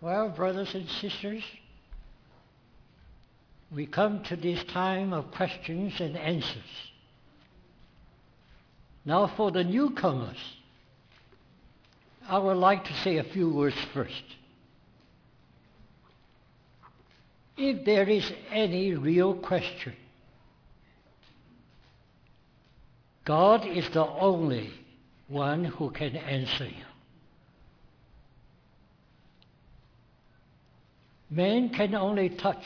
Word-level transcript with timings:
Well, 0.00 0.28
brothers 0.28 0.74
and 0.74 0.88
sisters, 0.88 1.42
we 3.74 3.86
come 3.86 4.22
to 4.24 4.36
this 4.36 4.62
time 4.64 5.12
of 5.12 5.32
questions 5.32 6.00
and 6.00 6.16
answers. 6.16 6.62
Now, 9.04 9.32
for 9.36 9.50
the 9.50 9.64
newcomers, 9.64 10.38
I 12.28 12.38
would 12.38 12.58
like 12.58 12.84
to 12.84 12.94
say 13.02 13.16
a 13.16 13.24
few 13.24 13.50
words 13.50 13.76
first. 13.92 14.22
If 17.56 17.84
there 17.84 18.08
is 18.08 18.30
any 18.52 18.94
real 18.94 19.34
question, 19.34 19.94
God 23.24 23.66
is 23.66 23.88
the 23.90 24.06
only 24.06 24.70
one 25.26 25.64
who 25.64 25.90
can 25.90 26.14
answer 26.16 26.66
you. 26.66 26.87
Man 31.30 31.68
can 31.70 31.94
only 31.94 32.30
touch 32.30 32.64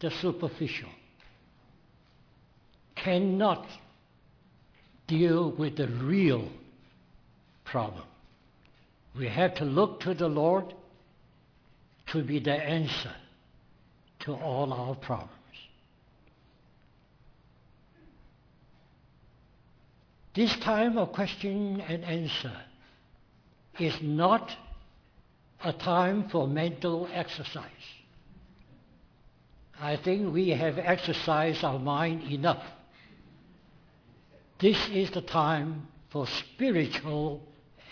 the 0.00 0.10
superficial, 0.10 0.88
cannot 2.96 3.66
deal 5.06 5.50
with 5.50 5.76
the 5.76 5.88
real 5.88 6.48
problem. 7.64 8.04
We 9.16 9.28
have 9.28 9.54
to 9.56 9.64
look 9.64 10.00
to 10.00 10.14
the 10.14 10.28
Lord 10.28 10.72
to 12.08 12.22
be 12.22 12.40
the 12.40 12.54
answer 12.54 13.14
to 14.20 14.34
all 14.34 14.72
our 14.72 14.94
problems. 14.94 15.34
This 20.34 20.54
time 20.56 20.96
of 20.96 21.12
question 21.12 21.80
and 21.80 22.04
answer 22.04 22.52
is 23.78 23.94
not 24.00 24.50
a 25.62 25.72
time 25.72 26.28
for 26.30 26.48
mental 26.48 27.08
exercise. 27.12 27.64
I 29.80 29.96
think 29.96 30.32
we 30.32 30.50
have 30.50 30.78
exercised 30.78 31.64
our 31.64 31.78
mind 31.78 32.30
enough. 32.30 32.62
This 34.60 34.78
is 34.90 35.10
the 35.10 35.22
time 35.22 35.88
for 36.10 36.26
spiritual 36.26 37.42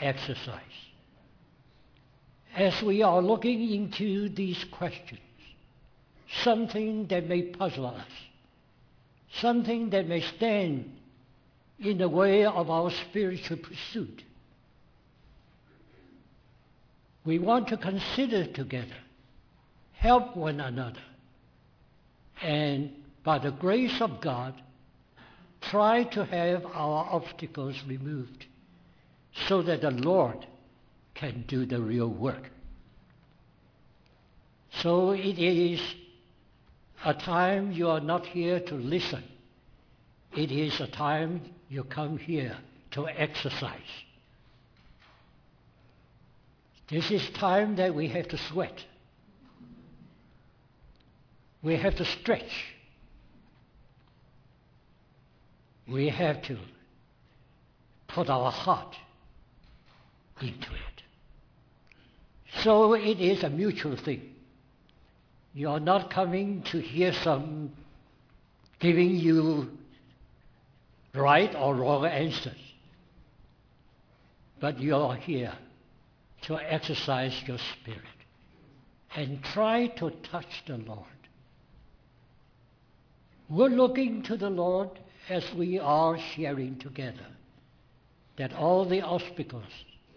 exercise. 0.00 0.62
As 2.54 2.82
we 2.82 3.02
are 3.02 3.22
looking 3.22 3.70
into 3.70 4.28
these 4.28 4.62
questions, 4.72 5.20
something 6.42 7.06
that 7.08 7.26
may 7.26 7.42
puzzle 7.42 7.86
us, 7.86 8.10
something 9.40 9.90
that 9.90 10.08
may 10.08 10.20
stand 10.20 10.90
in 11.78 11.98
the 11.98 12.08
way 12.08 12.44
of 12.44 12.68
our 12.70 12.90
spiritual 12.90 13.58
pursuit. 13.58 14.24
We 17.28 17.38
want 17.38 17.68
to 17.68 17.76
consider 17.76 18.46
together, 18.46 18.96
help 19.92 20.34
one 20.34 20.60
another, 20.60 21.02
and 22.40 22.90
by 23.22 23.38
the 23.38 23.50
grace 23.50 24.00
of 24.00 24.22
God, 24.22 24.54
try 25.60 26.04
to 26.04 26.24
have 26.24 26.64
our 26.64 27.06
obstacles 27.12 27.76
removed 27.86 28.46
so 29.46 29.60
that 29.60 29.82
the 29.82 29.90
Lord 29.90 30.46
can 31.14 31.44
do 31.46 31.66
the 31.66 31.82
real 31.82 32.08
work. 32.08 32.48
So 34.80 35.10
it 35.10 35.38
is 35.38 35.82
a 37.04 37.12
time 37.12 37.72
you 37.72 37.90
are 37.90 38.00
not 38.00 38.24
here 38.24 38.58
to 38.58 38.74
listen. 38.74 39.22
It 40.34 40.50
is 40.50 40.80
a 40.80 40.86
time 40.86 41.42
you 41.68 41.84
come 41.84 42.16
here 42.16 42.56
to 42.92 43.06
exercise. 43.06 44.07
This 46.90 47.10
is 47.10 47.28
time 47.30 47.76
that 47.76 47.94
we 47.94 48.08
have 48.08 48.28
to 48.28 48.38
sweat. 48.38 48.82
We 51.62 51.76
have 51.76 51.96
to 51.96 52.04
stretch. 52.04 52.64
We 55.86 56.08
have 56.08 56.42
to 56.42 56.58
put 58.06 58.30
our 58.30 58.50
heart 58.50 58.96
into 60.40 60.72
it. 60.72 61.02
So 62.62 62.94
it 62.94 63.20
is 63.20 63.42
a 63.42 63.50
mutual 63.50 63.96
thing. 63.96 64.34
You 65.52 65.70
are 65.70 65.80
not 65.80 66.10
coming 66.10 66.62
to 66.70 66.80
hear 66.80 67.12
some 67.12 67.72
giving 68.78 69.10
you 69.16 69.70
right 71.14 71.54
or 71.54 71.74
wrong 71.74 72.06
answers. 72.06 72.54
But 74.60 74.78
you 74.78 74.96
are 74.96 75.16
here 75.16 75.52
to 76.42 76.58
exercise 76.58 77.34
your 77.46 77.58
spirit 77.58 78.02
and 79.16 79.42
try 79.42 79.86
to 79.86 80.10
touch 80.30 80.64
the 80.66 80.76
Lord. 80.76 81.06
We're 83.48 83.68
looking 83.68 84.22
to 84.24 84.36
the 84.36 84.50
Lord 84.50 84.90
as 85.28 85.44
we 85.54 85.78
are 85.78 86.18
sharing 86.18 86.78
together 86.78 87.26
that 88.36 88.52
all 88.52 88.84
the 88.84 89.00
obstacles 89.00 89.64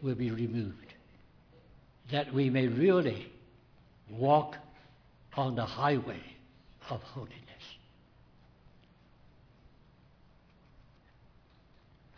will 0.01 0.15
be 0.15 0.31
removed, 0.31 0.93
that 2.11 2.33
we 2.33 2.49
may 2.49 2.67
really 2.67 3.31
walk 4.09 4.57
on 5.35 5.55
the 5.55 5.65
highway 5.65 6.21
of 6.89 7.01
holiness. 7.01 7.41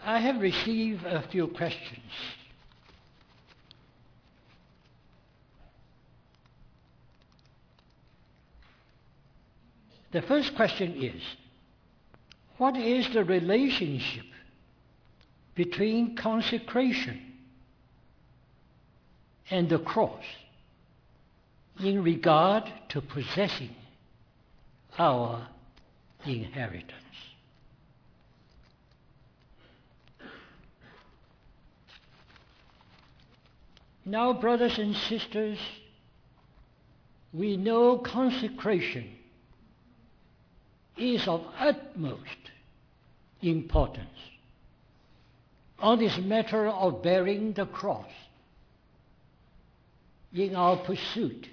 I 0.03 0.19
have 0.19 0.41
received 0.41 1.05
a 1.05 1.21
few 1.29 1.47
questions. 1.47 2.01
The 10.13 10.21
first 10.21 10.55
question 10.55 11.03
is 11.03 11.21
What 12.57 12.77
is 12.77 13.11
the 13.13 13.25
relationship 13.25 14.25
between 15.55 16.15
consecration 16.15 17.19
and 19.49 19.67
the 19.67 19.79
cross 19.79 20.23
in 21.83 22.03
regard 22.03 22.71
to 22.89 23.01
possessing 23.01 23.75
our 24.99 25.47
inheritance? 26.25 26.93
Now, 34.05 34.33
brothers 34.33 34.77
and 34.77 34.95
sisters, 34.95 35.57
we 37.33 37.57
know 37.57 37.97
consecration 37.97 39.09
is 40.97 41.27
of 41.27 41.45
utmost 41.57 42.51
importance 43.41 44.09
on 45.79 45.99
this 45.99 46.17
matter 46.17 46.67
of 46.67 47.03
bearing 47.03 47.53
the 47.53 47.65
cross 47.65 48.09
in 50.33 50.55
our 50.55 50.77
pursuit 50.77 51.47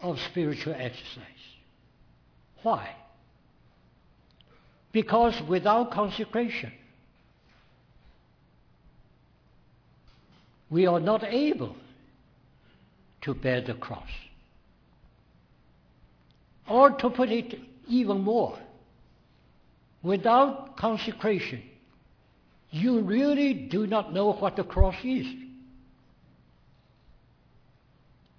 of 0.00 0.18
spiritual 0.20 0.74
exercise. 0.74 1.24
Why? 2.62 2.94
Because 4.92 5.40
without 5.48 5.90
consecration, 5.90 6.72
we 10.70 10.86
are 10.86 11.00
not 11.00 11.24
able 11.24 11.76
to 13.22 13.34
bear 13.34 13.60
the 13.60 13.74
cross. 13.74 14.08
Or 16.68 16.90
to 16.90 17.10
put 17.10 17.30
it 17.30 17.58
even 17.88 18.20
more, 18.20 18.58
without 20.02 20.76
consecration, 20.76 21.62
you 22.70 23.00
really 23.00 23.54
do 23.54 23.86
not 23.86 24.12
know 24.12 24.32
what 24.32 24.56
the 24.56 24.64
cross 24.64 24.96
is. 25.04 25.26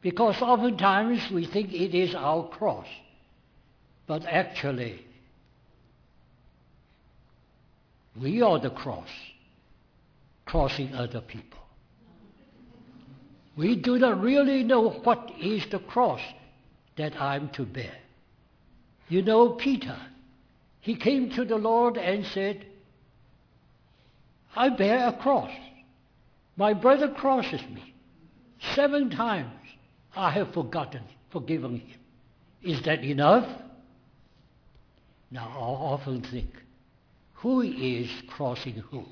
Because 0.01 0.41
oftentimes 0.41 1.31
we 1.31 1.45
think 1.45 1.73
it 1.73 1.95
is 1.95 2.13
our 2.15 2.47
cross, 2.47 2.87
but 4.05 4.23
actually, 4.25 5.05
we 8.21 8.41
are 8.41 8.59
the 8.59 8.69
cross, 8.69 9.09
crossing 10.45 10.93
other 10.93 11.21
people. 11.21 11.59
We 13.57 13.75
do 13.75 13.97
not 13.97 14.21
really 14.21 14.63
know 14.63 14.89
what 14.89 15.31
is 15.41 15.65
the 15.71 15.79
cross 15.79 16.21
that 16.95 17.19
I'm 17.19 17.49
to 17.49 17.65
bear. 17.65 17.95
You 19.09 19.21
know, 19.21 19.49
Peter, 19.49 19.97
he 20.81 20.95
came 20.95 21.29
to 21.31 21.45
the 21.45 21.57
Lord 21.57 21.97
and 21.97 22.25
said, 22.25 22.65
I 24.55 24.69
bear 24.69 25.07
a 25.07 25.13
cross. 25.13 25.51
My 26.57 26.73
brother 26.73 27.09
crosses 27.09 27.61
me. 27.69 27.93
Seven 28.73 29.09
times 29.09 29.51
I 30.15 30.31
have 30.31 30.53
forgotten, 30.53 31.03
forgiven 31.29 31.79
him. 31.79 31.99
Is 32.63 32.81
that 32.83 33.03
enough? 33.03 33.47
Now, 35.29 35.47
I 35.47 35.93
often 35.93 36.21
think, 36.21 36.49
who 37.33 37.61
is 37.61 38.09
crossing 38.27 38.75
who? 38.75 39.05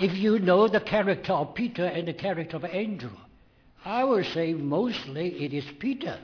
If 0.00 0.14
you 0.16 0.38
know 0.38 0.68
the 0.68 0.80
character 0.80 1.32
of 1.32 1.54
Peter 1.54 1.86
and 1.86 2.08
the 2.08 2.12
character 2.12 2.56
of 2.56 2.64
Andrew, 2.64 3.16
I 3.84 4.02
would 4.04 4.26
say 4.26 4.52
mostly 4.52 5.44
it 5.44 5.54
is 5.54 5.64
Peter 5.78 6.18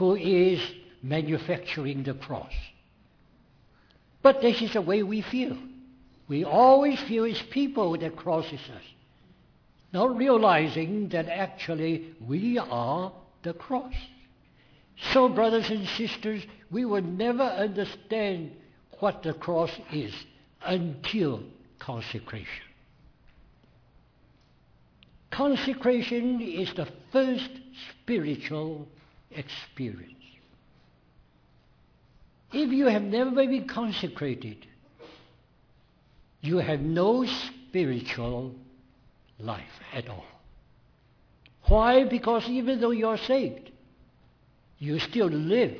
who 0.00 0.14
is 0.14 0.58
manufacturing 1.02 2.02
the 2.02 2.14
cross. 2.14 2.54
But 4.22 4.40
this 4.40 4.62
is 4.62 4.72
the 4.72 4.80
way 4.80 5.02
we 5.02 5.20
feel. 5.20 5.58
We 6.26 6.42
always 6.42 6.98
feel 7.02 7.24
it's 7.24 7.42
people 7.50 7.98
that 7.98 8.16
crosses 8.16 8.60
us, 8.74 8.82
not 9.92 10.16
realizing 10.16 11.10
that 11.10 11.28
actually 11.28 12.14
we 12.26 12.56
are 12.56 13.12
the 13.42 13.52
cross. 13.52 13.92
So, 15.12 15.28
brothers 15.28 15.68
and 15.68 15.86
sisters, 15.86 16.46
we 16.70 16.86
will 16.86 17.02
never 17.02 17.42
understand 17.42 18.52
what 19.00 19.22
the 19.22 19.34
cross 19.34 19.72
is 19.92 20.14
until 20.62 21.42
consecration. 21.78 22.64
Consecration 25.30 26.40
is 26.40 26.72
the 26.72 26.88
first 27.12 27.50
spiritual 28.02 28.88
experience. 29.30 30.14
If 32.52 32.72
you 32.72 32.86
have 32.86 33.02
never 33.02 33.30
been 33.30 33.68
consecrated, 33.68 34.66
you 36.40 36.58
have 36.58 36.80
no 36.80 37.24
spiritual 37.24 38.54
life 39.38 39.80
at 39.92 40.08
all. 40.08 40.24
Why? 41.64 42.04
Because 42.04 42.48
even 42.48 42.80
though 42.80 42.90
you're 42.90 43.18
saved, 43.18 43.70
you 44.78 44.98
still 44.98 45.28
live 45.28 45.76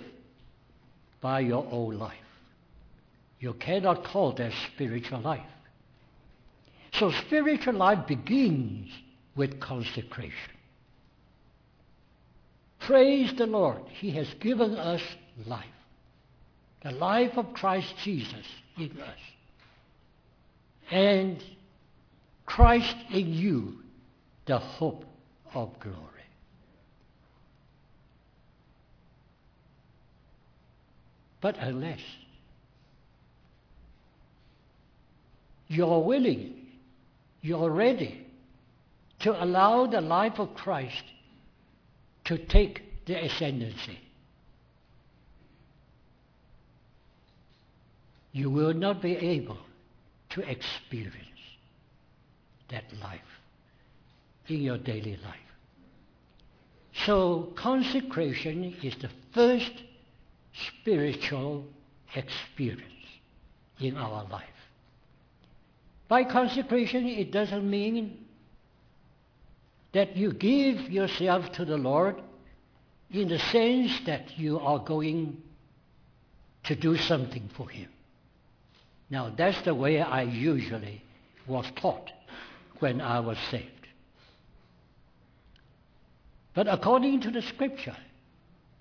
by 1.21 1.41
your 1.41 1.67
own 1.71 1.99
life. 1.99 2.15
You 3.41 3.55
cannot 3.55 4.05
call 4.05 4.33
that 4.35 4.53
spiritual 4.73 5.21
life. 5.21 5.41
So 6.93 7.11
spiritual 7.27 7.75
life 7.75 8.07
begins 8.07 8.91
with 9.35 9.59
consecration. 9.59 10.53
Praise 12.81 13.33
the 13.37 13.47
Lord. 13.47 13.83
He 13.89 14.11
has 14.13 14.27
given 14.41 14.77
us 14.77 15.03
life. 15.47 15.65
The 16.83 16.93
life 16.93 17.37
of 17.37 17.53
Christ 17.53 17.95
Jesus 18.03 18.47
in 18.77 18.91
us. 19.01 19.19
And 20.91 21.43
Christ 22.47 22.97
in 23.11 23.33
you, 23.33 23.75
the 24.47 24.59
hope 24.59 25.05
of 25.55 25.79
glory. 25.79 25.97
But 31.41 31.57
unless 31.59 32.01
you're 35.69 36.03
willing, 36.03 36.67
you're 37.41 37.71
ready 37.71 38.27
to 39.21 39.43
allow 39.43 39.87
the 39.87 40.01
life 40.01 40.39
of 40.39 40.55
Christ 40.55 41.05
to 42.31 42.39
take 42.39 43.05
the 43.07 43.25
ascendancy, 43.25 43.99
you 48.31 48.49
will 48.49 48.73
not 48.73 49.03
be 49.03 49.17
able 49.17 49.59
to 50.29 50.41
experience 50.49 51.17
that 52.69 52.85
life 53.03 53.21
in 54.47 54.63
your 54.63 54.79
daily 54.79 55.19
life. 55.25 55.51
So 57.05 57.53
consecration 57.57 58.77
is 58.81 58.95
the 59.03 59.11
first 59.35 59.73
spiritual 60.69 61.65
experience 62.15 63.09
in 63.81 63.97
our 63.97 64.23
life. 64.29 64.45
By 66.07 66.23
consecration, 66.23 67.09
it 67.09 67.33
doesn't 67.33 67.69
mean 67.69 68.25
that 69.93 70.17
you 70.17 70.33
give 70.33 70.91
yourself 70.91 71.51
to 71.53 71.65
the 71.65 71.77
Lord 71.77 72.21
in 73.11 73.29
the 73.29 73.39
sense 73.39 73.93
that 74.07 74.39
you 74.39 74.59
are 74.61 74.79
going 74.79 75.43
to 76.65 76.75
do 76.77 76.97
something 76.97 77.49
for 77.57 77.69
Him. 77.69 77.89
Now, 79.09 79.33
that's 79.37 79.61
the 79.63 79.75
way 79.75 80.01
I 80.01 80.23
usually 80.23 81.03
was 81.47 81.67
taught 81.77 82.13
when 82.79 83.01
I 83.01 83.21
was 83.21 83.39
saved. 83.51 83.67
But 86.55 86.69
according 86.69 87.21
to 87.23 87.31
the 87.31 87.43
Scripture, 87.43 87.97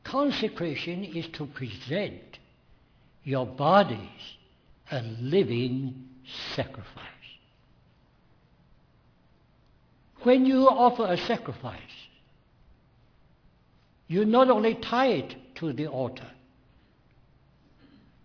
consecration 0.04 1.04
is 1.04 1.28
to 1.34 1.46
present 1.48 2.40
your 3.24 3.46
bodies 3.46 4.38
a 4.92 5.02
living 5.02 6.10
sacrifice. 6.56 7.19
When 10.24 10.46
you 10.46 10.68
offer 10.68 11.06
a 11.06 11.18
sacrifice, 11.18 11.80
you 14.08 14.26
not 14.26 14.50
only 14.50 14.76
tie 14.76 15.08
it 15.08 15.36
to 15.56 15.72
the 15.72 15.88
altar, 15.88 16.30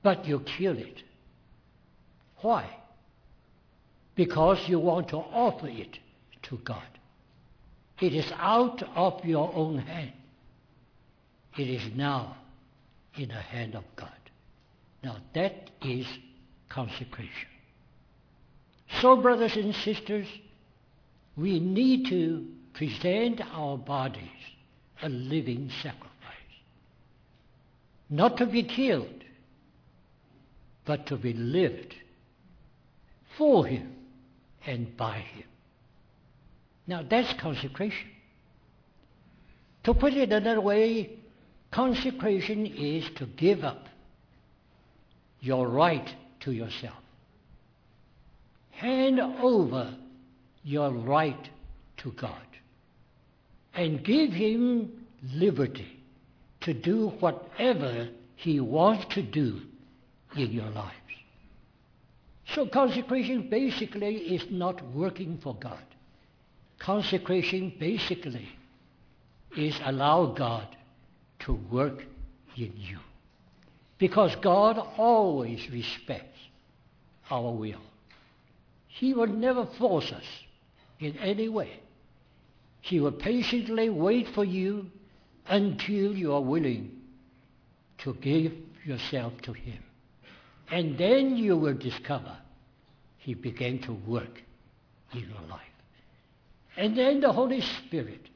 but 0.03 0.27
you 0.27 0.41
kill 0.41 0.77
it. 0.77 1.03
Why? 2.39 2.69
Because 4.15 4.69
you 4.69 4.79
want 4.79 5.09
to 5.09 5.17
offer 5.17 5.69
it 5.69 5.99
to 6.45 6.59
God. 6.59 6.83
It 8.01 8.13
is 8.13 8.31
out 8.37 8.83
of 8.95 9.25
your 9.25 9.53
own 9.55 9.79
hand. 9.79 10.13
It 11.57 11.69
is 11.69 11.95
now 11.95 12.37
in 13.17 13.29
the 13.29 13.35
hand 13.35 13.75
of 13.75 13.85
God. 13.95 14.11
Now 15.03 15.19
that 15.35 15.71
is 15.83 16.07
consecration. 16.69 17.49
So, 19.01 19.17
brothers 19.17 19.57
and 19.57 19.75
sisters, 19.75 20.27
we 21.37 21.59
need 21.61 22.07
to 22.09 22.47
present 22.75 23.41
our 23.53 23.77
bodies 23.77 24.29
a 25.03 25.09
living 25.09 25.71
sacrifice. 25.83 26.11
Not 28.09 28.37
to 28.39 28.47
be 28.47 28.63
killed, 28.63 29.25
but 30.85 31.07
to 31.07 31.17
be 31.17 31.33
lived 31.33 31.95
for 33.37 33.67
Him 33.67 33.95
and 34.67 34.97
by 34.97 35.19
Him. 35.19 35.49
Now 36.87 37.03
that's 37.09 37.33
consecration. 37.41 38.09
To 39.85 39.95
put 39.95 40.15
it 40.15 40.33
another 40.33 40.61
way, 40.61 41.19
consecration 41.71 42.67
is 42.67 43.05
to 43.17 43.27
give 43.27 43.65
up 43.65 43.87
your 45.41 45.69
right 45.69 46.09
to 46.41 46.53
yourself. 46.53 46.95
Hand 48.71 49.21
over 49.21 49.95
your 50.65 50.91
right 50.91 51.49
to 51.99 52.11
God 52.13 52.47
and 53.75 54.03
give 54.03 54.33
Him 54.33 55.07
liberty 55.33 56.01
to 56.63 56.73
do 56.73 57.09
whatever 57.21 58.09
He 58.37 58.61
wants 58.61 59.15
to 59.15 59.23
do 59.23 59.61
in 60.37 60.51
your 60.51 60.71
lives. 60.71 60.95
So 62.55 62.67
consecration 62.67 63.49
basically 63.49 64.17
is 64.17 64.45
not 64.51 64.83
working 64.93 65.39
for 65.43 65.55
God. 65.55 65.83
Consecration 66.79 67.75
basically 67.79 68.49
is 69.57 69.79
allow 69.85 70.27
God 70.27 70.67
to 71.41 71.55
work 71.71 72.05
in 72.57 72.73
you. 72.77 72.99
Because 73.99 74.35
God 74.37 74.79
always 74.97 75.71
respects 75.71 76.39
our 77.31 77.53
will. 77.53 77.81
He 78.87 79.15
will 79.15 79.27
never 79.27 79.67
force 79.79 80.13
us 80.13 80.25
in 81.01 81.17
any 81.19 81.49
way. 81.49 81.81
He 82.81 83.01
will 83.01 83.13
patiently 83.13 83.89
wait 83.89 84.29
for 84.35 84.45
you 84.45 84.91
until 85.47 86.17
you 86.17 86.35
are 86.35 86.41
willing 86.41 86.91
to 87.99 88.15
give 88.15 88.53
yourself 88.85 89.33
to 89.43 89.53
Him. 89.53 89.83
And 90.71 90.99
then 90.99 91.37
you 91.37 91.57
will 91.57 91.75
discover 91.75 92.37
He 93.19 93.35
began 93.35 93.79
to 93.81 93.93
work 93.93 94.43
in 95.13 95.21
your 95.21 95.49
life. 95.49 95.61
And 96.77 96.97
then 96.97 97.21
the 97.21 97.33
Holy 97.33 97.61
Spirit, 97.61 98.29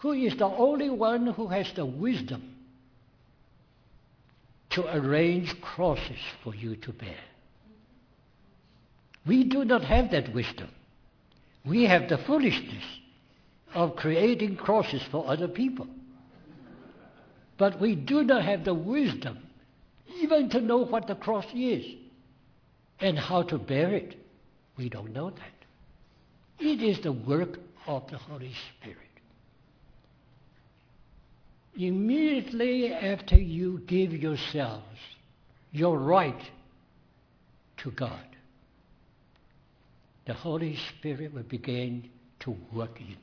who 0.00 0.12
is 0.12 0.36
the 0.36 0.46
only 0.46 0.88
one 0.90 1.26
who 1.26 1.48
has 1.48 1.70
the 1.74 1.84
wisdom 1.84 2.54
to 4.70 4.96
arrange 4.96 5.60
crosses 5.60 6.20
for 6.42 6.54
you 6.54 6.76
to 6.76 6.92
bear. 6.92 7.18
We 9.26 9.44
do 9.44 9.64
not 9.64 9.84
have 9.84 10.12
that 10.12 10.32
wisdom. 10.32 10.68
We 11.64 11.84
have 11.84 12.08
the 12.08 12.18
foolishness 12.18 12.84
of 13.74 13.96
creating 13.96 14.56
crosses 14.56 15.02
for 15.10 15.28
other 15.28 15.48
people. 15.48 15.86
But 17.58 17.80
we 17.80 17.94
do 17.94 18.24
not 18.24 18.44
have 18.44 18.64
the 18.64 18.74
wisdom 18.74 19.38
even 20.20 20.48
to 20.50 20.60
know 20.60 20.78
what 20.78 21.06
the 21.06 21.14
cross 21.14 21.46
is 21.54 21.84
and 23.00 23.18
how 23.18 23.42
to 23.44 23.58
bear 23.58 23.94
it. 23.94 24.16
We 24.76 24.88
don't 24.88 25.12
know 25.12 25.30
that. 25.30 26.64
It 26.64 26.82
is 26.82 27.00
the 27.00 27.12
work 27.12 27.58
of 27.86 28.10
the 28.10 28.18
Holy 28.18 28.52
Spirit. 28.78 28.98
Immediately 31.76 32.92
after 32.92 33.36
you 33.36 33.82
give 33.86 34.12
yourselves 34.12 34.98
your 35.72 35.98
right 35.98 36.50
to 37.78 37.90
God, 37.92 38.29
the 40.26 40.34
Holy 40.34 40.76
Spirit 40.76 41.32
will 41.34 41.42
begin 41.42 42.08
to 42.40 42.56
work 42.72 43.00
in 43.00 43.08
you. 43.08 43.16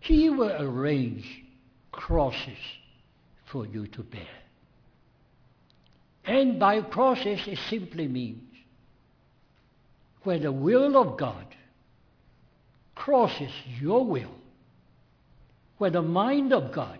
He 0.00 0.30
will 0.30 0.52
arrange 0.60 1.44
crosses 1.92 2.58
for 3.46 3.66
you 3.66 3.86
to 3.88 4.02
bear. 4.02 4.26
And 6.24 6.58
by 6.58 6.80
crosses, 6.82 7.40
it 7.46 7.58
simply 7.68 8.08
means 8.08 8.42
where 10.22 10.38
the 10.38 10.52
will 10.52 10.96
of 10.96 11.18
God 11.18 11.46
crosses 12.94 13.50
your 13.80 14.04
will, 14.04 14.34
where 15.78 15.90
the 15.90 16.02
mind 16.02 16.52
of 16.52 16.72
God 16.72 16.98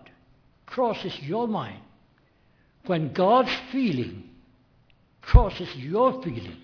crosses 0.65 1.17
your 1.21 1.47
mind, 1.47 1.81
when 2.85 3.13
God's 3.13 3.51
feeling 3.71 4.29
crosses 5.21 5.73
your 5.75 6.21
feeling, 6.21 6.57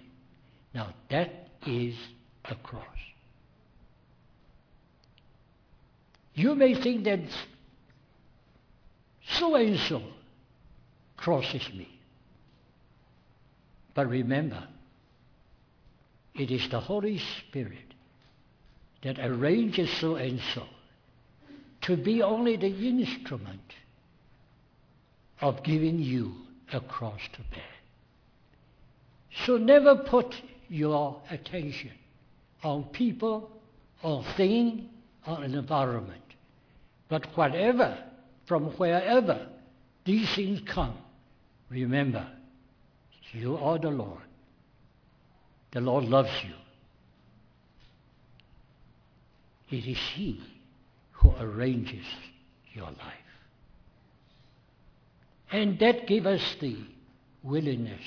now 0.74 0.94
that 1.10 1.49
is 1.66 1.96
the 2.48 2.56
cross. 2.56 2.84
You 6.34 6.56
may 6.56 6.82
think 6.82 7.04
that 7.04 7.20
so 9.32 9.56
and 9.56 9.78
so 9.78 10.01
crosses 11.18 11.68
me. 11.74 12.00
But 13.94 14.08
remember, 14.08 14.68
it 16.34 16.51
is 16.51 16.70
the 16.70 16.80
Holy 16.80 17.20
Spirit 17.39 17.94
that 19.04 19.20
arranges 19.20 19.89
so 20.00 20.16
and 20.16 20.39
so 20.54 20.63
to 21.82 21.98
be 21.98 22.22
only 22.22 22.56
the 22.56 22.68
instrument 22.68 23.74
of 25.42 25.63
giving 25.63 26.00
you 26.00 26.34
a 26.74 26.80
cross 26.80 27.22
to 27.34 27.39
bear. 27.51 27.63
So 29.46 29.58
never 29.58 29.96
put 29.96 30.36
your 30.69 31.21
attention 31.29 31.91
on 32.63 32.83
people, 32.85 33.51
on 34.03 34.23
things, 34.38 34.83
on 35.25 35.43
an 35.43 35.55
environment. 35.55 36.21
But 37.07 37.25
whatever, 37.35 37.97
from 38.45 38.65
wherever 38.77 39.47
these 40.05 40.33
things 40.35 40.61
come, 40.65 40.97
remember, 41.69 42.27
you 43.33 43.57
are 43.57 43.77
the 43.77 43.89
Lord. 43.89 44.21
The 45.71 45.81
Lord 45.81 46.05
loves 46.05 46.31
you. 46.43 46.53
It 49.77 49.85
is 49.85 49.99
He 50.15 50.41
who 51.11 51.31
arranges 51.39 52.05
your 52.73 52.85
life. 52.85 53.29
And 55.51 55.79
that 55.79 56.07
gives 56.07 56.25
us 56.25 56.55
the 56.59 56.77
willingness 57.43 58.01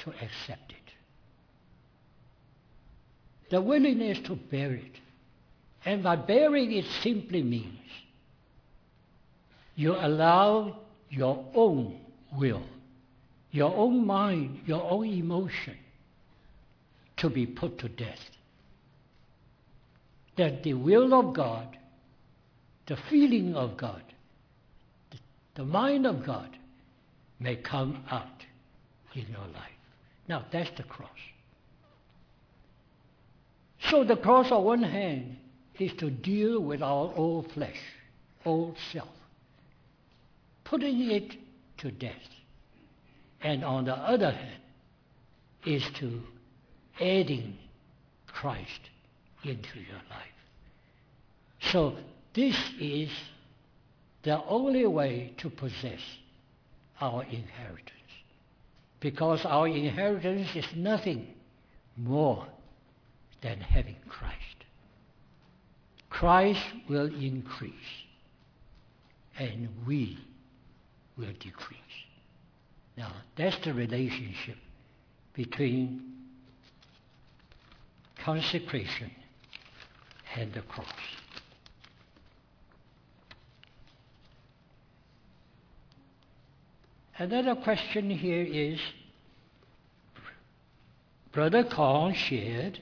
to 0.00 0.10
accept 0.10 0.72
it. 0.72 0.81
The 3.52 3.60
willingness 3.60 4.18
to 4.26 4.34
bear 4.34 4.72
it. 4.72 4.98
And 5.84 6.02
by 6.02 6.16
bearing 6.16 6.72
it 6.72 6.86
simply 7.02 7.42
means 7.42 7.78
you 9.76 9.94
allow 9.94 10.78
your 11.10 11.44
own 11.54 12.00
will 12.36 12.62
your 13.52 13.76
own 13.76 14.06
mind, 14.06 14.60
your 14.66 14.82
own 14.90 15.06
emotion 15.06 15.76
to 17.18 17.28
be 17.28 17.46
put 17.46 17.78
to 17.78 17.88
death. 17.88 18.18
That 20.36 20.62
the 20.62 20.72
will 20.72 21.12
of 21.14 21.34
God, 21.34 21.76
the 22.86 22.96
feeling 23.10 23.54
of 23.54 23.76
God, 23.76 24.02
the 25.54 25.64
mind 25.64 26.06
of 26.06 26.24
God 26.24 26.56
may 27.38 27.56
come 27.56 28.02
out 28.10 28.26
in 29.14 29.26
your 29.28 29.46
life. 29.52 29.78
Now 30.26 30.46
that's 30.50 30.70
the 30.78 30.82
cross. 30.84 31.10
So 33.90 34.04
the 34.04 34.16
cross 34.16 34.50
on 34.50 34.64
one 34.64 34.82
hand 34.82 35.36
is 35.78 35.92
to 35.94 36.10
deal 36.10 36.60
with 36.60 36.82
our 36.82 37.12
old 37.14 37.50
flesh, 37.52 37.80
old 38.44 38.76
self, 38.92 39.08
putting 40.64 41.10
it 41.10 41.34
to 41.78 41.90
death 41.90 42.28
and 43.42 43.64
on 43.64 43.84
the 43.84 43.94
other 43.94 44.30
hand 44.30 44.60
is 45.66 45.84
to 45.98 46.22
adding 47.00 47.56
Christ 48.26 48.90
into 49.44 49.78
your 49.78 50.00
life. 50.10 50.28
So 51.72 51.96
this 52.34 52.56
is 52.80 53.10
the 54.22 54.42
only 54.44 54.86
way 54.86 55.34
to 55.38 55.50
possess 55.50 56.00
our 57.00 57.24
inheritance. 57.24 57.88
Because 59.00 59.44
our 59.44 59.66
inheritance 59.66 60.48
is 60.54 60.66
nothing 60.76 61.26
more 61.96 62.46
than 63.42 63.60
having 63.60 63.96
Christ. 64.08 64.36
Christ 66.08 66.64
will 66.88 67.12
increase 67.14 67.72
and 69.38 69.68
we 69.86 70.18
will 71.16 71.32
decrease. 71.40 71.80
Now, 72.96 73.12
that's 73.36 73.56
the 73.64 73.74
relationship 73.74 74.56
between 75.34 76.12
consecration 78.18 79.10
and 80.36 80.52
the 80.52 80.60
cross. 80.62 80.86
Another 87.18 87.54
question 87.54 88.10
here 88.10 88.44
is 88.44 88.80
Brother 91.30 91.64
Kaung 91.64 92.14
shared 92.14 92.80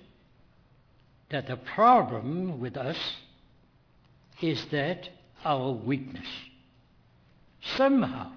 that 1.30 1.46
the 1.46 1.56
problem 1.56 2.60
with 2.60 2.76
us 2.76 2.98
is 4.40 4.64
that 4.66 5.08
our 5.44 5.72
weakness. 5.72 6.26
Somehow, 7.76 8.32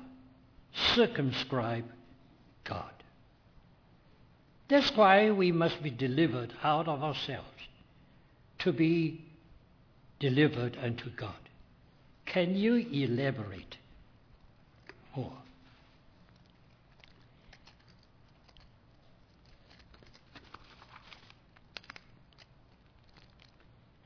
circumscribe 0.96 1.86
God. 2.64 2.92
That's 4.68 4.96
why 4.96 5.32
we 5.32 5.52
must 5.52 5.84
be 5.84 5.90
delivered 5.90 6.54
out 6.64 6.88
of 6.88 7.04
ourselves 7.04 7.48
to 8.60 8.72
be 8.72 9.26
delivered 10.20 10.78
unto 10.82 11.10
God. 11.10 11.36
Can 12.26 12.56
you 12.56 12.76
elaborate 12.76 13.78
more? 15.16 15.43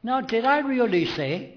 Now, 0.07 0.21
did 0.21 0.45
I 0.45 0.59
really 0.59 1.03
say 1.03 1.53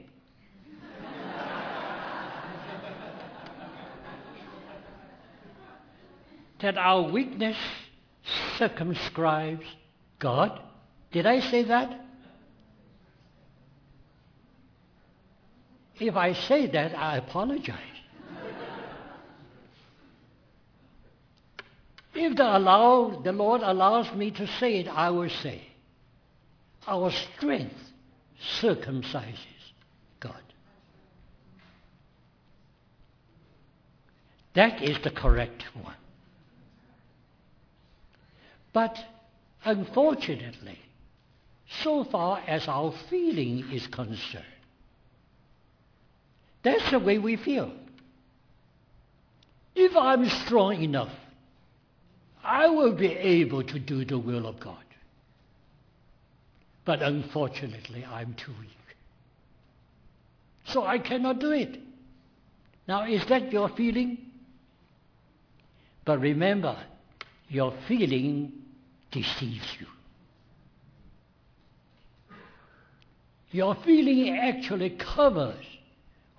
that 6.60 6.76
our 6.76 7.02
weakness 7.12 7.56
circumscribes 8.58 9.66
God? 10.18 10.60
Did 11.12 11.26
I 11.26 11.38
say 11.38 11.62
that? 11.62 12.00
If 16.00 16.16
I 16.16 16.32
say 16.32 16.66
that, 16.72 16.98
I 16.98 17.18
apologize. 17.18 17.78
if 22.16 22.36
the, 22.36 22.56
allow, 22.56 23.20
the 23.22 23.30
Lord 23.30 23.60
allows 23.62 24.12
me 24.16 24.32
to 24.32 24.46
say 24.58 24.80
it, 24.80 24.88
I 24.88 25.10
will 25.10 25.30
say, 25.30 25.62
our 26.88 27.12
strength 27.12 27.89
circumcises 28.60 29.36
God. 30.20 30.42
That 34.54 34.82
is 34.82 34.98
the 35.02 35.10
correct 35.10 35.64
one. 35.82 35.94
But 38.72 38.98
unfortunately, 39.64 40.78
so 41.82 42.04
far 42.04 42.42
as 42.46 42.66
our 42.68 42.92
feeling 43.08 43.70
is 43.72 43.86
concerned, 43.86 44.44
that's 46.62 46.90
the 46.90 46.98
way 46.98 47.18
we 47.18 47.36
feel. 47.36 47.72
If 49.74 49.96
I'm 49.96 50.28
strong 50.28 50.82
enough, 50.82 51.12
I 52.42 52.68
will 52.68 52.92
be 52.92 53.12
able 53.12 53.62
to 53.64 53.78
do 53.78 54.04
the 54.04 54.18
will 54.18 54.46
of 54.46 54.60
God. 54.60 54.84
But 56.84 57.02
unfortunately, 57.02 58.04
I'm 58.04 58.34
too 58.34 58.52
weak. 58.58 58.70
So 60.64 60.84
I 60.84 60.98
cannot 60.98 61.40
do 61.40 61.50
it. 61.52 61.78
Now, 62.86 63.06
is 63.06 63.24
that 63.26 63.52
your 63.52 63.68
feeling? 63.68 64.18
But 66.04 66.20
remember, 66.20 66.76
your 67.48 67.74
feeling 67.86 68.52
deceives 69.10 69.66
you. 69.78 69.86
Your 73.52 73.74
feeling 73.84 74.36
actually 74.38 74.90
covers 74.90 75.64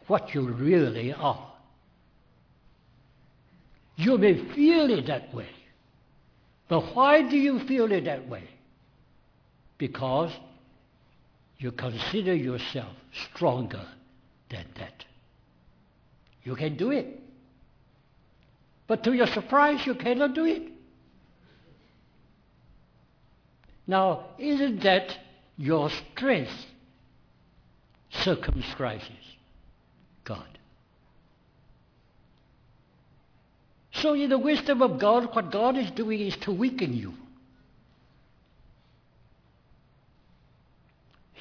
what 0.08 0.34
you 0.34 0.50
really 0.50 1.14
are. 1.14 1.52
You 3.98 4.18
may 4.18 4.36
feel 4.56 4.90
it 4.90 5.08
that 5.08 5.34
way. 5.34 5.50
But 6.68 6.96
why 6.96 7.30
do 7.30 7.38
you 7.38 7.60
feel 7.68 7.92
it 7.92 8.06
that 8.06 8.28
way? 8.28 8.44
Because 9.82 10.32
you 11.58 11.72
consider 11.72 12.36
yourself 12.36 12.94
stronger 13.34 13.84
than 14.52 14.68
that. 14.78 15.06
You 16.44 16.56
can 16.56 16.78
do 16.78 16.92
it. 16.92 17.20
But 18.86 19.04
to 19.06 19.14
your 19.14 19.26
surprise, 19.26 19.84
you 19.88 19.96
cannot 19.96 20.36
do 20.36 20.46
it. 20.46 20.62
Now, 23.88 24.26
isn't 24.38 24.84
that 24.84 25.18
your 25.58 25.90
strength 25.90 26.54
circumscribes 28.12 29.10
God? 30.24 30.60
So, 33.94 34.14
in 34.14 34.30
the 34.30 34.38
wisdom 34.38 34.84
of 34.84 35.00
God, 35.00 35.34
what 35.34 35.52
God 35.52 35.76
is 35.76 35.90
doing 35.90 36.20
is 36.20 36.38
to 36.38 36.52
weaken 36.52 36.94
you. 36.94 37.14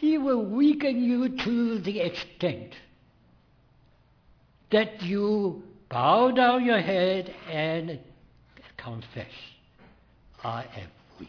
He 0.01 0.17
will 0.17 0.43
weaken 0.43 1.05
you 1.05 1.29
to 1.29 1.79
the 1.79 2.01
extent 2.01 2.73
that 4.71 5.03
you 5.03 5.63
bow 5.91 6.31
down 6.31 6.65
your 6.65 6.81
head 6.81 7.35
and 7.51 8.01
confess, 8.79 9.27
I 10.43 10.63
am 10.63 10.89
weak. 11.19 11.29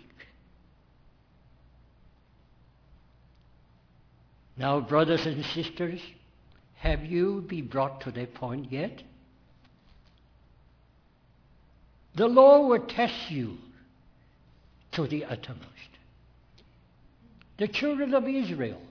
Now, 4.56 4.80
brothers 4.80 5.26
and 5.26 5.44
sisters, 5.44 6.00
have 6.76 7.04
you 7.04 7.44
been 7.46 7.68
brought 7.68 8.00
to 8.02 8.12
that 8.12 8.34
point 8.36 8.72
yet? 8.72 9.04
The 12.16 12.28
Lord 12.28 12.70
will 12.70 12.88
test 12.88 13.30
you 13.30 13.58
to 14.94 15.08
the 15.08 15.26
uttermost. 15.26 15.91
The 17.62 17.68
children 17.68 18.16
of 18.16 18.28
Israel, 18.28 18.82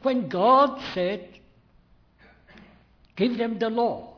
when 0.00 0.30
God 0.30 0.80
said, 0.94 1.28
Give 3.14 3.36
them 3.36 3.58
the 3.58 3.68
law. 3.68 4.14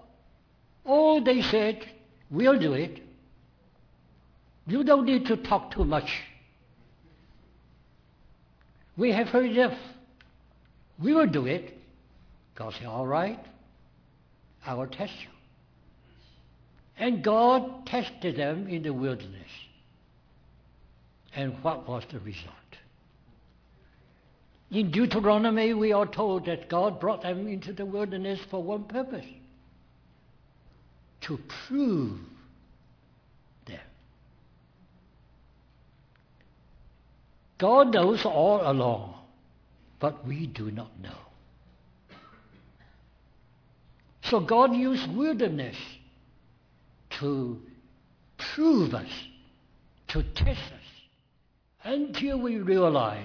Oh, 0.86 1.18
they 1.18 1.42
said, 1.42 1.84
We'll 2.30 2.56
do 2.56 2.74
it. 2.74 3.02
You 4.68 4.84
don't 4.84 5.04
need 5.04 5.26
to 5.26 5.36
talk 5.36 5.72
too 5.72 5.84
much. 5.84 6.08
We 8.96 9.10
have 9.10 9.30
heard 9.30 9.46
enough. 9.46 9.78
We 11.02 11.14
will 11.14 11.26
do 11.26 11.46
it. 11.46 11.76
God 12.54 12.72
said, 12.74 12.86
All 12.86 13.08
right, 13.08 13.44
I 14.64 14.74
will 14.74 14.86
test 14.86 15.14
you. 15.22 15.30
And 16.98 17.24
God 17.24 17.84
tested 17.84 18.36
them 18.36 18.68
in 18.68 18.84
the 18.84 18.92
wilderness. 18.92 19.50
And 21.34 21.62
what 21.62 21.88
was 21.88 22.04
the 22.10 22.18
result? 22.20 22.54
In 24.70 24.90
Deuteronomy, 24.90 25.72
we 25.72 25.92
are 25.92 26.06
told 26.06 26.46
that 26.46 26.68
God 26.68 27.00
brought 27.00 27.22
them 27.22 27.48
into 27.48 27.72
the 27.72 27.86
wilderness 27.86 28.40
for 28.50 28.62
one 28.62 28.84
purpose 28.84 29.24
to 31.22 31.38
prove 31.66 32.18
them. 33.66 33.80
God 37.56 37.94
knows 37.94 38.24
all 38.24 38.60
along, 38.70 39.14
but 40.00 40.26
we 40.26 40.46
do 40.46 40.70
not 40.70 40.90
know. 41.00 41.10
So 44.24 44.40
God 44.40 44.74
used 44.74 45.10
wilderness 45.14 45.76
to 47.20 47.58
prove 48.36 48.94
us, 48.94 49.10
to 50.08 50.22
test 50.22 50.60
us, 50.72 50.77
until 51.84 52.38
we 52.40 52.58
realize 52.58 53.22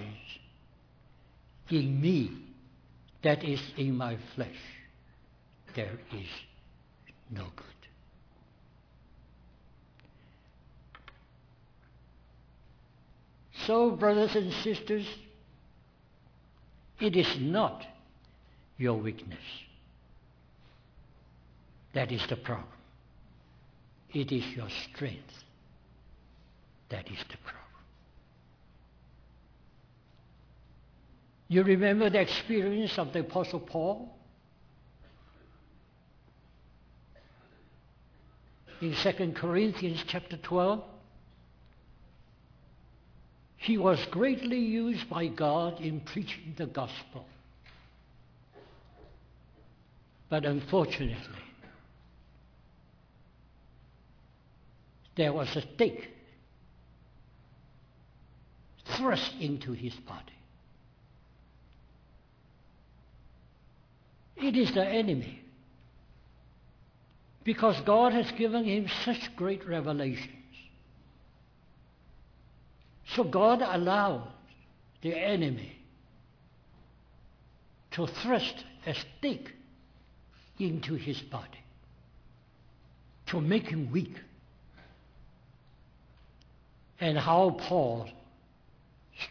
in 1.69 1.99
me, 2.01 2.31
that 3.23 3.43
is 3.43 3.61
in 3.77 3.95
my 3.95 4.17
flesh, 4.35 4.49
there 5.75 5.97
is 6.13 6.27
no 7.31 7.45
good. 7.55 7.65
So, 13.65 13.91
brothers 13.91 14.35
and 14.35 14.51
sisters, 14.51 15.07
it 16.99 17.15
is 17.15 17.37
not 17.39 17.85
your 18.77 18.95
weakness 18.95 19.39
that 21.93 22.11
is 22.11 22.25
the 22.27 22.35
problem. 22.35 22.67
It 24.13 24.31
is 24.31 24.43
your 24.55 24.67
strength 24.69 25.43
that 26.89 27.07
is 27.07 27.19
the 27.29 27.37
problem. 27.37 27.62
You 31.47 31.63
remember 31.63 32.09
the 32.09 32.21
experience 32.21 32.97
of 32.97 33.13
the 33.13 33.19
Apostle 33.19 33.59
Paul? 33.59 34.15
In 38.81 38.93
2 38.93 39.33
Corinthians 39.33 40.03
chapter 40.07 40.37
12, 40.37 40.83
he 43.57 43.77
was 43.77 44.05
greatly 44.11 44.59
used 44.59 45.09
by 45.09 45.27
God 45.27 45.79
in 45.79 46.01
preaching 46.01 46.53
the 46.57 46.65
gospel. 46.65 47.25
But 50.29 50.45
unfortunately, 50.45 51.15
there 55.15 55.31
was 55.31 55.55
a 55.55 55.61
stake 55.61 56.09
thrust 58.97 59.33
into 59.39 59.71
his 59.71 59.93
body. 59.93 60.33
It 64.37 64.55
is 64.55 64.73
the 64.73 64.85
enemy. 64.85 65.41
Because 67.43 67.79
God 67.81 68.13
has 68.13 68.31
given 68.31 68.63
him 68.63 68.87
such 69.03 69.35
great 69.35 69.67
revelations. 69.67 70.29
So 73.15 73.23
God 73.23 73.61
allowed 73.61 74.27
the 75.01 75.13
enemy 75.13 75.75
to 77.91 78.07
thrust 78.07 78.63
a 78.87 78.93
stick 78.93 79.51
into 80.57 80.95
his 80.95 81.19
body 81.21 81.63
to 83.27 83.41
make 83.41 83.67
him 83.67 83.91
weak. 83.91 84.15
And 86.99 87.17
how 87.17 87.51
Paul 87.51 88.07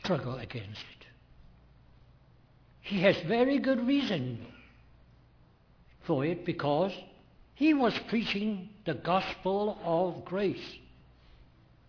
struggled 0.01 0.41
against 0.41 0.81
it. 0.81 1.07
He 2.83 3.01
has 3.03 3.17
very 3.27 3.59
good 3.59 3.87
reason 3.87 4.45
for 6.05 6.25
it 6.25 6.45
because 6.45 6.93
he 7.55 7.75
was 7.75 7.99
preaching 8.09 8.69
the 8.85 8.95
gospel 8.95 9.79
of 9.85 10.25
grace, 10.25 10.77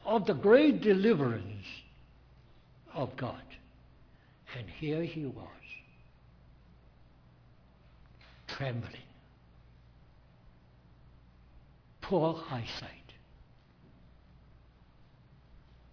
of 0.05 0.25
the 0.25 0.33
great 0.33 0.81
deliverance 0.81 1.65
of 2.93 3.15
God. 3.17 3.41
And 4.57 4.67
here 4.69 5.03
he 5.03 5.25
was, 5.25 5.47
trembling, 8.47 8.93
poor 12.01 12.39
eyesight. 12.51 12.89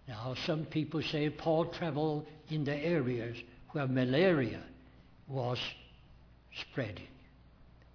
Now, 0.07 0.35
some 0.45 0.65
people 0.65 1.01
say 1.01 1.29
Paul 1.29 1.65
traveled 1.65 2.27
in 2.49 2.65
the 2.65 2.75
areas 2.75 3.37
where 3.71 3.87
malaria 3.87 4.61
was 5.27 5.57
spreading. 6.53 7.07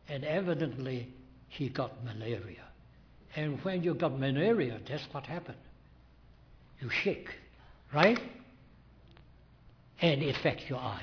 And 0.09 0.25
evidently, 0.25 1.09
he 1.49 1.69
got 1.69 2.05
malaria. 2.05 2.65
And 3.35 3.63
when 3.65 3.83
you 3.83 3.95
got 3.95 4.19
malaria, 4.19 4.81
that's 4.89 5.05
what 5.13 5.27
happened. 5.27 5.59
You 6.81 6.91
shake, 6.91 7.29
right? 7.93 8.21
And 10.01 10.23
it 10.23 10.37
affects 10.37 10.69
your 10.69 10.79
eyes. 10.79 11.03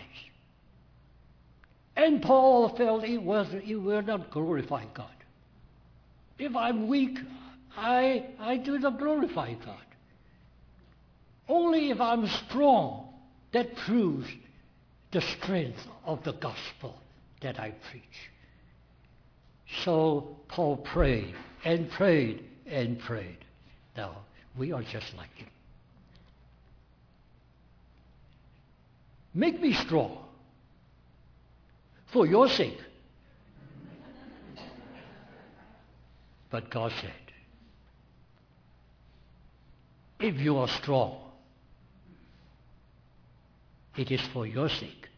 And 1.96 2.22
Paul 2.22 2.70
felt 2.70 3.04
he 3.04 3.18
was 3.18 3.48
it 3.54 3.76
will 3.76 4.02
not 4.02 4.32
glorify 4.32 4.86
God. 4.94 5.10
If 6.40 6.56
I'm 6.56 6.88
weak, 6.88 7.20
I 7.78 8.26
I 8.40 8.58
do 8.58 8.80
not 8.80 8.98
glorify 8.98 9.54
God. 9.54 9.78
Only 11.48 11.92
if 11.92 12.00
I'm 12.00 12.28
strong, 12.28 13.10
that 13.52 13.76
proves 13.76 14.28
the 15.12 15.22
strength 15.22 15.86
of 16.06 16.24
the 16.24 16.34
gospel 16.34 16.98
that 17.42 17.60
I 17.60 17.72
preach. 17.92 18.32
So 19.82 20.38
Paul 20.48 20.78
prayed 20.78 21.34
and 21.66 21.90
prayed 21.90 22.44
and 22.68 23.00
prayed. 23.00 23.38
Now, 23.98 24.18
we 24.58 24.72
are 24.72 24.84
just 24.84 25.16
like 25.16 25.34
him. 25.36 25.48
Make 29.34 29.60
me 29.60 29.74
strong 29.74 30.18
for 32.08 32.28
your 32.28 32.48
sake. 32.50 32.78
But 36.52 36.70
God 36.70 36.92
said, 37.02 37.12
if 40.20 40.40
you 40.40 40.58
are 40.58 40.68
strong, 40.68 41.18
it 43.98 44.12
is 44.12 44.22
for 44.32 44.46
your 44.46 44.70
sake, 44.70 45.10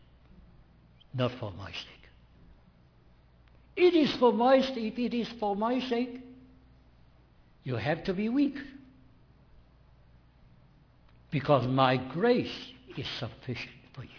not 1.13 1.32
for 1.39 1.52
my 1.52 1.72
sake. 1.72 1.95
It 3.76 3.94
is 3.94 4.14
for 4.16 4.32
my. 4.32 4.56
If 4.58 4.98
it 4.98 5.14
is 5.14 5.28
for 5.40 5.56
my 5.56 5.80
sake, 5.80 6.22
you 7.64 7.76
have 7.76 8.04
to 8.06 8.14
be 8.14 8.30
weak. 8.30 8.56
Because 11.32 11.68
my 11.68 11.98
grace 11.98 12.72
is 12.98 13.08
sufficient 13.20 13.76
for 13.94 14.04
you. 14.04 14.10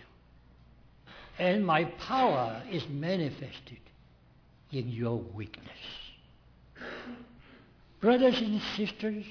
And 1.39 1.65
my 1.65 1.85
power 1.85 2.63
is 2.71 2.87
manifested 2.89 3.81
in 4.73 4.89
your 4.89 5.17
weakness. 5.17 5.71
Brothers 8.01 8.39
and 8.39 8.61
sisters, 8.77 9.25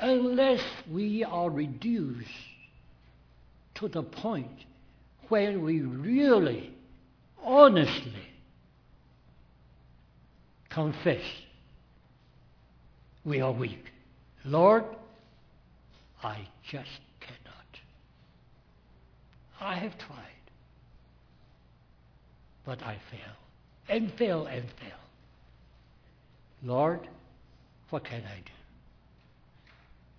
unless 0.00 0.62
we 0.90 1.22
are 1.22 1.50
reduced 1.50 2.28
to 3.76 3.88
the 3.88 4.02
point 4.02 4.64
where 5.28 5.58
we 5.58 5.80
really, 5.80 6.72
honestly 7.44 8.28
confess 10.68 11.22
we 13.24 13.40
are 13.40 13.52
weak. 13.52 13.90
Lord, 14.44 14.84
I 16.22 16.48
just 16.62 17.00
cannot. 17.20 17.80
I 19.60 19.74
have 19.74 19.98
tried, 19.98 20.16
but 22.64 22.82
I 22.82 22.98
fail, 23.10 23.36
and 23.88 24.12
fail, 24.14 24.46
and 24.46 24.64
fail. 24.80 24.98
Lord, 26.62 27.06
what 27.90 28.04
can 28.04 28.22
I 28.24 28.38
do? 28.38 28.52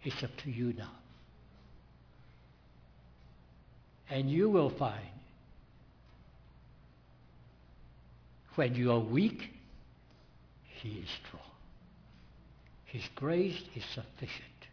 It's 0.04 0.24
up 0.24 0.32
to 0.44 0.52
you 0.52 0.74
now. 0.74 0.92
And 4.10 4.30
you 4.30 4.50
will 4.50 4.70
find 4.70 5.08
when 8.56 8.76
you 8.76 8.92
are 8.92 9.00
weak, 9.00 9.50
He 10.82 10.90
is 10.90 11.10
strong. 11.28 11.44
His 12.86 13.04
grace 13.16 13.62
is 13.76 13.84
sufficient 13.94 14.68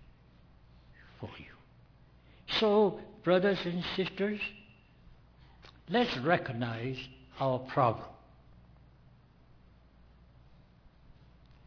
for 1.20 1.30
you. 1.38 1.44
So, 2.58 3.00
brothers 3.22 3.58
and 3.64 3.84
sisters, 3.94 4.40
let's 5.88 6.16
recognize 6.18 6.98
our 7.38 7.58
problem. 7.60 8.08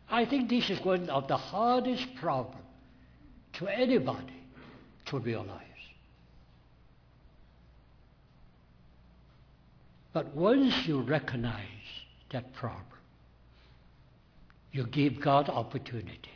I 0.09 0.25
think 0.25 0.49
this 0.49 0.69
is 0.69 0.83
one 0.83 1.09
of 1.09 1.29
the 1.29 1.37
hardest 1.37 2.15
problems 2.15 2.65
to 3.53 3.67
anybody 3.67 4.43
to 5.05 5.19
realize. 5.19 5.61
But 10.13 10.35
once 10.35 10.85
you 10.85 11.01
recognize 11.01 11.61
that 12.31 12.53
problem, 12.53 12.85
you 14.71 14.85
give 14.85 15.19
God 15.19 15.49
opportunity 15.49 16.31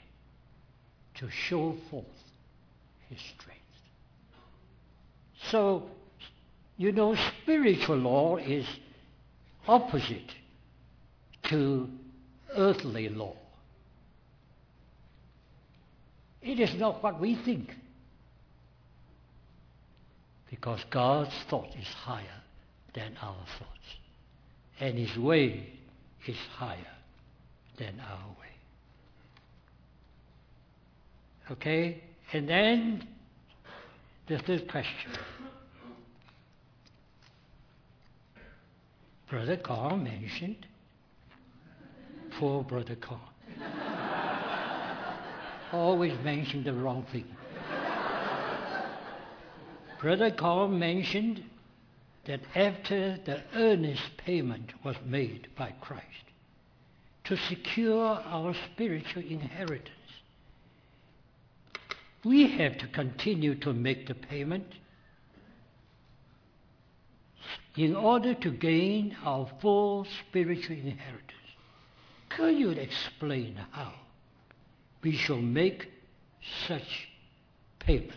to 1.15 1.29
show 1.29 1.75
forth 1.89 2.05
his 3.09 3.19
strength. 3.19 3.61
So, 5.49 5.83
you 6.77 6.91
know, 6.91 7.15
spiritual 7.43 7.97
law 7.97 8.37
is 8.37 8.65
opposite 9.67 10.31
to 11.43 11.89
earthly 12.55 13.09
law. 13.09 13.35
It 16.41 16.59
is 16.59 16.75
not 16.75 17.01
what 17.01 17.19
we 17.19 17.35
think. 17.35 17.73
Because 20.49 20.83
God's 20.89 21.33
thought 21.49 21.75
is 21.75 21.87
higher 21.87 22.41
than 22.93 23.15
our 23.21 23.35
thoughts. 23.57 23.97
And 24.79 24.97
His 24.97 25.17
way 25.17 25.74
is 26.27 26.37
higher 26.55 26.77
than 27.77 27.99
our 27.99 28.29
way. 28.39 28.45
Okay? 31.51 32.01
And 32.33 32.49
then 32.49 33.07
the 34.27 34.39
third 34.39 34.67
question. 34.69 35.11
Brother 39.29 39.57
Carl 39.57 39.97
mentioned, 39.97 40.65
poor 42.39 42.63
Brother 42.63 42.95
Carl. 42.95 43.21
Always 45.71 46.13
mentioned 46.23 46.65
the 46.65 46.73
wrong 46.73 47.05
thing. 47.11 47.25
Brother 50.01 50.31
Carl 50.31 50.67
mentioned 50.67 51.43
that 52.25 52.41
after 52.55 53.17
the 53.25 53.41
earnest 53.55 54.17
payment 54.17 54.73
was 54.83 54.95
made 55.05 55.47
by 55.55 55.73
Christ 55.81 56.03
to 57.25 57.37
secure 57.37 58.21
our 58.25 58.53
spiritual 58.71 59.23
inheritance, 59.23 59.89
we 62.23 62.47
have 62.57 62.77
to 62.79 62.87
continue 62.87 63.55
to 63.55 63.73
make 63.73 64.07
the 64.07 64.15
payment 64.15 64.65
in 67.75 67.95
order 67.95 68.33
to 68.33 68.51
gain 68.51 69.15
our 69.23 69.47
full 69.61 70.07
spiritual 70.27 70.75
inheritance. 70.75 71.31
Could 72.29 72.57
you 72.57 72.71
explain 72.71 73.59
how 73.71 73.93
we 75.03 75.15
shall 75.15 75.41
make 75.41 75.91
such 76.67 77.09
payments? 77.79 78.15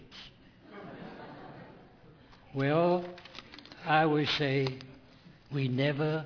well, 2.54 3.04
I 3.84 4.04
would 4.04 4.28
say 4.38 4.68
we 5.52 5.68
never 5.68 6.24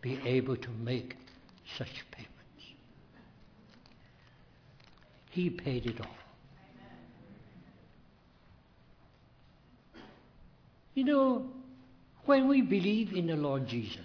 be 0.00 0.20
able 0.24 0.56
to 0.56 0.68
make 0.82 1.16
such 1.76 2.04
payments. 2.12 2.32
He 5.30 5.50
paid 5.50 5.86
it 5.86 6.00
all. 6.00 6.06
You 10.94 11.04
know, 11.04 11.46
when 12.24 12.48
we 12.48 12.62
believe 12.62 13.12
in 13.12 13.26
the 13.26 13.36
Lord 13.36 13.66
Jesus, 13.66 14.00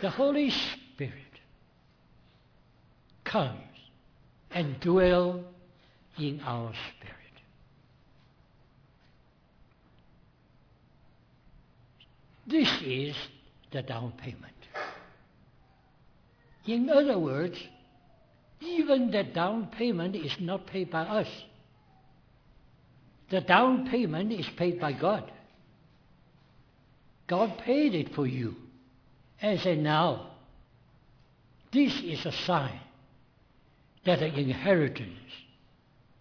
the 0.00 0.10
Holy 0.10 0.50
Spirit 0.50 1.12
comes 3.24 3.60
and 4.50 4.80
dwells 4.80 5.44
in 6.18 6.40
our 6.44 6.72
spirit. 6.72 7.19
This 12.50 12.68
is 12.82 13.16
the 13.70 13.82
down 13.82 14.12
payment. 14.12 14.54
In 16.66 16.90
other 16.90 17.18
words, 17.18 17.56
even 18.60 19.10
the 19.10 19.24
down 19.24 19.68
payment 19.68 20.16
is 20.16 20.34
not 20.40 20.66
paid 20.66 20.90
by 20.90 21.02
us. 21.02 21.28
The 23.30 23.40
down 23.40 23.88
payment 23.88 24.32
is 24.32 24.48
paid 24.56 24.80
by 24.80 24.92
God. 24.92 25.30
God 27.28 27.58
paid 27.58 27.94
it 27.94 28.14
for 28.14 28.26
you 28.26 28.56
and 29.40 29.60
said, 29.60 29.78
now, 29.78 30.32
this 31.72 32.00
is 32.00 32.26
a 32.26 32.32
sign 32.32 32.80
that 34.04 34.18
the 34.18 34.26
inheritance 34.36 35.20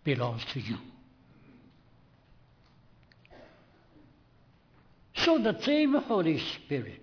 belongs 0.04 0.46
to 0.54 0.60
you. 0.60 0.78
So 5.26 5.38
the 5.38 5.60
same 5.62 5.94
Holy 5.94 6.40
Spirit, 6.40 7.02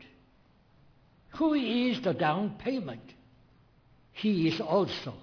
who 1.37 1.55
is 1.55 2.01
the 2.01 2.15
down 2.15 2.57
payment, 2.59 3.13
he 4.13 4.49
is 4.49 4.61
also 4.61 5.15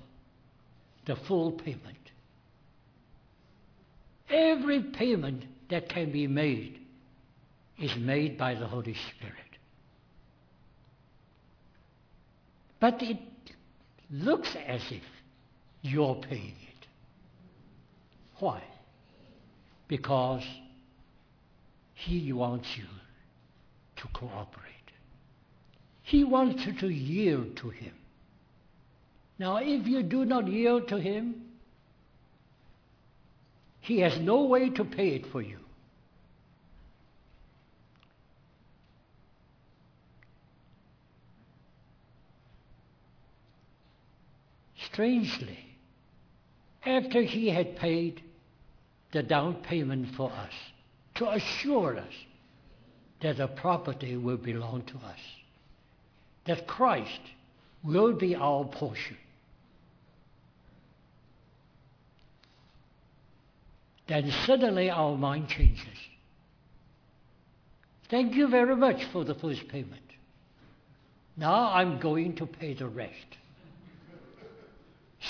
the 1.05 1.15
full 1.15 1.51
payment. 1.51 1.97
Every 4.29 4.81
payment 4.81 5.43
that 5.69 5.89
can 5.89 6.11
be 6.11 6.27
made 6.27 6.79
is 7.79 7.95
made 7.97 8.37
by 8.37 8.53
the 8.53 8.67
Holy 8.67 8.95
Spirit. 9.15 9.37
But 12.79 13.01
it 13.01 13.17
looks 14.11 14.55
as 14.67 14.81
if 14.91 15.03
you're 15.81 16.15
paying 16.15 16.55
it. 16.61 16.87
Why? 18.39 18.61
Because 19.87 20.43
He 22.05 22.33
wants 22.33 22.67
you 22.77 22.83
to 23.95 24.07
cooperate. 24.09 24.91
He 26.01 26.25
wants 26.25 26.65
you 26.65 26.73
to 26.73 26.89
yield 26.89 27.55
to 27.57 27.69
Him. 27.69 27.93
Now, 29.39 29.57
if 29.57 29.87
you 29.87 30.03
do 30.03 30.25
not 30.25 30.49
yield 30.49 30.89
to 30.89 30.99
Him, 30.99 31.35
he 33.79 33.99
has 33.99 34.19
no 34.19 34.43
way 34.43 34.69
to 34.71 34.83
pay 34.83 35.09
it 35.15 35.25
for 35.25 35.41
you. 35.41 35.59
Strangely, 44.91 45.77
after 46.85 47.21
he 47.21 47.49
had 47.49 47.77
paid 47.77 48.21
the 49.11 49.23
down 49.23 49.55
payment 49.55 50.15
for 50.15 50.31
us 50.31 50.53
to 51.23 51.31
assure 51.31 51.97
us 51.97 52.13
that 53.21 53.37
the 53.37 53.47
property 53.47 54.17
will 54.17 54.37
belong 54.37 54.83
to 54.83 54.95
us, 54.95 55.19
that 56.45 56.67
Christ 56.67 57.21
will 57.83 58.13
be 58.13 58.35
our 58.35 58.65
portion. 58.65 59.17
Then 64.07 64.33
suddenly 64.45 64.89
our 64.89 65.17
mind 65.17 65.47
changes. 65.47 65.87
Thank 68.09 68.35
you 68.35 68.47
very 68.49 68.75
much 68.75 69.05
for 69.05 69.23
the 69.23 69.33
first 69.33 69.67
payment. 69.69 70.01
Now 71.37 71.71
I'm 71.73 71.99
going 71.99 72.35
to 72.35 72.45
pay 72.45 72.73
the 72.73 72.87
rest. 72.87 73.37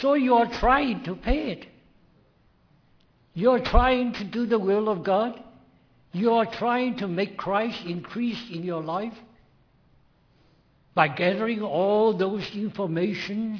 So 0.02 0.16
you 0.16 0.34
are 0.36 0.52
trying 0.60 1.04
to 1.04 1.16
pay 1.16 1.52
it. 1.52 1.68
You 3.36 3.52
are 3.52 3.60
trying 3.60 4.14
to 4.14 4.24
do 4.24 4.48
the 4.48 4.58
will 4.58 4.90
of 4.90 5.04
God. 5.04 5.43
You 6.14 6.34
are 6.34 6.46
trying 6.46 6.98
to 6.98 7.08
make 7.08 7.38
Christ 7.38 7.80
increase 7.86 8.42
in 8.52 8.64
your 8.64 8.84
life 8.84 9.18
by 10.94 11.08
gathering 11.08 11.64
all 11.64 12.16
those 12.16 12.48
informations 12.54 13.60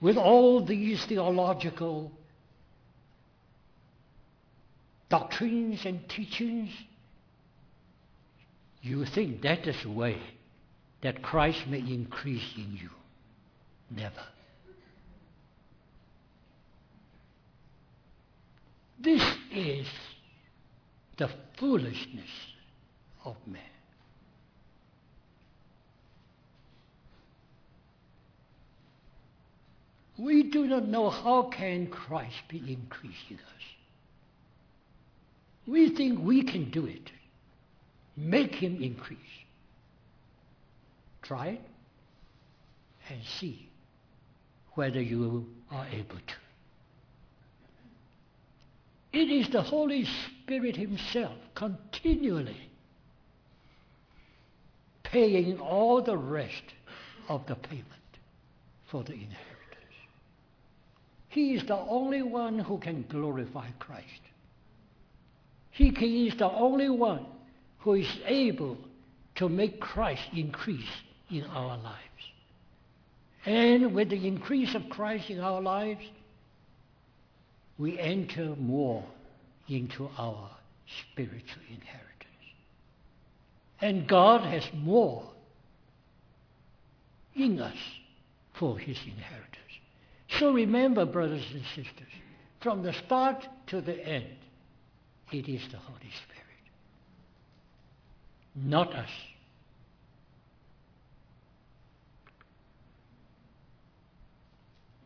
with 0.00 0.16
all 0.16 0.64
these 0.64 1.04
theological 1.04 2.10
doctrines 5.10 5.84
and 5.84 6.08
teachings. 6.08 6.70
You 8.80 9.04
think 9.04 9.42
that 9.42 9.66
is 9.66 9.82
the 9.82 9.90
way 9.90 10.18
that 11.02 11.22
Christ 11.22 11.66
may 11.66 11.80
increase 11.80 12.54
in 12.56 12.78
you. 12.80 12.88
Never. 13.90 14.24
This 18.98 19.22
is 19.52 19.86
the 21.20 21.30
foolishness 21.58 22.30
of 23.26 23.36
man. 23.46 23.60
We 30.18 30.44
do 30.44 30.66
not 30.66 30.88
know 30.88 31.10
how 31.10 31.50
can 31.54 31.88
Christ 31.88 32.36
be 32.48 32.56
increasing 32.58 33.36
us. 33.36 33.62
We 35.66 35.94
think 35.94 36.20
we 36.24 36.42
can 36.42 36.70
do 36.70 36.86
it. 36.86 37.10
Make 38.16 38.54
him 38.54 38.82
increase. 38.82 39.18
Try 41.22 41.48
it 41.48 41.60
and 43.10 43.20
see 43.38 43.68
whether 44.72 45.02
you 45.02 45.46
are 45.70 45.86
able 45.92 46.16
to. 46.16 46.34
It 49.12 49.30
is 49.30 49.50
the 49.50 49.62
Holy 49.62 50.04
Spirit 50.04 50.39
Himself 50.50 51.36
continually 51.54 52.70
paying 55.04 55.60
all 55.60 56.02
the 56.02 56.16
rest 56.16 56.74
of 57.28 57.46
the 57.46 57.54
payment 57.54 57.86
for 58.88 59.04
the 59.04 59.12
inheritance. 59.12 59.38
He 61.28 61.54
is 61.54 61.64
the 61.66 61.76
only 61.76 62.22
one 62.22 62.58
who 62.58 62.78
can 62.78 63.04
glorify 63.08 63.68
Christ. 63.78 64.22
He 65.70 66.26
is 66.26 66.34
the 66.34 66.50
only 66.50 66.90
one 66.90 67.26
who 67.78 67.94
is 67.94 68.10
able 68.26 68.76
to 69.36 69.48
make 69.48 69.78
Christ 69.78 70.24
increase 70.34 70.90
in 71.30 71.44
our 71.44 71.76
lives. 71.76 72.24
And 73.46 73.94
with 73.94 74.10
the 74.10 74.26
increase 74.26 74.74
of 74.74 74.90
Christ 74.90 75.30
in 75.30 75.38
our 75.38 75.60
lives, 75.60 76.04
we 77.78 78.00
enter 78.00 78.56
more 78.56 79.04
into 79.70 80.08
our 80.18 80.50
spiritual 81.12 81.62
inheritance. 81.68 82.06
And 83.80 84.06
God 84.08 84.42
has 84.42 84.64
more 84.74 85.24
in 87.34 87.60
us 87.60 87.76
for 88.58 88.78
his 88.78 88.98
inheritance. 89.06 89.46
So 90.38 90.52
remember, 90.52 91.06
brothers 91.06 91.44
and 91.52 91.62
sisters, 91.74 92.08
from 92.60 92.82
the 92.82 92.92
start 93.06 93.46
to 93.68 93.80
the 93.80 93.98
end, 94.06 94.36
it 95.32 95.48
is 95.48 95.62
the 95.70 95.78
Holy 95.78 96.10
Spirit, 96.24 96.66
not 98.54 98.92
us. 98.94 99.08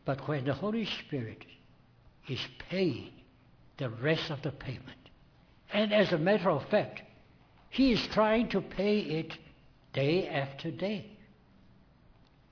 But 0.03 0.27
when 0.27 0.45
the 0.45 0.53
Holy 0.53 0.85
Spirit 0.85 1.45
is 2.27 2.39
paying 2.69 3.11
the 3.77 3.89
rest 3.89 4.29
of 4.29 4.41
the 4.41 4.51
payment, 4.51 5.09
and 5.73 5.93
as 5.93 6.11
a 6.11 6.17
matter 6.17 6.49
of 6.49 6.67
fact, 6.69 7.01
he 7.69 7.91
is 7.91 8.07
trying 8.07 8.49
to 8.49 8.61
pay 8.61 8.99
it 8.99 9.33
day 9.93 10.27
after 10.27 10.71
day. 10.71 11.05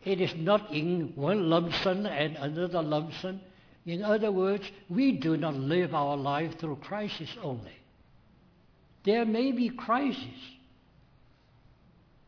It 0.03 0.19
is 0.19 0.33
not 0.35 0.71
in 0.73 1.13
one 1.15 1.49
lump 1.49 1.73
sum 1.75 2.05
and 2.05 2.35
another 2.35 2.81
lump 2.81 3.13
sum. 3.21 3.39
In 3.85 4.03
other 4.03 4.31
words, 4.31 4.69
we 4.89 5.13
do 5.13 5.37
not 5.37 5.55
live 5.55 5.93
our 5.93 6.17
life 6.17 6.59
through 6.59 6.77
crisis 6.77 7.29
only. 7.41 7.77
There 9.05 9.25
may 9.25 9.51
be 9.51 9.69
crisis, 9.69 10.41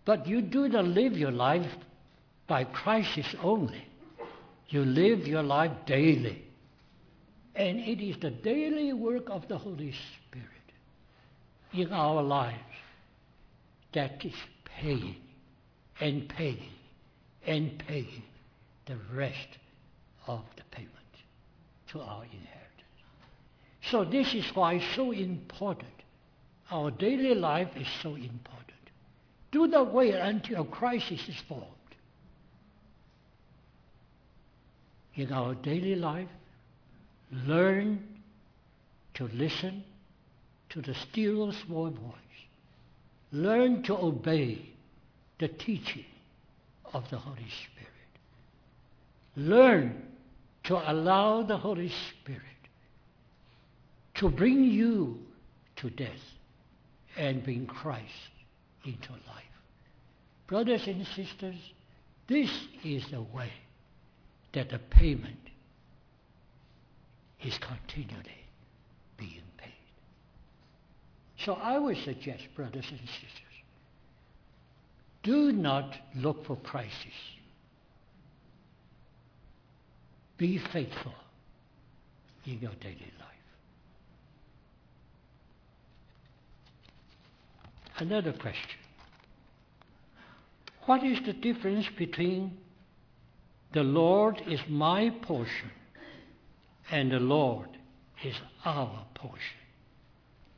but 0.05 0.27
you 0.27 0.41
do 0.41 0.67
not 0.67 0.85
live 0.85 1.17
your 1.17 1.31
life 1.31 1.69
by 2.47 2.63
crisis 2.63 3.25
only. 3.41 3.85
You 4.69 4.83
live 4.83 5.27
your 5.27 5.43
life 5.43 5.71
daily. 5.85 6.44
And 7.55 7.79
it 7.79 8.01
is 8.01 8.17
the 8.19 8.31
daily 8.31 8.91
work 8.91 9.29
of 9.29 9.47
the 9.47 9.57
Holy 9.57 9.93
Spirit 9.93 10.49
in 11.73 11.91
our 11.93 12.21
lives 12.21 12.59
that 13.93 14.23
is 14.25 14.33
paying 14.65 15.15
and 16.01 16.27
paying 16.27 16.69
and 17.47 17.81
paying 17.87 18.23
the 18.85 18.97
rest 19.13 19.47
of 20.27 20.41
the 20.57 20.63
payment 20.71 20.91
to 21.91 22.01
our 22.01 22.23
inheritance. 22.23 22.51
So 23.89 24.03
this 24.03 24.33
is 24.33 24.45
why 24.53 24.81
so 24.95 25.11
important. 25.11 25.89
Our 26.71 26.91
daily 26.91 27.35
life 27.35 27.69
is 27.77 27.87
so 28.01 28.15
important. 28.15 28.71
Do 29.51 29.67
not 29.67 29.93
wait 29.93 30.15
until 30.15 30.63
a 30.63 30.65
crisis 30.65 31.21
is 31.29 31.35
formed. 31.47 31.65
In 35.13 35.31
our 35.31 35.55
daily 35.55 35.95
life, 35.95 36.27
learn 37.31 38.03
to 39.15 39.27
listen 39.33 39.83
to 40.69 40.81
the 40.81 40.93
still 40.93 41.51
small 41.51 41.89
voice. 41.89 42.13
Learn 43.31 43.83
to 43.83 43.97
obey 43.97 44.69
the 45.39 45.47
teaching 45.47 46.05
of 46.93 47.09
the 47.09 47.17
Holy 47.17 47.37
Spirit. 47.37 47.89
Learn 49.35 50.03
to 50.63 50.91
allow 50.91 51.43
the 51.43 51.57
Holy 51.57 51.89
Spirit 51.89 52.41
to 54.15 54.29
bring 54.29 54.63
you 54.63 55.19
to 55.77 55.89
death 55.89 56.09
and 57.17 57.43
bring 57.43 57.65
Christ 57.65 58.31
into 58.85 59.11
life. 59.11 59.43
Brothers 60.47 60.87
and 60.87 61.05
sisters, 61.07 61.55
this 62.27 62.49
is 62.83 63.05
the 63.11 63.21
way 63.21 63.51
that 64.53 64.69
the 64.69 64.79
payment 64.79 65.37
is 67.45 67.57
continually 67.59 68.43
being 69.17 69.43
paid. 69.57 69.73
So 71.37 71.53
I 71.53 71.77
would 71.77 71.97
suggest, 71.97 72.43
brothers 72.55 72.87
and 72.89 72.99
sisters, 72.99 73.55
do 75.21 75.51
not 75.51 75.95
look 76.15 76.45
for 76.45 76.55
crisis. 76.57 76.95
Be 80.37 80.57
faithful 80.57 81.13
in 82.45 82.59
your 82.59 82.73
daily 82.81 83.13
life. 83.19 83.29
Another 87.97 88.33
question. 88.33 88.79
What 90.85 91.03
is 91.03 91.19
the 91.25 91.33
difference 91.33 91.87
between 91.97 92.57
the 93.73 93.83
Lord 93.83 94.41
is 94.47 94.59
my 94.67 95.11
portion 95.21 95.71
and 96.91 97.11
the 97.11 97.19
Lord 97.19 97.69
is 98.23 98.35
our 98.63 99.05
portion. 99.13 99.59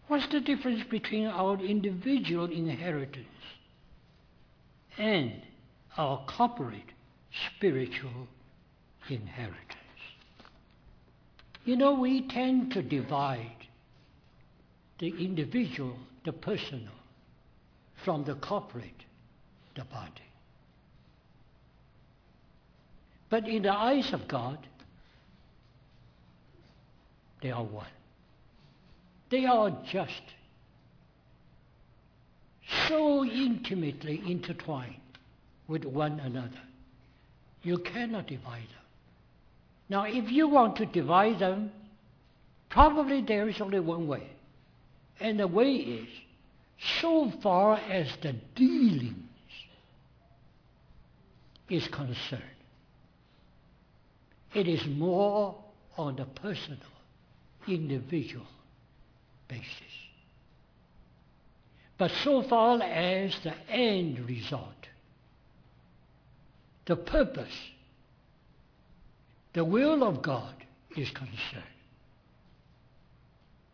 What's 0.08 0.28
the 0.28 0.40
difference 0.40 0.84
between 0.90 1.28
our 1.28 1.60
individual 1.60 2.50
inheritance 2.50 3.28
and 4.98 5.34
our 5.98 6.24
corporate 6.26 6.92
spiritual 7.56 8.28
inheritance? 9.10 9.76
You 11.66 11.76
know, 11.76 11.94
we 11.94 12.28
tend 12.28 12.72
to 12.74 12.82
divide 12.82 13.52
the 15.00 15.10
individual, 15.10 15.98
the 16.24 16.32
personal, 16.32 16.94
from 18.04 18.24
the 18.24 18.36
corporate, 18.36 19.04
the 19.76 19.84
body. 19.84 20.12
But 23.30 23.48
in 23.48 23.64
the 23.64 23.74
eyes 23.74 24.14
of 24.14 24.28
God, 24.28 24.58
They 27.42 27.52
are 27.52 27.64
one. 27.64 27.86
They 29.30 29.46
are 29.46 29.72
just 29.92 30.22
so 32.88 33.24
intimately 33.26 34.22
intertwined 34.26 34.96
with 35.68 35.86
one 35.86 36.20
another. 36.20 36.62
You 37.64 37.78
cannot 37.80 38.28
divide 38.28 38.62
them. 38.62 38.86
Now, 39.90 40.04
if 40.04 40.32
you 40.32 40.48
want 40.48 40.78
to 40.78 40.86
divide 40.86 41.40
them, 41.40 41.72
probably 42.70 43.22
there 43.22 43.48
is 43.48 43.62
only 43.62 43.80
one 43.80 44.08
way. 44.08 44.30
And 45.20 45.40
the 45.40 45.48
way 45.48 45.74
is 45.76 46.08
so 47.02 47.32
far 47.42 47.78
as 47.78 48.08
the 48.22 48.34
dealings 48.56 49.16
is 51.70 51.88
concerned, 51.88 52.44
it 54.54 54.68
is 54.68 54.86
more 54.88 55.56
on 55.98 56.16
the 56.16 56.26
personal, 56.26 56.80
individual 57.68 58.46
basis. 59.48 59.68
But 61.98 62.12
so 62.24 62.44
far 62.44 62.82
as 62.82 63.36
the 63.44 63.54
end 63.70 64.20
result, 64.28 64.88
the 66.86 66.96
purpose, 66.96 67.58
the 69.54 69.66
will 69.66 70.04
of 70.04 70.22
God 70.22 70.54
is 70.96 71.10
concerned, 71.10 71.64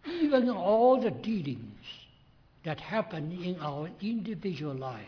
even 0.06 0.49
all 0.49 1.01
the 1.01 1.12
dealings 1.12 1.86
that 2.63 2.79
happen 2.79 3.32
in 3.43 3.60
our 3.60 3.89
individual 4.01 4.73
lives 4.73 5.03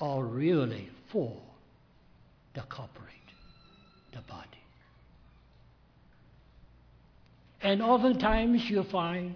are 0.00 0.22
really 0.22 0.88
for 1.10 1.36
the 2.54 2.62
corporate, 2.62 3.12
the 4.12 4.20
body. 4.22 4.57
And 7.60 7.82
oftentimes 7.82 8.62
you 8.68 8.84
find, 8.84 9.34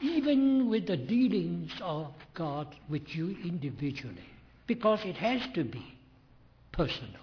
even 0.00 0.70
with 0.70 0.86
the 0.86 0.96
dealings 0.96 1.72
of 1.82 2.12
God 2.34 2.74
with 2.88 3.02
you 3.08 3.36
individually, 3.44 4.16
because 4.66 5.00
it 5.04 5.16
has 5.16 5.42
to 5.54 5.64
be 5.64 5.84
personal. 6.72 7.20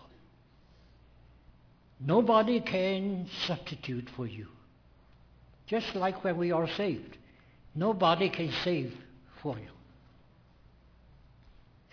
Nobody 1.99 2.61
can 2.61 3.27
substitute 3.47 4.07
for 4.15 4.27
you. 4.27 4.47
Just 5.65 5.95
like 5.95 6.23
when 6.23 6.37
we 6.37 6.51
are 6.51 6.67
saved, 6.77 7.17
nobody 7.73 8.29
can 8.29 8.51
save 8.63 8.93
for 9.41 9.57
you. 9.57 9.69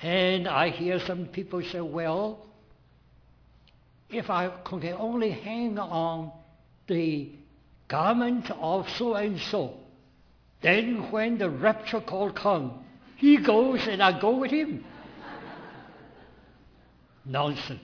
And 0.03 0.46
I 0.46 0.68
hear 0.68 1.00
some 1.07 1.27
people 1.27 1.62
say, 1.72 1.81
well, 1.81 2.44
if 4.11 4.29
I 4.29 4.50
can 4.64 4.94
only 4.98 5.31
hang 5.31 5.79
on 5.79 6.31
the 6.87 7.31
garment 7.88 8.51
of 8.51 8.88
so 8.90 9.14
and 9.14 9.38
so, 9.38 9.75
then 10.62 11.11
when 11.11 11.38
the 11.38 11.51
rapture 11.51 12.01
call 12.01 12.33
comes, 12.33 12.73
he 13.16 13.37
goes 13.37 13.87
and 13.87 14.03
I 14.03 14.18
go 14.18 14.37
with 14.37 14.51
him. 14.51 14.85
Nonsense. 17.25 17.81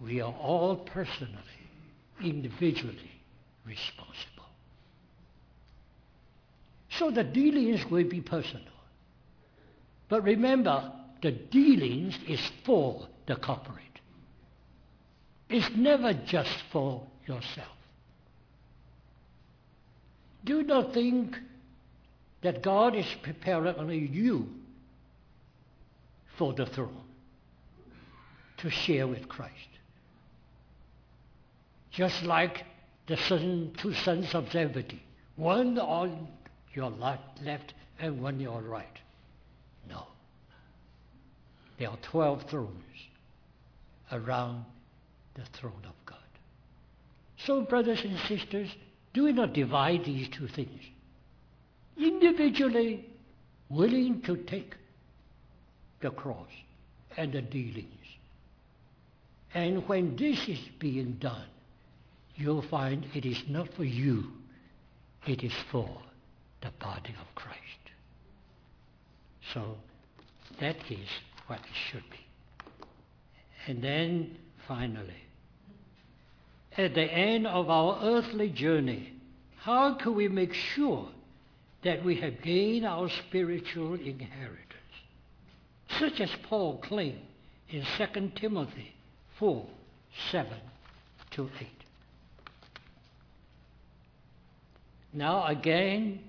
We 0.00 0.20
are 0.20 0.32
all 0.32 0.76
personally, 0.76 1.32
individually 2.22 3.10
responsible. 3.66 4.46
So 6.90 7.10
the 7.10 7.24
dealings 7.24 7.84
will 7.90 8.08
be 8.08 8.20
personal. 8.20 8.62
But 10.08 10.22
remember, 10.22 10.92
the 11.22 11.32
dealings 11.32 12.16
is 12.26 12.40
for 12.64 13.06
the 13.26 13.36
corporate. 13.36 13.87
It's 15.48 15.70
never 15.76 16.12
just 16.12 16.62
for 16.70 17.06
yourself. 17.26 17.68
Do 20.44 20.62
not 20.62 20.94
think 20.94 21.36
that 22.42 22.62
God 22.62 22.94
is 22.94 23.06
preparing 23.22 23.74
only 23.76 23.98
you 23.98 24.48
for 26.36 26.52
the 26.52 26.66
throne 26.66 27.02
to 28.58 28.70
share 28.70 29.06
with 29.06 29.28
Christ. 29.28 29.52
Just 31.90 32.22
like 32.22 32.64
the 33.06 33.16
son, 33.16 33.72
two 33.78 33.94
sons 33.94 34.34
of 34.34 34.50
Zebedee, 34.52 35.02
one 35.36 35.78
on 35.78 36.28
your 36.74 36.90
left 36.90 37.74
and 37.98 38.22
one 38.22 38.34
on 38.34 38.40
your 38.40 38.60
right. 38.60 38.86
No. 39.88 40.06
There 41.78 41.88
are 41.88 41.98
12 42.02 42.44
thrones 42.50 42.72
around 44.12 44.64
the 45.38 45.58
throne 45.58 45.84
of 45.84 45.94
God. 46.04 46.18
So, 47.38 47.62
brothers 47.62 48.02
and 48.04 48.18
sisters, 48.26 48.68
do 49.14 49.32
not 49.32 49.52
divide 49.52 50.04
these 50.04 50.28
two 50.28 50.48
things. 50.48 50.82
Individually, 51.96 53.06
willing 53.68 54.20
to 54.22 54.36
take 54.36 54.74
the 56.00 56.10
cross 56.10 56.48
and 57.16 57.32
the 57.32 57.42
dealings. 57.42 57.86
And 59.54 59.88
when 59.88 60.16
this 60.16 60.48
is 60.48 60.58
being 60.78 61.12
done, 61.14 61.46
you'll 62.36 62.62
find 62.62 63.06
it 63.14 63.24
is 63.24 63.42
not 63.48 63.72
for 63.74 63.84
you, 63.84 64.24
it 65.26 65.42
is 65.42 65.54
for 65.70 65.88
the 66.60 66.70
body 66.80 67.14
of 67.20 67.34
Christ. 67.34 67.58
So 69.54 69.76
that 70.60 70.76
is 70.90 71.08
what 71.46 71.60
it 71.60 71.76
should 71.90 72.04
be. 72.10 72.84
And 73.66 73.82
then 73.82 74.36
finally, 74.66 75.27
at 76.78 76.94
the 76.94 77.02
end 77.02 77.46
of 77.46 77.68
our 77.68 77.98
earthly 78.02 78.48
journey, 78.48 79.12
how 79.58 79.94
can 79.94 80.14
we 80.14 80.28
make 80.28 80.54
sure 80.54 81.08
that 81.82 82.04
we 82.04 82.14
have 82.20 82.40
gained 82.40 82.86
our 82.86 83.10
spiritual 83.26 83.94
inheritance? 83.94 84.64
Such 85.98 86.20
as 86.20 86.30
Paul 86.44 86.78
claimed 86.78 87.18
in 87.68 87.84
2 87.98 88.32
Timothy 88.36 88.94
4 89.40 89.66
7 90.30 90.52
to 91.32 91.50
8. 91.60 91.66
Now, 95.12 95.46
again, 95.46 96.20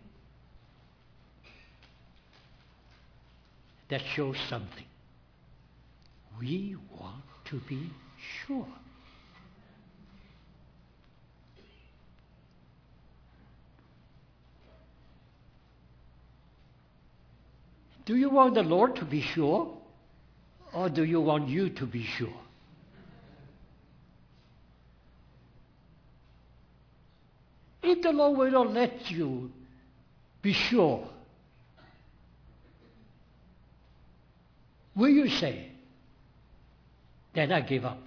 that 3.90 4.02
shows 4.16 4.38
something. 4.50 4.86
We 6.40 6.76
want 7.00 7.24
to 7.46 7.60
be 7.68 7.92
sure. 8.48 8.66
Do 18.10 18.16
you 18.16 18.32
want 18.32 18.56
the 18.56 18.64
Lord 18.64 18.96
to 18.96 19.06
be 19.06 19.22
sure? 19.22 19.72
Or 20.74 20.90
do 20.90 21.04
you 21.04 21.22
want 21.22 21.48
you 21.48 21.70
to 21.70 21.86
be 21.86 22.04
sure? 22.04 22.42
If 27.84 28.02
the 28.02 28.12
Lord 28.12 28.40
will 28.40 28.50
not 28.50 28.74
let 28.74 29.12
you 29.12 29.52
be 30.42 30.54
sure, 30.54 31.08
will 34.96 35.10
you 35.10 35.30
say, 35.30 35.68
then 37.36 37.52
I 37.52 37.62
give 37.62 37.86
up? 37.86 38.02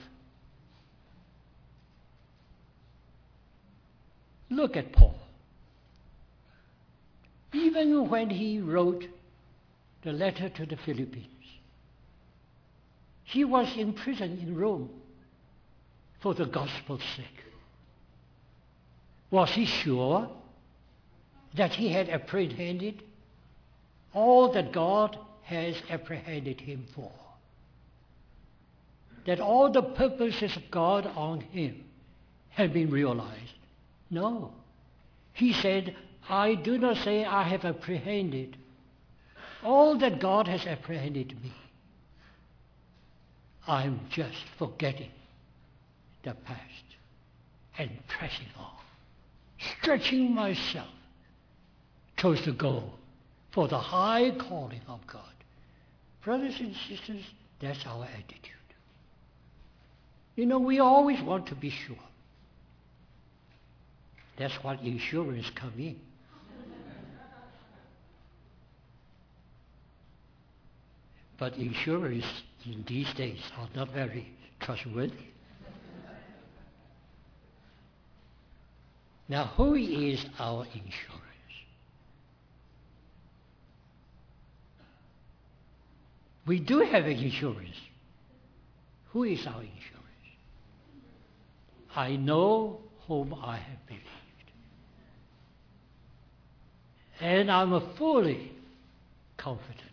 Look 4.50 4.76
at 4.76 4.90
Paul. 4.92 5.14
Even 7.52 8.10
when 8.10 8.30
he 8.30 8.58
wrote 8.58 9.04
the 10.02 10.12
letter 10.12 10.48
to 10.48 10.66
the 10.66 10.76
Philippians, 10.76 11.26
he 13.24 13.44
was 13.44 13.76
in 13.76 13.92
prison 13.92 14.38
in 14.42 14.56
Rome 14.56 14.90
for 16.20 16.34
the 16.34 16.44
gospel's 16.44 17.02
sake. 17.16 17.44
Was 19.30 19.50
he 19.50 19.64
sure 19.64 20.28
that 21.54 21.72
he 21.72 21.88
had 21.88 22.08
apprehended 22.08 23.02
all 24.12 24.52
that 24.52 24.72
God 24.72 25.18
has 25.42 25.76
apprehended 25.88 26.60
him 26.60 26.84
for? 26.94 27.12
That 29.26 29.40
all 29.40 29.70
the 29.70 29.82
purposes 29.82 30.56
of 30.56 30.70
God 30.70 31.06
on 31.06 31.40
him 31.40 31.84
had 32.50 32.72
been 32.72 32.90
realized? 32.90 33.54
No. 34.10 34.52
He 35.32 35.52
said, 35.52 35.96
I 36.28 36.54
do 36.54 36.76
not 36.76 36.98
say 36.98 37.24
I 37.24 37.44
have 37.44 37.64
apprehended 37.64 38.56
all 39.64 39.98
that 39.98 40.20
God 40.20 40.48
has 40.48 40.66
apprehended 40.66 41.40
me. 41.42 41.52
I'm 43.66 44.00
just 44.10 44.44
forgetting 44.58 45.10
the 46.24 46.34
past 46.34 46.84
and 47.78 47.90
pressing 48.08 48.48
on 48.58 48.82
stretching 49.80 50.34
myself 50.34 50.88
towards 52.16 52.44
the 52.44 52.52
goal 52.52 52.94
for 53.52 53.68
the 53.68 53.78
high 53.78 54.30
calling 54.38 54.80
of 54.88 55.00
God. 55.06 55.22
Brothers 56.24 56.54
and 56.60 56.74
sisters, 56.88 57.24
that's 57.60 57.84
our 57.86 58.04
attitude. 58.04 58.50
You 60.36 60.46
know, 60.46 60.58
we 60.58 60.78
always 60.78 61.20
want 61.22 61.46
to 61.48 61.54
be 61.54 61.70
sure. 61.70 61.96
That's 64.38 64.54
what 64.62 64.80
insurance 64.80 65.50
comes 65.50 65.78
in. 65.78 66.00
But 71.42 71.56
insurers 71.56 72.22
in 72.64 72.84
these 72.86 73.12
days 73.14 73.40
are 73.58 73.68
not 73.74 73.90
very 73.90 74.32
trustworthy. 74.60 75.26
Now, 79.28 79.46
who 79.56 79.74
is 79.74 80.24
our 80.38 80.64
insurance? 80.66 81.52
We 86.46 86.60
do 86.60 86.78
have 86.78 87.08
insurance. 87.08 87.74
Who 89.10 89.24
is 89.24 89.44
our 89.44 89.62
insurance? 89.62 90.28
I 91.96 92.14
know 92.14 92.78
whom 93.08 93.34
I 93.34 93.56
have 93.56 93.86
believed. 93.88 94.06
And 97.20 97.50
I'm 97.50 97.96
fully 97.96 98.52
confident 99.36 99.91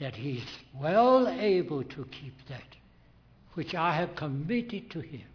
that 0.00 0.14
He 0.14 0.38
is 0.38 0.48
well 0.74 1.28
able 1.28 1.82
to 1.82 2.04
keep 2.06 2.34
that 2.48 2.62
which 3.54 3.74
I 3.74 3.94
have 3.94 4.14
committed 4.14 4.90
to 4.92 5.00
Him 5.00 5.26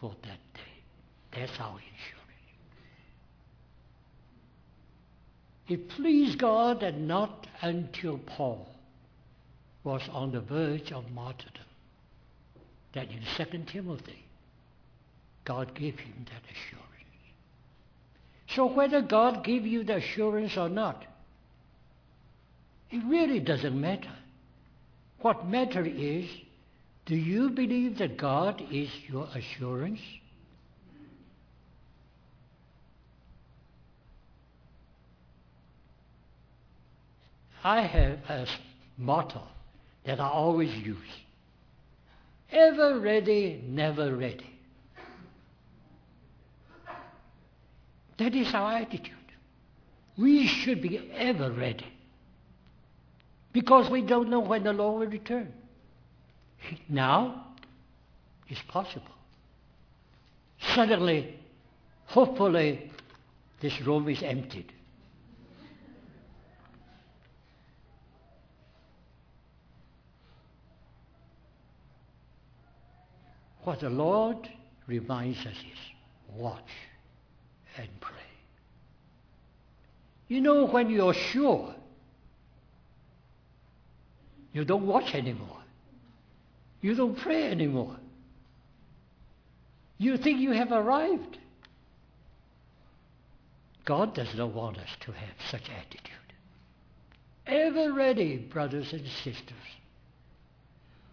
for 0.00 0.14
that 0.22 0.38
day. 0.54 0.60
That's 1.32 1.58
our 1.58 1.70
insurance. 1.70 2.14
It 5.68 5.88
pleased 5.88 6.38
God 6.38 6.80
that 6.80 6.98
not 6.98 7.46
until 7.62 8.18
Paul 8.18 8.68
was 9.82 10.02
on 10.12 10.32
the 10.32 10.40
verge 10.40 10.92
of 10.92 11.10
martyrdom 11.10 11.64
that 12.92 13.08
in 13.10 13.20
2 13.36 13.64
Timothy 13.66 14.24
God 15.44 15.74
gave 15.74 15.98
him 15.98 16.26
that 16.26 16.42
assurance. 16.50 16.84
So 18.48 18.66
whether 18.66 19.02
God 19.02 19.44
give 19.44 19.66
you 19.66 19.84
the 19.84 19.96
assurance 19.96 20.56
or 20.56 20.68
not, 20.68 21.04
it 22.94 23.02
really 23.08 23.40
doesn't 23.40 23.78
matter. 23.78 24.12
What 25.20 25.48
matters 25.48 25.88
is, 25.88 26.30
do 27.06 27.16
you 27.16 27.50
believe 27.50 27.98
that 27.98 28.16
God 28.16 28.62
is 28.70 28.88
your 29.08 29.28
assurance? 29.34 29.98
I 37.64 37.80
have 37.80 38.18
a 38.28 38.46
motto 38.96 39.42
that 40.06 40.20
I 40.20 40.28
always 40.28 40.72
use. 40.76 40.98
Ever 42.52 43.00
ready, 43.00 43.60
never 43.66 44.14
ready. 44.14 44.50
That 48.18 48.36
is 48.36 48.54
our 48.54 48.74
attitude. 48.74 49.14
We 50.16 50.46
should 50.46 50.80
be 50.80 51.10
ever 51.12 51.50
ready. 51.50 51.93
Because 53.54 53.88
we 53.88 54.02
don't 54.02 54.28
know 54.28 54.40
when 54.40 54.64
the 54.64 54.72
Lord 54.72 55.00
will 55.00 55.06
return. 55.06 55.52
Now, 56.88 57.46
it's 58.48 58.60
possible. 58.66 59.06
Suddenly, 60.74 61.38
hopefully, 62.06 62.90
this 63.60 63.80
room 63.82 64.08
is 64.08 64.22
emptied. 64.24 64.72
What 73.62 73.80
the 73.80 73.88
Lord 73.88 74.48
reminds 74.88 75.38
us 75.38 75.46
is 75.46 75.78
watch 76.36 76.70
and 77.78 77.88
pray. 78.00 78.14
You 80.26 80.40
know, 80.40 80.66
when 80.66 80.90
you're 80.90 81.14
sure, 81.14 81.74
you 84.54 84.64
don't 84.64 84.86
watch 84.86 85.14
anymore. 85.14 85.58
You 86.80 86.94
don't 86.94 87.18
pray 87.18 87.50
anymore. 87.50 87.96
You 89.98 90.16
think 90.16 90.40
you 90.40 90.52
have 90.52 90.70
arrived. 90.70 91.38
God 93.84 94.14
does 94.14 94.34
not 94.34 94.54
want 94.54 94.78
us 94.78 94.88
to 95.00 95.12
have 95.12 95.34
such 95.50 95.68
attitude. 95.68 96.10
Ever 97.46 97.92
ready, 97.92 98.38
brothers 98.38 98.92
and 98.92 99.06
sisters. 99.24 99.52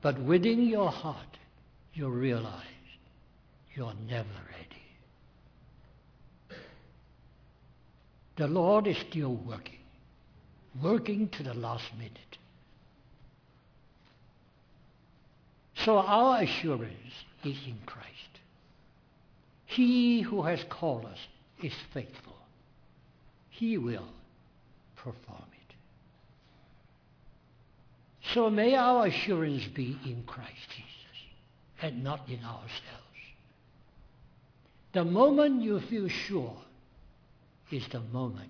But 0.01 0.21
within 0.21 0.67
your 0.67 0.89
heart, 0.89 1.37
you 1.93 2.09
realize 2.09 2.63
you're 3.75 3.93
never 4.07 4.29
ready. 4.29 4.71
The 8.37 8.47
Lord 8.47 8.87
is 8.87 8.97
still 9.09 9.35
working, 9.35 9.79
working 10.81 11.27
to 11.29 11.43
the 11.43 11.53
last 11.53 11.85
minute. 11.97 12.37
So 15.86 15.97
our 15.97 16.43
assurance 16.43 17.13
is 17.43 17.57
in 17.65 17.77
Christ. 17.86 18.07
He 19.65 20.21
who 20.21 20.43
has 20.43 20.63
called 20.69 21.05
us 21.05 21.17
is 21.63 21.73
faithful. 21.93 22.36
He 23.49 23.77
will 23.77 24.07
perform 24.95 25.45
it. 25.53 25.75
So 28.34 28.49
may 28.49 28.75
our 28.75 29.07
assurance 29.07 29.65
be 29.73 29.97
in 30.05 30.23
Christ 30.25 30.69
Jesus 30.69 30.86
and 31.82 32.03
not 32.03 32.27
in 32.27 32.43
ourselves. 32.43 32.67
The 34.93 35.05
moment 35.05 35.61
you 35.61 35.79
feel 35.79 36.07
sure 36.09 36.57
is 37.71 37.88
the 37.88 38.01
moment 38.01 38.49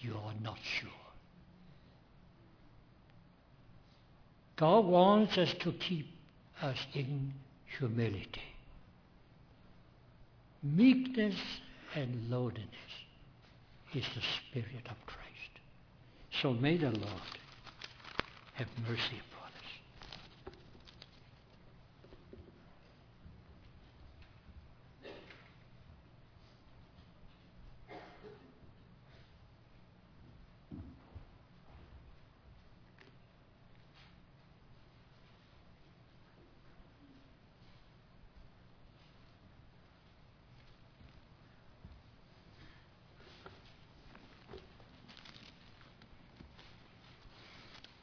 you 0.00 0.14
are 0.14 0.34
not 0.42 0.58
sure. 0.80 0.99
God 4.60 4.84
wants 4.84 5.38
us 5.38 5.54
to 5.60 5.72
keep 5.72 6.06
us 6.60 6.76
in 6.92 7.32
humility. 7.78 8.42
Meekness 10.62 11.36
and 11.94 12.28
lowliness 12.28 12.68
is 13.94 14.04
the 14.14 14.20
Spirit 14.20 14.84
of 14.90 14.96
Christ. 15.06 15.30
So 16.42 16.52
may 16.52 16.76
the 16.76 16.90
Lord 16.90 17.38
have 18.52 18.68
mercy 18.86 19.22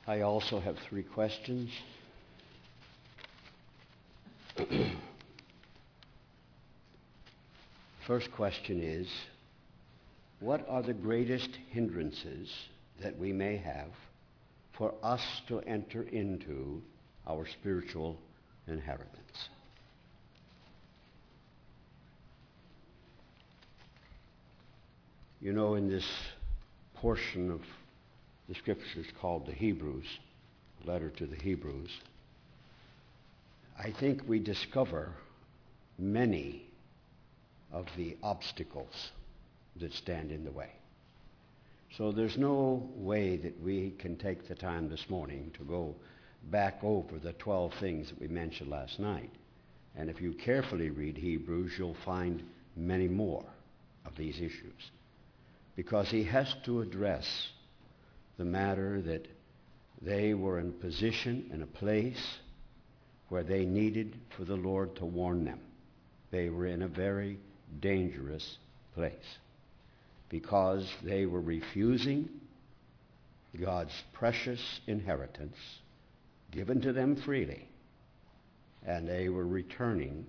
I 0.09 0.21
also 0.21 0.61
have 0.61 0.77
three 0.89 1.03
questions. 1.03 1.69
First 8.07 8.31
question 8.31 8.81
is 8.81 9.09
What 10.39 10.65
are 10.69 10.81
the 10.81 10.93
greatest 10.93 11.49
hindrances 11.71 12.49
that 13.01 13.19
we 13.19 13.33
may 13.33 13.57
have 13.57 13.89
for 14.77 14.93
us 15.03 15.21
to 15.49 15.59
enter 15.59 16.03
into 16.03 16.81
our 17.27 17.45
spiritual 17.45 18.17
inheritance? 18.65 19.49
You 25.41 25.51
know, 25.51 25.75
in 25.75 25.89
this 25.89 26.09
portion 26.95 27.51
of 27.51 27.61
the 28.47 28.55
scriptures 28.55 29.07
called 29.19 29.45
the 29.45 29.53
Hebrews, 29.53 30.05
letter 30.85 31.09
to 31.11 31.25
the 31.25 31.35
Hebrews, 31.35 31.91
I 33.77 33.91
think 33.91 34.23
we 34.27 34.39
discover 34.39 35.11
many 35.99 36.63
of 37.71 37.85
the 37.95 38.17
obstacles 38.23 39.11
that 39.79 39.93
stand 39.93 40.31
in 40.31 40.43
the 40.43 40.51
way. 40.51 40.71
So 41.97 42.11
there's 42.11 42.37
no 42.37 42.89
way 42.95 43.37
that 43.37 43.61
we 43.61 43.91
can 43.91 44.17
take 44.17 44.47
the 44.47 44.55
time 44.55 44.89
this 44.89 45.09
morning 45.09 45.51
to 45.57 45.63
go 45.63 45.95
back 46.51 46.79
over 46.83 47.19
the 47.19 47.33
12 47.33 47.73
things 47.79 48.09
that 48.09 48.19
we 48.19 48.27
mentioned 48.27 48.69
last 48.69 48.99
night. 48.99 49.31
And 49.95 50.09
if 50.09 50.21
you 50.21 50.33
carefully 50.33 50.89
read 50.89 51.17
Hebrews, 51.17 51.73
you'll 51.77 51.97
find 52.05 52.43
many 52.75 53.07
more 53.07 53.45
of 54.05 54.15
these 54.15 54.37
issues. 54.37 54.91
Because 55.75 56.09
he 56.09 56.23
has 56.23 56.55
to 56.65 56.81
address 56.81 57.25
the 58.37 58.45
matter 58.45 59.01
that 59.01 59.27
they 60.01 60.33
were 60.33 60.59
in 60.59 60.69
a 60.69 60.83
position, 60.83 61.49
in 61.53 61.61
a 61.63 61.67
place 61.67 62.37
where 63.29 63.43
they 63.43 63.65
needed 63.65 64.15
for 64.35 64.45
the 64.45 64.55
Lord 64.55 64.95
to 64.97 65.05
warn 65.05 65.43
them. 65.45 65.59
They 66.31 66.49
were 66.49 66.67
in 66.67 66.81
a 66.81 66.87
very 66.87 67.39
dangerous 67.79 68.57
place 68.93 69.37
because 70.29 70.87
they 71.03 71.25
were 71.25 71.41
refusing 71.41 72.29
God's 73.59 73.93
precious 74.13 74.61
inheritance 74.87 75.57
given 76.51 76.81
to 76.81 76.93
them 76.93 77.15
freely, 77.15 77.67
and 78.85 79.07
they 79.07 79.29
were 79.29 79.45
returning 79.45 80.25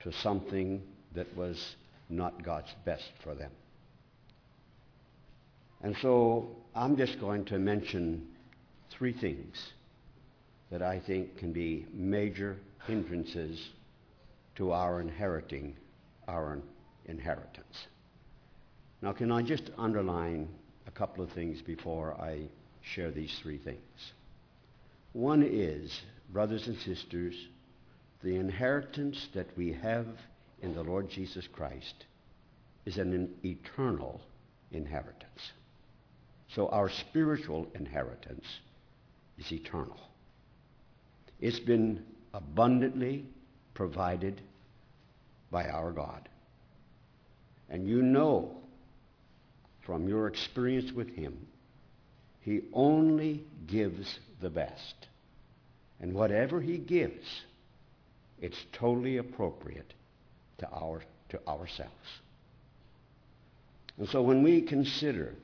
to 0.00 0.12
something 0.12 0.82
that 1.14 1.36
was 1.36 1.76
not 2.08 2.42
God's 2.42 2.74
best 2.84 3.10
for 3.22 3.34
them. 3.34 3.50
And 5.82 5.96
so 6.02 6.48
I'm 6.74 6.96
just 6.96 7.20
going 7.20 7.44
to 7.46 7.58
mention 7.58 8.26
three 8.90 9.12
things 9.12 9.72
that 10.70 10.82
I 10.82 11.00
think 11.00 11.38
can 11.38 11.52
be 11.52 11.86
major 11.92 12.56
hindrances 12.86 13.70
to 14.56 14.72
our 14.72 15.00
inheriting 15.00 15.76
our 16.28 16.58
inheritance. 17.04 17.86
Now, 19.02 19.12
can 19.12 19.30
I 19.30 19.42
just 19.42 19.70
underline 19.78 20.48
a 20.86 20.90
couple 20.90 21.22
of 21.22 21.30
things 21.32 21.60
before 21.62 22.14
I 22.20 22.48
share 22.82 23.10
these 23.10 23.38
three 23.42 23.58
things? 23.58 24.12
One 25.12 25.42
is, 25.42 26.00
brothers 26.32 26.66
and 26.66 26.76
sisters, 26.78 27.34
the 28.22 28.36
inheritance 28.36 29.28
that 29.34 29.46
we 29.56 29.72
have 29.72 30.06
in 30.62 30.74
the 30.74 30.82
Lord 30.82 31.08
Jesus 31.10 31.46
Christ 31.52 32.06
is 32.86 32.96
an 32.96 33.34
eternal 33.44 34.20
inheritance. 34.72 35.52
So 36.54 36.68
our 36.68 36.88
spiritual 36.88 37.66
inheritance 37.74 38.44
is 39.38 39.50
eternal. 39.52 39.98
It's 41.40 41.60
been 41.60 42.04
abundantly 42.32 43.26
provided 43.74 44.40
by 45.50 45.68
our 45.68 45.92
God. 45.92 46.28
And 47.68 47.86
you 47.86 48.02
know 48.02 48.56
from 49.86 50.08
your 50.08 50.26
experience 50.26 50.92
with 50.92 51.14
Him, 51.14 51.46
He 52.40 52.62
only 52.72 53.44
gives 53.66 54.18
the 54.40 54.50
best. 54.50 55.08
And 56.00 56.12
whatever 56.12 56.60
He 56.60 56.78
gives, 56.78 57.24
it's 58.40 58.64
totally 58.72 59.16
appropriate 59.16 59.94
to, 60.58 60.68
our, 60.68 61.02
to 61.30 61.40
ourselves. 61.46 61.92
And 63.98 64.08
so 64.08 64.22
when 64.22 64.42
we 64.42 64.62
consider 64.62 65.34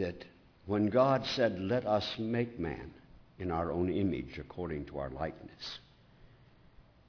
that 0.00 0.24
when 0.66 0.86
God 0.86 1.24
said, 1.24 1.60
Let 1.60 1.86
us 1.86 2.14
make 2.18 2.58
man 2.58 2.90
in 3.38 3.50
our 3.50 3.70
own 3.70 3.90
image 3.90 4.38
according 4.38 4.86
to 4.86 4.98
our 4.98 5.10
likeness, 5.10 5.78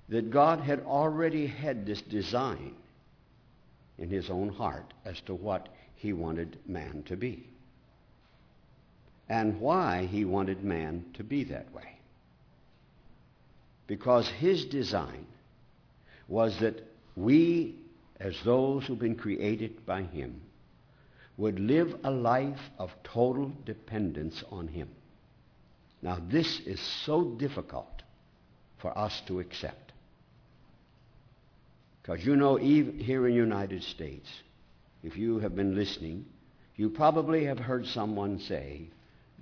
that 0.10 0.30
God 0.30 0.60
had 0.60 0.82
already 0.82 1.48
had 1.48 1.86
this 1.86 2.02
design 2.02 2.76
in 3.98 4.10
his 4.10 4.30
own 4.30 4.50
heart 4.50 4.94
as 5.06 5.20
to 5.22 5.34
what 5.34 5.70
he 5.96 6.14
wanted 6.14 6.58
man 6.68 7.04
to 7.08 7.16
be 7.16 7.48
and 9.30 9.62
why 9.62 10.08
he 10.08 10.26
wanted 10.26 10.64
man 10.64 11.06
to 11.14 11.24
be 11.24 11.46
that 11.46 11.72
way. 11.74 11.98
Because 13.88 14.28
his 14.28 14.66
design 14.66 15.26
was 16.28 16.60
that 16.60 16.86
we, 17.16 17.76
as 18.20 18.36
those 18.44 18.86
who've 18.86 19.00
been 19.00 19.16
created 19.16 19.86
by 19.86 20.02
him, 20.02 20.42
would 21.38 21.60
live 21.60 21.96
a 22.04 22.12
life 22.12 22.60
of 22.78 22.92
total 23.04 23.52
dependence 23.66 24.44
on 24.52 24.68
him. 24.68 24.90
Now, 26.02 26.20
this 26.30 26.60
is 26.62 26.80
so 27.06 27.24
difficult 27.24 28.04
for 28.80 28.98
us 28.98 29.22
to 29.28 29.40
accept. 29.40 29.94
Because 32.02 32.26
you 32.26 32.36
know, 32.36 32.60
even 32.60 32.98
here 32.98 33.28
in 33.28 33.34
the 33.34 33.40
United 33.40 33.84
States, 33.84 34.28
if 35.04 35.16
you 35.18 35.40
have 35.40 35.56
been 35.56 35.76
listening, 35.76 36.26
you 36.76 36.90
probably 36.90 37.46
have 37.46 37.60
heard 37.60 37.86
someone 37.86 38.40
say, 38.40 38.90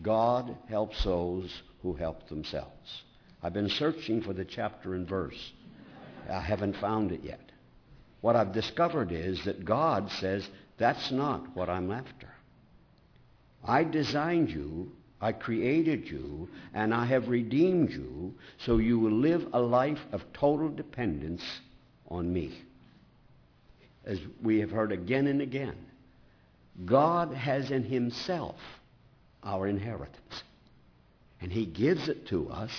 God 0.01 0.55
helps 0.67 1.03
those 1.03 1.61
who 1.81 1.93
help 1.93 2.27
themselves. 2.27 3.03
I've 3.41 3.53
been 3.53 3.69
searching 3.69 4.21
for 4.21 4.33
the 4.33 4.43
chapter 4.43 4.93
and 4.95 5.07
verse. 5.07 5.53
I 6.29 6.41
haven't 6.41 6.75
found 6.77 7.11
it 7.11 7.23
yet. 7.23 7.51
What 8.21 8.35
I've 8.35 8.51
discovered 8.51 9.13
is 9.13 9.43
that 9.45 9.63
God 9.63 10.11
says, 10.11 10.47
that's 10.79 11.11
not 11.11 11.55
what 11.55 11.69
I'm 11.69 11.91
after. 11.91 12.29
I 13.63 13.83
designed 13.83 14.49
you, 14.49 14.91
I 15.21 15.33
created 15.33 16.09
you, 16.09 16.47
and 16.73 16.93
I 16.93 17.05
have 17.05 17.27
redeemed 17.27 17.91
you 17.91 18.33
so 18.57 18.77
you 18.77 18.97
will 18.97 19.11
live 19.11 19.47
a 19.53 19.59
life 19.59 19.99
of 20.13 20.23
total 20.33 20.69
dependence 20.69 21.43
on 22.07 22.31
me. 22.31 22.53
As 24.05 24.19
we 24.41 24.59
have 24.61 24.71
heard 24.71 24.93
again 24.93 25.27
and 25.27 25.41
again, 25.41 25.75
God 26.85 27.33
has 27.33 27.69
in 27.69 27.83
himself 27.83 28.55
our 29.43 29.67
inheritance. 29.67 30.43
And 31.41 31.51
he 31.51 31.65
gives 31.65 32.07
it 32.07 32.27
to 32.27 32.49
us 32.49 32.71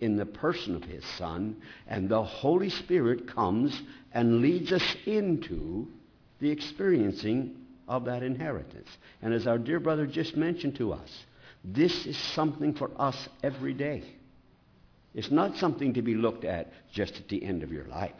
in 0.00 0.16
the 0.16 0.26
person 0.26 0.76
of 0.76 0.84
his 0.84 1.04
Son, 1.16 1.56
and 1.86 2.08
the 2.08 2.22
Holy 2.22 2.70
Spirit 2.70 3.28
comes 3.28 3.80
and 4.12 4.40
leads 4.40 4.72
us 4.72 4.96
into 5.06 5.88
the 6.42 6.50
experiencing 6.50 7.56
of 7.86 8.04
that 8.06 8.24
inheritance. 8.24 8.88
And 9.22 9.32
as 9.32 9.46
our 9.46 9.58
dear 9.58 9.78
brother 9.78 10.06
just 10.06 10.36
mentioned 10.36 10.74
to 10.76 10.92
us, 10.92 11.08
this 11.64 12.04
is 12.04 12.18
something 12.18 12.74
for 12.74 12.90
us 12.98 13.28
every 13.44 13.72
day. 13.72 14.02
It's 15.14 15.30
not 15.30 15.56
something 15.56 15.94
to 15.94 16.02
be 16.02 16.14
looked 16.14 16.44
at 16.44 16.72
just 16.92 17.14
at 17.14 17.28
the 17.28 17.44
end 17.44 17.62
of 17.62 17.70
your 17.70 17.84
life. 17.84 18.16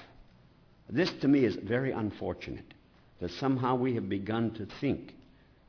This 0.89 1.11
to 1.23 1.29
me 1.29 1.45
is 1.45 1.57
very 1.57 1.91
unfortunate 1.91 2.75
that 3.21 3.33
somehow 3.33 3.75
we 3.75 3.95
have 3.97 4.09
begun 4.09 4.53
to 4.53 4.67
think 4.81 5.15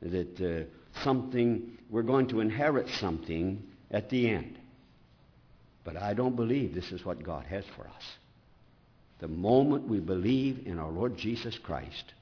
that 0.00 0.40
uh, 0.40 1.00
something, 1.02 1.76
we're 1.90 2.02
going 2.02 2.28
to 2.28 2.40
inherit 2.40 2.88
something 3.00 3.64
at 3.90 4.10
the 4.10 4.28
end. 4.28 4.58
But 5.82 5.96
I 5.96 6.14
don't 6.14 6.36
believe 6.36 6.72
this 6.72 6.92
is 6.92 7.04
what 7.04 7.24
God 7.24 7.46
has 7.46 7.64
for 7.74 7.82
us. 7.88 8.04
The 9.18 9.28
moment 9.28 9.88
we 9.88 9.98
believe 9.98 10.66
in 10.66 10.78
our 10.78 10.90
Lord 10.90 11.16
Jesus 11.16 11.58
Christ, 11.58 12.14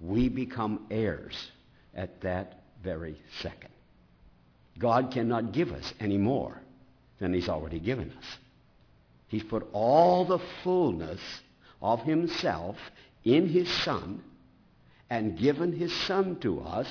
we 0.00 0.28
become 0.28 0.86
heirs 0.90 1.50
at 1.94 2.20
that 2.22 2.62
very 2.82 3.20
second. 3.42 3.70
God 4.78 5.10
cannot 5.12 5.52
give 5.52 5.72
us 5.72 5.92
any 6.00 6.16
more 6.16 6.60
than 7.18 7.34
He's 7.34 7.48
already 7.48 7.80
given 7.80 8.10
us. 8.12 8.24
He's 9.30 9.44
put 9.44 9.68
all 9.72 10.24
the 10.24 10.40
fullness 10.64 11.20
of 11.80 12.00
himself 12.00 12.76
in 13.22 13.48
his 13.48 13.68
Son 13.84 14.22
and 15.08 15.38
given 15.38 15.72
his 15.72 15.92
Son 16.06 16.40
to 16.40 16.60
us 16.60 16.88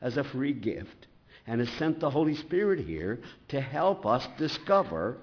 as 0.00 0.16
a 0.16 0.24
free 0.24 0.54
gift 0.54 1.06
and 1.46 1.60
has 1.60 1.68
sent 1.78 2.00
the 2.00 2.08
Holy 2.08 2.34
Spirit 2.34 2.80
here 2.86 3.20
to 3.48 3.60
help 3.60 4.06
us 4.06 4.26
discover 4.38 5.18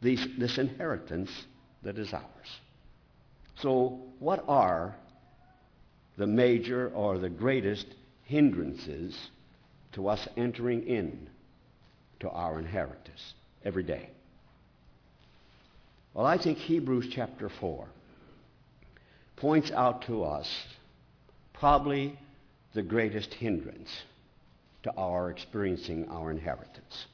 these, 0.00 0.24
this 0.38 0.56
inheritance 0.58 1.30
that 1.82 1.98
is 1.98 2.12
ours. 2.12 2.60
So, 3.56 4.00
what 4.20 4.44
are 4.46 4.94
the 6.16 6.26
major 6.26 6.90
or 6.94 7.18
the 7.18 7.30
greatest 7.30 7.86
hindrances 8.24 9.30
to 9.92 10.08
us 10.08 10.26
entering 10.36 10.86
in 10.86 11.28
to 12.20 12.28
our 12.30 12.58
inheritance 12.58 13.34
every 13.64 13.82
day? 13.82 14.08
Well, 16.14 16.26
I 16.26 16.36
think 16.36 16.58
Hebrews 16.58 17.08
chapter 17.10 17.48
4 17.48 17.86
points 19.36 19.70
out 19.70 20.02
to 20.02 20.24
us 20.24 20.48
probably 21.54 22.18
the 22.74 22.82
greatest 22.82 23.32
hindrance 23.34 23.90
to 24.82 24.92
our 24.96 25.30
experiencing 25.30 26.08
our 26.08 26.30
inheritance. 26.30 27.06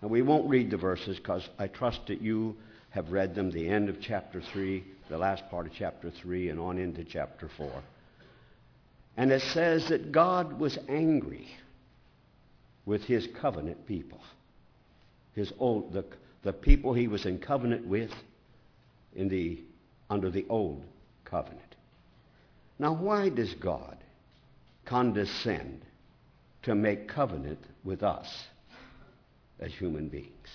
And 0.00 0.10
we 0.10 0.22
won't 0.22 0.48
read 0.48 0.70
the 0.70 0.76
verses 0.76 1.16
because 1.16 1.48
I 1.58 1.66
trust 1.66 2.06
that 2.06 2.20
you 2.22 2.56
have 2.90 3.10
read 3.10 3.34
them, 3.34 3.50
the 3.50 3.68
end 3.68 3.88
of 3.88 4.00
chapter 4.00 4.40
3, 4.40 4.84
the 5.08 5.18
last 5.18 5.48
part 5.50 5.66
of 5.66 5.72
chapter 5.72 6.10
3, 6.10 6.50
and 6.50 6.60
on 6.60 6.78
into 6.78 7.04
chapter 7.04 7.48
4. 7.56 7.70
And 9.20 9.32
it 9.32 9.42
says 9.42 9.88
that 9.88 10.12
God 10.12 10.58
was 10.58 10.78
angry 10.88 11.46
with 12.86 13.02
his 13.02 13.28
covenant 13.38 13.86
people. 13.86 14.22
His 15.34 15.52
old, 15.58 15.92
the, 15.92 16.06
the 16.42 16.54
people 16.54 16.94
he 16.94 17.06
was 17.06 17.26
in 17.26 17.38
covenant 17.38 17.86
with 17.86 18.10
in 19.14 19.28
the, 19.28 19.62
under 20.08 20.30
the 20.30 20.46
old 20.48 20.82
covenant. 21.26 21.76
Now, 22.78 22.94
why 22.94 23.28
does 23.28 23.52
God 23.52 23.98
condescend 24.86 25.82
to 26.62 26.74
make 26.74 27.06
covenant 27.06 27.60
with 27.84 28.02
us 28.02 28.46
as 29.58 29.70
human 29.74 30.08
beings? 30.08 30.48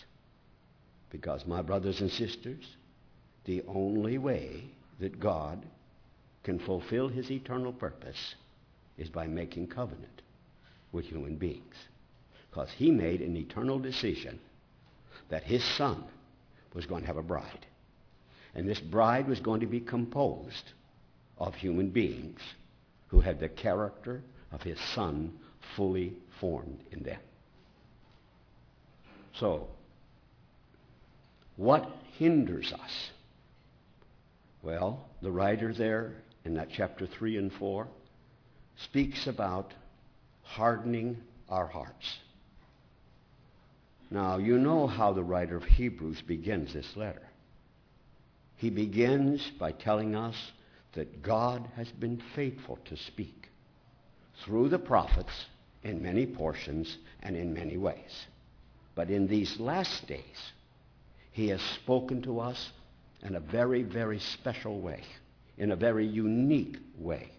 Because, 1.11 1.45
my 1.45 1.61
brothers 1.61 2.01
and 2.01 2.09
sisters, 2.09 2.66
the 3.43 3.61
only 3.68 4.18
way 4.18 4.63
that 4.99 5.20
God 5.20 5.63
can 6.41 6.57
fulfill 6.57 7.09
his 7.09 7.30
eternal 7.30 7.72
purpose 7.72 8.34
is 8.98 9.10
by 9.10 9.28
making 9.28 9.68
covenant 9.68 10.22
with 10.91 11.06
human 11.06 11.36
beings. 11.36 11.76
Because 12.50 12.70
he 12.72 12.91
made 12.91 13.22
an 13.22 13.36
eternal 13.36 13.80
decision 13.80 14.39
that 15.30 15.43
his 15.43 15.64
son 15.78 16.04
was 16.74 16.86
going 16.86 17.02
to 17.02 17.08
have 17.08 17.18
a 17.18 17.24
bride. 17.24 17.66
And 18.54 18.68
this 18.68 18.80
bride 18.80 19.28
was 19.28 19.39
going 19.39 19.62
to 19.62 19.68
be 19.68 19.82
composed 19.82 20.72
of 21.38 21.56
human 21.56 21.89
beings 21.89 22.39
who 23.08 23.20
had 23.20 23.39
the 23.39 23.50
character 23.50 24.22
of 24.52 24.62
his 24.62 24.80
Son 24.93 25.34
fully 25.76 26.14
formed 26.39 26.80
in 26.91 27.04
them. 27.04 27.20
So, 29.34 29.68
what 31.58 31.89
hinders 32.18 32.72
us? 32.74 33.10
Well, 34.64 35.06
the 35.22 35.32
writer 35.32 35.74
there 35.74 36.14
in 36.46 36.56
that 36.56 36.70
chapter 36.72 37.06
3 37.06 37.38
and 37.38 37.54
4 37.54 37.88
speaks 38.78 39.28
about 39.28 39.73
hardening 40.43 41.17
our 41.49 41.67
hearts. 41.67 42.19
Now, 44.11 44.38
you 44.38 44.57
know 44.57 44.88
how 44.88 45.13
the 45.13 45.23
writer 45.23 45.57
of 45.57 45.63
Hebrews 45.63 46.21
begins 46.21 46.73
this 46.73 46.95
letter. 46.95 47.21
He 48.57 48.69
begins 48.69 49.51
by 49.59 49.71
telling 49.71 50.15
us 50.15 50.36
that 50.93 51.21
God 51.21 51.67
has 51.76 51.89
been 51.91 52.21
faithful 52.36 52.80
to 52.86 52.95
speak 52.95 53.49
through 54.43 54.69
the 54.69 54.80
prophets 54.80 55.45
in 55.84 56.01
many 56.01 56.26
portions 56.26 56.97
and 57.21 57.36
in 57.36 57.53
many 57.53 57.78
ways. 57.78 58.26
But 58.95 59.09
in 59.09 59.28
these 59.28 59.59
last 59.59 60.07
days, 60.07 60.51
he 61.32 61.49
has 61.49 61.61
spoken 61.61 62.21
to 62.23 62.39
us 62.39 62.71
in 63.23 63.36
a 63.36 63.39
very, 63.39 63.84
very 63.84 64.19
special 64.19 64.80
way, 64.80 65.01
in 65.57 65.71
a 65.71 65.76
very 65.76 66.07
unique 66.07 66.78
way. 66.97 67.32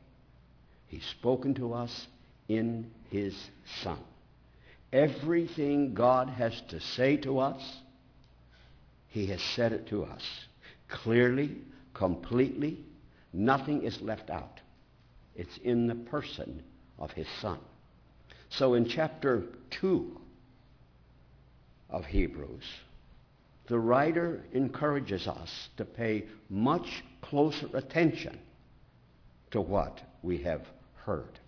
He's 0.89 1.05
spoken 1.05 1.55
to 1.55 1.73
us 1.73 2.07
in 2.49 2.91
his 3.11 3.35
Son. 3.83 3.99
Everything 4.93 5.95
God 5.95 6.29
has 6.29 6.61
to 6.69 6.81
say 6.81 7.17
to 7.19 7.39
us, 7.41 7.63
he 9.09 9.27
has 9.27 9.43
said 9.43 9.73
it 9.73 9.89
to 9.89 10.05
us 10.05 10.23
clearly, 10.89 11.57
completely. 11.95 12.85
Nothing 13.33 13.83
is 13.83 14.01
left 14.01 14.31
out. 14.31 14.61
It's 15.35 15.59
in 15.59 15.87
the 15.87 15.95
person 15.95 16.63
of 16.99 17.11
his 17.11 17.27
Son. 17.41 17.59
So 18.49 18.75
in 18.75 18.87
chapter 18.89 19.43
2 19.71 20.21
of 21.91 22.05
Hebrews, 22.07 22.65
the 23.67 23.79
writer 23.79 24.45
encourages 24.53 25.27
us 25.27 25.69
to 25.77 25.85
pay 25.85 26.27
much 26.49 27.03
closer 27.21 27.69
attention 27.75 28.39
to 29.51 29.61
what 29.61 30.01
we 30.23 30.39
have 30.39 30.63
heard. 31.07 31.39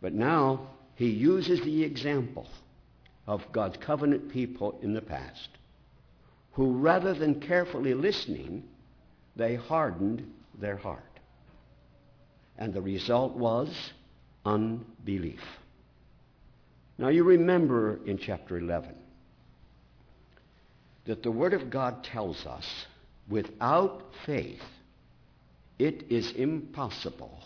But 0.00 0.12
now 0.12 0.68
he 0.94 1.08
uses 1.08 1.60
the 1.62 1.82
example 1.82 2.46
of 3.26 3.42
God's 3.52 3.78
covenant 3.78 4.30
people 4.30 4.78
in 4.82 4.94
the 4.94 5.00
past 5.00 5.48
who, 6.52 6.72
rather 6.72 7.14
than 7.14 7.40
carefully 7.40 7.94
listening, 7.94 8.62
they 9.34 9.56
hardened 9.56 10.30
their 10.60 10.76
heart. 10.76 11.02
And 12.56 12.72
the 12.72 12.82
result 12.82 13.34
was 13.34 13.74
unbelief. 14.44 15.42
Now, 16.96 17.08
you 17.08 17.24
remember 17.24 17.98
in 18.06 18.18
chapter 18.18 18.56
11 18.56 18.94
that 21.06 21.24
the 21.24 21.32
Word 21.32 21.54
of 21.54 21.70
God 21.70 22.04
tells 22.04 22.46
us 22.46 22.86
without 23.28 24.04
faith, 24.24 24.62
it 25.78 26.04
is 26.08 26.30
impossible. 26.32 27.40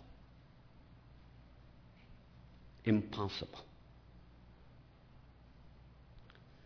Impossible. 2.88 3.60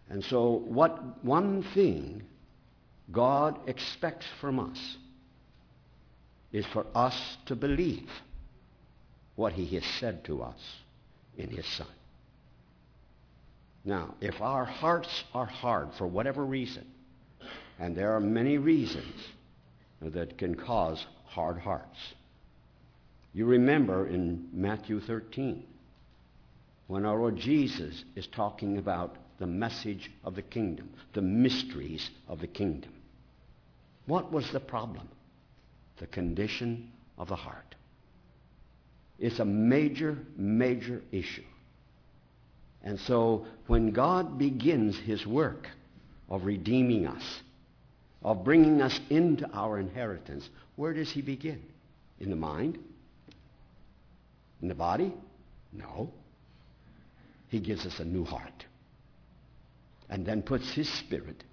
And 0.08 0.22
so, 0.22 0.62
what 0.68 1.24
one 1.24 1.64
thing 1.74 2.22
God 3.10 3.58
expects 3.66 4.26
from 4.40 4.60
us 4.60 4.96
is 6.52 6.64
for 6.66 6.86
us 6.94 7.36
to 7.46 7.56
believe 7.56 8.08
what 9.34 9.52
He 9.54 9.66
has 9.74 9.84
said 9.98 10.24
to 10.26 10.42
us 10.44 10.60
in 11.36 11.50
His 11.50 11.66
Son. 11.66 11.88
Now, 13.84 14.14
if 14.20 14.40
our 14.40 14.64
hearts 14.64 15.24
are 15.34 15.46
hard 15.46 15.88
for 15.98 16.06
whatever 16.06 16.44
reason, 16.44 16.86
and 17.80 17.96
there 17.96 18.12
are 18.12 18.20
many 18.20 18.58
reasons 18.58 19.26
that 20.00 20.38
can 20.38 20.54
cause 20.54 21.04
hard 21.24 21.58
hearts. 21.58 21.98
You 23.34 23.46
remember 23.46 24.06
in 24.06 24.50
Matthew 24.52 25.00
13 25.00 25.64
when 26.92 27.06
our 27.06 27.18
Lord 27.18 27.38
Jesus 27.38 28.04
is 28.16 28.26
talking 28.26 28.76
about 28.76 29.16
the 29.38 29.46
message 29.46 30.10
of 30.24 30.34
the 30.34 30.42
kingdom, 30.42 30.90
the 31.14 31.22
mysteries 31.22 32.10
of 32.28 32.38
the 32.38 32.46
kingdom. 32.46 32.92
What 34.04 34.30
was 34.30 34.52
the 34.52 34.60
problem? 34.60 35.08
The 35.96 36.06
condition 36.06 36.92
of 37.16 37.28
the 37.28 37.36
heart. 37.36 37.76
It's 39.18 39.38
a 39.38 39.44
major, 39.46 40.18
major 40.36 41.00
issue. 41.10 41.46
And 42.82 43.00
so 43.00 43.46
when 43.68 43.92
God 43.92 44.36
begins 44.36 44.98
his 44.98 45.26
work 45.26 45.68
of 46.28 46.44
redeeming 46.44 47.06
us, 47.06 47.40
of 48.22 48.44
bringing 48.44 48.82
us 48.82 49.00
into 49.08 49.50
our 49.54 49.78
inheritance, 49.78 50.46
where 50.76 50.92
does 50.92 51.10
he 51.10 51.22
begin? 51.22 51.62
In 52.20 52.28
the 52.28 52.36
mind? 52.36 52.78
In 54.60 54.68
the 54.68 54.74
body? 54.74 55.14
No. 55.72 56.12
He 57.52 57.60
gives 57.60 57.84
us 57.84 58.00
a 58.00 58.04
new 58.06 58.24
heart 58.24 58.64
and 60.08 60.24
then 60.24 60.40
puts 60.40 60.72
his 60.72 60.88
spirit 60.88 61.44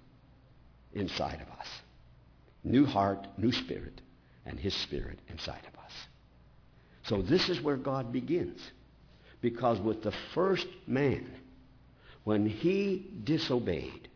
inside 0.94 1.42
of 1.42 1.58
us. 1.58 1.66
New 2.64 2.86
heart, 2.86 3.26
new 3.36 3.52
spirit, 3.52 4.00
and 4.46 4.58
his 4.58 4.74
spirit 4.74 5.18
inside 5.28 5.60
of 5.70 5.78
us. 5.78 5.92
So 7.02 7.20
this 7.20 7.50
is 7.50 7.60
where 7.60 7.76
God 7.76 8.14
begins. 8.14 8.62
Because 9.42 9.78
with 9.78 10.02
the 10.02 10.14
first 10.32 10.68
man, 10.86 11.30
when 12.24 12.46
he 12.46 13.06
disobeyed, 13.22 14.08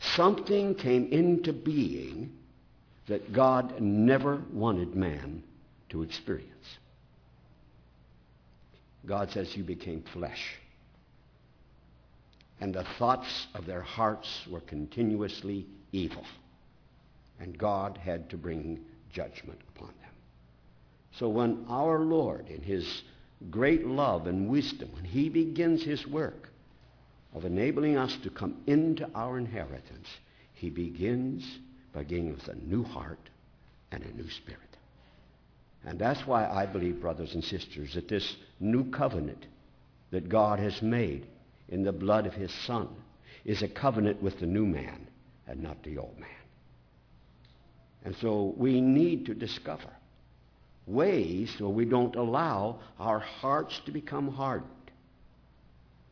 something 0.00 0.74
came 0.74 1.12
into 1.12 1.52
being 1.52 2.36
that 3.06 3.32
God 3.32 3.80
never 3.80 4.42
wanted 4.52 4.96
man 4.96 5.44
to 5.90 6.02
experience. 6.02 6.50
God 9.06 9.30
says, 9.30 9.56
You 9.56 9.62
became 9.62 10.02
flesh. 10.12 10.58
And 12.60 12.74
the 12.74 12.86
thoughts 12.98 13.46
of 13.54 13.66
their 13.66 13.82
hearts 13.82 14.46
were 14.50 14.60
continuously 14.60 15.66
evil. 15.92 16.24
And 17.38 17.58
God 17.58 17.98
had 17.98 18.30
to 18.30 18.36
bring 18.36 18.80
judgment 19.12 19.60
upon 19.74 19.88
them. 19.88 20.10
So 21.18 21.28
when 21.28 21.64
our 21.68 22.00
Lord, 22.00 22.48
in 22.48 22.62
his 22.62 23.02
great 23.50 23.86
love 23.86 24.26
and 24.26 24.48
wisdom, 24.48 24.90
when 24.94 25.04
he 25.04 25.28
begins 25.28 25.82
his 25.82 26.06
work 26.06 26.50
of 27.34 27.44
enabling 27.44 27.96
us 27.98 28.16
to 28.22 28.30
come 28.30 28.56
into 28.66 29.08
our 29.14 29.38
inheritance, 29.38 30.08
he 30.54 30.70
begins 30.70 31.58
by 31.92 32.04
giving 32.04 32.34
us 32.34 32.48
a 32.48 32.54
new 32.54 32.82
heart 32.82 33.30
and 33.92 34.02
a 34.02 34.16
new 34.16 34.28
spirit. 34.30 34.60
And 35.84 35.98
that's 35.98 36.26
why 36.26 36.48
I 36.48 36.66
believe, 36.66 37.00
brothers 37.00 37.34
and 37.34 37.44
sisters, 37.44 37.94
that 37.94 38.08
this 38.08 38.36
new 38.58 38.90
covenant 38.90 39.46
that 40.10 40.28
God 40.28 40.58
has 40.58 40.80
made 40.82 41.26
in 41.68 41.82
the 41.82 41.92
blood 41.92 42.26
of 42.26 42.34
his 42.34 42.52
Son 42.52 42.88
is 43.44 43.62
a 43.62 43.68
covenant 43.68 44.22
with 44.22 44.38
the 44.40 44.46
new 44.46 44.66
man 44.66 45.06
and 45.46 45.62
not 45.62 45.82
the 45.82 45.98
old 45.98 46.18
man. 46.18 46.28
And 48.04 48.16
so 48.16 48.54
we 48.56 48.80
need 48.80 49.26
to 49.26 49.34
discover 49.34 49.90
ways 50.86 51.52
so 51.58 51.68
we 51.68 51.84
don't 51.84 52.14
allow 52.14 52.78
our 52.98 53.18
hearts 53.18 53.80
to 53.86 53.90
become 53.90 54.28
hardened 54.28 54.70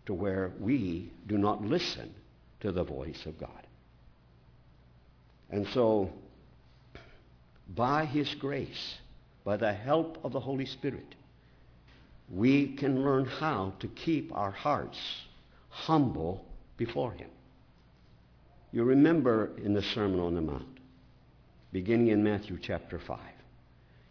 to 0.06 0.14
where 0.14 0.52
we 0.60 1.10
do 1.26 1.38
not 1.38 1.62
listen 1.64 2.12
to 2.60 2.72
the 2.72 2.82
voice 2.82 3.24
of 3.26 3.38
God. 3.38 3.50
And 5.50 5.66
so, 5.68 6.10
by 7.74 8.04
His 8.04 8.34
grace, 8.34 8.96
by 9.44 9.56
the 9.56 9.72
help 9.72 10.18
of 10.24 10.32
the 10.32 10.40
Holy 10.40 10.66
Spirit, 10.66 11.14
we 12.30 12.74
can 12.74 13.04
learn 13.04 13.26
how 13.26 13.74
to 13.80 13.88
keep 13.88 14.34
our 14.34 14.50
hearts 14.50 14.98
humble 15.74 16.44
before 16.76 17.12
Him. 17.12 17.28
You 18.72 18.84
remember 18.84 19.50
in 19.62 19.74
the 19.74 19.82
Sermon 19.82 20.20
on 20.20 20.34
the 20.34 20.40
Mount, 20.40 20.78
beginning 21.72 22.08
in 22.08 22.22
Matthew 22.22 22.58
chapter 22.60 22.98
5, 22.98 23.18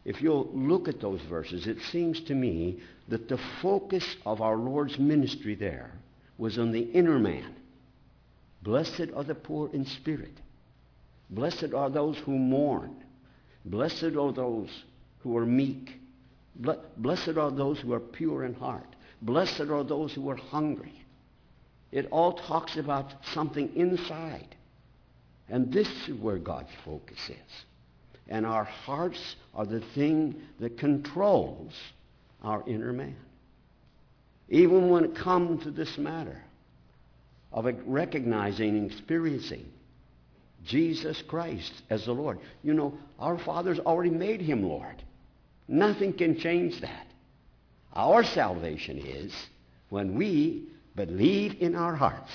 if 0.06 0.22
you'll 0.22 0.50
look 0.54 0.88
at 0.88 1.00
those 1.00 1.22
verses, 1.22 1.66
it 1.66 1.78
seems 1.92 2.20
to 2.22 2.36
me 2.36 2.82
that 3.08 3.30
the 3.30 3.40
focus 3.62 4.04
of 4.26 4.42
our 4.42 4.58
Lord's 4.58 5.00
ministry 5.00 5.56
there 5.56 5.92
was 6.38 6.58
on 6.58 6.72
the 6.72 6.82
inner 6.82 7.20
man. 7.20 7.56
Blessed 8.62 9.12
are 9.16 9.24
the 9.24 9.36
poor 9.36 9.70
in 9.74 9.86
spirit. 9.86 10.38
Blessed 11.30 11.74
are 11.74 11.90
those 11.90 12.18
who 12.18 12.38
mourn. 12.38 12.96
Blessed 13.66 14.16
are 14.18 14.34
those 14.34 14.70
who 15.20 15.38
are 15.38 15.46
meek. 15.46 16.00
Blessed 16.98 17.38
are 17.38 17.52
those 17.52 17.80
who 17.80 17.94
are 17.94 18.00
pure 18.00 18.44
in 18.44 18.54
heart. 18.54 18.96
Blessed 19.22 19.62
are 19.62 19.84
those 19.84 20.14
who 20.14 20.30
are 20.30 20.36
hungry. 20.36 20.94
It 21.94 22.08
all 22.10 22.34
talks 22.34 22.76
about 22.76 23.14
something 23.34 23.70
inside. 23.76 24.56
And 25.48 25.72
this 25.72 25.88
is 26.08 26.20
where 26.20 26.40
God's 26.40 26.72
focus 26.84 27.20
is. 27.30 27.66
And 28.28 28.48
our 28.48 28.64
hearts 28.64 29.36
are 29.54 29.68
the 29.68 29.82
thing 29.94 30.42
that 30.60 30.80
controls 30.80 31.72
our 32.42 32.64
inner 32.66 32.92
man. 32.94 33.16
Even 34.50 34.90
when 34.90 35.04
it 35.06 35.16
comes 35.16 35.64
to 35.64 35.72
this 35.72 36.00
matter 36.00 36.42
of 37.52 37.68
recognizing 37.86 38.70
and 38.70 38.92
experiencing 38.92 39.72
Jesus 40.66 41.22
Christ 41.22 41.74
as 41.92 42.06
the 42.06 42.14
Lord. 42.14 42.40
You 42.64 42.74
know, 42.74 42.98
our 43.20 43.38
Father's 43.38 43.80
already 43.80 44.10
made 44.10 44.42
him 44.42 44.64
Lord. 44.64 45.04
Nothing 45.68 46.14
can 46.14 46.40
change 46.40 46.82
that. 46.82 47.06
Our 47.94 48.24
salvation 48.24 48.98
is 48.98 49.32
when 49.90 50.16
we 50.16 50.73
believe 50.96 51.56
in 51.60 51.76
our 51.76 51.96
hearts 51.96 52.32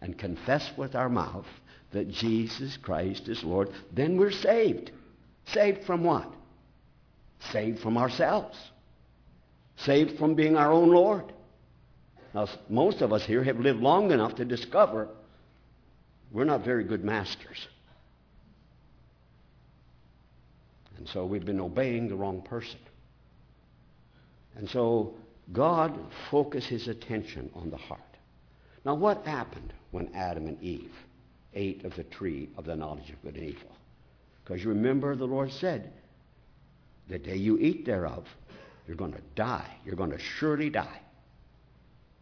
and 0.00 0.18
confess 0.18 0.70
with 0.76 0.94
our 0.94 1.08
mouth 1.08 1.46
that 1.92 2.10
Jesus 2.10 2.76
Christ 2.76 3.28
is 3.28 3.42
Lord, 3.42 3.70
then 3.92 4.16
we're 4.16 4.30
saved. 4.30 4.90
Saved 5.46 5.84
from 5.84 6.04
what? 6.04 6.30
Saved 7.52 7.80
from 7.80 7.96
ourselves. 7.96 8.58
Saved 9.76 10.18
from 10.18 10.34
being 10.34 10.56
our 10.56 10.72
own 10.72 10.90
Lord. 10.90 11.32
Now, 12.34 12.48
most 12.68 13.00
of 13.00 13.12
us 13.12 13.24
here 13.24 13.42
have 13.42 13.58
lived 13.58 13.80
long 13.80 14.10
enough 14.10 14.34
to 14.36 14.44
discover 14.44 15.08
we're 16.30 16.44
not 16.44 16.64
very 16.64 16.84
good 16.84 17.04
masters. 17.04 17.68
And 20.98 21.08
so 21.08 21.24
we've 21.24 21.44
been 21.44 21.60
obeying 21.60 22.08
the 22.08 22.16
wrong 22.16 22.42
person. 22.42 22.80
And 24.56 24.68
so 24.68 25.14
God 25.52 25.98
focused 26.30 26.68
his 26.68 26.88
attention 26.88 27.50
on 27.54 27.70
the 27.70 27.76
heart. 27.76 28.00
Now, 28.84 28.94
what 28.94 29.26
happened 29.26 29.72
when 29.90 30.10
Adam 30.14 30.46
and 30.46 30.62
Eve 30.62 30.94
ate 31.54 31.84
of 31.84 31.96
the 31.96 32.04
tree 32.04 32.48
of 32.56 32.64
the 32.64 32.76
knowledge 32.76 33.10
of 33.10 33.22
good 33.22 33.36
and 33.36 33.50
evil? 33.50 33.72
Because 34.44 34.62
you 34.62 34.68
remember 34.70 35.14
the 35.14 35.26
Lord 35.26 35.52
said, 35.52 35.92
the 37.08 37.18
day 37.18 37.36
you 37.36 37.58
eat 37.58 37.86
thereof, 37.86 38.26
you're 38.86 38.96
going 38.96 39.12
to 39.12 39.22
die. 39.34 39.76
You're 39.84 39.96
going 39.96 40.10
to 40.10 40.18
surely 40.18 40.70
die. 40.70 41.00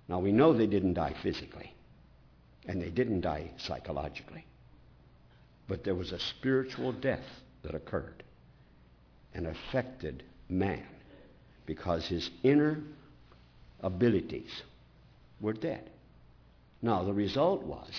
Now, 0.09 0.21
we 0.21 0.33
know 0.33 0.53
they 0.53 0.67
didn't 0.67 0.95
die 0.95 1.15
physically, 1.23 1.75
and 2.67 2.81
they 2.81 2.91
didn't 2.91 3.23
die 3.23 3.51
psychologically. 3.57 4.47
But 5.69 5.83
there 5.83 5.97
was 5.97 6.13
a 6.13 6.19
spiritual 6.19 6.93
death 6.93 7.25
that 7.63 7.75
occurred 7.75 8.23
and 9.35 9.49
affected 9.49 10.23
man 10.49 10.87
because 11.67 12.07
his 12.07 12.31
inner 12.45 12.81
abilities 13.81 14.63
were 15.41 15.53
dead. 15.53 15.91
Now, 16.83 17.05
the 17.05 17.13
result 17.13 17.63
was, 17.63 17.91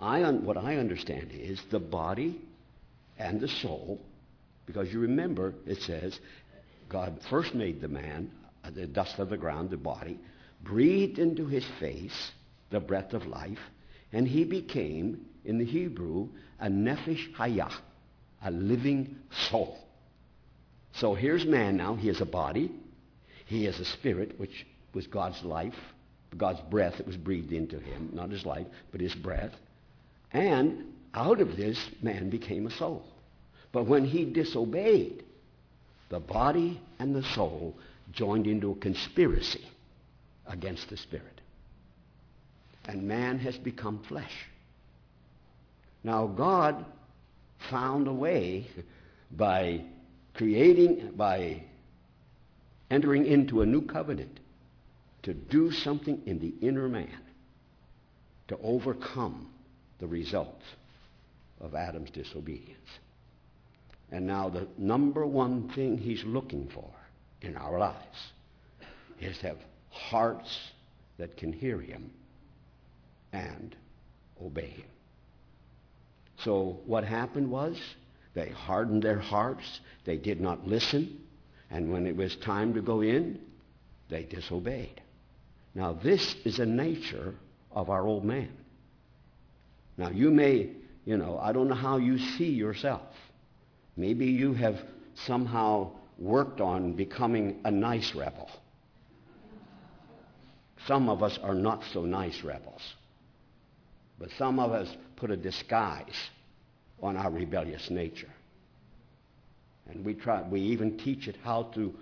I 0.00 0.24
un- 0.24 0.44
what 0.44 0.56
I 0.56 0.76
understand 0.76 1.30
is 1.32 1.60
the 1.70 1.78
body 1.78 2.40
and 3.18 3.40
the 3.40 3.48
soul, 3.48 4.00
because 4.66 4.92
you 4.92 5.00
remember 5.00 5.54
it 5.66 5.80
says 5.82 6.18
God 6.88 7.18
first 7.30 7.54
made 7.54 7.80
the 7.80 7.88
man, 7.88 8.30
uh, 8.64 8.70
the 8.70 8.86
dust 8.86 9.18
of 9.18 9.30
the 9.30 9.36
ground, 9.36 9.70
the 9.70 9.76
body, 9.76 10.18
breathed 10.62 11.18
into 11.18 11.46
his 11.46 11.64
face 11.80 12.32
the 12.70 12.80
breath 12.80 13.12
of 13.12 13.26
life, 13.26 13.58
and 14.12 14.26
he 14.26 14.44
became, 14.44 15.24
in 15.44 15.58
the 15.58 15.64
Hebrew, 15.64 16.28
a 16.58 16.68
nephesh 16.68 17.32
hayah, 17.34 17.72
a 18.44 18.50
living 18.50 19.16
soul. 19.50 19.78
So 20.94 21.14
here's 21.14 21.44
man 21.44 21.76
now. 21.76 21.94
He 21.94 22.08
has 22.08 22.20
a 22.20 22.26
body. 22.26 22.70
He 23.46 23.66
is 23.66 23.80
a 23.80 23.84
spirit, 23.84 24.38
which 24.38 24.66
was 24.92 25.06
God's 25.06 25.42
life, 25.42 25.78
God's 26.36 26.60
breath 26.68 26.98
that 26.98 27.06
was 27.06 27.16
breathed 27.16 27.52
into 27.52 27.78
him. 27.78 28.10
Not 28.12 28.30
his 28.30 28.44
life, 28.44 28.66
but 28.92 29.00
his 29.00 29.14
breath. 29.14 29.52
And 30.32 30.92
out 31.14 31.40
of 31.40 31.56
this, 31.56 31.78
man 32.02 32.28
became 32.28 32.66
a 32.66 32.70
soul. 32.70 33.04
But 33.72 33.86
when 33.86 34.04
he 34.04 34.24
disobeyed, 34.24 35.24
the 36.08 36.20
body 36.20 36.80
and 36.98 37.14
the 37.14 37.22
soul 37.22 37.76
joined 38.12 38.46
into 38.46 38.72
a 38.72 38.76
conspiracy 38.76 39.64
against 40.46 40.88
the 40.90 40.96
spirit. 40.96 41.40
And 42.84 43.04
man 43.04 43.38
has 43.38 43.56
become 43.56 44.02
flesh. 44.04 44.32
Now, 46.04 46.26
God 46.26 46.84
found 47.70 48.06
a 48.06 48.12
way 48.12 48.66
by 49.30 49.82
creating, 50.34 51.12
by 51.16 51.62
entering 52.90 53.26
into 53.26 53.62
a 53.62 53.66
new 53.66 53.82
covenant 53.82 54.40
to 55.22 55.34
do 55.34 55.70
something 55.70 56.22
in 56.26 56.38
the 56.38 56.54
inner 56.66 56.88
man 56.88 57.20
to 58.48 58.56
overcome 58.62 59.48
the 59.98 60.06
results 60.06 60.64
of 61.60 61.74
Adam's 61.74 62.10
disobedience. 62.10 62.88
And 64.12 64.26
now 64.26 64.48
the 64.48 64.68
number 64.78 65.26
one 65.26 65.68
thing 65.70 65.98
he's 65.98 66.22
looking 66.24 66.68
for 66.68 66.90
in 67.42 67.56
our 67.56 67.78
lives 67.78 68.32
is 69.20 69.36
to 69.38 69.48
have 69.48 69.58
hearts 69.90 70.58
that 71.18 71.36
can 71.36 71.52
hear 71.52 71.80
him 71.80 72.10
and 73.32 73.74
obey 74.40 74.68
him. 74.68 74.88
So 76.44 76.80
what 76.86 77.04
happened 77.04 77.50
was 77.50 77.80
they 78.34 78.50
hardened 78.50 79.02
their 79.02 79.18
hearts. 79.18 79.80
They 80.04 80.18
did 80.18 80.40
not 80.40 80.66
listen. 80.66 81.25
And 81.70 81.92
when 81.92 82.06
it 82.06 82.16
was 82.16 82.36
time 82.36 82.74
to 82.74 82.82
go 82.82 83.00
in, 83.00 83.40
they 84.08 84.22
disobeyed. 84.24 85.00
Now, 85.74 85.92
this 85.92 86.34
is 86.44 86.58
a 86.58 86.66
nature 86.66 87.34
of 87.72 87.90
our 87.90 88.06
old 88.06 88.24
man. 88.24 88.50
Now, 89.96 90.10
you 90.10 90.30
may, 90.30 90.70
you 91.04 91.16
know, 91.16 91.38
I 91.38 91.52
don't 91.52 91.68
know 91.68 91.74
how 91.74 91.96
you 91.98 92.18
see 92.18 92.50
yourself. 92.50 93.12
Maybe 93.96 94.26
you 94.26 94.54
have 94.54 94.80
somehow 95.14 95.90
worked 96.18 96.60
on 96.60 96.92
becoming 96.92 97.60
a 97.64 97.70
nice 97.70 98.14
rebel. 98.14 98.48
Some 100.86 101.08
of 101.08 101.22
us 101.22 101.38
are 101.42 101.54
not 101.54 101.82
so 101.92 102.02
nice 102.02 102.42
rebels. 102.42 102.82
But 104.18 104.30
some 104.38 104.58
of 104.58 104.72
us 104.72 104.88
put 105.16 105.30
a 105.30 105.36
disguise 105.36 106.16
on 107.02 107.16
our 107.16 107.30
rebellious 107.30 107.90
nature. 107.90 108.32
And 109.90 110.04
we 110.04 110.14
try, 110.14 110.42
we 110.42 110.60
even 110.60 110.98
teach 110.98 111.28
it 111.28 111.36
how 111.42 111.64
to 111.74 111.94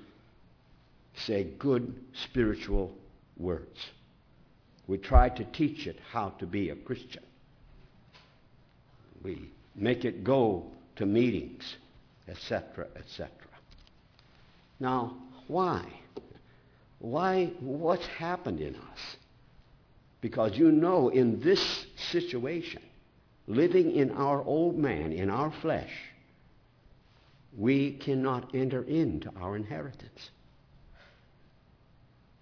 say 1.17 1.45
good 1.59 1.95
spiritual 2.13 2.93
words. 3.37 3.79
We 4.87 4.99
try 4.99 5.29
to 5.31 5.45
teach 5.45 5.87
it 5.87 5.99
how 6.11 6.31
to 6.39 6.47
be 6.47 6.71
a 6.71 6.77
Christian. 6.77 7.23
We 9.23 9.51
make 9.75 10.05
it 10.05 10.25
go 10.25 10.73
to 10.97 11.07
meetings, 11.07 11.77
etc., 12.29 12.87
etc. 12.97 13.31
Now, 14.79 15.17
why? 15.47 15.85
Why? 16.99 17.53
What's 17.61 18.07
happened 18.07 18.61
in 18.61 18.77
us? 18.77 19.17
Because 20.21 20.57
you 20.57 20.73
know, 20.73 21.09
in 21.09 21.41
this 21.41 21.87
situation, 22.11 22.83
living 23.47 23.93
in 23.93 24.11
our 24.11 24.43
old 24.43 24.79
man, 24.79 25.13
in 25.13 25.31
our 25.31 25.53
flesh, 25.63 25.91
we 27.57 27.93
cannot 27.93 28.55
enter 28.55 28.83
into 28.83 29.31
our 29.41 29.57
inheritance. 29.57 30.31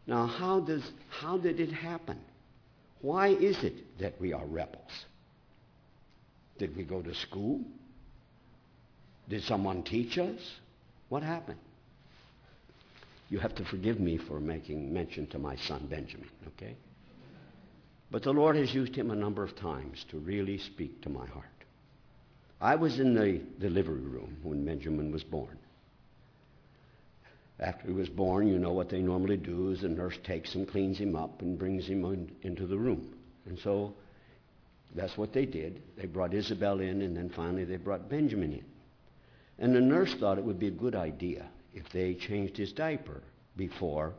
Now, 0.07 0.27
how, 0.27 0.61
does, 0.61 0.83
how 1.11 1.39
did 1.39 1.61
it 1.61 1.71
happen? 1.71 2.19
Why 3.01 3.29
is 3.29 3.63
it 3.63 3.99
that 3.99 4.21
we 4.21 4.33
are 4.33 4.45
rebels? 4.47 4.91
Did 6.59 6.77
we 6.77 6.85
go 6.85 7.03
to 7.03 7.15
school? 7.15 7.61
Did 9.29 9.43
someone 9.43 9.83
teach 9.83 10.19
us? 10.19 10.41
What 11.09 11.23
happened? 11.23 11.59
You 13.29 13.39
have 13.39 13.55
to 13.57 13.65
forgive 13.65 13.99
me 13.99 14.19
for 14.19 14.41
making 14.41 14.93
mention 14.93 15.27
to 15.29 15.39
my 15.39 15.57
son 15.57 15.87
Benjamin, 15.89 16.29
okay? 16.49 16.77
But 18.11 18.23
the 18.23 18.33
Lord 18.33 18.57
has 18.57 18.75
used 18.75 18.95
him 18.95 19.11
a 19.11 19.15
number 19.15 19.43
of 19.43 19.57
times 19.57 20.05
to 20.11 20.19
really 20.19 20.59
speak 20.59 21.01
to 21.03 21.09
my 21.09 21.27
heart. 21.27 21.47
I 22.63 22.77
was 22.77 23.01
in 23.01 23.13
the 23.15 23.41
delivery 23.59 24.01
room 24.01 24.37
when 24.45 24.65
Benjamin 24.65 25.11
was 25.11 25.25
born. 25.25 25.59
After 27.59 27.89
he 27.89 27.93
was 27.93 28.09
born, 28.09 28.47
you 28.47 28.57
know 28.57 28.73
what 28.73 28.89
they 28.89 29.03
normally 29.03 29.37
do 29.37 29.71
is 29.71 29.81
the 29.81 29.89
nurse 29.89 30.17
takes 30.23 30.53
him, 30.55 30.65
cleans 30.65 30.97
him 30.97 31.17
up, 31.17 31.43
and 31.43 31.59
brings 31.59 31.89
him 31.89 32.05
in, 32.05 32.31
into 32.43 32.67
the 32.67 32.79
room. 32.79 33.15
And 33.47 33.59
so 33.59 33.95
that's 34.95 35.19
what 35.19 35.33
they 35.33 35.45
did. 35.45 35.83
They 35.97 36.07
brought 36.07 36.35
Isabel 36.35 36.79
in, 36.79 37.03
and 37.03 37.17
then 37.17 37.31
finally 37.31 37.65
they 37.65 37.79
brought 37.79 38.09
Benjamin 38.09 38.53
in. 38.53 38.65
And 39.59 39.75
the 39.75 39.81
nurse 39.81 40.15
thought 40.15 40.39
it 40.39 40.45
would 40.45 40.61
be 40.61 40.69
a 40.69 40.73
good 40.73 40.95
idea 40.95 41.49
if 41.75 41.89
they 41.91 42.15
changed 42.15 42.57
his 42.57 42.73
diaper 42.73 43.23
before 43.57 44.13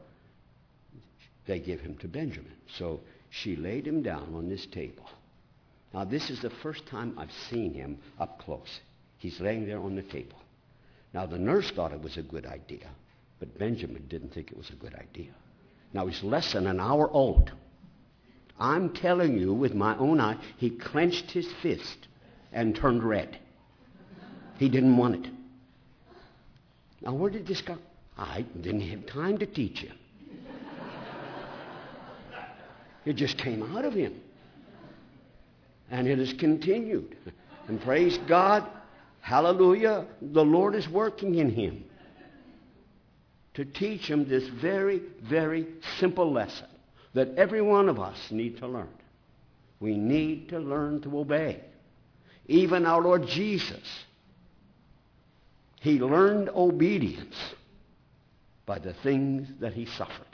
they 1.46 1.60
give 1.60 1.80
him 1.80 1.96
to 1.98 2.10
Benjamin. 2.10 2.54
So 2.78 3.00
she 3.30 3.56
laid 3.56 3.88
him 3.88 4.02
down 4.02 4.34
on 4.36 4.50
this 4.50 4.66
table. 4.66 5.10
Now, 5.94 6.04
this 6.04 6.30
is 6.30 6.42
the 6.42 6.50
first 6.50 6.88
time 6.88 7.14
I've 7.18 7.32
seen 7.50 7.74
him 7.74 8.00
up 8.20 8.40
close. 8.40 8.80
He's 9.18 9.40
laying 9.40 9.68
there 9.68 9.80
on 9.80 9.96
the 9.96 10.02
table. 10.02 10.42
Now, 11.14 11.28
the 11.28 11.38
nurse 11.38 11.70
thought 11.70 11.94
it 11.94 12.02
was 12.02 12.18
a 12.18 12.24
good 12.24 12.48
idea, 12.48 12.90
but 13.40 13.60
Benjamin 13.60 14.06
didn't 14.10 14.34
think 14.34 14.52
it 14.52 14.58
was 14.58 14.72
a 14.72 14.76
good 14.76 14.96
idea. 14.96 15.32
Now, 15.94 16.08
he's 16.08 16.24
less 16.24 16.54
than 16.54 16.66
an 16.66 16.80
hour 16.80 17.10
old. 17.12 17.52
I'm 18.60 18.94
telling 18.94 19.38
you 19.38 19.54
with 19.54 19.76
my 19.76 19.96
own 19.98 20.20
eye, 20.20 20.38
he 20.58 20.72
clenched 20.72 21.30
his 21.32 21.48
fist 21.62 22.08
and 22.52 22.76
turned 22.76 23.04
red. 23.04 23.38
He 24.58 24.70
didn't 24.70 24.98
want 24.98 25.26
it. 25.26 25.32
Now, 27.02 27.14
where 27.14 27.30
did 27.30 27.46
this 27.46 27.62
come? 27.62 27.82
I 28.18 28.46
didn't 28.60 28.82
have 28.82 29.06
time 29.06 29.38
to 29.40 29.46
teach 29.46 29.80
him. 29.80 29.98
It 33.06 33.14
just 33.14 33.38
came 33.38 33.62
out 33.76 33.86
of 33.86 33.94
him. 33.94 34.20
And 35.92 36.08
it 36.08 36.18
has 36.18 36.34
continued. 36.34 37.16
And 37.68 37.82
praise 37.82 38.18
God, 38.28 38.68
hallelujah, 39.22 40.06
the 40.22 40.44
Lord 40.44 40.76
is 40.76 40.88
working 40.90 41.36
in 41.36 41.50
him 41.50 41.84
to 43.54 43.66
teach 43.66 44.08
him 44.08 44.28
this 44.28 44.48
very, 44.48 45.02
very 45.22 45.68
simple 46.00 46.32
lesson 46.32 46.68
that 47.14 47.30
every 47.36 47.62
one 47.62 47.90
of 47.90 48.00
us 48.00 48.18
need 48.32 48.58
to 48.58 48.68
learn. 48.68 48.90
We 49.80 49.96
need 49.98 50.50
to 50.50 50.60
learn 50.60 51.02
to 51.02 51.20
obey. 51.20 51.62
Even 52.48 52.86
our 52.86 53.02
Lord 53.02 53.28
Jesus, 53.28 54.06
he 55.80 56.00
learned 56.00 56.50
obedience 56.50 57.36
by 58.66 58.80
the 58.80 58.94
things 58.94 59.48
that 59.60 59.74
he 59.74 59.86
suffered. 59.86 60.33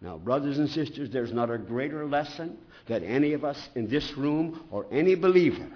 Now, 0.00 0.18
brothers 0.18 0.58
and 0.58 0.68
sisters, 0.68 1.10
there's 1.10 1.32
not 1.32 1.50
a 1.50 1.58
greater 1.58 2.06
lesson 2.06 2.58
that 2.86 3.02
any 3.02 3.32
of 3.32 3.44
us 3.44 3.68
in 3.74 3.88
this 3.88 4.16
room 4.16 4.64
or 4.70 4.86
any 4.90 5.14
believer 5.14 5.68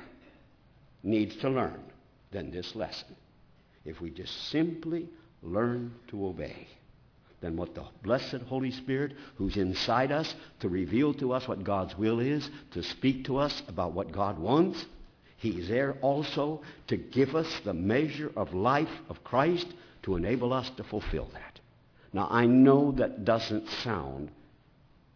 needs 1.03 1.37
to 1.37 1.49
learn 1.49 1.83
than 2.31 2.51
this 2.51 2.75
lesson. 2.75 3.17
If 3.85 4.01
we 4.01 4.11
just 4.11 4.51
simply 4.51 5.09
learn 5.43 5.95
to 6.09 6.27
obey, 6.27 6.69
then 7.41 7.57
what 7.57 7.75
the 7.75 7.85
blessed 8.03 8.43
Holy 8.49 8.73
Spirit, 8.73 9.13
who's 9.37 9.57
inside 9.57 10.11
us 10.11 10.35
to 10.61 10.69
reveal 10.69 11.15
to 11.15 11.33
us 11.33 11.47
what 11.47 11.65
God's 11.65 11.97
will 11.97 12.21
is, 12.21 12.51
to 12.73 12.83
speak 12.83 13.25
to 13.27 13.39
us 13.39 13.63
about 13.69 13.93
what 13.93 14.13
God 14.13 14.39
wants, 14.39 14.85
He's 15.37 15.69
there 15.69 15.97
also 16.03 16.63
to 16.89 16.97
give 16.97 17.37
us 17.37 17.61
the 17.65 17.73
measure 17.73 18.33
of 18.37 18.55
life 18.55 18.91
of 19.09 19.23
Christ 19.23 19.69
to 20.03 20.17
enable 20.17 20.53
us 20.53 20.69
to 20.71 20.83
fulfill 20.85 21.29
that. 21.33 21.48
Now, 22.13 22.29
I 22.31 22.47
know 22.47 22.93
that 22.93 23.25
doesn't 23.25 23.69
sound 23.85 24.31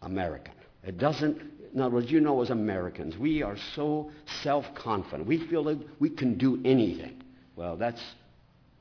American. 0.03 0.55
It 0.85 0.99
doesn't, 0.99 1.41
in 1.73 1.81
other 1.81 1.95
words, 1.95 2.11
you 2.11 2.21
know, 2.21 2.43
as 2.43 2.51
Americans, 2.51 3.17
we 3.17 3.43
are 3.43 3.57
so 3.75 4.11
self 4.43 4.67
confident. 4.75 5.27
We 5.27 5.47
feel 5.47 5.65
that 5.65 5.79
we 6.01 6.11
can 6.11 6.37
do 6.37 6.61
anything. 6.65 7.23
Well, 7.57 7.77
that's 7.77 8.03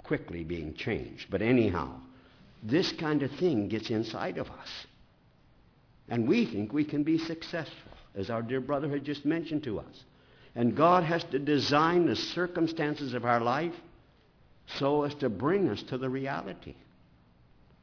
quickly 0.04 0.44
being 0.44 0.74
changed. 0.74 1.28
But 1.30 1.42
anyhow, 1.42 1.92
this 2.64 2.92
kind 2.94 3.24
of 3.24 3.32
thing 3.32 3.70
gets 3.70 3.90
inside 3.90 4.38
of 4.38 4.50
us. 4.50 4.70
And 6.10 6.28
we 6.28 6.46
think 6.46 6.74
we 6.74 6.84
can 6.84 7.04
be 7.04 7.18
successful, 7.18 7.92
as 8.16 8.30
our 8.30 8.42
dear 8.42 8.60
brother 8.60 8.90
had 8.90 9.06
just 9.06 9.26
mentioned 9.26 9.64
to 9.64 9.80
us. 9.80 10.04
And 10.56 10.76
God 10.76 11.04
has 11.04 11.24
to 11.26 11.40
design 11.40 12.08
the 12.08 12.16
circumstances 12.16 13.14
of 13.14 13.24
our 13.24 13.40
life 13.40 13.74
so 14.78 15.04
as 15.04 15.16
to 15.16 15.30
bring 15.30 15.70
us 15.70 15.82
to 15.84 15.98
the 15.98 16.10
reality. 16.10 16.76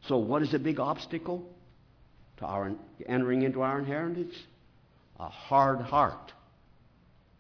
So, 0.09 0.17
what 0.17 0.43
is 0.43 0.53
the 0.53 0.59
big 0.59 0.81
obstacle 0.81 1.47
to 2.39 2.47
our 2.47 2.73
entering 3.07 3.43
into 3.43 3.61
our 3.61 3.79
inheritance? 3.79 4.35
A 5.21 5.29
hard 5.29 5.81
heart 5.83 6.33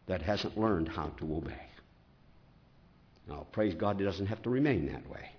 that 0.06 0.20
hasn't 0.20 0.58
learned 0.58 0.88
how 0.88 1.06
to 1.18 1.36
obey. 1.36 1.66
Now, 3.26 3.46
praise 3.52 3.74
God, 3.74 4.00
it 4.00 4.04
doesn't 4.04 4.26
have 4.26 4.42
to 4.42 4.50
remain 4.50 4.86
that 4.92 5.08
way. 5.08 5.30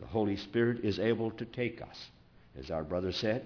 The 0.00 0.06
Holy 0.06 0.36
Spirit 0.36 0.84
is 0.84 0.98
able 0.98 1.30
to 1.32 1.44
take 1.44 1.80
us. 1.80 2.06
As 2.58 2.70
our 2.70 2.84
brother 2.84 3.12
said, 3.12 3.44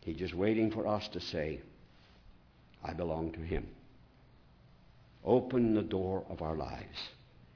He's 0.00 0.16
just 0.16 0.34
waiting 0.34 0.70
for 0.70 0.86
us 0.86 1.08
to 1.08 1.20
say, 1.20 1.60
I 2.84 2.92
belong 2.92 3.32
to 3.32 3.40
Him. 3.40 3.66
Open 5.24 5.74
the 5.74 5.82
door 5.82 6.24
of 6.28 6.42
our 6.42 6.56
lives 6.56 6.98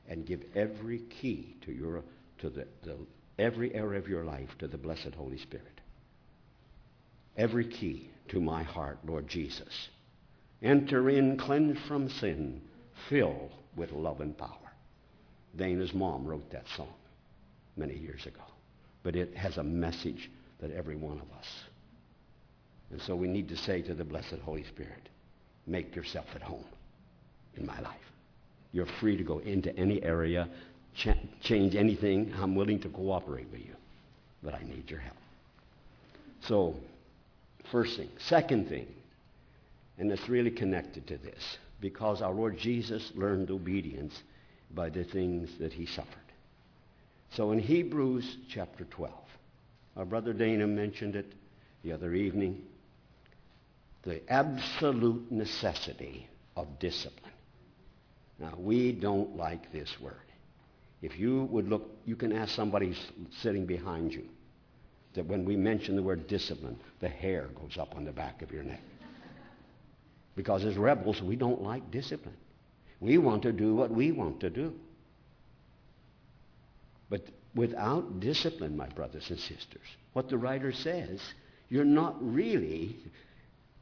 and 0.09 0.27
give 0.27 0.43
every 0.57 0.99
key 1.21 1.55
to 1.65 1.73
your 1.73 2.03
to 2.41 2.51
the, 2.51 2.67
the 2.83 2.97
every 3.39 3.75
area 3.75 3.99
of 3.99 4.09
your 4.09 4.25
life 4.25 4.49
to 4.59 4.69
the 4.69 4.79
blessed 4.79 5.15
Holy 5.17 5.39
Spirit. 5.39 5.81
Every 7.37 7.67
key 7.67 8.11
to 8.29 8.41
my 8.41 8.63
heart, 8.63 8.99
Lord 9.07 9.29
Jesus. 9.29 9.89
Enter 10.63 11.09
in, 11.09 11.39
cleanse 11.39 11.79
from 11.89 12.09
sin, 12.09 12.61
fill 13.09 13.51
with 13.77 13.93
love 13.93 14.21
and 14.21 14.37
power. 14.37 14.57
Dana's 15.57 15.95
mom 15.95 16.27
wrote 16.27 16.51
that 16.51 16.67
song 16.77 16.93
many 17.77 17.97
years 17.97 18.27
ago. 18.27 18.43
But 19.03 19.17
it 19.17 19.35
has 19.37 19.57
a 19.57 19.63
message 19.63 20.31
that 20.61 20.71
every 20.71 20.97
one 20.97 21.19
of 21.19 21.31
us. 21.39 21.47
And 22.91 23.01
so 23.03 23.17
we 23.17 23.29
need 23.29 23.49
to 23.49 23.57
say 23.57 23.83
to 23.83 23.95
the 23.95 24.05
blessed 24.05 24.37
Holy 24.45 24.65
Spirit, 24.65 25.09
make 25.67 25.97
yourself 25.97 26.27
at 26.35 26.43
home 26.43 26.67
in 27.57 27.65
my 27.65 27.81
life. 27.81 27.97
You're 28.73 28.87
free 29.01 29.17
to 29.17 29.25
go 29.25 29.39
into 29.39 29.75
any 29.77 30.03
area, 30.03 30.49
ch- 30.95 31.09
change 31.43 31.75
anything. 31.75 32.33
I'm 32.37 32.55
willing 32.55 32.81
to 32.81 32.89
cooperate 32.89 33.51
with 33.51 33.61
you. 33.61 33.75
But 34.43 34.55
I 34.55 34.63
need 34.63 34.91
your 34.91 35.01
help. 35.01 35.17
So, 36.43 36.75
first 37.71 37.97
thing. 37.97 38.11
Second 38.19 38.69
thing, 38.69 38.87
and 39.99 40.11
it's 40.11 40.29
really 40.29 40.51
connected 40.51 41.07
to 41.09 41.19
this, 41.19 41.59
because 41.81 42.23
our 42.23 42.33
Lord 42.33 42.59
Jesus 42.59 43.13
learned 43.15 43.51
obedience 43.51 44.23
by 44.75 44.89
the 44.89 45.05
things 45.05 45.51
that 45.59 45.73
he 45.73 45.87
suffered. 45.87 46.17
So 47.33 47.53
in 47.53 47.59
Hebrews 47.59 48.39
chapter 48.49 48.85
12, 48.85 49.13
our 49.97 50.05
brother 50.05 50.33
Dana 50.33 50.67
mentioned 50.67 51.17
it 51.17 51.33
the 51.83 51.93
other 51.93 52.15
evening 52.15 52.63
the 54.03 54.23
absolute 54.33 55.31
necessity 55.31 56.27
of 56.57 56.79
discipline. 56.79 57.33
Now, 58.39 58.55
we 58.57 58.93
don't 58.93 59.37
like 59.37 59.71
this 59.73 59.95
word. 60.01 60.15
If 61.03 61.19
you 61.19 61.45
would 61.45 61.69
look, 61.69 61.91
you 62.05 62.17
can 62.17 62.33
ask 62.33 62.55
somebody 62.55 62.95
sitting 63.41 63.67
behind 63.67 64.13
you 64.13 64.27
that 65.15 65.27
when 65.27 65.45
we 65.45 65.57
mention 65.57 65.97
the 65.97 66.03
word 66.03 66.27
discipline, 66.27 66.79
the 67.01 67.09
hair 67.09 67.49
goes 67.61 67.79
up 67.79 67.97
on 67.97 68.05
the 68.05 68.13
back 68.13 68.43
of 68.43 68.53
your 68.53 68.63
neck. 68.63 68.81
Because 70.37 70.65
as 70.65 70.77
rebels, 70.77 71.21
we 71.21 71.37
don't 71.37 71.63
like 71.63 71.91
discipline. 71.91 72.37
We 73.01 73.19
want 73.19 73.43
to 73.43 73.53
do 73.53 73.75
what 73.75 73.91
we 73.91 74.13
want 74.13 74.41
to 74.41 74.51
do. 74.51 74.75
But 77.09 77.27
without 77.55 78.21
discipline, 78.21 78.77
my 78.77 78.87
brothers 78.89 79.29
and 79.31 79.39
sisters, 79.39 79.87
what 80.13 80.29
the 80.29 80.39
writer 80.39 80.73
says, 80.73 81.21
you're 81.69 81.85
not 81.85 82.17
really 82.21 82.97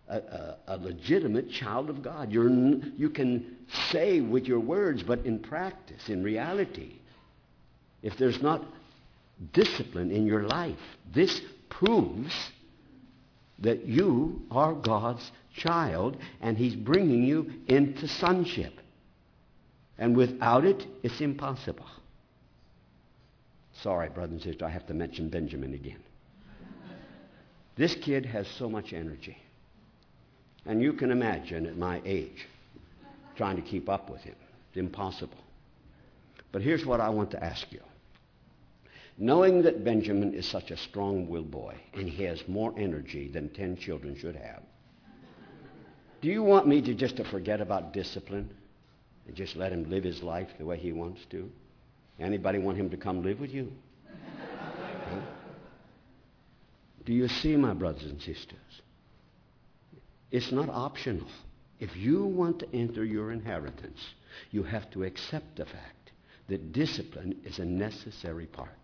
a, 0.08 0.16
a, 0.16 0.56
a, 0.68 0.76
legitimate 0.78 1.50
child 1.50 1.90
of 1.90 2.02
God. 2.02 2.32
You're, 2.32 2.48
you 2.48 3.10
can 3.10 3.56
say 3.90 4.20
with 4.20 4.46
your 4.46 4.60
words, 4.60 5.02
but 5.02 5.26
in 5.26 5.38
practice, 5.38 6.08
in 6.08 6.22
reality, 6.22 6.96
if 8.02 8.16
there's 8.18 8.42
not 8.42 8.64
discipline 9.52 10.10
in 10.10 10.26
your 10.26 10.44
life, 10.44 10.78
this 11.14 11.40
proves 11.68 12.32
that 13.60 13.84
you 13.86 14.42
are 14.50 14.74
God's 14.74 15.30
child 15.56 16.16
and 16.40 16.56
He's 16.56 16.74
bringing 16.74 17.24
you 17.24 17.50
into 17.66 18.06
sonship. 18.06 18.72
And 19.98 20.16
without 20.16 20.64
it, 20.64 20.86
it's 21.02 21.20
impossible. 21.20 21.86
Sorry, 23.82 24.08
brother 24.08 24.32
and 24.32 24.42
sister, 24.42 24.64
I 24.64 24.70
have 24.70 24.86
to 24.86 24.94
mention 24.94 25.28
Benjamin 25.28 25.74
again. 25.74 26.02
This 27.76 27.94
kid 27.94 28.26
has 28.26 28.48
so 28.58 28.68
much 28.68 28.92
energy. 28.92 29.38
And 30.66 30.82
you 30.82 30.92
can 30.92 31.10
imagine 31.10 31.66
at 31.66 31.76
my 31.76 32.02
age 32.04 32.46
trying 33.36 33.56
to 33.56 33.62
keep 33.62 33.88
up 33.88 34.10
with 34.10 34.20
him. 34.20 34.34
It's 34.68 34.78
impossible. 34.78 35.38
But 36.50 36.62
here's 36.62 36.84
what 36.84 37.00
I 37.00 37.08
want 37.10 37.30
to 37.32 37.42
ask 37.42 37.70
you. 37.70 37.80
Knowing 39.20 39.62
that 39.62 39.84
Benjamin 39.84 40.32
is 40.32 40.46
such 40.46 40.70
a 40.70 40.76
strong 40.76 41.28
willed 41.28 41.50
boy 41.50 41.74
and 41.94 42.08
he 42.08 42.22
has 42.22 42.46
more 42.46 42.72
energy 42.78 43.28
than 43.28 43.48
10 43.48 43.76
children 43.76 44.16
should 44.16 44.36
have, 44.36 44.62
do 46.20 46.28
you 46.28 46.42
want 46.42 46.68
me 46.68 46.80
to 46.82 46.94
just 46.94 47.16
to 47.16 47.24
forget 47.24 47.60
about 47.60 47.92
discipline 47.92 48.48
and 49.26 49.34
just 49.34 49.56
let 49.56 49.72
him 49.72 49.90
live 49.90 50.04
his 50.04 50.22
life 50.22 50.48
the 50.58 50.64
way 50.64 50.78
he 50.78 50.92
wants 50.92 51.24
to? 51.30 51.50
Anybody 52.20 52.58
want 52.58 52.78
him 52.78 52.90
to 52.90 52.96
come 52.96 53.22
live 53.22 53.40
with 53.40 53.50
you? 53.50 53.72
Huh? 55.10 55.20
Do 57.04 57.12
you 57.12 57.26
see, 57.26 57.56
my 57.56 57.74
brothers 57.74 58.04
and 58.04 58.20
sisters? 58.20 58.82
It's 60.30 60.52
not 60.52 60.68
optional. 60.68 61.26
If 61.80 61.96
you 61.96 62.24
want 62.24 62.58
to 62.60 62.74
enter 62.74 63.04
your 63.04 63.32
inheritance, 63.32 64.00
you 64.50 64.62
have 64.62 64.90
to 64.90 65.04
accept 65.04 65.56
the 65.56 65.64
fact 65.64 66.12
that 66.48 66.72
discipline 66.72 67.40
is 67.44 67.58
a 67.58 67.64
necessary 67.64 68.46
part. 68.46 68.77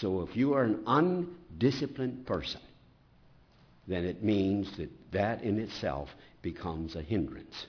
So 0.00 0.22
if 0.22 0.36
you 0.36 0.54
are 0.54 0.62
an 0.62 0.82
undisciplined 0.86 2.26
person, 2.26 2.60
then 3.88 4.04
it 4.04 4.22
means 4.22 4.76
that 4.76 4.90
that 5.12 5.42
in 5.42 5.58
itself 5.58 6.08
becomes 6.42 6.94
a 6.94 7.02
hindrance, 7.02 7.66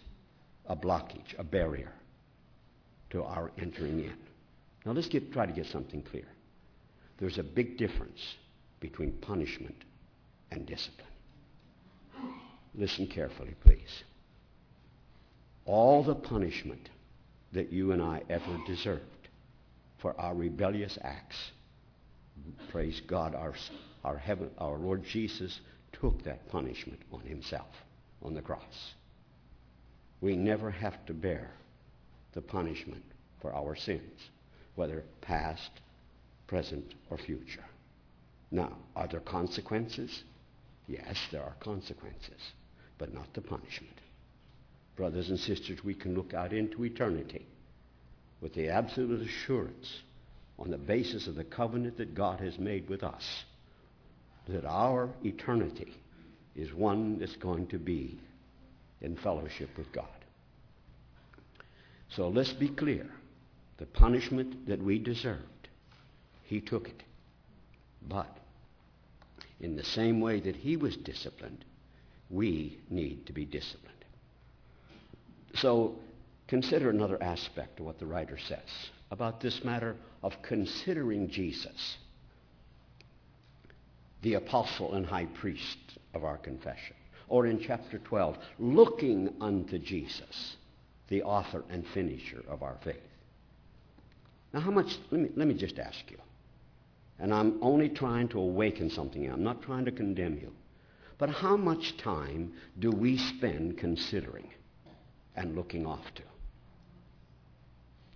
a 0.67 0.75
blockage, 0.75 1.37
a 1.39 1.43
barrier 1.43 1.91
to 3.11 3.23
our 3.23 3.51
entering 3.57 4.03
in. 4.03 4.13
Now 4.85 4.91
let's 4.91 5.07
get, 5.07 5.31
try 5.33 5.45
to 5.45 5.51
get 5.51 5.65
something 5.67 6.03
clear. 6.03 6.27
There's 7.17 7.39
a 7.39 7.43
big 7.43 7.77
difference 7.77 8.35
between 8.79 9.13
punishment 9.13 9.83
and 10.51 10.65
discipline. 10.65 11.07
Listen 12.75 13.07
carefully, 13.07 13.55
please. 13.65 14.03
All 15.65 16.03
the 16.03 16.15
punishment 16.15 16.89
that 17.53 17.71
you 17.71 17.91
and 17.91 18.01
I 18.01 18.21
ever 18.29 18.57
deserved 18.67 19.03
for 19.97 20.19
our 20.19 20.35
rebellious 20.35 20.97
acts. 21.01 21.51
Praise 22.71 23.01
God, 23.07 23.35
our, 23.35 23.53
our, 24.03 24.17
heaven, 24.17 24.49
our 24.57 24.77
Lord 24.77 25.03
Jesus 25.03 25.59
took 25.93 26.23
that 26.23 26.49
punishment 26.49 26.99
on 27.11 27.21
himself 27.21 27.67
on 28.21 28.33
the 28.33 28.41
cross. 28.41 28.93
We 30.21 30.35
never 30.35 30.69
have 30.69 31.05
to 31.07 31.13
bear 31.13 31.51
the 32.33 32.41
punishment 32.41 33.03
for 33.41 33.53
our 33.53 33.75
sins, 33.75 34.29
whether 34.75 35.03
past, 35.21 35.71
present, 36.47 36.93
or 37.09 37.17
future. 37.17 37.63
Now, 38.51 38.75
are 38.95 39.07
there 39.07 39.19
consequences? 39.19 40.23
Yes, 40.87 41.17
there 41.31 41.43
are 41.43 41.55
consequences, 41.59 42.41
but 42.97 43.13
not 43.13 43.33
the 43.33 43.41
punishment. 43.41 43.93
Brothers 44.95 45.29
and 45.29 45.39
sisters, 45.39 45.83
we 45.83 45.93
can 45.93 46.15
look 46.15 46.33
out 46.33 46.51
into 46.51 46.83
eternity 46.83 47.45
with 48.41 48.53
the 48.53 48.69
absolute 48.69 49.21
assurance 49.21 50.01
on 50.59 50.69
the 50.69 50.77
basis 50.77 51.27
of 51.27 51.35
the 51.35 51.43
covenant 51.43 51.97
that 51.97 52.13
God 52.13 52.39
has 52.41 52.59
made 52.59 52.89
with 52.89 53.03
us 53.03 53.43
that 54.47 54.65
our 54.65 55.09
eternity 55.23 55.93
is 56.55 56.73
one 56.73 57.19
that's 57.19 57.35
going 57.37 57.67
to 57.67 57.77
be 57.77 58.19
in 59.01 59.15
fellowship 59.15 59.69
with 59.77 59.91
God. 59.91 60.05
So 62.09 62.27
let's 62.27 62.53
be 62.53 62.69
clear. 62.69 63.07
The 63.77 63.85
punishment 63.85 64.67
that 64.67 64.81
we 64.83 64.99
deserved, 64.99 65.69
he 66.43 66.59
took 66.59 66.89
it. 66.89 67.03
But 68.07 68.35
in 69.61 69.75
the 69.75 69.83
same 69.83 70.19
way 70.19 70.39
that 70.41 70.55
he 70.55 70.75
was 70.75 70.97
disciplined, 70.97 71.63
we 72.29 72.79
need 72.89 73.25
to 73.27 73.33
be 73.33 73.45
disciplined. 73.45 73.85
So 75.55 75.95
consider 76.47 76.89
another 76.89 77.21
aspect 77.21 77.79
of 77.79 77.85
what 77.85 77.99
the 77.99 78.05
writer 78.05 78.37
says 78.37 78.89
about 79.11 79.41
this 79.41 79.63
matter 79.63 79.95
of 80.23 80.33
considering 80.41 81.29
Jesus, 81.29 81.97
the 84.21 84.35
apostle 84.35 84.93
and 84.93 85.05
high 85.05 85.25
priest 85.25 85.77
of 86.13 86.23
our 86.23 86.37
confession. 86.37 86.95
Or 87.27 87.45
in 87.45 87.59
chapter 87.59 87.99
12, 87.99 88.37
looking 88.59 89.33
unto 89.39 89.77
Jesus, 89.77 90.57
the 91.07 91.23
author 91.23 91.63
and 91.69 91.85
finisher 91.93 92.43
of 92.47 92.63
our 92.63 92.77
faith. 92.83 92.97
Now, 94.53 94.61
how 94.61 94.71
much, 94.71 94.97
let 95.11 95.21
me, 95.21 95.29
let 95.35 95.47
me 95.47 95.53
just 95.53 95.77
ask 95.77 96.09
you, 96.09 96.17
and 97.19 97.33
I'm 97.33 97.59
only 97.61 97.89
trying 97.89 98.29
to 98.29 98.39
awaken 98.39 98.89
something. 98.89 99.29
I'm 99.29 99.43
not 99.43 99.61
trying 99.61 99.85
to 99.85 99.91
condemn 99.91 100.37
you. 100.37 100.51
But 101.17 101.29
how 101.29 101.57
much 101.57 101.97
time 101.97 102.53
do 102.79 102.91
we 102.91 103.17
spend 103.17 103.77
considering 103.77 104.49
and 105.35 105.55
looking 105.55 105.85
off 105.85 106.05
to? 106.15 106.23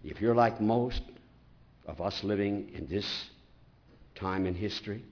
If 0.04 0.22
you're 0.22 0.36
like 0.36 0.60
most 0.60 1.02
of 1.86 2.02
us 2.02 2.24
living 2.24 2.72
in 2.74 2.88
this 2.88 3.06
time 4.16 4.46
in 4.46 4.54
history, 4.54 5.04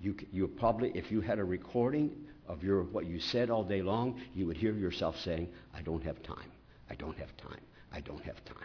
you, 0.00 0.14
you 0.32 0.46
probably, 0.46 0.92
if 0.94 1.10
you 1.10 1.20
had 1.20 1.38
a 1.38 1.44
recording 1.44 2.12
of 2.46 2.62
your, 2.62 2.82
what 2.84 3.06
you 3.06 3.18
said 3.18 3.50
all 3.50 3.64
day 3.64 3.82
long, 3.82 4.20
you 4.34 4.46
would 4.46 4.56
hear 4.56 4.74
yourself 4.74 5.16
saying, 5.18 5.48
I 5.74 5.82
don't 5.82 6.02
have 6.04 6.22
time. 6.22 6.50
I 6.90 6.94
don't 6.94 7.16
have 7.18 7.36
time. 7.36 7.60
I 7.92 8.00
don't 8.00 8.22
have 8.22 8.44
time. 8.44 8.56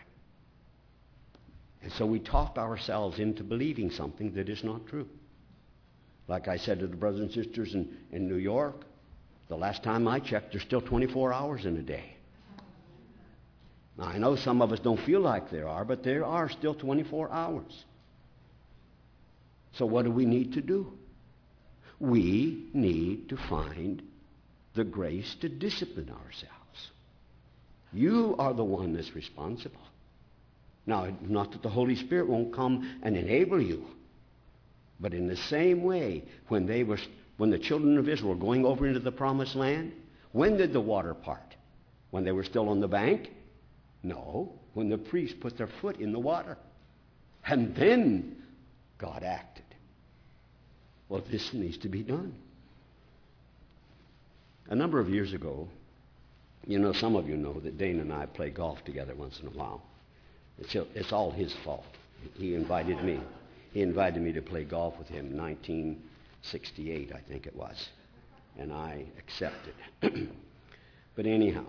And 1.82 1.92
so 1.94 2.06
we 2.06 2.20
talk 2.20 2.58
ourselves 2.58 3.20
into 3.20 3.44
believing 3.44 3.90
something 3.90 4.34
that 4.34 4.50
is 4.50 4.64
not 4.64 4.86
true. 4.86 5.08
Like 6.28 6.48
I 6.48 6.58
said 6.58 6.80
to 6.80 6.88
the 6.88 6.96
brothers 6.96 7.22
and 7.22 7.32
sisters 7.32 7.74
in, 7.74 7.98
in 8.12 8.28
New 8.28 8.36
York, 8.36 8.86
the 9.48 9.56
last 9.56 9.82
time 9.82 10.08
I 10.08 10.20
checked, 10.20 10.52
there's 10.52 10.64
still 10.64 10.82
24 10.82 11.34
hours 11.34 11.66
in 11.66 11.78
a 11.78 11.82
day. 11.82 12.16
Now, 14.00 14.06
I 14.06 14.18
know 14.18 14.38
some 14.38 14.62
of 14.62 14.72
us 14.72 14.80
don't 14.80 15.00
feel 15.02 15.20
like 15.20 15.52
there 15.52 15.68
are, 15.68 15.84
but 15.84 16.04
there 16.04 16.24
are 16.24 16.48
still 16.48 16.74
24 16.74 17.30
hours. 17.32 17.84
So, 19.74 19.86
what 19.86 20.06
do 20.06 20.12
we 20.12 20.26
need 20.26 20.54
to 20.54 20.62
do? 20.62 20.94
We 22.00 22.70
need 22.74 23.28
to 23.28 23.36
find 23.36 24.02
the 24.74 24.86
grace 24.86 25.36
to 25.42 25.50
discipline 25.50 26.10
ourselves. 26.10 26.92
You 27.92 28.38
are 28.40 28.54
the 28.54 28.64
one 28.64 28.94
that's 28.94 29.14
responsible. 29.14 29.82
Now, 30.86 31.10
not 31.20 31.52
that 31.52 31.62
the 31.62 31.70
Holy 31.70 31.96
Spirit 31.96 32.30
won't 32.30 32.54
come 32.54 33.00
and 33.04 33.18
enable 33.18 33.62
you, 33.62 33.86
but 35.02 35.14
in 35.14 35.28
the 35.28 35.36
same 35.36 35.84
way, 35.84 36.24
when 36.48 36.66
they 36.66 36.86
were, 36.86 37.00
when 37.36 37.50
the 37.50 37.60
children 37.60 37.98
of 37.98 38.08
Israel 38.08 38.30
were 38.30 38.40
going 38.40 38.66
over 38.66 38.88
into 38.88 39.02
the 39.02 39.12
promised 39.12 39.56
land, 39.56 39.92
when 40.32 40.56
did 40.56 40.72
the 40.72 40.80
water 40.80 41.14
part? 41.14 41.56
When 42.12 42.24
they 42.24 42.32
were 42.32 42.46
still 42.46 42.70
on 42.70 42.80
the 42.80 42.88
bank? 42.88 43.32
No, 44.04 44.54
when 44.74 44.90
the 44.90 44.98
priests 44.98 45.36
put 45.40 45.58
their 45.58 45.70
foot 45.82 46.00
in 46.00 46.12
the 46.12 46.20
water. 46.20 46.58
And 47.46 47.76
then 47.76 48.38
God 48.98 49.24
acted. 49.24 49.66
Well, 51.10 51.24
this 51.30 51.54
needs 51.54 51.78
to 51.80 51.90
be 51.90 52.04
done. 52.04 52.34
A 54.70 54.76
number 54.76 55.00
of 55.00 55.10
years 55.10 55.34
ago, 55.34 55.68
you 56.68 56.78
know, 56.78 56.94
some 56.94 57.16
of 57.16 57.28
you 57.28 57.36
know 57.36 57.60
that 57.62 57.78
Dana 57.78 58.02
and 58.02 58.14
I 58.14 58.28
play 58.28 58.52
golf 58.52 58.84
together 58.86 59.16
once 59.16 59.40
in 59.40 59.48
a 59.48 59.52
while. 59.52 59.82
It's, 60.60 60.76
it's 60.94 61.12
all 61.12 61.32
his 61.32 61.54
fault. 61.64 61.86
He 62.38 62.54
invited 62.54 63.04
me. 63.04 63.20
He 63.74 63.82
invited 63.82 64.22
me 64.22 64.34
to 64.34 64.42
play 64.42 64.66
golf 64.66 64.98
with 65.00 65.08
him 65.08 65.32
in 65.32 65.38
1968, 65.38 67.12
I 67.14 67.22
think 67.28 67.48
it 67.48 67.56
was. 67.56 67.90
And 68.58 68.72
I 68.72 69.06
accepted. 69.18 69.74
but 71.16 71.26
anyhow, 71.26 71.66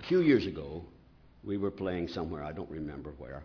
a 0.00 0.02
few 0.04 0.20
years 0.20 0.46
ago, 0.46 0.82
we 1.44 1.56
were 1.56 1.70
playing 1.70 2.08
somewhere, 2.08 2.42
I 2.42 2.52
don't 2.52 2.70
remember 2.70 3.12
where. 3.18 3.42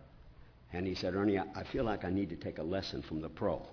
And 0.73 0.85
he 0.85 0.95
said, 0.95 1.15
Ernie, 1.15 1.39
I 1.39 1.63
feel 1.71 1.83
like 1.83 2.03
I 2.03 2.09
need 2.09 2.29
to 2.29 2.35
take 2.35 2.57
a 2.57 2.63
lesson 2.63 3.01
from 3.01 3.21
the 3.21 3.29
pro. 3.29 3.65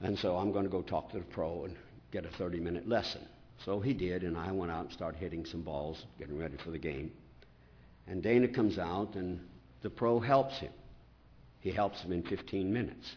And 0.00 0.18
so 0.18 0.36
I'm 0.36 0.50
going 0.50 0.64
to 0.64 0.70
go 0.70 0.82
talk 0.82 1.10
to 1.12 1.18
the 1.18 1.24
pro 1.24 1.64
and 1.64 1.76
get 2.10 2.24
a 2.24 2.30
30 2.30 2.60
minute 2.60 2.88
lesson. 2.88 3.20
So 3.64 3.80
he 3.80 3.92
did, 3.92 4.22
and 4.22 4.38
I 4.38 4.50
went 4.52 4.72
out 4.72 4.84
and 4.86 4.92
started 4.92 5.18
hitting 5.18 5.44
some 5.44 5.60
balls, 5.60 6.06
getting 6.18 6.38
ready 6.38 6.56
for 6.64 6.70
the 6.70 6.78
game. 6.78 7.12
And 8.06 8.22
Dana 8.22 8.48
comes 8.48 8.78
out, 8.78 9.14
and 9.14 9.40
the 9.82 9.90
pro 9.90 10.18
helps 10.18 10.58
him. 10.58 10.72
He 11.60 11.70
helps 11.70 12.00
him 12.00 12.12
in 12.12 12.22
15 12.22 12.72
minutes. 12.72 13.16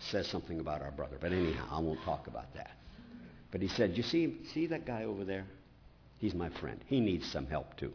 Says 0.00 0.26
something 0.26 0.60
about 0.60 0.80
our 0.80 0.90
brother. 0.90 1.18
But 1.20 1.32
anyhow, 1.32 1.66
I 1.70 1.78
won't 1.80 2.02
talk 2.04 2.26
about 2.26 2.54
that. 2.54 2.70
But 3.50 3.60
he 3.60 3.68
said, 3.68 3.98
You 3.98 4.02
see, 4.02 4.38
see 4.54 4.66
that 4.68 4.86
guy 4.86 5.04
over 5.04 5.24
there? 5.24 5.44
He's 6.16 6.34
my 6.34 6.48
friend. 6.48 6.80
He 6.86 7.00
needs 7.00 7.30
some 7.30 7.46
help 7.46 7.76
too. 7.76 7.92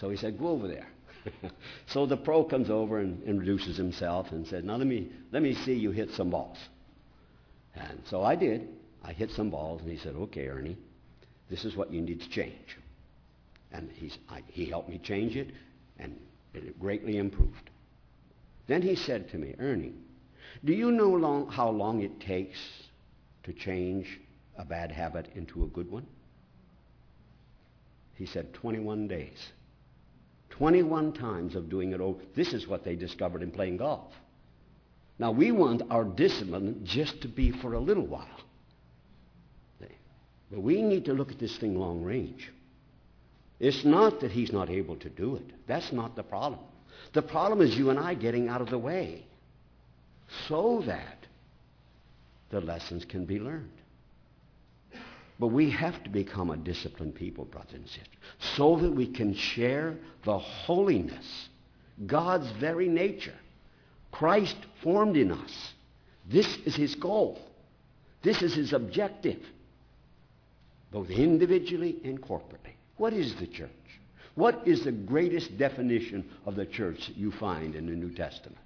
So 0.00 0.10
he 0.10 0.16
said, 0.16 0.38
Go 0.38 0.48
over 0.48 0.68
there. 0.68 0.86
so 1.86 2.06
the 2.06 2.16
pro 2.16 2.44
comes 2.44 2.70
over 2.70 2.98
and 2.98 3.22
introduces 3.22 3.76
himself 3.76 4.32
and 4.32 4.46
said, 4.46 4.64
Now 4.64 4.76
let 4.76 4.86
me, 4.86 5.10
let 5.32 5.42
me 5.42 5.54
see 5.54 5.74
you 5.74 5.90
hit 5.90 6.10
some 6.10 6.30
balls. 6.30 6.58
And 7.74 8.00
so 8.08 8.22
I 8.22 8.36
did. 8.36 8.68
I 9.02 9.12
hit 9.12 9.30
some 9.30 9.50
balls, 9.50 9.82
and 9.82 9.90
he 9.90 9.98
said, 9.98 10.14
Okay, 10.14 10.48
Ernie, 10.48 10.76
this 11.50 11.64
is 11.64 11.76
what 11.76 11.92
you 11.92 12.00
need 12.00 12.20
to 12.20 12.28
change. 12.30 12.78
And 13.72 13.90
he's, 13.92 14.16
I, 14.30 14.42
he 14.46 14.66
helped 14.66 14.88
me 14.88 14.98
change 14.98 15.36
it, 15.36 15.50
and 15.98 16.16
it 16.54 16.78
greatly 16.80 17.18
improved. 17.18 17.70
Then 18.66 18.82
he 18.82 18.94
said 18.94 19.28
to 19.30 19.38
me, 19.38 19.54
Ernie, 19.58 19.92
do 20.64 20.72
you 20.72 20.90
know 20.90 21.10
long, 21.10 21.48
how 21.50 21.68
long 21.70 22.02
it 22.02 22.20
takes 22.20 22.58
to 23.42 23.52
change 23.52 24.20
a 24.56 24.64
bad 24.64 24.90
habit 24.90 25.28
into 25.34 25.64
a 25.64 25.66
good 25.66 25.90
one? 25.90 26.06
He 28.14 28.26
said, 28.26 28.54
21 28.54 29.08
days. 29.08 29.52
21 30.58 31.12
times 31.12 31.56
of 31.56 31.68
doing 31.68 31.92
it 31.92 32.00
over. 32.00 32.20
This 32.34 32.52
is 32.52 32.66
what 32.66 32.84
they 32.84 32.94
discovered 32.94 33.42
in 33.42 33.50
playing 33.50 33.78
golf. 33.78 34.12
Now, 35.18 35.30
we 35.30 35.52
want 35.52 35.82
our 35.90 36.04
discipline 36.04 36.80
just 36.84 37.22
to 37.22 37.28
be 37.28 37.50
for 37.50 37.74
a 37.74 37.80
little 37.80 38.06
while. 38.06 38.40
But 40.50 40.60
we 40.62 40.82
need 40.82 41.06
to 41.06 41.12
look 41.12 41.32
at 41.32 41.40
this 41.40 41.56
thing 41.58 41.76
long 41.76 42.02
range. 42.04 42.52
It's 43.58 43.84
not 43.84 44.20
that 44.20 44.30
he's 44.30 44.52
not 44.52 44.70
able 44.70 44.94
to 44.96 45.08
do 45.08 45.34
it. 45.34 45.50
That's 45.66 45.92
not 45.92 46.14
the 46.14 46.22
problem. 46.22 46.60
The 47.12 47.22
problem 47.22 47.60
is 47.60 47.76
you 47.76 47.90
and 47.90 47.98
I 47.98 48.14
getting 48.14 48.48
out 48.48 48.60
of 48.60 48.70
the 48.70 48.78
way 48.78 49.24
so 50.46 50.82
that 50.86 51.26
the 52.50 52.60
lessons 52.60 53.04
can 53.04 53.24
be 53.24 53.40
learned. 53.40 53.70
But 55.38 55.48
we 55.48 55.70
have 55.70 56.02
to 56.04 56.10
become 56.10 56.50
a 56.50 56.56
disciplined 56.56 57.16
people, 57.16 57.44
brothers 57.44 57.74
and 57.74 57.86
sisters, 57.86 58.06
so 58.56 58.76
that 58.76 58.92
we 58.92 59.06
can 59.06 59.34
share 59.34 59.96
the 60.24 60.38
holiness, 60.38 61.48
God's 62.06 62.50
very 62.52 62.88
nature. 62.88 63.34
Christ 64.12 64.56
formed 64.82 65.16
in 65.16 65.32
us. 65.32 65.72
This 66.30 66.56
is 66.64 66.76
his 66.76 66.94
goal. 66.94 67.40
This 68.22 68.42
is 68.42 68.54
his 68.54 68.72
objective, 68.72 69.42
both 70.90 71.10
individually 71.10 72.00
and 72.04 72.20
corporately. 72.22 72.74
What 72.96 73.12
is 73.12 73.34
the 73.34 73.46
church? 73.46 73.70
What 74.34 74.66
is 74.66 74.84
the 74.84 74.92
greatest 74.92 75.58
definition 75.58 76.28
of 76.46 76.56
the 76.56 76.64
church 76.64 77.06
that 77.08 77.16
you 77.16 77.32
find 77.32 77.74
in 77.74 77.86
the 77.86 77.92
New 77.92 78.10
Testament? 78.14 78.58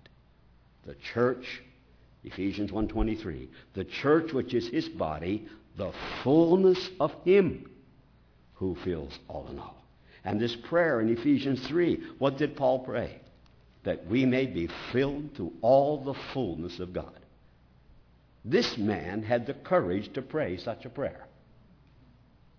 The 0.87 0.95
church, 1.13 1.63
Ephesians 2.25 2.71
1.23, 2.71 3.49
the 3.75 3.85
church 3.85 4.33
which 4.33 4.55
is 4.55 4.69
his 4.69 4.89
body, 4.89 5.49
the 5.79 5.93
fullness 6.23 6.91
of 7.01 7.13
him 7.25 7.71
who 8.55 8.77
fills 8.85 9.17
all 9.29 9.47
in 9.49 9.59
all. 9.59 9.83
And 10.25 10.39
this 10.39 10.55
prayer 10.55 11.01
in 11.01 11.09
Ephesians 11.09 11.67
3, 11.69 12.03
what 12.19 12.37
did 12.37 12.57
Paul 12.57 12.81
pray? 12.81 13.21
That 13.85 14.07
we 14.07 14.27
may 14.27 14.47
be 14.47 14.69
filled 14.93 15.37
to 15.37 15.53
all 15.63 16.05
the 16.05 16.19
fullness 16.35 16.81
of 16.81 16.93
God. 16.93 17.19
This 18.45 18.77
man 18.77 19.23
had 19.23 19.47
the 19.47 19.55
courage 19.55 20.13
to 20.15 20.23
pray 20.23 20.57
such 20.57 20.85
a 20.85 20.91
prayer. 20.91 21.27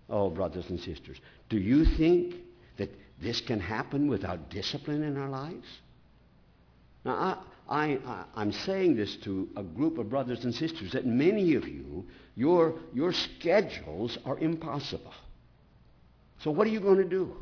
Oh, 0.08 0.30
brothers 0.30 0.64
and 0.70 0.80
sisters, 0.80 1.18
do 1.50 1.58
you 1.58 1.84
think 1.84 2.34
that 2.78 2.90
this 3.22 3.40
can 3.42 3.60
happen 3.60 4.08
without 4.08 4.50
discipline 4.50 5.02
in 5.02 5.18
our 5.18 5.28
lives? 5.28 5.66
Now, 7.04 7.44
I, 7.70 8.00
I, 8.34 8.42
am 8.42 8.50
saying 8.50 8.96
this 8.96 9.14
to 9.18 9.48
a 9.56 9.62
group 9.62 9.98
of 9.98 10.10
brothers 10.10 10.44
and 10.44 10.52
sisters 10.52 10.90
that 10.92 11.06
many 11.06 11.54
of 11.54 11.68
you, 11.68 12.04
your, 12.34 12.74
your 12.92 13.12
schedules 13.12 14.18
are 14.24 14.38
impossible. 14.38 15.14
So, 16.38 16.50
what 16.50 16.66
are 16.66 16.70
you 16.70 16.80
going 16.80 16.96
to 16.96 17.04
do? 17.04 17.36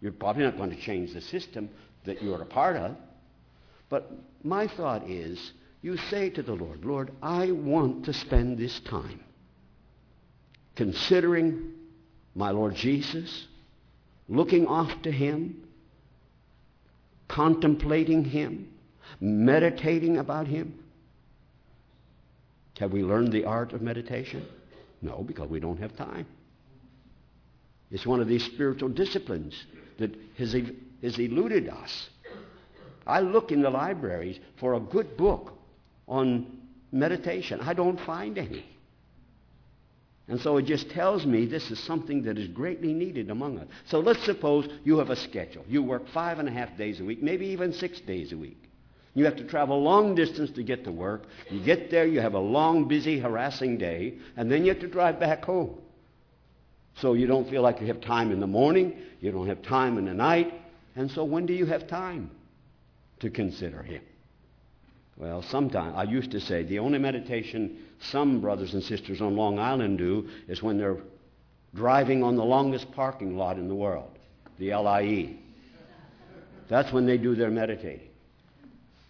You're 0.00 0.12
probably 0.12 0.44
not 0.44 0.56
going 0.56 0.70
to 0.70 0.80
change 0.80 1.12
the 1.12 1.20
system 1.20 1.68
that 2.04 2.22
you're 2.22 2.40
a 2.40 2.46
part 2.46 2.76
of. 2.76 2.96
But 3.90 4.10
my 4.42 4.66
thought 4.66 5.08
is 5.10 5.52
you 5.82 5.98
say 6.10 6.30
to 6.30 6.42
the 6.42 6.54
Lord, 6.54 6.84
Lord, 6.84 7.12
I 7.22 7.50
want 7.50 8.06
to 8.06 8.14
spend 8.14 8.56
this 8.56 8.80
time 8.80 9.20
considering 10.74 11.72
my 12.34 12.50
Lord 12.50 12.74
Jesus, 12.74 13.46
looking 14.28 14.66
off 14.66 15.02
to 15.02 15.12
Him, 15.12 15.68
contemplating 17.28 18.24
Him, 18.24 18.73
meditating 19.20 20.18
about 20.18 20.46
Him. 20.46 20.78
Have 22.78 22.92
we 22.92 23.02
learned 23.02 23.32
the 23.32 23.44
art 23.44 23.72
of 23.72 23.82
meditation? 23.82 24.46
No, 25.00 25.22
because 25.22 25.48
we 25.48 25.60
don't 25.60 25.78
have 25.78 25.96
time. 25.96 26.26
It's 27.90 28.06
one 28.06 28.20
of 28.20 28.26
these 28.26 28.44
spiritual 28.44 28.88
disciplines 28.88 29.54
that 29.98 30.14
has, 30.38 30.56
has 31.02 31.18
eluded 31.18 31.68
us. 31.68 32.08
I 33.06 33.20
look 33.20 33.52
in 33.52 33.62
the 33.62 33.70
libraries 33.70 34.40
for 34.56 34.74
a 34.74 34.80
good 34.80 35.16
book 35.16 35.52
on 36.08 36.60
meditation. 36.90 37.60
I 37.60 37.74
don't 37.74 38.00
find 38.00 38.38
any. 38.38 38.64
And 40.26 40.40
so 40.40 40.56
it 40.56 40.62
just 40.62 40.88
tells 40.90 41.26
me 41.26 41.44
this 41.44 41.70
is 41.70 41.78
something 41.78 42.22
that 42.22 42.38
is 42.38 42.48
greatly 42.48 42.94
needed 42.94 43.30
among 43.30 43.58
us. 43.58 43.68
So 43.84 44.00
let's 44.00 44.24
suppose 44.24 44.66
you 44.82 44.98
have 44.98 45.10
a 45.10 45.16
schedule. 45.16 45.64
You 45.68 45.82
work 45.82 46.08
five 46.08 46.38
and 46.38 46.48
a 46.48 46.52
half 46.52 46.76
days 46.78 47.00
a 47.00 47.04
week, 47.04 47.22
maybe 47.22 47.46
even 47.48 47.74
six 47.74 48.00
days 48.00 48.32
a 48.32 48.36
week. 48.36 48.63
You 49.14 49.24
have 49.24 49.36
to 49.36 49.44
travel 49.44 49.80
long 49.80 50.14
distance 50.16 50.50
to 50.52 50.62
get 50.62 50.84
to 50.84 50.92
work. 50.92 51.24
You 51.48 51.60
get 51.60 51.90
there, 51.90 52.04
you 52.04 52.20
have 52.20 52.34
a 52.34 52.38
long, 52.38 52.88
busy, 52.88 53.20
harassing 53.20 53.78
day, 53.78 54.14
and 54.36 54.50
then 54.50 54.64
you 54.64 54.72
have 54.72 54.80
to 54.80 54.88
drive 54.88 55.20
back 55.20 55.44
home. 55.44 55.78
So 56.96 57.14
you 57.14 57.26
don't 57.26 57.48
feel 57.48 57.62
like 57.62 57.80
you 57.80 57.86
have 57.88 58.00
time 58.00 58.32
in 58.32 58.40
the 58.40 58.46
morning, 58.46 58.96
you 59.20 59.30
don't 59.30 59.46
have 59.46 59.62
time 59.62 59.98
in 59.98 60.04
the 60.04 60.14
night, 60.14 60.52
and 60.96 61.10
so 61.10 61.24
when 61.24 61.46
do 61.46 61.52
you 61.52 61.66
have 61.66 61.86
time 61.86 62.30
to 63.20 63.30
consider 63.30 63.82
Him? 63.82 64.02
Well, 65.16 65.42
sometimes, 65.42 65.94
I 65.96 66.04
used 66.04 66.32
to 66.32 66.40
say, 66.40 66.64
the 66.64 66.80
only 66.80 66.98
meditation 66.98 67.78
some 68.00 68.40
brothers 68.40 68.74
and 68.74 68.82
sisters 68.82 69.20
on 69.20 69.36
Long 69.36 69.58
Island 69.60 69.98
do 69.98 70.28
is 70.48 70.62
when 70.62 70.76
they're 70.76 70.98
driving 71.74 72.22
on 72.22 72.36
the 72.36 72.44
longest 72.44 72.90
parking 72.92 73.36
lot 73.36 73.58
in 73.58 73.68
the 73.68 73.74
world, 73.74 74.10
the 74.58 74.74
LIE. 74.74 75.36
That's 76.68 76.92
when 76.92 77.06
they 77.06 77.18
do 77.18 77.34
their 77.34 77.50
meditating. 77.50 78.08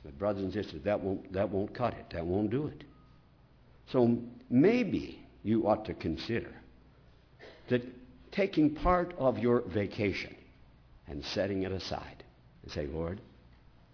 But 0.05 0.19
brothers 0.19 0.45
and 0.45 0.53
sisters, 0.53 0.83
that 0.85 1.01
won't, 1.01 1.33
that 1.33 1.49
won't 1.49 1.75
cut 1.75 1.95
it. 1.95 2.11
That 2.13 2.27
won't 2.27 2.51
do 2.51 2.67
it. 2.67 2.85
So 3.91 4.19
maybe 4.51 5.19
you 5.43 5.67
ought 5.67 5.85
to 5.87 5.95
consider 5.95 6.53
that 7.69 7.83
taking 8.33 8.75
part 8.75 9.15
of 9.19 9.39
your 9.39 9.61
vacation 9.61 10.35
and 11.07 11.25
setting 11.25 11.63
it 11.63 11.73
aside 11.73 12.25
and 12.63 12.73
say, 12.73 12.87
Lord, 12.87 13.21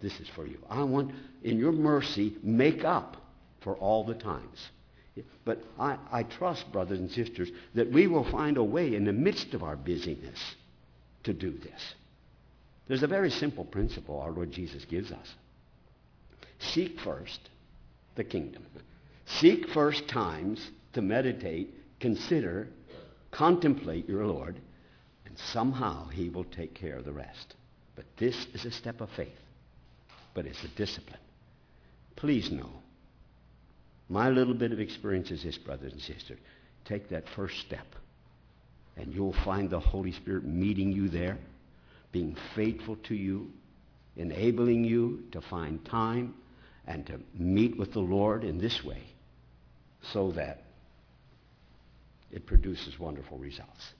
this 0.01 0.19
is 0.19 0.27
for 0.29 0.45
you. 0.45 0.57
I 0.69 0.83
want, 0.83 1.11
in 1.43 1.59
your 1.59 1.71
mercy, 1.71 2.35
make 2.41 2.83
up 2.83 3.17
for 3.61 3.75
all 3.75 4.03
the 4.03 4.15
times. 4.15 4.69
But 5.45 5.61
I, 5.79 5.97
I 6.11 6.23
trust, 6.23 6.71
brothers 6.71 6.99
and 6.99 7.11
sisters, 7.11 7.49
that 7.75 7.91
we 7.91 8.07
will 8.07 8.29
find 8.31 8.57
a 8.57 8.63
way 8.63 8.95
in 8.95 9.05
the 9.05 9.13
midst 9.13 9.53
of 9.53 9.61
our 9.61 9.75
busyness 9.75 10.39
to 11.23 11.33
do 11.33 11.51
this. 11.51 11.95
There's 12.87 13.03
a 13.03 13.07
very 13.07 13.29
simple 13.29 13.65
principle 13.65 14.19
our 14.19 14.31
Lord 14.31 14.51
Jesus 14.51 14.85
gives 14.85 15.11
us. 15.11 15.35
Seek 16.61 16.99
first 16.99 17.49
the 18.15 18.23
kingdom. 18.23 18.65
Seek 19.25 19.69
first 19.69 20.07
times 20.07 20.69
to 20.93 21.01
meditate, 21.01 21.73
consider, 21.99 22.67
contemplate 23.31 24.07
your 24.07 24.25
Lord, 24.25 24.59
and 25.25 25.37
somehow 25.37 26.07
he 26.09 26.29
will 26.29 26.43
take 26.45 26.73
care 26.73 26.97
of 26.97 27.05
the 27.05 27.13
rest. 27.13 27.55
But 27.95 28.05
this 28.17 28.47
is 28.53 28.65
a 28.65 28.71
step 28.71 29.01
of 29.01 29.09
faith 29.11 29.29
but 30.33 30.45
it's 30.45 30.63
a 30.63 30.67
discipline. 30.69 31.19
Please 32.15 32.51
know, 32.51 32.69
my 34.09 34.29
little 34.29 34.53
bit 34.53 34.71
of 34.71 34.79
experience 34.79 35.31
is 35.31 35.43
this, 35.43 35.57
brothers 35.57 35.93
and 35.93 36.01
sisters. 36.01 36.39
Take 36.85 37.09
that 37.09 37.27
first 37.35 37.59
step, 37.59 37.85
and 38.97 39.13
you'll 39.13 39.35
find 39.45 39.69
the 39.69 39.79
Holy 39.79 40.11
Spirit 40.11 40.43
meeting 40.43 40.91
you 40.91 41.09
there, 41.09 41.37
being 42.11 42.35
faithful 42.55 42.97
to 43.07 43.15
you, 43.15 43.49
enabling 44.17 44.83
you 44.83 45.23
to 45.31 45.41
find 45.41 45.83
time 45.85 46.33
and 46.87 47.05
to 47.07 47.19
meet 47.33 47.77
with 47.77 47.93
the 47.93 47.99
Lord 47.99 48.43
in 48.43 48.57
this 48.57 48.83
way 48.83 49.01
so 50.11 50.31
that 50.31 50.63
it 52.31 52.45
produces 52.45 52.99
wonderful 52.99 53.37
results. 53.37 53.93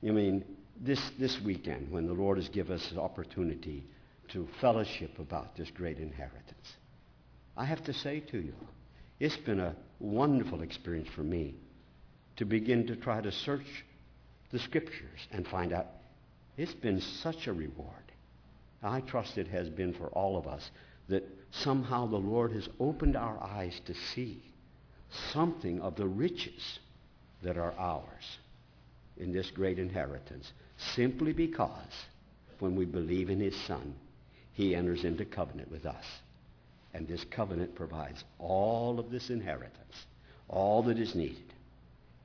You 0.00 0.12
mean, 0.12 0.44
this, 0.80 1.00
this 1.18 1.40
weekend, 1.40 1.90
when 1.90 2.06
the 2.06 2.12
Lord 2.12 2.38
has 2.38 2.48
given 2.48 2.76
us 2.76 2.90
an 2.90 2.98
opportunity 2.98 3.84
to 4.28 4.48
fellowship 4.60 5.18
about 5.18 5.56
this 5.56 5.70
great 5.70 5.98
inheritance. 5.98 6.72
I 7.56 7.64
have 7.64 7.84
to 7.84 7.92
say 7.92 8.20
to 8.20 8.38
you, 8.38 8.54
it's 9.20 9.36
been 9.36 9.60
a 9.60 9.76
wonderful 10.00 10.62
experience 10.62 11.08
for 11.14 11.22
me 11.22 11.54
to 12.36 12.44
begin 12.44 12.86
to 12.88 12.96
try 12.96 13.20
to 13.20 13.30
search 13.30 13.84
the 14.50 14.58
scriptures 14.58 15.28
and 15.30 15.46
find 15.46 15.72
out 15.72 15.86
it's 16.56 16.74
been 16.74 17.00
such 17.00 17.46
a 17.46 17.52
reward. 17.52 17.90
I 18.82 19.00
trust 19.00 19.38
it 19.38 19.48
has 19.48 19.68
been 19.70 19.94
for 19.94 20.08
all 20.08 20.36
of 20.36 20.46
us 20.46 20.70
that 21.08 21.24
somehow 21.50 22.06
the 22.06 22.16
Lord 22.16 22.52
has 22.52 22.68
opened 22.80 23.16
our 23.16 23.42
eyes 23.42 23.80
to 23.86 23.94
see 24.14 24.42
something 25.32 25.80
of 25.80 25.96
the 25.96 26.06
riches 26.06 26.78
that 27.42 27.56
are 27.56 27.74
ours 27.78 28.38
in 29.16 29.32
this 29.32 29.50
great 29.50 29.78
inheritance 29.78 30.52
simply 30.94 31.32
because 31.32 32.06
when 32.58 32.74
we 32.74 32.84
believe 32.84 33.30
in 33.30 33.40
his 33.40 33.56
Son, 33.66 33.94
he 34.52 34.74
enters 34.74 35.04
into 35.04 35.24
covenant 35.24 35.70
with 35.70 35.86
us. 35.86 36.04
And 36.92 37.08
this 37.08 37.24
covenant 37.24 37.74
provides 37.74 38.24
all 38.38 39.00
of 39.00 39.10
this 39.10 39.30
inheritance, 39.30 40.06
all 40.48 40.82
that 40.84 40.98
is 40.98 41.14
needed. 41.14 41.52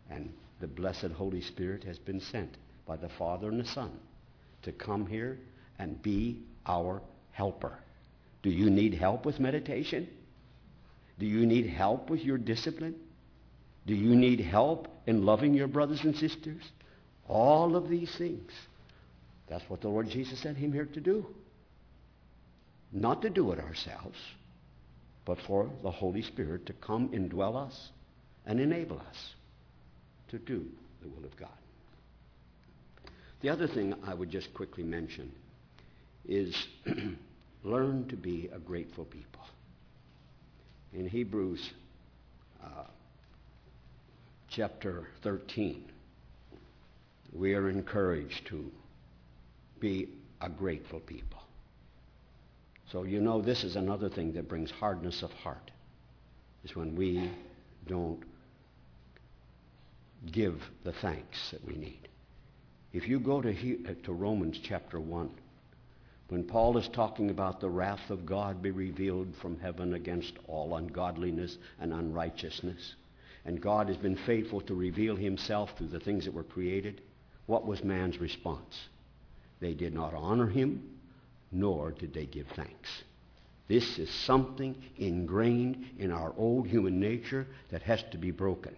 And 0.10 0.32
the 0.60 0.68
blessed 0.68 1.12
Holy 1.16 1.42
Spirit 1.42 1.84
has 1.84 1.98
been 1.98 2.20
sent 2.20 2.58
by 2.86 2.98
the 2.98 3.10
Father 3.10 3.50
and 3.50 3.60
the 3.60 3.68
Son 3.68 3.92
to 4.64 4.72
come 4.72 5.08
here 5.08 5.38
and 5.80 6.02
be 6.02 6.40
our 6.66 7.02
helper. 7.32 7.78
Do 8.42 8.50
you 8.50 8.70
need 8.70 8.94
help 8.94 9.26
with 9.26 9.40
meditation? 9.40 10.08
Do 11.20 11.26
you 11.26 11.46
need 11.46 11.68
help 11.68 12.10
with 12.10 12.22
your 12.22 12.38
discipline? 12.38 12.96
Do 13.86 13.94
you 13.94 14.16
need 14.16 14.40
help 14.40 14.88
in 15.08 15.26
loving 15.26 15.54
your 15.54 15.68
brothers 15.68 16.02
and 16.04 16.16
sisters? 16.16 16.62
All 17.28 17.76
of 17.76 17.90
these 17.90 18.14
things. 18.18 18.52
That's 19.48 19.68
what 19.70 19.82
the 19.82 19.90
Lord 19.90 20.10
Jesus 20.10 20.40
sent 20.40 20.58
him 20.58 20.72
here 20.72 20.86
to 20.86 21.02
do. 21.02 21.26
Not 22.92 23.22
to 23.24 23.30
do 23.30 23.52
it 23.52 23.60
ourselves, 23.60 24.18
but 25.26 25.38
for 25.46 25.70
the 25.84 25.92
Holy 25.92 26.22
Spirit 26.22 26.66
to 26.68 26.74
come 26.74 27.10
indwell 27.10 27.56
us 27.56 27.90
and 28.46 28.60
enable 28.60 29.00
us 29.00 29.34
to 30.30 30.40
do 30.40 30.66
the 31.02 31.10
will 31.10 31.26
of 31.26 31.36
God. 31.38 31.50
The 33.42 33.50
other 33.50 33.68
thing 33.68 33.96
I 34.06 34.14
would 34.14 34.30
just 34.30 34.54
quickly 34.54 34.84
mention 34.84 35.32
is 36.28 36.56
learn 37.64 38.08
to 38.08 38.16
be 38.16 38.50
a 38.54 38.60
grateful 38.60 39.06
people. 39.06 39.42
In 40.94 41.08
Hebrews 41.08 41.72
uh, 42.64 42.86
chapter 44.50 45.08
13, 45.24 45.84
we 47.34 47.54
are 47.54 47.70
encouraged 47.70 48.48
to 48.48 48.72
be 49.80 50.10
a 50.42 50.50
grateful 50.50 51.00
people. 51.00 51.40
So 52.92 53.04
you 53.04 53.22
know 53.22 53.42
this 53.42 53.64
is 53.64 53.76
another 53.76 54.10
thing 54.10 54.34
that 54.34 54.48
brings 54.48 54.72
hardness 54.72 55.22
of 55.22 55.32
heart, 55.32 55.72
is 56.64 56.76
when 56.76 56.96
we 56.96 57.30
don't 57.88 58.24
give 60.32 60.62
the 60.84 60.94
thanks 60.94 61.52
that 61.52 61.64
we 61.66 61.76
need. 61.76 62.08
If 62.92 63.08
you 63.08 63.20
go 63.20 63.42
to, 63.42 63.52
he, 63.52 63.78
uh, 63.88 63.94
to 64.06 64.14
Romans 64.14 64.60
chapter 64.64 65.00
1, 65.00 65.30
when 66.30 66.44
Paul 66.44 66.78
is 66.78 66.88
talking 66.90 67.32
about 67.32 67.60
the 67.60 67.70
wrath 67.70 68.12
of 68.12 68.26
God 68.26 68.62
be 68.62 68.70
revealed 68.72 69.34
from 69.42 69.60
heaven 69.60 69.96
against 69.96 70.34
all 70.48 70.76
ungodliness 70.76 71.58
and 71.80 71.92
unrighteousness, 71.92 72.96
and 73.46 73.60
God 73.60 73.88
has 73.88 73.98
been 73.98 74.16
faithful 74.16 74.62
to 74.62 74.76
reveal 74.76 75.16
himself 75.16 75.72
through 75.76 75.88
the 75.88 76.00
things 76.00 76.26
that 76.26 76.34
were 76.34 76.44
created, 76.44 77.02
what 77.48 77.66
was 77.66 77.84
man's 77.84 78.20
response? 78.20 78.80
They 79.60 79.74
did 79.74 79.94
not 79.94 80.14
honor 80.14 80.48
him, 80.48 80.98
nor 81.52 81.92
did 81.92 82.14
they 82.14 82.28
give 82.28 82.48
thanks. 82.56 82.90
This 83.68 83.98
is 83.98 84.10
something 84.26 84.76
ingrained 84.98 85.84
in 85.98 86.12
our 86.12 86.34
old 86.38 86.68
human 86.68 87.00
nature 87.00 87.48
that 87.72 87.82
has 87.84 88.04
to 88.12 88.20
be 88.20 88.30
broken. 88.30 88.76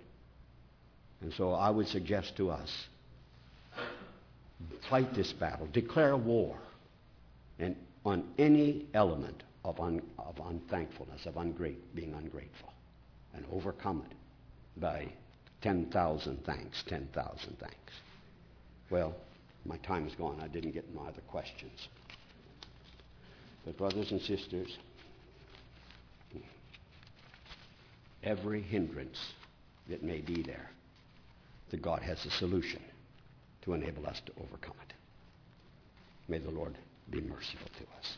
And 1.22 1.34
so 1.34 1.52
I 1.52 1.70
would 1.70 1.88
suggest 1.88 2.38
to 2.38 2.50
us 2.50 2.88
fight 4.90 5.14
this 5.14 5.34
battle, 5.34 5.68
declare 5.72 6.16
war 6.16 6.58
and 7.62 7.76
on 8.06 8.28
any 8.38 8.88
element 8.94 9.44
of, 9.64 9.80
un, 9.80 10.02
of 10.18 10.40
unthankfulness, 10.46 11.26
of 11.26 11.36
ungrat, 11.36 11.76
being 11.94 12.14
ungrateful, 12.14 12.74
and 13.36 13.46
overcome 13.54 14.04
it 14.10 14.18
by 14.80 15.08
10,000 15.62 16.44
thanks, 16.44 16.84
10,000 16.88 17.58
thanks. 17.60 17.94
Well, 18.90 19.16
my 19.66 19.78
time 19.78 20.08
is 20.08 20.16
gone. 20.16 20.40
I 20.42 20.48
didn't 20.48 20.72
get 20.72 20.94
my 20.94 21.04
other 21.04 21.22
questions. 21.30 21.88
But, 23.64 23.78
brothers 23.78 24.12
and 24.12 24.20
sisters, 24.20 24.78
every 28.24 28.62
hindrance 28.62 29.20
that 29.88 30.02
may 30.04 30.22
be 30.22 30.42
there, 30.42 30.72
that 31.70 31.82
God 31.82 32.02
has 32.02 32.26
a 32.26 32.32
solution 32.32 32.82
to 33.62 33.74
enable 33.74 34.08
us 34.08 34.20
to 34.26 34.32
overcome 34.44 34.76
it. 34.88 34.94
May 36.28 36.40
the 36.40 36.50
Lord 36.50 36.76
be 37.10 37.22
merciful 37.22 37.68
to 37.78 37.84
us. 38.00 38.18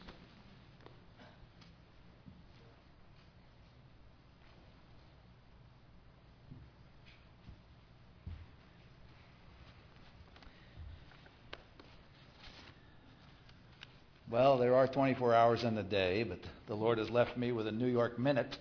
Well, 14.34 14.58
there 14.58 14.74
are 14.74 14.88
24 14.88 15.36
hours 15.36 15.64
in 15.64 15.76
the 15.76 15.84
day, 15.84 16.24
but 16.24 16.40
the 16.66 16.74
Lord 16.74 16.98
has 16.98 17.08
left 17.12 17.38
me 17.38 17.52
with 17.52 17.68
a 17.68 17.72
New 17.72 17.86
York 17.86 18.18
minute. 18.18 18.58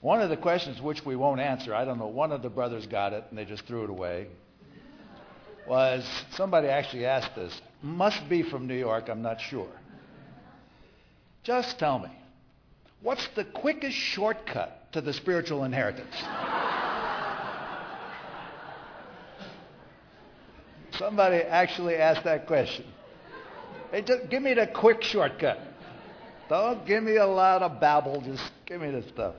one 0.00 0.20
of 0.20 0.30
the 0.30 0.36
questions 0.36 0.80
which 0.80 1.04
we 1.04 1.16
won't 1.16 1.40
answer, 1.40 1.74
I 1.74 1.84
don't 1.84 1.98
know, 1.98 2.06
one 2.06 2.30
of 2.30 2.42
the 2.42 2.48
brothers 2.50 2.86
got 2.86 3.12
it 3.12 3.24
and 3.30 3.36
they 3.36 3.44
just 3.44 3.66
threw 3.66 3.82
it 3.82 3.90
away, 3.90 4.28
was 5.68 6.06
somebody 6.32 6.68
actually 6.68 7.06
asked 7.06 7.34
this. 7.34 7.60
Must 7.82 8.28
be 8.28 8.42
from 8.42 8.66
New 8.66 8.76
York, 8.76 9.08
I'm 9.08 9.22
not 9.22 9.40
sure. 9.40 9.70
Just 11.42 11.78
tell 11.78 11.98
me, 11.98 12.10
what's 13.02 13.28
the 13.36 13.44
quickest 13.44 13.96
shortcut 13.96 14.92
to 14.92 15.00
the 15.00 15.12
spiritual 15.12 15.64
inheritance? 15.64 16.14
Somebody 20.98 21.36
actually 21.36 21.96
asked 21.96 22.24
that 22.24 22.46
question. 22.46 22.86
Hey, 23.90 24.02
just 24.02 24.28
give 24.30 24.42
me 24.42 24.54
the 24.54 24.66
quick 24.66 25.02
shortcut. 25.02 25.58
Don't 26.48 26.86
give 26.86 27.02
me 27.02 27.16
a 27.16 27.26
lot 27.26 27.62
of 27.62 27.80
babble. 27.80 28.20
Just 28.22 28.50
give 28.66 28.80
me 28.80 28.90
the 28.90 29.02
stuff. 29.08 29.34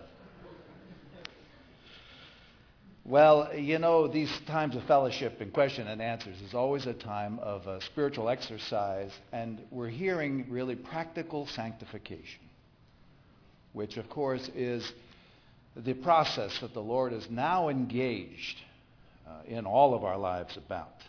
Well, 3.07 3.55
you 3.55 3.79
know, 3.79 4.09
these 4.09 4.29
times 4.47 4.75
of 4.75 4.83
fellowship 4.83 5.39
and 5.39 5.53
question 5.53 5.87
and 5.87 6.01
answers 6.01 6.41
is 6.41 6.53
always 6.53 6.85
a 6.87 6.93
time 6.93 7.39
of 7.39 7.81
spiritual 7.83 8.27
exercise, 8.27 9.13
and 9.31 9.61
we're 9.71 9.87
hearing 9.87 10.45
really 10.49 10.75
practical 10.75 11.47
sanctification, 11.47 12.41
which, 13.71 13.95
of 13.95 14.09
course, 14.09 14.49
is 14.53 14.91
the 15.73 15.93
process 15.93 16.59
that 16.59 16.73
the 16.73 16.81
Lord 16.81 17.13
is 17.13 17.25
now 17.29 17.69
engaged 17.69 18.57
uh, 19.25 19.31
in 19.47 19.65
all 19.65 19.93
of 19.93 20.03
our 20.03 20.17
lives 20.17 20.57
about. 20.57 21.01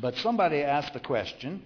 But 0.00 0.14
somebody 0.16 0.62
asked 0.62 0.94
the 0.94 1.00
question. 1.00 1.60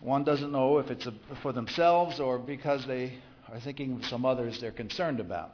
One 0.00 0.24
doesn't 0.24 0.50
know 0.50 0.78
if 0.78 0.90
it's 0.90 1.04
a, 1.04 1.12
for 1.42 1.52
themselves 1.52 2.20
or 2.20 2.38
because 2.38 2.86
they 2.86 3.18
are 3.52 3.60
thinking 3.60 3.96
of 3.96 4.06
some 4.06 4.24
others 4.24 4.58
they're 4.62 4.72
concerned 4.72 5.20
about. 5.20 5.50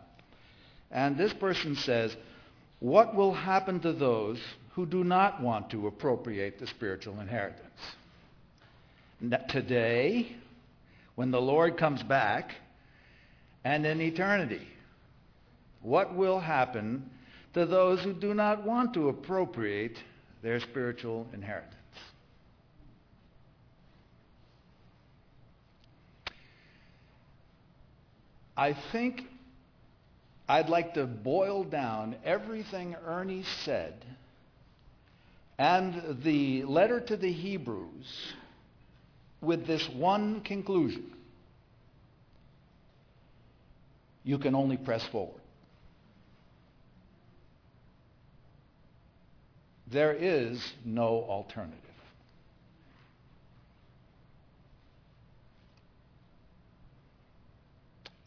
And 0.91 1.17
this 1.17 1.33
person 1.33 1.77
says, 1.77 2.17
What 2.81 3.15
will 3.15 3.35
happen 3.35 3.81
to 3.81 3.93
those 3.93 4.41
who 4.73 4.87
do 4.87 5.05
not 5.05 5.43
want 5.43 5.71
to 5.71 5.87
appropriate 5.87 6.59
the 6.59 6.67
spiritual 6.67 7.21
inheritance? 7.21 7.63
Today, 9.49 10.37
when 11.17 11.31
the 11.31 11.41
Lord 11.41 11.77
comes 11.77 12.03
back, 12.03 12.53
and 13.65 13.85
in 13.85 14.01
eternity, 14.01 14.67
what 15.83 16.15
will 16.15 16.41
happen 16.41 17.11
to 17.55 17.67
those 17.67 18.03
who 18.03 18.13
do 18.13 18.35
not 18.35 18.65
want 18.65 18.95
to 18.95 19.09
appropriate 19.09 19.99
their 20.43 20.61
spiritual 20.61 21.27
inheritance. 21.33 21.75
I 28.57 28.77
think 28.93 29.23
I'd 30.49 30.71
like 30.71 30.95
to 30.95 31.07
boil 31.07 31.65
down 31.65 32.17
everything 32.25 32.97
Ernie 33.05 33.45
said 33.65 34.05
and 35.59 36.23
the 36.23 36.65
letter 36.65 37.01
to 37.01 37.17
the 37.17 37.33
Hebrews 37.33 38.33
with 39.41 39.67
this 39.67 39.87
one 39.91 40.41
conclusion. 40.41 41.13
You 44.25 44.39
can 44.39 44.55
only 44.55 44.77
press 44.77 45.05
forward. 45.09 45.41
There 49.91 50.13
is 50.13 50.63
no 50.85 51.25
alternative. 51.29 51.79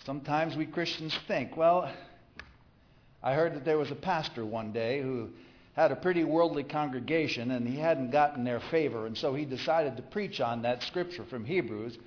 Sometimes 0.05 0.55
we 0.55 0.65
Christians 0.65 1.17
think, 1.27 1.55
well, 1.55 1.91
I 3.23 3.33
heard 3.33 3.55
that 3.55 3.65
there 3.65 3.77
was 3.77 3.91
a 3.91 3.95
pastor 3.95 4.45
one 4.45 4.71
day 4.71 5.01
who 5.01 5.29
had 5.73 5.91
a 5.91 5.95
pretty 5.95 6.23
worldly 6.23 6.63
congregation 6.63 7.51
and 7.51 7.67
he 7.67 7.77
hadn't 7.77 8.11
gotten 8.11 8.43
their 8.43 8.59
favor, 8.59 9.05
and 9.05 9.17
so 9.17 9.33
he 9.33 9.45
decided 9.45 9.97
to 9.97 10.03
preach 10.03 10.41
on 10.41 10.63
that 10.63 10.83
scripture 10.83 11.23
from 11.25 11.45
Hebrews 11.45 11.97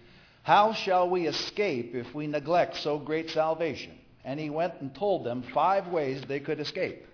How 0.43 0.73
shall 0.73 1.09
we 1.09 1.27
escape 1.27 1.95
if 1.95 2.15
we 2.15 2.27
neglect 2.27 2.77
so 2.77 2.99
great 2.99 3.31
salvation? 3.31 3.93
And 4.25 4.41
he 4.41 4.51
went 4.51 4.75
and 4.81 4.95
told 4.95 5.25
them 5.25 5.45
five 5.55 5.89
ways 5.89 6.23
they 6.27 6.41
could 6.41 6.61
escape. 6.61 7.07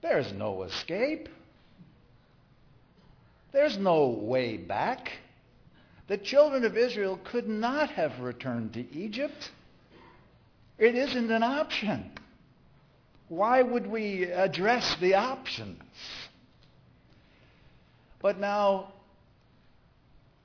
There's 0.00 0.32
no 0.32 0.64
escape. 0.64 1.28
There's 3.52 3.78
no 3.78 4.08
way 4.08 4.56
back. 4.56 5.12
The 6.08 6.18
children 6.18 6.64
of 6.64 6.76
Israel 6.76 7.18
could 7.30 7.48
not 7.48 7.90
have 7.90 8.18
returned 8.20 8.74
to 8.74 8.92
Egypt. 8.92 9.50
It 10.78 10.94
isn't 10.94 11.30
an 11.30 11.42
option. 11.42 12.10
Why 13.28 13.62
would 13.62 13.86
we 13.86 14.24
address 14.24 14.96
the 15.00 15.14
options? 15.14 15.80
But 18.20 18.38
now, 18.38 18.92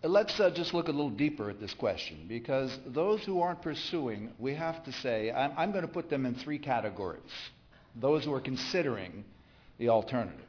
let's 0.03 0.39
uh, 0.39 0.51
just 0.51 0.73
look 0.73 0.87
a 0.87 0.91
little 0.91 1.09
deeper 1.09 1.49
at 1.49 1.59
this 1.59 1.73
question 1.73 2.25
because 2.27 2.77
those 2.85 3.23
who 3.23 3.41
aren't 3.41 3.61
pursuing, 3.61 4.31
we 4.39 4.55
have 4.55 4.83
to 4.85 4.91
say, 4.91 5.31
I'm, 5.31 5.51
I'm 5.57 5.71
going 5.71 5.85
to 5.85 5.91
put 5.91 6.09
them 6.09 6.25
in 6.25 6.35
three 6.35 6.59
categories. 6.59 7.21
Those 7.95 8.23
who 8.23 8.33
are 8.33 8.41
considering 8.41 9.25
the 9.79 9.89
alternatives. 9.89 10.43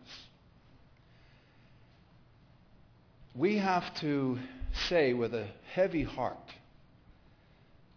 We 3.35 3.59
have 3.59 3.95
to 4.01 4.39
say 4.89 5.13
with 5.13 5.35
a 5.35 5.47
heavy 5.73 6.03
heart 6.03 6.37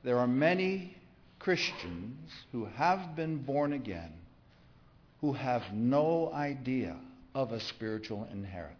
there 0.03 0.18
are 0.18 0.27
many 0.27 0.95
Christians 1.39 2.31
who 2.52 2.65
have 2.65 3.15
been 3.15 3.38
born 3.38 3.73
again 3.73 4.14
who 5.22 5.34
have 5.34 5.61
no 5.72 6.31
idea 6.34 6.98
of 7.35 7.52
a 7.52 7.60
spiritual 7.60 8.27
inheritance. 8.31 8.77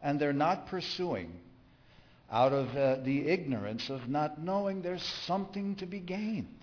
And 0.00 0.20
they're 0.20 0.32
not 0.32 0.68
pursuing 0.68 1.32
out 2.30 2.52
of 2.52 2.68
uh, 2.76 2.96
the 3.04 3.28
ignorance 3.28 3.90
of 3.90 4.08
not 4.08 4.40
knowing 4.40 4.82
there's 4.82 5.02
something 5.26 5.74
to 5.76 5.86
be 5.86 5.98
gained. 5.98 6.54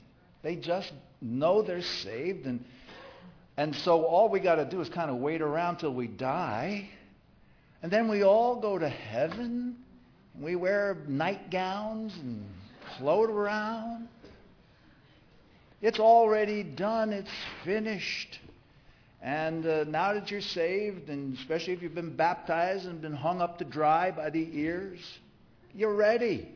They 0.41 0.55
just 0.55 0.91
know 1.21 1.61
they're 1.61 1.81
saved 1.81 2.45
and 2.45 2.63
and 3.55 3.75
so 3.75 4.03
all 4.03 4.29
we 4.29 4.39
got 4.39 4.55
to 4.55 4.65
do 4.65 4.81
is 4.81 4.89
kind 4.89 5.11
of 5.11 5.17
wait 5.17 5.41
around 5.41 5.77
till 5.77 5.93
we 5.93 6.07
die. 6.07 6.89
And 7.83 7.91
then 7.91 8.07
we 8.07 8.23
all 8.23 8.55
go 8.55 8.79
to 8.79 8.87
heaven. 8.87 9.75
And 10.33 10.43
we 10.43 10.55
wear 10.55 10.97
nightgowns 11.07 12.15
and 12.15 12.43
float 12.97 13.29
around. 13.29 14.07
It's 15.81 15.99
already 15.99 16.63
done. 16.63 17.11
It's 17.11 17.29
finished. 17.65 18.39
And 19.21 19.65
uh, 19.65 19.83
now 19.83 20.13
that 20.13 20.31
you're 20.31 20.41
saved, 20.41 21.09
and 21.09 21.37
especially 21.37 21.73
if 21.73 21.81
you've 21.81 21.93
been 21.93 22.15
baptized 22.15 22.85
and 22.85 23.01
been 23.01 23.13
hung 23.13 23.41
up 23.41 23.57
to 23.59 23.65
dry 23.65 24.11
by 24.11 24.29
the 24.29 24.49
ears, 24.53 24.99
you're 25.75 25.95
ready. 25.95 26.49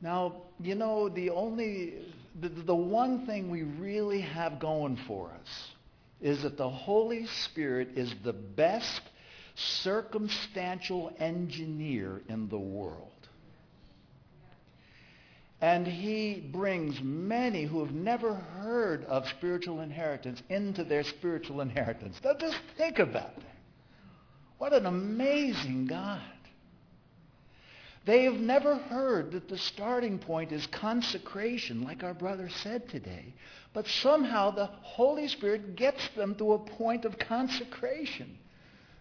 Now, 0.00 0.42
you 0.60 0.74
know, 0.74 1.08
the 1.08 1.30
only, 1.30 1.94
the, 2.40 2.48
the 2.48 2.74
one 2.74 3.26
thing 3.26 3.48
we 3.48 3.62
really 3.62 4.20
have 4.20 4.58
going 4.58 4.98
for 5.06 5.30
us 5.40 5.71
is 6.22 6.42
that 6.42 6.56
the 6.56 6.70
Holy 6.70 7.26
Spirit 7.26 7.90
is 7.96 8.14
the 8.22 8.32
best 8.32 9.02
circumstantial 9.54 11.12
engineer 11.18 12.22
in 12.28 12.48
the 12.48 12.58
world. 12.58 13.10
And 15.60 15.86
he 15.86 16.40
brings 16.52 17.00
many 17.00 17.64
who 17.64 17.84
have 17.84 17.94
never 17.94 18.34
heard 18.34 19.04
of 19.04 19.28
spiritual 19.28 19.80
inheritance 19.80 20.42
into 20.48 20.82
their 20.82 21.04
spiritual 21.04 21.60
inheritance. 21.60 22.20
Now 22.24 22.34
just 22.34 22.58
think 22.76 22.98
about 22.98 23.36
that. 23.36 23.56
What 24.58 24.72
an 24.72 24.86
amazing 24.86 25.86
God. 25.86 26.20
They 28.04 28.24
have 28.24 28.34
never 28.34 28.76
heard 28.76 29.32
that 29.32 29.48
the 29.48 29.58
starting 29.58 30.18
point 30.18 30.50
is 30.50 30.66
consecration, 30.66 31.82
like 31.82 32.02
our 32.02 32.14
brother 32.14 32.48
said 32.48 32.88
today. 32.88 33.32
But 33.72 33.86
somehow 33.86 34.50
the 34.50 34.66
Holy 34.66 35.28
Spirit 35.28 35.76
gets 35.76 36.08
them 36.16 36.34
to 36.36 36.54
a 36.54 36.58
point 36.58 37.04
of 37.04 37.18
consecration. 37.18 38.38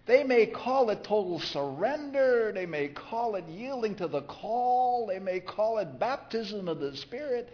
They 0.06 0.24
may 0.24 0.46
call 0.46 0.90
it 0.92 1.04
total 1.04 1.40
surrender. 1.40 2.52
They 2.54 2.68
may 2.68 2.90
call 2.90 3.36
it 3.36 3.46
yielding 3.48 3.96
to 3.96 4.08
the 4.08 4.22
call. 4.22 5.08
They 5.08 5.20
may 5.20 5.40
call 5.40 5.80
it 5.80 6.00
baptism 6.00 6.68
of 6.68 6.80
the 6.80 6.96
Spirit. 6.96 7.50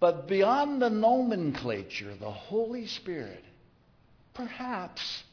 But 0.00 0.28
beyond 0.28 0.82
the 0.82 0.90
nomenclature, 0.90 2.14
the 2.14 2.30
Holy 2.30 2.86
Spirit, 2.86 3.44
perhaps 4.34 5.24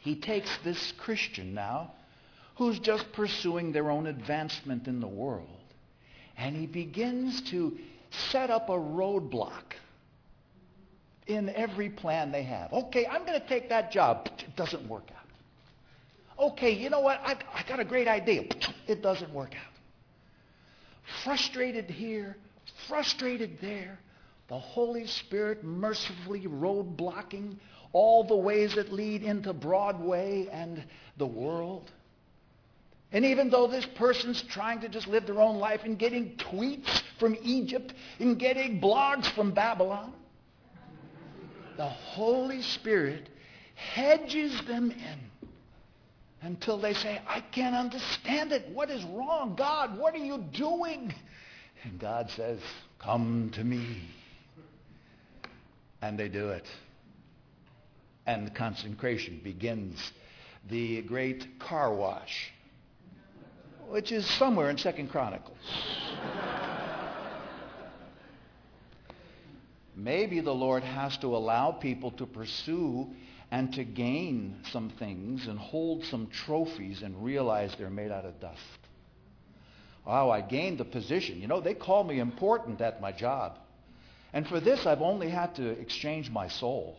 he 0.00 0.14
takes 0.14 0.50
this 0.62 0.92
Christian 0.98 1.54
now 1.54 1.92
who's 2.56 2.78
just 2.78 3.12
pursuing 3.12 3.72
their 3.72 3.90
own 3.90 4.06
advancement 4.06 4.86
in 4.86 5.00
the 5.00 5.06
world. 5.06 5.48
And 6.36 6.56
he 6.56 6.66
begins 6.66 7.40
to 7.50 7.76
set 8.30 8.50
up 8.50 8.68
a 8.68 8.72
roadblock 8.72 9.74
in 11.26 11.48
every 11.50 11.90
plan 11.90 12.32
they 12.32 12.44
have. 12.44 12.72
Okay, 12.72 13.06
I'm 13.06 13.24
going 13.24 13.40
to 13.40 13.46
take 13.46 13.68
that 13.70 13.90
job. 13.90 14.28
It 14.38 14.56
doesn't 14.56 14.88
work 14.88 15.08
out. 15.16 16.50
Okay, 16.52 16.72
you 16.72 16.90
know 16.90 17.00
what? 17.00 17.20
I, 17.22 17.36
I 17.54 17.62
got 17.66 17.80
a 17.80 17.84
great 17.84 18.08
idea. 18.08 18.44
It 18.86 19.02
doesn't 19.02 19.32
work 19.32 19.54
out. 19.54 19.72
Frustrated 21.24 21.90
here, 21.90 22.36
frustrated 22.88 23.58
there. 23.60 23.98
The 24.48 24.58
Holy 24.58 25.06
Spirit 25.06 25.64
mercifully 25.64 26.42
roadblocking 26.42 27.56
all 27.92 28.24
the 28.24 28.36
ways 28.36 28.74
that 28.74 28.92
lead 28.92 29.22
into 29.22 29.52
Broadway 29.52 30.48
and 30.52 30.84
the 31.16 31.26
world. 31.26 31.90
And 33.12 33.24
even 33.24 33.50
though 33.50 33.66
this 33.66 33.86
person's 33.96 34.42
trying 34.42 34.80
to 34.80 34.88
just 34.88 35.06
live 35.06 35.26
their 35.26 35.40
own 35.40 35.58
life 35.58 35.82
and 35.84 35.98
getting 35.98 36.36
tweets 36.36 37.02
from 37.18 37.36
Egypt 37.42 37.94
and 38.18 38.38
getting 38.38 38.80
blogs 38.80 39.26
from 39.34 39.52
Babylon, 39.52 40.12
the 41.76 41.86
Holy 41.86 42.62
Spirit 42.62 43.28
hedges 43.74 44.60
them 44.66 44.90
in 44.90 45.18
until 46.42 46.78
they 46.78 46.94
say, 46.94 47.20
I 47.26 47.40
can't 47.40 47.76
understand 47.76 48.52
it. 48.52 48.68
What 48.72 48.90
is 48.90 49.04
wrong? 49.04 49.54
God, 49.56 49.98
what 49.98 50.14
are 50.14 50.18
you 50.18 50.38
doing? 50.52 51.14
And 51.84 52.00
God 52.00 52.30
says, 52.30 52.58
Come 52.98 53.50
to 53.54 53.62
me. 53.62 54.00
And 56.02 56.18
they 56.18 56.28
do 56.28 56.48
it. 56.48 56.66
And 58.26 58.46
the 58.46 58.50
consecration 58.50 59.40
begins. 59.44 60.12
The 60.68 61.02
great 61.02 61.58
car 61.60 61.94
wash 61.94 62.52
which 63.88 64.12
is 64.12 64.26
somewhere 64.26 64.70
in 64.70 64.78
Second 64.78 65.10
Chronicles. 65.10 65.56
Maybe 69.94 70.40
the 70.40 70.54
Lord 70.54 70.82
has 70.82 71.16
to 71.18 71.34
allow 71.34 71.72
people 71.72 72.10
to 72.12 72.26
pursue 72.26 73.08
and 73.50 73.72
to 73.74 73.84
gain 73.84 74.60
some 74.70 74.90
things 74.90 75.46
and 75.46 75.58
hold 75.58 76.04
some 76.04 76.26
trophies 76.26 77.02
and 77.02 77.24
realize 77.24 77.74
they're 77.78 77.88
made 77.88 78.10
out 78.10 78.24
of 78.24 78.38
dust. 78.40 78.60
Wow, 80.06 80.30
I 80.30 80.40
gained 80.42 80.78
the 80.78 80.84
position. 80.84 81.40
You 81.40 81.48
know, 81.48 81.60
they 81.60 81.74
call 81.74 82.04
me 82.04 82.20
important 82.20 82.80
at 82.80 83.00
my 83.00 83.12
job. 83.12 83.58
And 84.32 84.46
for 84.46 84.60
this, 84.60 84.84
I've 84.86 85.00
only 85.00 85.30
had 85.30 85.54
to 85.56 85.66
exchange 85.66 86.30
my 86.30 86.48
soul. 86.48 86.96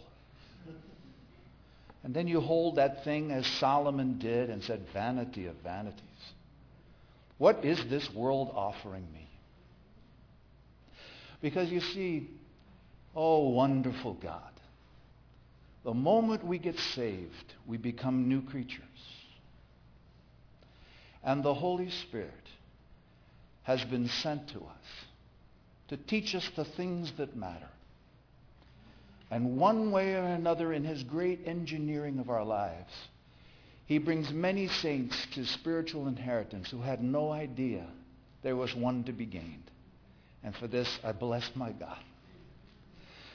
And 2.03 2.13
then 2.13 2.27
you 2.27 2.39
hold 2.39 2.77
that 2.77 3.03
thing 3.03 3.31
as 3.31 3.45
Solomon 3.45 4.17
did 4.17 4.49
and 4.49 4.63
said, 4.63 4.85
vanity 4.93 5.45
of 5.45 5.55
vanities. 5.57 6.01
What 7.37 7.63
is 7.63 7.83
this 7.89 8.11
world 8.13 8.51
offering 8.53 9.07
me? 9.13 9.29
Because 11.41 11.69
you 11.69 11.81
see, 11.81 12.29
oh, 13.15 13.49
wonderful 13.49 14.15
God. 14.15 14.41
The 15.83 15.93
moment 15.93 16.43
we 16.45 16.57
get 16.57 16.77
saved, 16.77 17.53
we 17.67 17.77
become 17.77 18.27
new 18.27 18.41
creatures. 18.41 18.83
And 21.23 21.43
the 21.43 21.53
Holy 21.53 21.89
Spirit 21.89 22.33
has 23.63 23.83
been 23.83 24.07
sent 24.07 24.49
to 24.49 24.59
us 24.59 25.05
to 25.89 25.97
teach 25.97 26.33
us 26.35 26.49
the 26.55 26.65
things 26.65 27.11
that 27.17 27.35
matter. 27.35 27.69
And 29.29 29.57
one 29.57 29.91
way 29.91 30.15
or 30.15 30.23
another, 30.23 30.73
in 30.73 30.83
his 30.83 31.03
great 31.03 31.41
engineering 31.45 32.19
of 32.19 32.29
our 32.29 32.45
lives, 32.45 32.93
he 33.87 33.97
brings 33.97 34.31
many 34.31 34.67
saints 34.67 35.15
to 35.33 35.45
spiritual 35.45 36.07
inheritance 36.07 36.69
who 36.69 36.81
had 36.81 37.01
no 37.01 37.31
idea 37.31 37.87
there 38.43 38.55
was 38.55 38.75
one 38.75 39.05
to 39.05 39.13
be 39.13 39.25
gained. 39.25 39.71
And 40.43 40.53
for 40.55 40.67
this, 40.67 40.99
I 41.03 41.13
bless 41.13 41.49
my 41.55 41.71
God. 41.71 41.97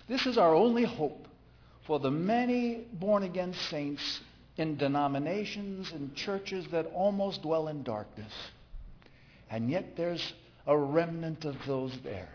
This 0.09 0.27
is 0.27 0.37
our 0.37 0.55
only 0.55 0.85
hope 0.85 1.27
for 1.87 1.99
the 1.99 2.11
many 2.11 2.85
born 2.93 3.23
again 3.23 3.55
saints 3.71 4.21
in 4.59 4.77
denominations 4.77 5.91
and 5.93 6.15
churches 6.15 6.67
that 6.71 6.85
almost 6.95 7.41
dwell 7.43 7.69
in 7.69 7.83
darkness. 7.83 8.33
And 9.51 9.71
yet 9.71 9.97
there's 9.97 10.35
a 10.67 10.77
remnant 10.77 11.47
of 11.47 11.57
those 11.67 11.97
there, 12.05 12.29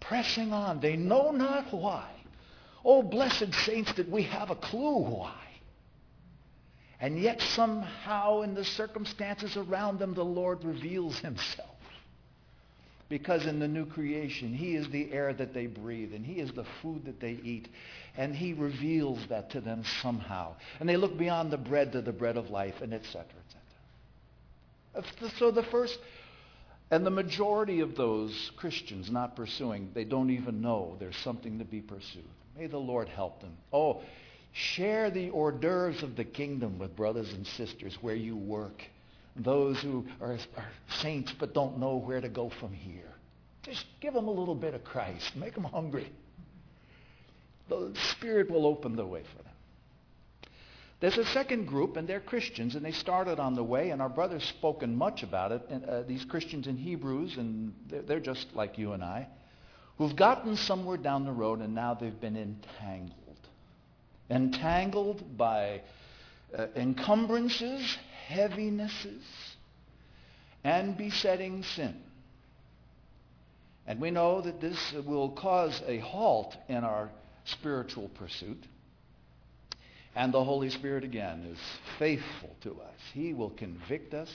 pressing 0.00 0.52
on. 0.52 0.80
They 0.80 0.96
know 0.96 1.30
not 1.30 1.72
why. 1.72 2.10
Oh, 2.84 3.02
blessed 3.02 3.54
saints, 3.64 3.92
that 3.94 4.10
we 4.10 4.24
have 4.24 4.50
a 4.50 4.56
clue 4.56 4.98
why. 4.98 5.45
And 7.00 7.18
yet 7.18 7.40
somehow 7.40 8.40
in 8.40 8.54
the 8.54 8.64
circumstances 8.64 9.56
around 9.56 9.98
them, 9.98 10.14
the 10.14 10.24
Lord 10.24 10.64
reveals 10.64 11.18
himself. 11.18 11.70
Because 13.08 13.46
in 13.46 13.60
the 13.60 13.68
new 13.68 13.86
creation, 13.86 14.52
he 14.52 14.74
is 14.74 14.88
the 14.88 15.12
air 15.12 15.32
that 15.32 15.54
they 15.54 15.66
breathe, 15.66 16.12
and 16.12 16.26
he 16.26 16.40
is 16.40 16.50
the 16.52 16.64
food 16.82 17.04
that 17.04 17.20
they 17.20 17.38
eat. 17.42 17.68
And 18.16 18.34
he 18.34 18.52
reveals 18.52 19.24
that 19.28 19.50
to 19.50 19.60
them 19.60 19.84
somehow. 20.02 20.54
And 20.80 20.88
they 20.88 20.96
look 20.96 21.16
beyond 21.16 21.52
the 21.52 21.58
bread 21.58 21.92
to 21.92 22.02
the 22.02 22.12
bread 22.12 22.36
of 22.36 22.50
life, 22.50 22.80
and 22.82 22.92
etc., 22.92 23.24
etc. 24.94 25.30
So 25.38 25.50
the 25.50 25.62
first, 25.62 25.98
and 26.90 27.06
the 27.06 27.10
majority 27.10 27.80
of 27.80 27.94
those 27.94 28.50
Christians 28.56 29.10
not 29.10 29.36
pursuing, 29.36 29.90
they 29.94 30.04
don't 30.04 30.30
even 30.30 30.60
know 30.62 30.96
there's 30.98 31.16
something 31.18 31.58
to 31.58 31.64
be 31.64 31.82
pursued. 31.82 32.24
May 32.58 32.66
the 32.66 32.78
Lord 32.78 33.08
help 33.08 33.40
them. 33.40 33.56
Oh, 33.72 34.00
Share 34.56 35.10
the 35.10 35.28
hors 35.28 35.52
d'oeuvres 35.52 36.02
of 36.02 36.16
the 36.16 36.24
kingdom 36.24 36.78
with 36.78 36.96
brothers 36.96 37.30
and 37.34 37.46
sisters 37.46 37.98
where 38.00 38.14
you 38.14 38.34
work. 38.38 38.82
Those 39.36 39.78
who 39.82 40.06
are, 40.18 40.38
are 40.56 40.68
saints 41.02 41.30
but 41.38 41.52
don't 41.52 41.78
know 41.78 41.96
where 41.96 42.22
to 42.22 42.30
go 42.30 42.48
from 42.48 42.72
here. 42.72 43.12
Just 43.64 43.84
give 44.00 44.14
them 44.14 44.28
a 44.28 44.30
little 44.30 44.54
bit 44.54 44.72
of 44.72 44.82
Christ. 44.82 45.36
Make 45.36 45.52
them 45.52 45.64
hungry. 45.64 46.10
The 47.68 47.92
Spirit 48.12 48.50
will 48.50 48.64
open 48.64 48.96
the 48.96 49.04
way 49.04 49.24
for 49.24 49.42
them. 49.42 49.52
There's 51.00 51.18
a 51.18 51.26
second 51.26 51.66
group, 51.66 51.98
and 51.98 52.08
they're 52.08 52.20
Christians, 52.20 52.76
and 52.76 52.84
they 52.84 52.92
started 52.92 53.38
on 53.38 53.56
the 53.56 53.64
way, 53.64 53.90
and 53.90 54.00
our 54.00 54.08
brother's 54.08 54.44
spoken 54.44 54.96
much 54.96 55.22
about 55.22 55.52
it. 55.52 55.60
And, 55.68 55.84
uh, 55.84 56.02
these 56.04 56.24
Christians 56.24 56.66
in 56.66 56.78
Hebrews, 56.78 57.36
and 57.36 57.74
they're, 57.90 58.00
they're 58.00 58.20
just 58.20 58.46
like 58.54 58.78
you 58.78 58.92
and 58.92 59.04
I, 59.04 59.28
who've 59.98 60.16
gotten 60.16 60.56
somewhere 60.56 60.96
down 60.96 61.26
the 61.26 61.32
road, 61.32 61.60
and 61.60 61.74
now 61.74 61.92
they've 61.92 62.18
been 62.18 62.38
entangled 62.38 63.25
entangled 64.30 65.36
by 65.36 65.82
uh, 66.56 66.66
encumbrances, 66.76 67.96
heavinesses, 68.28 69.22
and 70.64 70.96
besetting 70.96 71.62
sin. 71.62 71.96
And 73.86 74.00
we 74.00 74.10
know 74.10 74.40
that 74.40 74.60
this 74.60 74.94
will 75.04 75.30
cause 75.30 75.80
a 75.86 75.98
halt 75.98 76.56
in 76.68 76.82
our 76.82 77.10
spiritual 77.44 78.08
pursuit. 78.08 78.66
And 80.16 80.32
the 80.32 80.42
Holy 80.42 80.70
Spirit, 80.70 81.04
again, 81.04 81.46
is 81.52 81.58
faithful 81.98 82.56
to 82.62 82.72
us. 82.80 82.98
He 83.12 83.32
will 83.32 83.50
convict 83.50 84.14
us. 84.14 84.30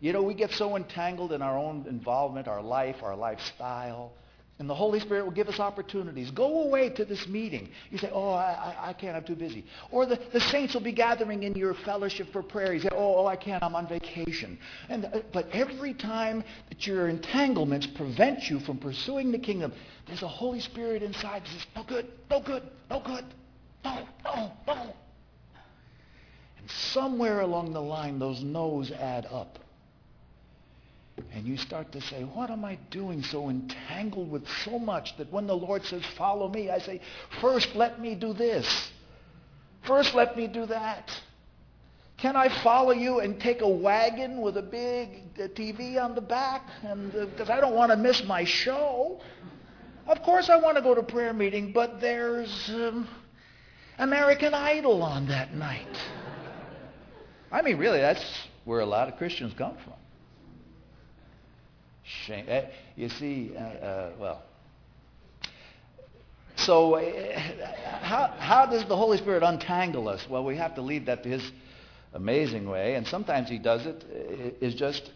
You 0.00 0.14
know, 0.14 0.22
we 0.22 0.34
get 0.34 0.52
so 0.52 0.76
entangled 0.76 1.32
in 1.32 1.42
our 1.42 1.58
own 1.58 1.84
involvement, 1.88 2.48
our 2.48 2.62
life, 2.62 2.96
our 3.02 3.16
lifestyle, 3.16 4.12
And 4.60 4.68
the 4.68 4.74
Holy 4.74 5.00
Spirit 5.00 5.24
will 5.24 5.32
give 5.32 5.48
us 5.48 5.58
opportunities. 5.58 6.30
Go 6.30 6.64
away 6.64 6.90
to 6.90 7.06
this 7.06 7.26
meeting. 7.26 7.70
You 7.90 7.96
say, 7.96 8.10
oh, 8.12 8.32
I, 8.32 8.76
I 8.78 8.92
can't, 8.92 9.16
I'm 9.16 9.24
too 9.24 9.34
busy. 9.34 9.64
Or 9.90 10.04
the, 10.04 10.20
the 10.34 10.40
saints 10.40 10.74
will 10.74 10.82
be 10.82 10.92
gathering 10.92 11.44
in 11.44 11.54
your 11.54 11.72
fellowship 11.72 12.30
for 12.30 12.42
prayer. 12.42 12.74
You 12.74 12.80
say, 12.80 12.90
oh, 12.92 13.16
oh 13.20 13.26
I 13.26 13.36
can't, 13.36 13.62
I'm 13.62 13.74
on 13.74 13.88
vacation. 13.88 14.58
And, 14.90 15.06
uh, 15.06 15.20
but 15.32 15.48
every 15.52 15.94
time 15.94 16.44
that 16.68 16.86
your 16.86 17.08
entanglements 17.08 17.86
prevent 17.86 18.50
you 18.50 18.60
from 18.60 18.76
pursuing 18.76 19.32
the 19.32 19.38
kingdom, 19.38 19.72
there's 20.06 20.22
a 20.22 20.28
Holy 20.28 20.60
Spirit 20.60 21.02
inside 21.02 21.42
that 21.42 21.48
says, 21.48 21.66
no 21.74 21.82
good, 21.82 22.08
no 22.30 22.40
good, 22.42 22.62
no 22.90 23.00
good, 23.00 23.24
no, 23.82 24.06
no, 24.22 24.52
no. 24.66 24.94
And 26.58 26.70
somewhere 26.70 27.40
along 27.40 27.72
the 27.72 27.80
line, 27.80 28.18
those 28.18 28.42
no's 28.42 28.90
add 28.90 29.24
up. 29.24 29.58
And 31.32 31.46
you 31.46 31.56
start 31.56 31.92
to 31.92 32.00
say, 32.00 32.22
what 32.22 32.50
am 32.50 32.64
I 32.64 32.78
doing 32.90 33.22
so 33.22 33.48
entangled 33.48 34.30
with 34.30 34.46
so 34.64 34.78
much 34.78 35.16
that 35.18 35.32
when 35.32 35.46
the 35.46 35.56
Lord 35.56 35.84
says, 35.84 36.02
follow 36.16 36.48
me, 36.48 36.70
I 36.70 36.78
say, 36.78 37.00
first 37.40 37.74
let 37.74 38.00
me 38.00 38.14
do 38.14 38.32
this. 38.32 38.90
First 39.82 40.14
let 40.14 40.36
me 40.36 40.46
do 40.46 40.66
that. 40.66 41.10
Can 42.18 42.36
I 42.36 42.48
follow 42.62 42.92
you 42.92 43.20
and 43.20 43.40
take 43.40 43.62
a 43.62 43.68
wagon 43.68 44.42
with 44.42 44.58
a 44.58 44.62
big 44.62 45.08
uh, 45.38 45.48
TV 45.48 46.02
on 46.02 46.14
the 46.14 46.20
back? 46.20 46.66
Because 46.82 47.48
uh, 47.48 47.54
I 47.54 47.60
don't 47.60 47.74
want 47.74 47.90
to 47.92 47.96
miss 47.96 48.22
my 48.24 48.44
show. 48.44 49.20
Of 50.06 50.22
course 50.22 50.50
I 50.50 50.56
want 50.56 50.76
to 50.76 50.82
go 50.82 50.94
to 50.94 51.02
prayer 51.02 51.32
meeting, 51.32 51.72
but 51.72 52.00
there's 52.00 52.68
um, 52.68 53.08
American 53.98 54.52
Idol 54.52 55.02
on 55.02 55.28
that 55.28 55.54
night. 55.54 55.98
I 57.50 57.62
mean, 57.62 57.78
really, 57.78 58.00
that's 58.00 58.24
where 58.64 58.80
a 58.80 58.86
lot 58.86 59.08
of 59.08 59.16
Christians 59.16 59.54
come 59.56 59.76
from. 59.82 59.94
Shame. 62.10 62.44
Eh, 62.48 62.64
you 62.96 63.08
see, 63.08 63.52
uh, 63.56 63.60
uh, 63.60 64.10
well, 64.18 64.42
so 66.56 66.94
uh, 66.94 67.38
how, 68.02 68.34
how 68.38 68.66
does 68.66 68.86
the 68.86 68.96
Holy 68.96 69.16
Spirit 69.16 69.42
untangle 69.42 70.08
us? 70.08 70.26
Well, 70.28 70.44
we 70.44 70.56
have 70.56 70.74
to 70.74 70.82
leave 70.82 71.06
that 71.06 71.22
to 71.22 71.28
His 71.28 71.52
amazing 72.12 72.68
way, 72.68 72.96
and 72.96 73.06
sometimes 73.06 73.48
He 73.48 73.58
does 73.58 73.86
it 73.86 74.04
uh, 74.62 74.68
just 74.70 75.10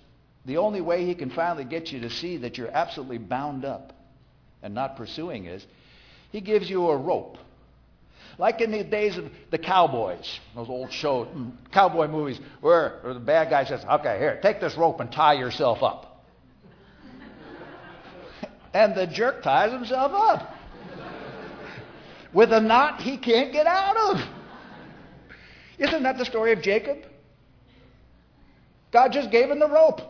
the 0.47 0.59
only 0.59 0.81
way 0.81 1.05
He 1.05 1.15
can 1.15 1.31
finally 1.31 1.65
get 1.65 1.91
you 1.91 2.01
to 2.01 2.11
see 2.11 2.39
that 2.39 2.59
you're 2.59 2.71
absolutely 2.71 3.19
bound 3.19 3.65
up 3.65 3.93
and 4.63 4.73
not 4.73 4.97
pursuing 4.97 5.47
is 5.47 5.67
He 6.31 6.41
gives 6.41 6.71
you 6.71 6.89
a 6.91 6.97
rope. 6.97 7.39
Like 8.39 8.61
in 8.61 8.71
the 8.71 8.85
days 8.85 9.19
of 9.19 9.31
the 9.51 9.59
cowboys, 9.59 10.41
those 10.55 10.69
old 10.69 10.93
show, 10.93 11.29
cowboy 11.73 12.09
movies, 12.09 12.41
where 12.61 13.01
the 13.05 13.21
bad 13.21 13.51
guy 13.51 13.65
says, 13.65 13.85
okay, 13.85 14.19
here, 14.19 14.39
take 14.43 14.61
this 14.61 14.77
rope 14.77 15.01
and 15.01 15.11
tie 15.11 15.35
yourself 15.35 15.83
up. 15.83 16.14
And 18.75 18.95
the 18.95 19.07
jerk 19.07 19.43
ties 19.43 19.73
himself 19.73 20.13
up 20.13 20.55
with 22.33 22.53
a 22.53 22.61
knot 22.61 23.01
he 23.01 23.17
can't 23.17 23.53
get 23.53 23.67
out 23.67 23.97
of. 23.97 24.21
Isn't 25.79 26.03
that 26.03 26.19
the 26.19 26.25
story 26.25 26.53
of 26.53 26.61
Jacob? 26.61 26.99
God 28.93 29.13
just 29.13 29.31
gave 29.31 29.51
him 29.51 29.61
the 29.61 29.69
rope 29.69 30.01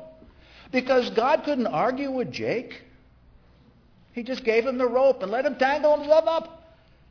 because 0.72 1.10
God 1.10 1.42
couldn't 1.44 1.66
argue 1.66 2.10
with 2.10 2.32
Jake. 2.32 2.82
He 4.12 4.22
just 4.22 4.44
gave 4.44 4.64
him 4.64 4.78
the 4.78 4.88
rope 4.88 5.22
and 5.22 5.30
let 5.30 5.44
him 5.44 5.56
tangle 5.56 5.96
himself 5.96 6.24
up. 6.26 6.60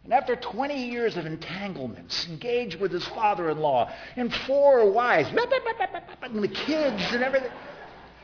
And 0.03 0.13
after 0.13 0.35
20 0.35 0.89
years 0.89 1.15
of 1.17 1.25
entanglements, 1.25 2.27
engaged 2.27 2.79
with 2.79 2.91
his 2.91 3.07
father-in-law 3.07 3.91
and 4.15 4.33
four 4.33 4.91
wives, 4.91 5.29
and 5.29 6.43
the 6.43 6.47
kids 6.47 7.13
and 7.13 7.23
everything, 7.23 7.51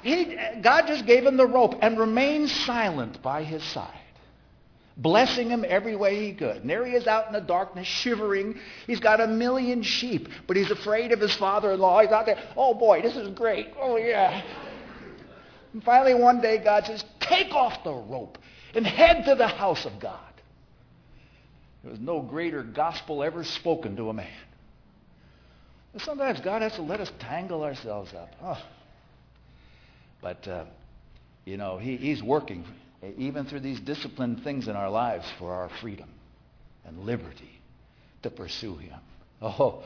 he, 0.02 0.38
God 0.62 0.88
just 0.88 1.06
gave 1.06 1.26
him 1.26 1.38
the 1.38 1.48
rope 1.48 1.76
and 1.82 2.00
remained 2.00 2.50
silent 2.50 3.22
by 3.22 3.44
his 3.44 3.64
side, 3.64 3.94
blessing 4.98 5.50
him 5.50 5.66
every 5.68 5.96
way 5.96 6.26
he 6.26 6.34
could. 6.34 6.58
And 6.58 6.70
there 6.70 6.86
he 6.86 6.94
is 6.94 7.08
out 7.08 7.28
in 7.28 7.34
the 7.34 7.42
darkness, 7.42 7.88
shivering. 7.88 8.60
He's 8.88 9.00
got 9.00 9.22
a 9.22 9.28
million 9.28 9.82
sheep, 9.82 10.30
but 10.48 10.58
he's 10.58 10.72
afraid 10.72 11.12
of 11.12 11.20
his 11.20 11.36
father-in-law. 11.36 12.02
He's 12.02 12.12
out 12.12 12.26
there, 12.26 12.42
oh 12.56 12.74
boy, 12.74 13.02
this 13.02 13.16
is 13.16 13.30
great. 13.30 13.74
Oh 13.80 13.98
yeah. 13.98 14.44
And 15.74 15.84
finally 15.84 16.16
one 16.16 16.42
day 16.42 16.58
God 16.64 16.86
says, 16.86 17.04
take 17.20 17.54
off 17.54 17.84
the 17.84 17.94
rope 17.94 18.38
and 18.74 18.86
head 18.86 19.26
to 19.26 19.36
the 19.36 19.48
house 19.48 19.86
of 19.86 20.00
God. 20.00 20.20
There 21.84 21.92
was 21.92 22.00
no 22.00 22.22
greater 22.22 22.64
gospel 22.64 23.24
ever 23.24 23.44
spoken 23.44 23.96
to 23.96 24.10
a 24.10 24.14
man. 24.14 24.28
And 25.94 26.02
sometimes 26.02 26.40
God 26.42 26.62
has 26.62 26.74
to 26.74 26.82
let 26.82 27.00
us 27.00 27.12
tangle 27.20 27.64
ourselves 27.64 28.14
up. 28.14 28.58
But, 30.22 30.48
uh, 30.48 30.66
you 31.46 31.58
know, 31.58 31.78
he, 31.78 31.98
he's 31.98 32.22
working 32.22 32.66
even 33.18 33.46
through 33.46 33.62
these 33.62 33.80
disciplined 33.80 34.44
things 34.44 34.68
in 34.68 34.76
our 34.76 34.90
lives 34.90 35.26
for 35.38 35.54
our 35.54 35.70
freedom 35.82 36.10
and 36.86 37.00
liberty 37.06 37.62
to 38.24 38.30
pursue 38.30 38.76
him. 38.76 39.00
Oh, 39.42 39.84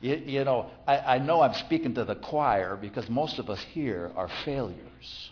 you, 0.00 0.16
you 0.16 0.44
know, 0.44 0.68
I, 0.84 0.98
I 0.98 1.18
know 1.18 1.42
I'm 1.42 1.54
speaking 1.54 1.94
to 1.94 2.04
the 2.04 2.16
choir 2.16 2.76
because 2.76 3.08
most 3.08 3.38
of 3.38 3.48
us 3.48 3.60
here 3.72 4.10
are 4.16 4.28
failures 4.44 5.30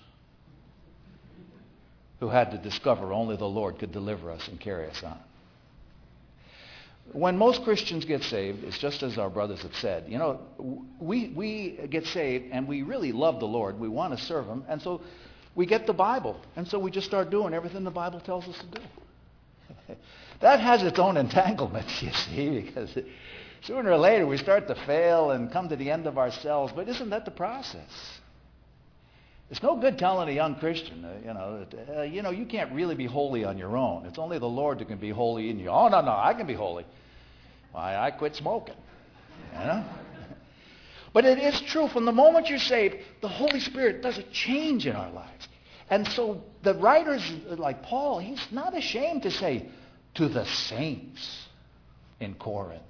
who 2.20 2.28
had 2.28 2.52
to 2.52 2.58
discover 2.58 3.12
only 3.12 3.36
the 3.36 3.48
Lord 3.48 3.80
could 3.80 3.90
deliver 3.90 4.30
us 4.30 4.46
and 4.46 4.60
carry 4.60 4.88
us 4.88 5.02
on. 5.02 5.18
When 7.12 7.38
most 7.38 7.62
Christians 7.64 8.04
get 8.04 8.22
saved, 8.22 8.64
it's 8.64 8.78
just 8.78 9.02
as 9.02 9.18
our 9.18 9.30
brothers 9.30 9.62
have 9.62 9.74
said. 9.76 10.04
You 10.08 10.18
know, 10.18 10.40
we, 11.00 11.32
we 11.34 11.78
get 11.90 12.06
saved 12.06 12.46
and 12.52 12.68
we 12.68 12.82
really 12.82 13.12
love 13.12 13.40
the 13.40 13.46
Lord. 13.46 13.78
We 13.78 13.88
want 13.88 14.16
to 14.16 14.24
serve 14.24 14.46
Him. 14.46 14.64
And 14.68 14.80
so 14.82 15.00
we 15.54 15.66
get 15.66 15.86
the 15.86 15.92
Bible. 15.92 16.40
And 16.56 16.68
so 16.68 16.78
we 16.78 16.90
just 16.90 17.06
start 17.06 17.30
doing 17.30 17.54
everything 17.54 17.84
the 17.84 17.90
Bible 17.90 18.20
tells 18.20 18.46
us 18.46 18.58
to 18.58 18.80
do. 18.80 19.96
that 20.40 20.60
has 20.60 20.82
its 20.82 20.98
own 20.98 21.16
entanglements, 21.16 22.02
you 22.02 22.12
see, 22.12 22.60
because 22.60 22.96
sooner 23.62 23.90
or 23.90 23.98
later 23.98 24.26
we 24.26 24.36
start 24.36 24.68
to 24.68 24.74
fail 24.86 25.30
and 25.30 25.50
come 25.50 25.68
to 25.70 25.76
the 25.76 25.90
end 25.90 26.06
of 26.06 26.18
ourselves. 26.18 26.72
But 26.76 26.88
isn't 26.88 27.10
that 27.10 27.24
the 27.24 27.30
process? 27.30 28.17
It's 29.50 29.62
no 29.62 29.76
good 29.76 29.98
telling 29.98 30.28
a 30.28 30.32
young 30.32 30.56
Christian, 30.56 31.04
uh, 31.04 31.14
you 31.24 31.32
know, 31.32 31.64
that, 31.64 31.98
uh, 31.98 32.02
you 32.02 32.20
know, 32.20 32.30
you 32.30 32.44
can't 32.44 32.70
really 32.72 32.94
be 32.94 33.06
holy 33.06 33.44
on 33.44 33.56
your 33.56 33.76
own. 33.78 34.04
It's 34.04 34.18
only 34.18 34.38
the 34.38 34.46
Lord 34.46 34.78
who 34.78 34.84
can 34.84 34.98
be 34.98 35.08
holy 35.08 35.48
in 35.48 35.58
you. 35.58 35.68
Oh, 35.68 35.88
no, 35.88 36.02
no, 36.02 36.12
I 36.12 36.34
can 36.34 36.46
be 36.46 36.54
holy. 36.54 36.84
Why, 37.72 37.96
I 37.96 38.10
quit 38.10 38.36
smoking. 38.36 38.76
You 39.52 39.66
know? 39.66 39.84
But 41.14 41.24
it 41.24 41.38
is 41.38 41.58
true. 41.62 41.88
From 41.88 42.04
the 42.04 42.12
moment 42.12 42.50
you're 42.50 42.58
saved, 42.58 42.96
the 43.22 43.28
Holy 43.28 43.60
Spirit 43.60 44.02
does 44.02 44.18
a 44.18 44.22
change 44.24 44.86
in 44.86 44.94
our 44.94 45.10
lives. 45.10 45.48
And 45.88 46.06
so 46.08 46.42
the 46.62 46.74
writers 46.74 47.22
like 47.48 47.82
Paul, 47.82 48.18
he's 48.18 48.46
not 48.50 48.76
ashamed 48.76 49.22
to 49.22 49.30
say, 49.30 49.68
to 50.14 50.28
the 50.28 50.44
saints 50.44 51.46
in 52.20 52.34
Corinth. 52.34 52.82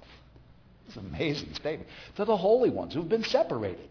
It's 0.87 0.97
an 0.97 1.05
amazing 1.07 1.53
statement. 1.53 1.89
To 2.17 2.25
the 2.25 2.35
holy 2.35 2.69
ones 2.69 2.93
who've 2.93 3.07
been 3.07 3.23
separated. 3.23 3.87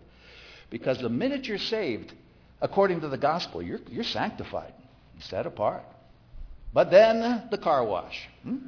Because 0.68 0.98
the 0.98 1.08
minute 1.08 1.46
you're 1.46 1.58
saved, 1.58 2.12
according 2.60 3.01
to 3.02 3.09
the 3.09 3.18
gospel, 3.18 3.62
you're, 3.62 3.80
you're 3.89 4.05
sanctified, 4.05 4.72
set 5.20 5.47
apart. 5.47 5.85
But 6.72 6.90
then 6.90 7.48
the 7.51 7.59
car 7.59 7.85
wash. 7.85 8.28
Hmm? 8.43 8.59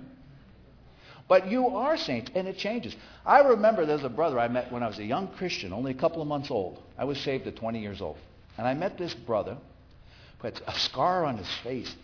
But 1.29 1.49
you 1.49 1.69
are 1.69 1.97
saints, 1.97 2.31
and 2.35 2.49
it 2.49 2.59
changes. 2.59 2.97
I 3.25 3.41
remember 3.41 3.87
there's 3.87 4.03
a 4.03 4.09
brother 4.09 4.39
I 4.39 4.49
met 4.49 4.73
when 4.73 4.83
I 4.83 4.89
was 4.89 4.99
a 4.99 5.05
young 5.05 5.29
Christian, 5.29 5.73
only 5.73 5.93
a 5.93 5.95
couple 5.95 6.21
of 6.21 6.27
months 6.27 6.51
old. 6.51 6.83
I 6.99 7.05
was 7.05 7.21
saved 7.21 7.47
at 7.47 7.55
20 7.55 7.81
years 7.81 8.01
old. 8.01 8.19
And 8.59 8.67
I 8.67 8.75
met 8.75 8.99
this 8.99 9.15
brother 9.15 9.57
who 10.39 10.49
had 10.49 10.61
a 10.67 10.75
scar 10.77 11.25
on 11.25 11.37
his 11.39 11.49
face. 11.62 11.95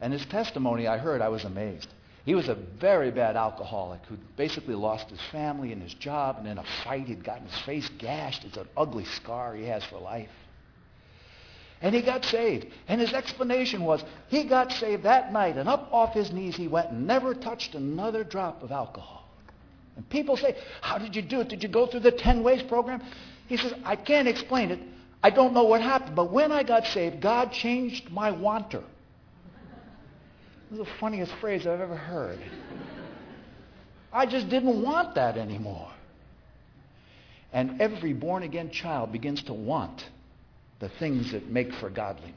And 0.00 0.14
his 0.14 0.24
testimony 0.24 0.86
I 0.86 0.96
heard, 0.96 1.20
I 1.20 1.28
was 1.28 1.44
amazed. 1.44 1.88
He 2.24 2.34
was 2.34 2.48
a 2.48 2.54
very 2.54 3.10
bad 3.10 3.36
alcoholic 3.36 4.00
who 4.06 4.16
basically 4.36 4.74
lost 4.74 5.10
his 5.10 5.20
family 5.30 5.72
and 5.72 5.82
his 5.82 5.94
job, 5.94 6.36
and 6.38 6.46
in 6.46 6.56
a 6.56 6.64
fight 6.84 7.06
he'd 7.06 7.24
gotten 7.24 7.46
his 7.46 7.60
face 7.62 7.88
gashed. 7.98 8.44
It's 8.44 8.56
an 8.56 8.68
ugly 8.76 9.04
scar 9.04 9.54
he 9.54 9.64
has 9.64 9.84
for 9.84 9.98
life. 9.98 10.30
And 11.82 11.94
he 11.94 12.02
got 12.02 12.24
saved. 12.24 12.66
And 12.88 13.00
his 13.00 13.12
explanation 13.12 13.84
was 13.84 14.04
he 14.28 14.44
got 14.44 14.70
saved 14.72 15.04
that 15.04 15.32
night, 15.32 15.56
and 15.56 15.68
up 15.68 15.88
off 15.92 16.12
his 16.12 16.30
knees 16.30 16.56
he 16.56 16.68
went 16.68 16.90
and 16.90 17.06
never 17.06 17.34
touched 17.34 17.74
another 17.74 18.22
drop 18.22 18.62
of 18.62 18.70
alcohol. 18.70 19.24
And 19.96 20.08
people 20.08 20.36
say, 20.36 20.56
How 20.82 20.98
did 20.98 21.16
you 21.16 21.22
do 21.22 21.40
it? 21.40 21.48
Did 21.48 21.62
you 21.62 21.68
go 21.68 21.86
through 21.86 22.00
the 22.00 22.12
10 22.12 22.42
ways 22.42 22.62
program? 22.62 23.02
He 23.48 23.56
says, 23.56 23.72
I 23.84 23.96
can't 23.96 24.28
explain 24.28 24.70
it. 24.70 24.80
I 25.22 25.30
don't 25.30 25.54
know 25.54 25.64
what 25.64 25.80
happened. 25.80 26.16
But 26.16 26.30
when 26.30 26.52
I 26.52 26.62
got 26.62 26.86
saved, 26.86 27.20
God 27.20 27.52
changed 27.52 28.10
my 28.10 28.30
wanter. 28.30 28.82
This 30.70 30.78
is 30.80 30.86
the 30.86 30.92
funniest 31.00 31.32
phrase 31.40 31.66
I've 31.66 31.80
ever 31.80 31.96
heard. 31.96 32.38
I 34.12 34.26
just 34.26 34.48
didn't 34.48 34.82
want 34.82 35.14
that 35.16 35.36
anymore. 35.36 35.90
And 37.52 37.80
every 37.80 38.12
born 38.12 38.42
again 38.42 38.70
child 38.70 39.12
begins 39.12 39.42
to 39.44 39.52
want 39.52 40.04
the 40.80 40.88
things 40.88 41.32
that 41.32 41.48
make 41.48 41.72
for 41.74 41.90
godliness. 41.90 42.34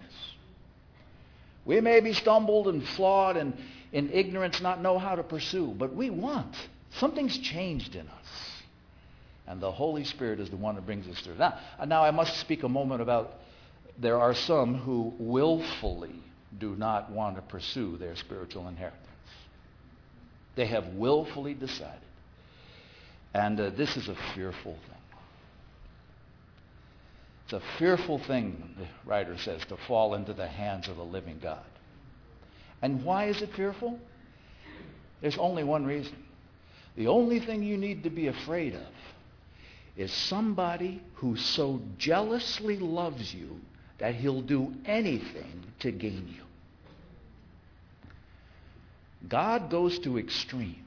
We 1.65 1.79
may 1.81 2.01
be 2.01 2.13
stumbled 2.13 2.67
and 2.67 2.85
flawed 2.85 3.37
and 3.37 3.53
in 3.91 4.11
ignorance 4.11 4.61
not 4.61 4.81
know 4.81 4.99
how 4.99 5.15
to 5.15 5.23
pursue, 5.23 5.73
but 5.77 5.95
we 5.95 6.09
want. 6.09 6.55
Something's 6.91 7.37
changed 7.37 7.95
in 7.95 8.07
us. 8.07 8.27
And 9.47 9.61
the 9.61 9.71
Holy 9.71 10.03
Spirit 10.03 10.39
is 10.39 10.49
the 10.49 10.57
one 10.57 10.75
that 10.75 10.85
brings 10.85 11.07
us 11.07 11.19
through. 11.21 11.35
Now, 11.35 11.57
now 11.85 12.03
I 12.03 12.11
must 12.11 12.37
speak 12.37 12.63
a 12.63 12.69
moment 12.69 13.01
about 13.01 13.33
there 13.99 14.19
are 14.19 14.33
some 14.33 14.75
who 14.75 15.13
willfully 15.19 16.15
do 16.59 16.75
not 16.75 17.11
want 17.11 17.35
to 17.35 17.41
pursue 17.41 17.97
their 17.97 18.15
spiritual 18.15 18.67
inheritance. 18.67 18.99
They 20.55 20.67
have 20.67 20.87
willfully 20.95 21.53
decided. 21.53 21.99
And 23.33 23.59
uh, 23.59 23.69
this 23.71 23.97
is 23.97 24.07
a 24.07 24.15
fearful 24.35 24.73
thing. 24.73 24.92
A 27.53 27.61
fearful 27.77 28.17
thing, 28.19 28.75
the 28.77 28.87
writer 29.05 29.37
says, 29.37 29.63
to 29.65 29.77
fall 29.87 30.15
into 30.15 30.33
the 30.33 30.47
hands 30.47 30.87
of 30.87 30.97
the 30.97 31.03
living 31.03 31.39
God. 31.41 31.63
And 32.81 33.05
why 33.05 33.25
is 33.25 33.41
it 33.41 33.53
fearful? 33.53 33.99
There's 35.21 35.37
only 35.37 35.63
one 35.63 35.85
reason. 35.85 36.15
The 36.95 37.07
only 37.07 37.39
thing 37.39 37.63
you 37.63 37.77
need 37.77 38.03
to 38.03 38.09
be 38.09 38.27
afraid 38.27 38.75
of 38.75 38.81
is 39.95 40.11
somebody 40.11 41.01
who 41.15 41.35
so 41.35 41.81
jealously 41.97 42.77
loves 42.77 43.33
you 43.33 43.61
that 43.99 44.15
he'll 44.15 44.41
do 44.41 44.73
anything 44.85 45.63
to 45.79 45.91
gain 45.91 46.27
you. 46.35 46.43
God 49.29 49.69
goes 49.69 49.99
to 49.99 50.17
extremes 50.17 50.77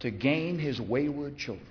to 0.00 0.10
gain 0.10 0.58
his 0.58 0.80
wayward 0.80 1.36
children. 1.38 1.66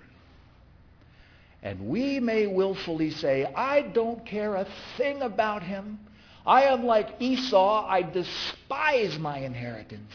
And 1.64 1.90
we 1.90 2.20
may 2.20 2.48
willfully 2.48 3.12
say, 3.12 3.46
I 3.46 3.82
don't 3.82 4.26
care 4.26 4.56
a 4.56 4.68
thing 4.98 5.22
about 5.22 5.64
him. 5.64 6.00
I 6.46 6.64
am 6.64 6.86
like 6.86 7.16
Esau. 7.20 7.86
I 7.88 8.04
despise 8.04 9.18
my 9.18 9.40
inheritance. 9.40 10.14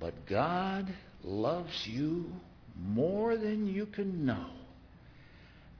But 0.00 0.26
God 0.26 0.92
loves 1.22 1.86
you 1.86 2.32
more 2.76 3.36
than 3.36 3.72
you 3.72 3.86
can 3.86 4.26
know. 4.26 4.46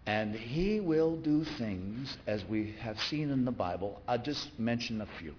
And 0.07 0.35
he 0.35 0.81
will 0.81 1.17
do 1.17 1.45
things, 1.45 2.17
as 2.27 2.45
we 2.45 2.75
have 2.81 3.01
seen 3.01 3.31
in 3.31 3.45
the 3.45 3.53
Bible. 3.53 4.01
I'll 4.07 4.19
just 4.19 4.59
mention 4.59 5.01
a 5.01 5.07
few. 5.19 5.35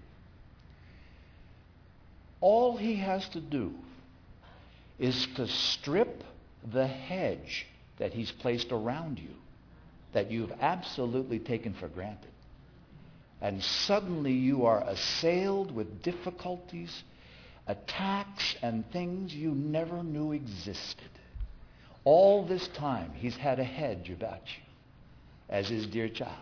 All 2.40 2.76
he 2.76 2.96
has 2.96 3.28
to 3.30 3.40
do 3.40 3.72
is 4.98 5.26
to 5.36 5.46
strip 5.48 6.24
the 6.72 6.86
hedge 6.86 7.66
that 7.98 8.12
he's 8.12 8.30
placed 8.30 8.72
around 8.72 9.18
you 9.18 9.34
that 10.12 10.30
you've 10.30 10.52
absolutely 10.60 11.38
taken 11.38 11.74
for 11.74 11.88
granted. 11.88 12.30
And 13.40 13.62
suddenly 13.62 14.32
you 14.32 14.64
are 14.64 14.82
assailed 14.86 15.74
with 15.74 16.02
difficulties, 16.02 17.02
attacks, 17.66 18.56
and 18.62 18.90
things 18.90 19.34
you 19.34 19.50
never 19.50 20.02
knew 20.02 20.32
existed. 20.32 21.10
All 22.04 22.46
this 22.46 22.66
time, 22.68 23.10
he's 23.14 23.36
had 23.36 23.58
a 23.58 23.64
hedge 23.64 24.10
about 24.10 24.40
you 24.46 24.62
as 25.48 25.68
his 25.68 25.86
dear 25.86 26.08
child. 26.08 26.32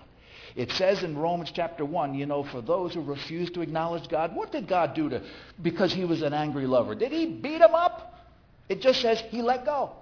It 0.54 0.70
says 0.72 1.02
in 1.02 1.16
Romans 1.16 1.50
chapter 1.52 1.84
1, 1.84 2.14
you 2.14 2.26
know, 2.26 2.44
for 2.44 2.60
those 2.60 2.92
who 2.92 3.00
refuse 3.00 3.50
to 3.52 3.62
acknowledge 3.62 4.08
God, 4.08 4.36
what 4.36 4.52
did 4.52 4.68
God 4.68 4.94
do 4.94 5.08
to, 5.08 5.22
because 5.62 5.92
he 5.92 6.04
was 6.04 6.20
an 6.22 6.34
angry 6.34 6.66
lover? 6.66 6.94
Did 6.94 7.10
he 7.10 7.26
beat 7.26 7.60
him 7.60 7.74
up? 7.74 8.14
It 8.68 8.80
just 8.82 9.00
says 9.00 9.20
he 9.30 9.40
let 9.40 9.64
go. 9.64 9.92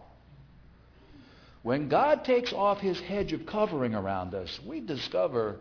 When 1.62 1.88
God 1.88 2.24
takes 2.24 2.52
off 2.52 2.78
his 2.78 2.98
hedge 3.00 3.32
of 3.32 3.44
covering 3.46 3.94
around 3.94 4.34
us, 4.34 4.58
we 4.66 4.80
discover 4.80 5.56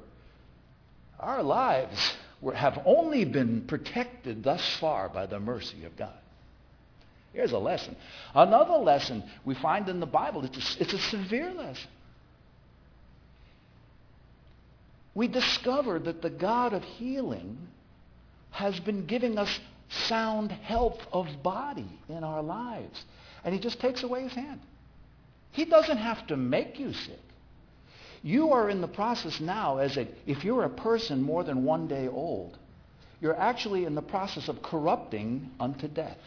our 1.19 1.43
lives 1.43 2.13
have 2.55 2.81
only 2.85 3.25
been 3.25 3.65
protected 3.67 4.43
thus 4.43 4.77
far 4.77 5.09
by 5.09 5.25
the 5.25 5.39
mercy 5.39 5.83
of 5.83 5.97
God. 5.97 6.13
Here's 7.33 7.51
a 7.51 7.59
lesson. 7.59 7.95
Another 8.33 8.75
lesson 8.75 9.23
we 9.45 9.55
find 9.55 9.89
in 9.89 9.99
the 9.99 10.05
Bible, 10.05 10.45
it's 10.45 10.57
a, 10.57 10.81
it's 10.81 10.93
a 10.93 10.99
severe 10.99 11.51
lesson. 11.51 11.89
We 15.13 15.27
discover 15.27 15.99
that 15.99 16.21
the 16.21 16.29
God 16.29 16.73
of 16.73 16.83
healing 16.83 17.57
has 18.51 18.79
been 18.79 19.05
giving 19.05 19.37
us 19.37 19.59
sound 19.89 20.51
health 20.51 20.99
of 21.11 21.27
body 21.43 21.89
in 22.07 22.23
our 22.23 22.41
lives. 22.41 23.03
And 23.43 23.53
he 23.53 23.59
just 23.59 23.79
takes 23.79 24.03
away 24.03 24.23
his 24.23 24.33
hand. 24.33 24.61
He 25.51 25.65
doesn't 25.65 25.97
have 25.97 26.27
to 26.27 26.37
make 26.37 26.79
you 26.79 26.93
sick. 26.93 27.19
You 28.21 28.51
are 28.51 28.69
in 28.69 28.81
the 28.81 28.87
process 28.87 29.39
now 29.39 29.77
as 29.77 29.97
a, 29.97 30.07
if 30.27 30.43
you're 30.43 30.63
a 30.63 30.69
person 30.69 31.21
more 31.21 31.43
than 31.43 31.63
one 31.63 31.87
day 31.87 32.07
old, 32.07 32.57
you're 33.21 33.37
actually 33.37 33.85
in 33.85 33.95
the 33.95 34.01
process 34.01 34.47
of 34.49 34.61
corrupting 34.61 35.49
unto 35.59 35.87
death. 35.87 36.17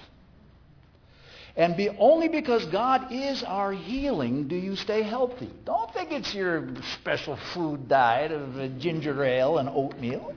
And 1.55 1.77
be, 1.77 1.91
only 1.99 2.29
because 2.29 2.65
God 2.67 3.13
is 3.13 3.43
our 3.43 3.73
healing 3.73 4.49
do 4.49 4.57
you 4.57 4.75
stay 4.75 5.03
healthy. 5.03 5.51
Don't 5.67 5.93
think 5.93 6.11
it's 6.11 6.35
your 6.35 6.69
special 7.01 7.39
food 7.53 7.89
diet 7.89 8.33
of 8.33 8.79
ginger 8.79 9.23
ale 9.23 9.59
and 9.59 9.69
oatmeal. 9.69 10.35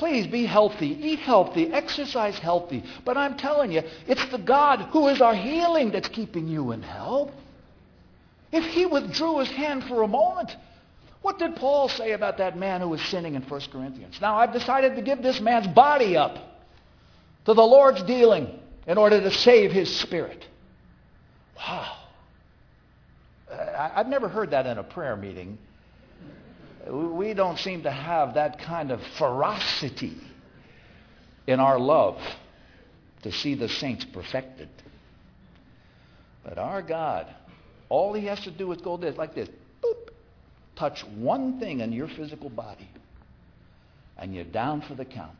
Please 0.00 0.26
be 0.26 0.46
healthy, 0.46 0.86
eat 0.98 1.18
healthy, 1.18 1.70
exercise 1.70 2.38
healthy. 2.38 2.82
But 3.04 3.18
I'm 3.18 3.36
telling 3.36 3.70
you, 3.70 3.82
it's 4.08 4.24
the 4.30 4.38
God 4.38 4.80
who 4.92 5.08
is 5.08 5.20
our 5.20 5.34
healing 5.34 5.90
that's 5.90 6.08
keeping 6.08 6.48
you 6.48 6.72
in 6.72 6.80
health. 6.80 7.30
If 8.50 8.64
he 8.64 8.86
withdrew 8.86 9.40
his 9.40 9.50
hand 9.50 9.84
for 9.84 10.02
a 10.02 10.08
moment, 10.08 10.56
what 11.20 11.38
did 11.38 11.54
Paul 11.54 11.90
say 11.90 12.12
about 12.12 12.38
that 12.38 12.56
man 12.56 12.80
who 12.80 12.88
was 12.88 13.02
sinning 13.02 13.34
in 13.34 13.42
1 13.42 13.60
Corinthians? 13.70 14.18
Now, 14.22 14.38
I've 14.38 14.54
decided 14.54 14.96
to 14.96 15.02
give 15.02 15.22
this 15.22 15.38
man's 15.38 15.66
body 15.66 16.16
up 16.16 16.38
to 17.44 17.52
the 17.52 17.62
Lord's 17.62 18.02
dealing 18.04 18.58
in 18.86 18.96
order 18.96 19.20
to 19.20 19.30
save 19.30 19.70
his 19.70 19.94
spirit. 19.94 20.46
Wow. 21.58 21.98
Uh, 23.52 23.90
I've 23.96 24.08
never 24.08 24.30
heard 24.30 24.52
that 24.52 24.64
in 24.64 24.78
a 24.78 24.82
prayer 24.82 25.14
meeting. 25.14 25.58
We 26.88 27.34
don't 27.34 27.58
seem 27.58 27.82
to 27.82 27.90
have 27.90 28.34
that 28.34 28.58
kind 28.60 28.90
of 28.90 29.00
ferocity 29.18 30.16
in 31.46 31.60
our 31.60 31.78
love 31.78 32.18
to 33.22 33.32
see 33.32 33.54
the 33.54 33.68
saints 33.68 34.04
perfected. 34.04 34.68
But 36.42 36.58
our 36.58 36.80
God, 36.80 37.26
all 37.88 38.14
he 38.14 38.26
has 38.26 38.40
to 38.44 38.50
do 38.50 38.72
is 38.72 38.80
go 38.80 38.96
this, 38.96 39.16
like 39.16 39.34
this, 39.34 39.48
boop, 39.82 40.08
touch 40.76 41.04
one 41.04 41.60
thing 41.60 41.80
in 41.80 41.92
your 41.92 42.08
physical 42.08 42.48
body, 42.48 42.88
and 44.16 44.34
you're 44.34 44.44
down 44.44 44.80
for 44.80 44.94
the 44.94 45.04
count. 45.04 45.36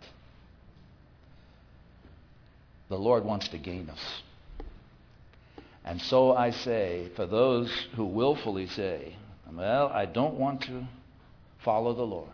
The 2.88 2.98
Lord 2.98 3.24
wants 3.24 3.48
to 3.48 3.58
gain 3.58 3.88
us. 3.88 4.22
And 5.84 6.00
so 6.02 6.36
I 6.36 6.50
say, 6.50 7.08
for 7.16 7.26
those 7.26 7.72
who 7.96 8.04
willfully 8.04 8.66
say, 8.66 9.16
well, 9.50 9.88
I 9.88 10.04
don't 10.04 10.34
want 10.34 10.62
to 10.62 10.86
follow 11.64 11.94
the 11.94 12.02
Lord, 12.02 12.30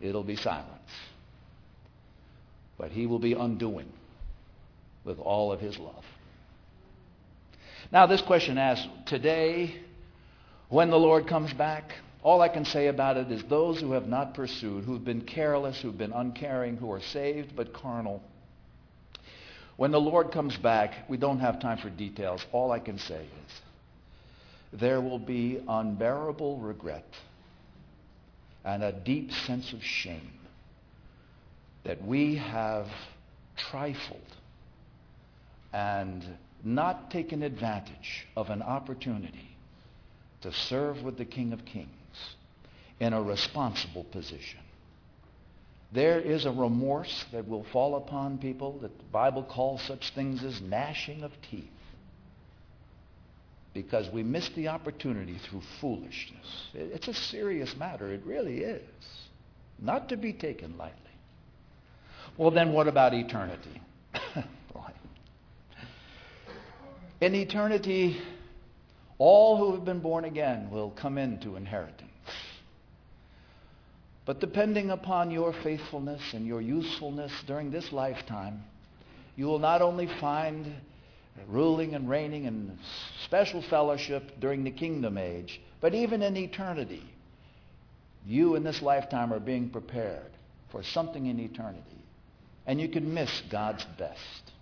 it'll 0.00 0.24
be 0.24 0.36
silence. 0.36 0.70
But 2.78 2.90
he 2.90 3.06
will 3.06 3.18
be 3.18 3.32
undoing 3.32 3.88
with 5.04 5.18
all 5.18 5.52
of 5.52 5.60
his 5.60 5.78
love. 5.78 6.04
Now, 7.90 8.06
this 8.06 8.20
question 8.20 8.58
asks 8.58 8.86
today, 9.06 9.74
when 10.68 10.90
the 10.90 10.98
Lord 10.98 11.26
comes 11.26 11.52
back, 11.52 11.92
all 12.22 12.42
I 12.42 12.48
can 12.48 12.64
say 12.64 12.88
about 12.88 13.16
it 13.16 13.30
is 13.30 13.42
those 13.44 13.80
who 13.80 13.92
have 13.92 14.08
not 14.08 14.34
pursued, 14.34 14.84
who've 14.84 15.04
been 15.04 15.20
careless, 15.20 15.80
who've 15.80 15.96
been 15.96 16.12
uncaring, 16.12 16.76
who 16.76 16.90
are 16.90 17.00
saved 17.00 17.54
but 17.54 17.72
carnal. 17.72 18.20
When 19.76 19.92
the 19.92 20.00
Lord 20.00 20.32
comes 20.32 20.56
back, 20.56 21.08
we 21.08 21.18
don't 21.18 21.38
have 21.38 21.60
time 21.60 21.78
for 21.78 21.88
details. 21.88 22.44
All 22.50 22.72
I 22.72 22.80
can 22.80 22.98
say 22.98 23.22
is 23.22 23.60
there 24.72 25.00
will 25.00 25.18
be 25.18 25.60
unbearable 25.68 26.58
regret 26.58 27.06
and 28.64 28.82
a 28.82 28.92
deep 28.92 29.30
sense 29.32 29.72
of 29.72 29.82
shame 29.82 30.32
that 31.84 32.04
we 32.04 32.36
have 32.36 32.88
trifled 33.56 34.20
and 35.72 36.24
not 36.64 37.10
taken 37.10 37.42
advantage 37.42 38.26
of 38.36 38.50
an 38.50 38.60
opportunity 38.60 39.56
to 40.40 40.52
serve 40.52 41.02
with 41.02 41.16
the 41.16 41.24
King 41.24 41.52
of 41.52 41.64
Kings 41.64 41.88
in 42.98 43.12
a 43.12 43.22
responsible 43.22 44.04
position. 44.04 44.60
There 45.92 46.20
is 46.20 46.44
a 46.44 46.50
remorse 46.50 47.24
that 47.30 47.46
will 47.46 47.64
fall 47.72 47.96
upon 47.96 48.38
people 48.38 48.78
that 48.80 48.98
the 48.98 49.04
Bible 49.04 49.44
calls 49.44 49.82
such 49.82 50.10
things 50.10 50.42
as 50.42 50.60
gnashing 50.60 51.22
of 51.22 51.30
teeth 51.50 51.70
because 53.76 54.10
we 54.10 54.22
missed 54.22 54.56
the 54.56 54.68
opportunity 54.68 55.36
through 55.50 55.60
foolishness. 55.82 56.70
It's 56.72 57.08
a 57.08 57.14
serious 57.14 57.76
matter. 57.76 58.10
It 58.10 58.22
really 58.24 58.60
is. 58.60 58.80
Not 59.78 60.08
to 60.08 60.16
be 60.16 60.32
taken 60.32 60.78
lightly. 60.78 60.96
Well, 62.38 62.50
then 62.50 62.72
what 62.72 62.88
about 62.88 63.12
eternity? 63.12 63.82
In 67.20 67.34
eternity, 67.34 68.16
all 69.18 69.58
who 69.58 69.74
have 69.74 69.84
been 69.84 70.00
born 70.00 70.24
again 70.24 70.70
will 70.70 70.90
come 70.90 71.18
into 71.18 71.56
inheritance. 71.56 72.02
But 74.24 74.40
depending 74.40 74.90
upon 74.90 75.30
your 75.30 75.52
faithfulness 75.62 76.22
and 76.32 76.46
your 76.46 76.62
usefulness 76.62 77.30
during 77.46 77.70
this 77.70 77.92
lifetime, 77.92 78.64
you 79.36 79.44
will 79.44 79.58
not 79.58 79.82
only 79.82 80.08
find 80.18 80.74
ruling 81.48 81.94
and 81.94 82.08
reigning 82.08 82.44
in 82.44 82.78
special 83.24 83.62
fellowship 83.62 84.40
during 84.40 84.64
the 84.64 84.70
kingdom 84.70 85.18
age, 85.18 85.60
but 85.80 85.94
even 85.94 86.22
in 86.22 86.36
eternity, 86.36 87.02
You 88.26 88.56
in 88.56 88.64
this 88.64 88.82
lifetime 88.82 89.32
are 89.32 89.38
being 89.38 89.70
prepared 89.70 90.32
for 90.70 90.82
something 90.82 91.26
in 91.26 91.38
eternity. 91.38 92.04
And 92.66 92.80
you 92.80 92.88
can 92.88 93.14
miss 93.14 93.42
God's 93.50 93.84
best. 93.96 94.52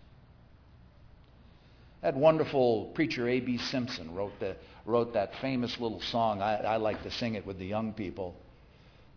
That 2.02 2.14
wonderful 2.14 2.92
preacher 2.94 3.26
A.B. 3.26 3.56
Simpson 3.56 4.14
wrote, 4.14 4.38
the, 4.38 4.56
wrote 4.84 5.14
that 5.14 5.32
famous 5.40 5.80
little 5.80 6.02
song. 6.02 6.42
I, 6.42 6.56
I 6.56 6.76
like 6.76 7.02
to 7.04 7.10
sing 7.10 7.34
it 7.34 7.46
with 7.46 7.58
the 7.58 7.64
young 7.64 7.94
people. 7.94 8.34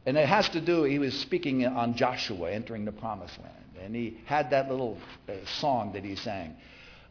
And 0.05 0.15
it 0.15 0.29
has 0.29 0.47
to 0.49 0.61
do, 0.61 0.83
he 0.83 0.99
was 0.99 1.13
speaking 1.13 1.65
on 1.65 1.95
Joshua 1.95 2.49
entering 2.49 2.85
the 2.85 2.93
promised 2.93 3.37
land. 3.39 3.83
And 3.83 3.93
he 3.93 4.17
had 4.25 4.51
that 4.51 4.71
little 4.71 4.97
uh, 5.27 5.33
song 5.59 5.91
that 5.93 6.05
he 6.05 6.15
sang. 6.15 6.55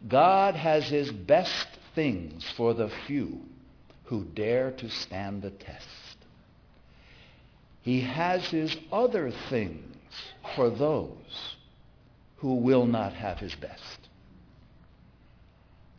God 0.07 0.55
has 0.55 0.89
his 0.89 1.11
best 1.11 1.67
things 1.95 2.45
for 2.57 2.75
the 2.75 2.91
few 3.07 3.41
who 4.05 4.25
dare 4.25 4.71
to 4.73 4.89
stand 4.89 5.43
the 5.43 5.51
test. 5.51 6.17
He 7.83 8.01
has 8.01 8.45
his 8.47 8.77
other 8.93 9.33
things 9.49 9.97
for 10.55 10.71
those 10.71 11.57
who 12.37 12.57
will 12.57 12.87
not 12.87 13.13
have 13.15 13.39
his 13.39 13.55
best. 13.55 14.09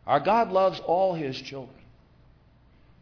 Our 0.06 0.20
God 0.20 0.50
loves 0.52 0.80
all 0.80 1.14
his 1.14 1.40
children, 1.40 1.76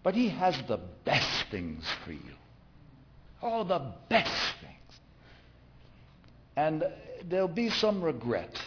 but 0.02 0.14
he 0.14 0.28
has 0.28 0.56
the 0.66 0.80
best 1.04 1.46
things 1.50 1.84
for 2.04 2.12
you. 2.12 2.34
All 3.42 3.64
the 3.64 3.92
best 4.08 4.54
things. 4.60 5.00
And 6.56 6.84
there'll 7.28 7.48
be 7.48 7.70
some 7.70 8.02
regret 8.02 8.58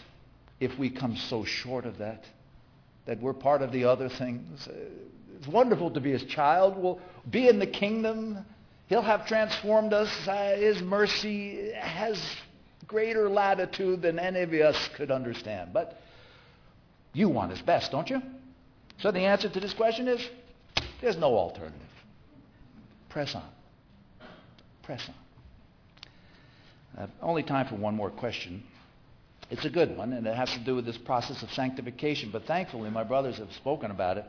if 0.59 0.77
we 0.77 0.89
come 0.89 1.15
so 1.15 1.43
short 1.43 1.85
of 1.85 1.97
that, 1.99 2.23
that 3.05 3.21
we're 3.21 3.33
part 3.33 3.61
of 3.61 3.71
the 3.71 3.85
other 3.85 4.09
things. 4.09 4.67
It's 5.37 5.47
wonderful 5.47 5.91
to 5.91 6.01
be 6.01 6.11
his 6.11 6.25
child. 6.25 6.77
We'll 6.77 6.99
be 7.29 7.47
in 7.47 7.59
the 7.59 7.67
kingdom. 7.67 8.45
He'll 8.87 9.01
have 9.01 9.25
transformed 9.25 9.93
us. 9.93 10.09
His 10.59 10.81
mercy 10.81 11.71
has 11.73 12.21
greater 12.87 13.29
latitude 13.29 14.01
than 14.01 14.19
any 14.19 14.41
of 14.41 14.51
us 14.51 14.89
could 14.97 15.11
understand. 15.11 15.71
But 15.73 15.99
you 17.13 17.29
want 17.29 17.51
his 17.51 17.61
best, 17.61 17.91
don't 17.91 18.09
you? 18.09 18.21
So 18.99 19.11
the 19.11 19.21
answer 19.21 19.47
to 19.49 19.59
this 19.59 19.73
question 19.73 20.07
is 20.07 20.27
there's 21.01 21.17
no 21.17 21.37
alternative. 21.37 21.79
Press 23.09 23.33
on. 23.33 23.49
Press 24.83 25.07
on. 25.07 25.15
Uh, 27.03 27.07
only 27.21 27.43
time 27.43 27.67
for 27.67 27.75
one 27.75 27.95
more 27.95 28.09
question. 28.09 28.63
It's 29.49 29.65
a 29.65 29.69
good 29.69 29.97
one, 29.97 30.13
and 30.13 30.27
it 30.27 30.35
has 30.35 30.51
to 30.51 30.59
do 30.59 30.75
with 30.75 30.85
this 30.85 30.97
process 30.97 31.41
of 31.41 31.51
sanctification. 31.51 32.29
But 32.31 32.45
thankfully, 32.45 32.91
my 32.91 33.03
brothers 33.03 33.37
have 33.37 33.51
spoken 33.53 33.89
about 33.89 34.17
it 34.17 34.25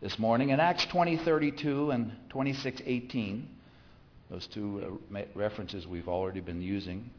this 0.00 0.18
morning. 0.18 0.48
In 0.48 0.60
Acts 0.60 0.86
20:32 0.86 1.94
and 1.94 2.12
26:18, 2.30 3.44
those 4.30 4.46
two 4.46 5.00
uh, 5.14 5.22
references 5.34 5.86
we've 5.86 6.08
already 6.08 6.40
been 6.40 6.62
using, 6.62 7.10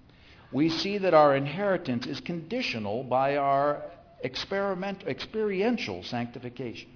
we 0.51 0.69
see 0.69 0.97
that 0.97 1.13
our 1.13 1.35
inheritance 1.35 2.07
is 2.07 2.19
conditional 2.19 3.03
by 3.03 3.37
our 3.37 3.83
experiential 4.23 6.01
sanctification. 6.01 6.89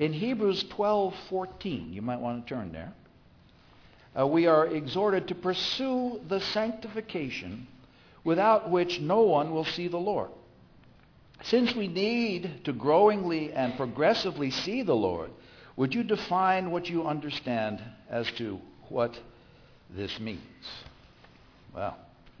In 0.00 0.12
Hebrews 0.12 0.64
12:14, 0.64 1.92
you 1.92 2.02
might 2.02 2.18
want 2.18 2.44
to 2.44 2.54
turn 2.54 2.72
there. 2.72 2.92
Uh, 4.18 4.26
we 4.26 4.48
are 4.48 4.66
exhorted 4.66 5.28
to 5.28 5.36
pursue 5.36 6.20
the 6.28 6.40
sanctification 6.40 7.68
without 8.26 8.70
which 8.72 9.00
no 9.00 9.22
one 9.22 9.52
will 9.52 9.64
see 9.64 9.86
the 9.86 9.96
Lord. 9.96 10.28
Since 11.44 11.76
we 11.76 11.86
need 11.86 12.64
to 12.64 12.72
growingly 12.72 13.52
and 13.52 13.76
progressively 13.76 14.50
see 14.50 14.82
the 14.82 14.96
Lord, 14.96 15.30
would 15.76 15.94
you 15.94 16.02
define 16.02 16.72
what 16.72 16.88
you 16.88 17.06
understand 17.06 17.80
as 18.10 18.28
to 18.32 18.58
what 18.88 19.16
this 19.90 20.18
means? 20.18 20.40
Well, 21.72 21.96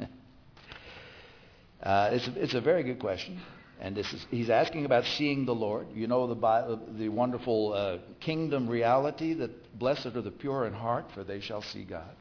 uh, 1.82 2.10
it's, 2.12 2.26
a, 2.26 2.42
it's 2.42 2.54
a 2.54 2.60
very 2.60 2.82
good 2.82 2.98
question. 2.98 3.40
And 3.78 3.94
this 3.94 4.12
is, 4.12 4.26
he's 4.30 4.50
asking 4.50 4.86
about 4.86 5.04
seeing 5.04 5.44
the 5.44 5.54
Lord. 5.54 5.86
You 5.94 6.08
know 6.08 6.26
the, 6.26 6.80
the 6.98 7.10
wonderful 7.10 7.74
uh, 7.74 7.98
kingdom 8.18 8.66
reality 8.68 9.34
that 9.34 9.78
blessed 9.78 10.06
are 10.06 10.22
the 10.22 10.30
pure 10.32 10.66
in 10.66 10.72
heart, 10.72 11.12
for 11.14 11.22
they 11.22 11.40
shall 11.40 11.62
see 11.62 11.84
God. 11.84 12.16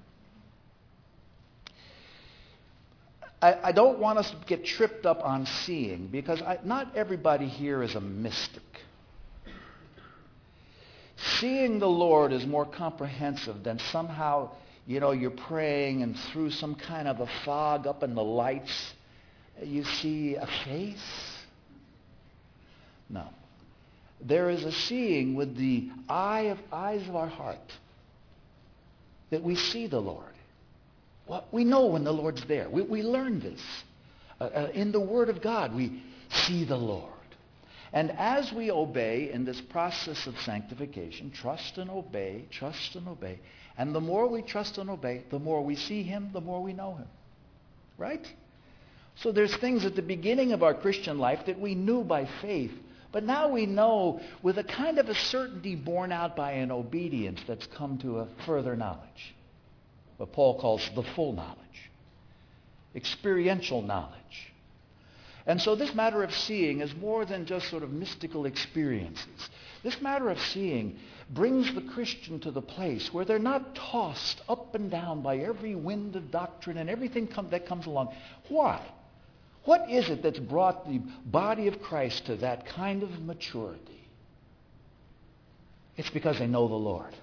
I, 3.46 3.70
I 3.70 3.72
don't 3.74 4.00
want 4.00 4.18
us 4.18 4.32
to 4.32 4.38
get 4.48 4.66
tripped 4.66 5.06
up 5.06 5.24
on 5.24 5.46
seeing 5.46 6.08
because 6.08 6.42
I, 6.42 6.58
not 6.64 6.96
everybody 6.96 7.48
here 7.48 7.84
is 7.84 7.94
a 7.94 8.02
mystic. 8.02 8.64
Seeing 11.40 11.78
the 11.78 11.88
Lord 11.88 12.34
is 12.34 12.48
more 12.48 12.66
comprehensive 12.66 13.64
than 13.64 13.78
somehow, 13.78 14.50
you 14.88 15.00
know, 15.00 15.12
you're 15.12 15.30
praying 15.30 16.02
and 16.02 16.18
through 16.18 16.52
some 16.52 16.74
kind 16.74 17.08
of 17.08 17.20
a 17.20 17.28
fog 17.46 17.86
up 17.86 18.02
in 18.02 18.16
the 18.16 18.24
lights, 18.24 18.94
you 19.62 19.84
see 19.84 20.36
a 20.36 20.48
face. 20.66 21.38
No. 23.10 23.28
There 24.22 24.50
is 24.50 24.64
a 24.64 24.72
seeing 24.72 25.36
with 25.36 25.56
the 25.56 25.92
eye 26.10 26.48
of 26.48 26.58
eyes 26.72 27.08
of 27.08 27.16
our 27.16 27.28
heart 27.28 27.74
that 29.30 29.44
we 29.44 29.56
see 29.56 29.86
the 29.86 30.02
Lord. 30.02 30.35
Well, 31.28 31.46
we 31.52 31.64
know 31.64 31.88
when 31.88 32.04
the 32.04 32.14
Lord's 32.14 32.46
there. 32.46 32.70
We, 32.70 32.84
we 32.84 33.02
learn 33.02 33.40
this. 33.40 33.62
Uh, 34.40 34.44
uh, 34.44 34.72
in 34.74 34.92
the 34.92 35.00
Word 35.00 35.30
of 35.30 35.42
God, 35.42 35.74
we 35.74 36.04
see 36.30 36.66
the 36.66 36.78
Lord. 36.78 37.12
And 37.94 38.12
as 38.12 38.52
we 38.52 38.72
obey 38.72 39.32
in 39.32 39.46
this 39.46 39.62
process 39.62 40.28
of 40.28 40.38
sanctification, 40.42 41.32
trust 41.32 41.78
and 41.78 41.90
obey, 41.90 42.46
trust 42.52 42.96
and 42.96 43.08
obey, 43.08 43.40
and 43.78 43.96
the 43.96 44.02
more 44.02 44.28
we 44.28 44.42
trust 44.42 44.78
and 44.78 44.90
obey, 44.90 45.24
the 45.30 45.40
more 45.40 45.64
we 45.64 45.76
see 45.76 46.04
Him, 46.04 46.30
the 46.34 46.42
more 46.42 46.62
we 46.62 46.74
know 46.74 46.96
Him. 46.96 47.08
Right? 47.98 48.26
So 49.16 49.32
there's 49.32 49.56
things 49.56 49.86
at 49.86 49.96
the 49.96 50.02
beginning 50.02 50.52
of 50.52 50.62
our 50.62 50.74
Christian 50.74 51.18
life 51.18 51.46
that 51.46 51.60
we 51.60 51.74
knew 51.74 52.04
by 52.04 52.28
faith, 52.42 52.74
but 53.14 53.24
now 53.24 53.48
we 53.48 53.66
know 53.66 54.20
with 54.44 54.58
a 54.58 54.64
kind 54.64 55.00
of 55.00 55.08
a 55.08 55.16
certainty 55.16 55.76
borne 55.76 56.12
out 56.12 56.36
by 56.36 56.52
an 56.52 56.72
obedience 56.72 57.40
that's 57.48 57.66
come 57.68 57.98
to 58.00 58.20
a 58.20 58.28
further 58.46 58.76
knowledge 58.76 59.36
what 60.18 60.32
Paul 60.32 60.60
calls 60.60 60.90
the 60.96 61.04
full 61.04 61.34
knowledge, 61.34 61.92
experiential 62.96 63.82
knowledge. 63.82 64.54
And 65.48 65.62
so 65.62 65.76
this 65.76 65.94
matter 65.94 66.24
of 66.24 66.34
seeing 66.34 66.82
is 66.82 66.96
more 66.96 67.24
than 67.24 67.46
just 67.46 67.70
sort 67.70 67.84
of 67.84 67.92
mystical 67.92 68.46
experiences. 68.46 69.50
This 69.84 70.02
matter 70.02 70.30
of 70.30 70.40
seeing 70.40 70.98
brings 71.30 71.74
the 71.76 71.82
Christian 71.82 72.40
to 72.40 72.52
the 72.52 72.62
place 72.62 73.14
where 73.14 73.26
they're 73.26 73.38
not 73.38 73.76
tossed 73.76 74.42
up 74.50 74.74
and 74.74 74.90
down 74.90 75.22
by 75.22 75.38
every 75.38 75.76
wind 75.76 76.16
of 76.16 76.32
doctrine 76.32 76.78
and 76.78 76.90
everything 76.90 77.28
come, 77.28 77.50
that 77.52 77.68
comes 77.68 77.86
along. 77.86 78.14
Why? 78.50 78.82
What 79.66 79.90
is 79.90 80.10
it 80.10 80.24
that's 80.24 80.40
brought 80.40 80.88
the 80.88 81.00
body 81.26 81.68
of 81.68 81.82
Christ 81.82 82.28
to 82.28 82.36
that 82.38 82.66
kind 82.66 83.04
of 83.04 83.20
maturity? 83.22 84.08
It's 85.98 86.10
because 86.10 86.40
they 86.40 86.48
know 86.48 86.68
the 86.68 86.76
Lord. 86.76 87.16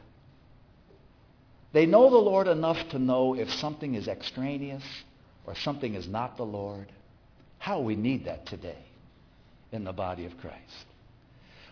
They 1.73 1.87
know 1.87 2.11
the 2.11 2.17
Lord 2.17 2.49
enough 2.49 2.91
to 2.91 2.99
know 2.99 3.35
if 3.35 3.51
something 3.51 3.95
is 3.95 4.09
extraneous 4.09 4.85
or 5.47 5.55
something 5.55 5.95
is 5.95 6.07
not 6.07 6.37
the 6.37 6.45
Lord. 6.45 6.93
How 7.59 7.81
we 7.81 7.97
need 7.97 8.27
that 8.27 8.47
today 8.47 8.85
in 9.71 9.85
the 9.85 9.93
body 9.93 10.27
of 10.27 10.37
Christ. 10.39 10.87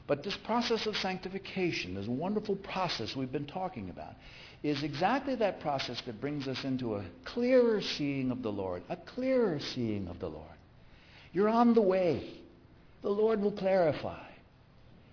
But 0.06 0.24
this 0.24 0.36
process 0.36 0.86
of 0.86 0.96
sanctification, 0.96 1.94
this 1.94 2.06
wonderful 2.06 2.56
process 2.56 3.14
we've 3.14 3.30
been 3.30 3.46
talking 3.46 3.90
about, 3.90 4.14
is 4.62 4.82
exactly 4.82 5.34
that 5.36 5.60
process 5.60 6.00
that 6.06 6.20
brings 6.20 6.48
us 6.48 6.64
into 6.64 6.96
a 6.96 7.04
clearer 7.24 7.80
seeing 7.80 8.30
of 8.30 8.42
the 8.42 8.50
Lord, 8.50 8.82
a 8.88 8.96
clearer 8.96 9.60
seeing 9.60 10.08
of 10.08 10.18
the 10.18 10.28
Lord. 10.28 10.46
You're 11.32 11.48
on 11.48 11.74
the 11.74 11.82
way. 11.82 12.28
The 13.02 13.10
Lord 13.10 13.40
will 13.40 13.52
clarify. 13.52 14.29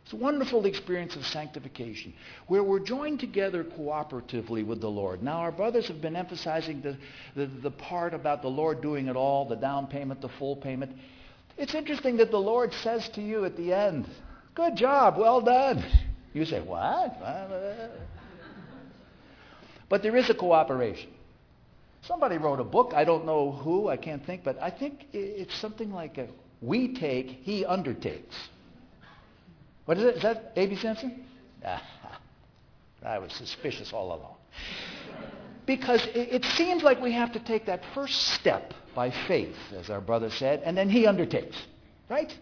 It's 0.07 0.13
a 0.13 0.15
wonderful 0.15 0.65
experience 0.65 1.17
of 1.17 1.25
sanctification 1.25 2.13
where 2.47 2.63
we're 2.63 2.79
joined 2.79 3.19
together 3.19 3.65
cooperatively 3.65 4.65
with 4.65 4.79
the 4.79 4.89
Lord. 4.89 5.21
Now, 5.21 5.39
our 5.39 5.51
brothers 5.51 5.89
have 5.89 5.99
been 5.99 6.15
emphasizing 6.15 6.79
the, 6.79 6.95
the, 7.35 7.47
the, 7.47 7.71
part 7.71 8.13
about 8.13 8.41
the 8.41 8.47
Lord 8.47 8.81
doing 8.81 9.07
it 9.07 9.17
all, 9.17 9.43
the 9.43 9.57
down 9.57 9.87
payment, 9.87 10.21
the 10.21 10.29
full 10.29 10.55
payment. 10.55 10.95
It's 11.57 11.75
interesting 11.75 12.15
that 12.17 12.31
the 12.31 12.39
Lord 12.39 12.71
says 12.75 13.09
to 13.15 13.21
you 13.21 13.43
at 13.43 13.57
the 13.57 13.73
end, 13.73 14.07
Good 14.55 14.77
job, 14.77 15.17
well 15.17 15.41
done. 15.41 15.83
You 16.33 16.45
say, 16.45 16.61
What? 16.61 17.19
But 19.89 20.03
there 20.03 20.15
is 20.15 20.29
a 20.29 20.35
cooperation. 20.35 21.09
Somebody 22.03 22.37
wrote 22.37 22.61
a 22.61 22.63
book, 22.63 22.93
I 22.95 23.03
don't 23.03 23.25
know 23.25 23.51
who, 23.51 23.89
I 23.89 23.97
can't 23.97 24.25
think, 24.25 24.45
but 24.45 24.57
I 24.61 24.69
think 24.69 25.07
it's 25.11 25.59
something 25.59 25.91
like 25.91 26.17
a 26.17 26.29
we 26.61 26.95
take, 26.95 27.27
he 27.27 27.65
undertakes. 27.65 28.35
What 29.87 29.97
is 29.97 30.03
it? 30.03 30.15
Is 30.17 30.21
that 30.23 30.51
A.B. 30.57 30.75
Simpson? 30.75 31.23
Ah, 31.65 31.81
I 33.05 33.19
was 33.19 33.31
suspicious 33.31 33.93
all 33.93 34.07
along. 34.07 34.35
Because 35.65 36.05
it, 36.07 36.43
it 36.43 36.45
seems 36.45 36.83
like 36.83 37.01
we 37.01 37.13
have 37.13 37.31
to 37.31 37.39
take 37.39 37.65
that 37.67 37.81
first 37.95 38.33
step 38.33 38.73
by 38.93 39.13
faith, 39.29 39.55
as 39.79 39.89
our 39.89 40.01
brother 40.01 40.29
said, 40.29 40.61
and 40.65 40.77
then 40.77 40.89
he 40.89 41.07
undertakes. 41.07 41.55
Right? 42.09 42.37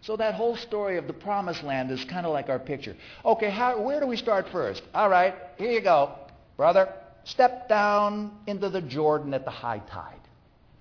So 0.00 0.16
that 0.16 0.34
whole 0.34 0.56
story 0.56 0.96
of 0.96 1.06
the 1.06 1.12
promised 1.12 1.62
land 1.62 1.90
is 1.90 2.02
kind 2.04 2.24
of 2.24 2.32
like 2.32 2.48
our 2.48 2.58
picture. 2.58 2.96
Okay, 3.26 3.50
how, 3.50 3.82
where 3.82 4.00
do 4.00 4.06
we 4.06 4.16
start 4.16 4.48
first? 4.50 4.82
All 4.94 5.10
right, 5.10 5.34
here 5.58 5.70
you 5.70 5.82
go. 5.82 6.14
Brother, 6.56 6.90
step 7.24 7.68
down 7.68 8.38
into 8.46 8.70
the 8.70 8.80
Jordan 8.80 9.34
at 9.34 9.44
the 9.44 9.50
high 9.50 9.82
tide. 9.90 10.20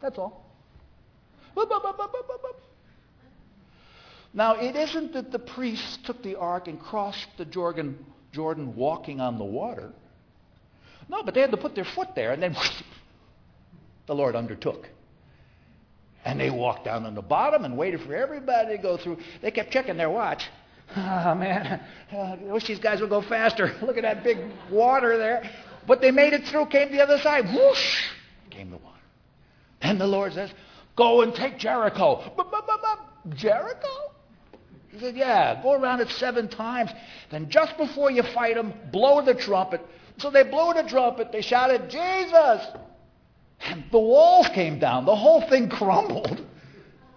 That's 0.02 0.18
all. 0.18 0.46
Now, 4.34 4.56
it 4.56 4.76
isn't 4.76 5.14
that 5.14 5.31
the 5.31 5.39
priests 5.39 5.97
took 6.06 6.22
the 6.22 6.35
ark 6.35 6.68
and 6.68 6.80
crossed 6.80 7.27
the 7.38 7.45
Jordan, 7.45 8.06
Jordan 8.31 8.76
walking 8.76 9.19
on 9.19 9.38
the 9.38 9.45
water. 9.45 9.91
No, 11.10 11.23
but 11.23 11.34
they 11.34 11.41
had 11.41 11.51
to 11.51 11.57
put 11.57 11.73
their 11.73 11.85
foot 11.85 12.10
there, 12.15 12.31
and 12.31 12.41
then 12.41 12.56
the 14.07 14.14
Lord 14.14 14.35
undertook. 14.35 14.88
And 16.23 16.39
they 16.39 16.51
walked 16.51 16.85
down 16.85 17.06
on 17.06 17.15
the 17.15 17.22
bottom 17.22 17.65
and 17.65 17.77
waited 17.77 18.01
for 18.01 18.14
everybody 18.14 18.76
to 18.76 18.81
go 18.81 18.97
through. 18.97 19.18
They 19.41 19.51
kept 19.51 19.72
checking 19.72 19.97
their 19.97 20.10
watch. 20.10 20.43
Oh, 20.97 21.35
man, 21.35 21.81
I 22.11 22.35
wish 22.51 22.65
these 22.65 22.80
guys 22.80 22.99
would 22.99 23.11
go 23.11 23.22
faster. 23.22 23.76
Look 23.84 23.97
at 23.97 24.01
that 24.01 24.23
big 24.23 24.39
water 24.72 25.19
there. 25.19 25.47
But 25.85 26.01
they 26.01 26.10
made 26.10 26.34
it 26.34 26.47
through, 26.47 26.65
came 26.65 26.91
the 26.91 27.03
other 27.03 27.19
side. 27.19 27.45
Whoosh! 27.45 28.07
Came 28.49 28.72
the 28.72 28.77
water. 28.77 28.97
Then 29.84 29.99
the 29.99 30.07
Lord 30.07 30.34
says, 30.34 30.49
Go 30.95 31.22
and 31.22 31.35
take 31.35 31.60
Jericho. 31.60 32.23
Jericho? 33.35 34.11
He 34.91 34.99
said, 34.99 35.16
Yeah, 35.16 35.61
go 35.61 35.74
around 35.74 36.02
it 36.02 36.10
seven 36.10 36.48
times. 36.48 36.91
Then 37.30 37.49
just 37.49 37.78
before 37.78 38.11
you 38.11 38.24
fight 38.24 38.56
them, 38.56 38.74
blow 38.91 39.22
the 39.22 39.36
trumpet. 39.36 39.82
So 40.18 40.30
they 40.30 40.44
blew 40.44 40.74
the 40.74 40.84
trumpet. 40.88 41.32
They 41.32 41.41
shouted, 41.41 41.90
Jesus! 41.90 42.68
And 43.61 43.84
the 43.91 43.99
walls 43.99 44.48
came 44.49 44.80
down. 44.80 45.06
The 45.06 45.16
whole 45.16 45.41
thing 45.49 45.70
crumbled. 45.70 46.45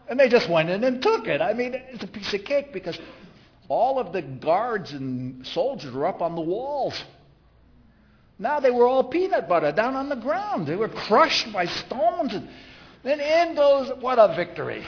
And 0.09 0.19
they 0.19 0.29
just 0.29 0.49
went 0.49 0.69
in 0.69 0.85
and 0.85 1.01
took 1.01 1.27
it. 1.27 1.41
I 1.41 1.53
mean, 1.55 1.75
it's 1.75 2.05
a 2.05 2.09
piece 2.09 2.35
of 2.35 2.45
cake 2.45 2.73
because 2.73 2.99
all 3.69 3.99
of 3.99 4.13
the 4.13 4.23
guards 4.23 4.93
and 4.93 5.47
soldiers 5.47 5.95
were 5.95 6.07
up 6.07 6.21
on 6.21 6.35
the 6.35 6.41
walls. 6.41 7.03
Now 8.39 8.61
they 8.61 8.71
were 8.71 8.87
all 8.87 9.05
peanut 9.05 9.49
butter 9.49 9.73
down 9.73 9.95
on 9.95 10.09
the 10.09 10.17
ground. 10.17 10.67
They 10.67 10.77
were 10.77 10.89
crushed 10.89 11.53
by 11.53 11.67
stones. 11.67 12.35
And 12.35 12.49
then 13.03 13.21
in 13.21 13.55
goes, 13.55 13.93
what 14.01 14.19
a 14.19 14.35
victory. 14.35 14.85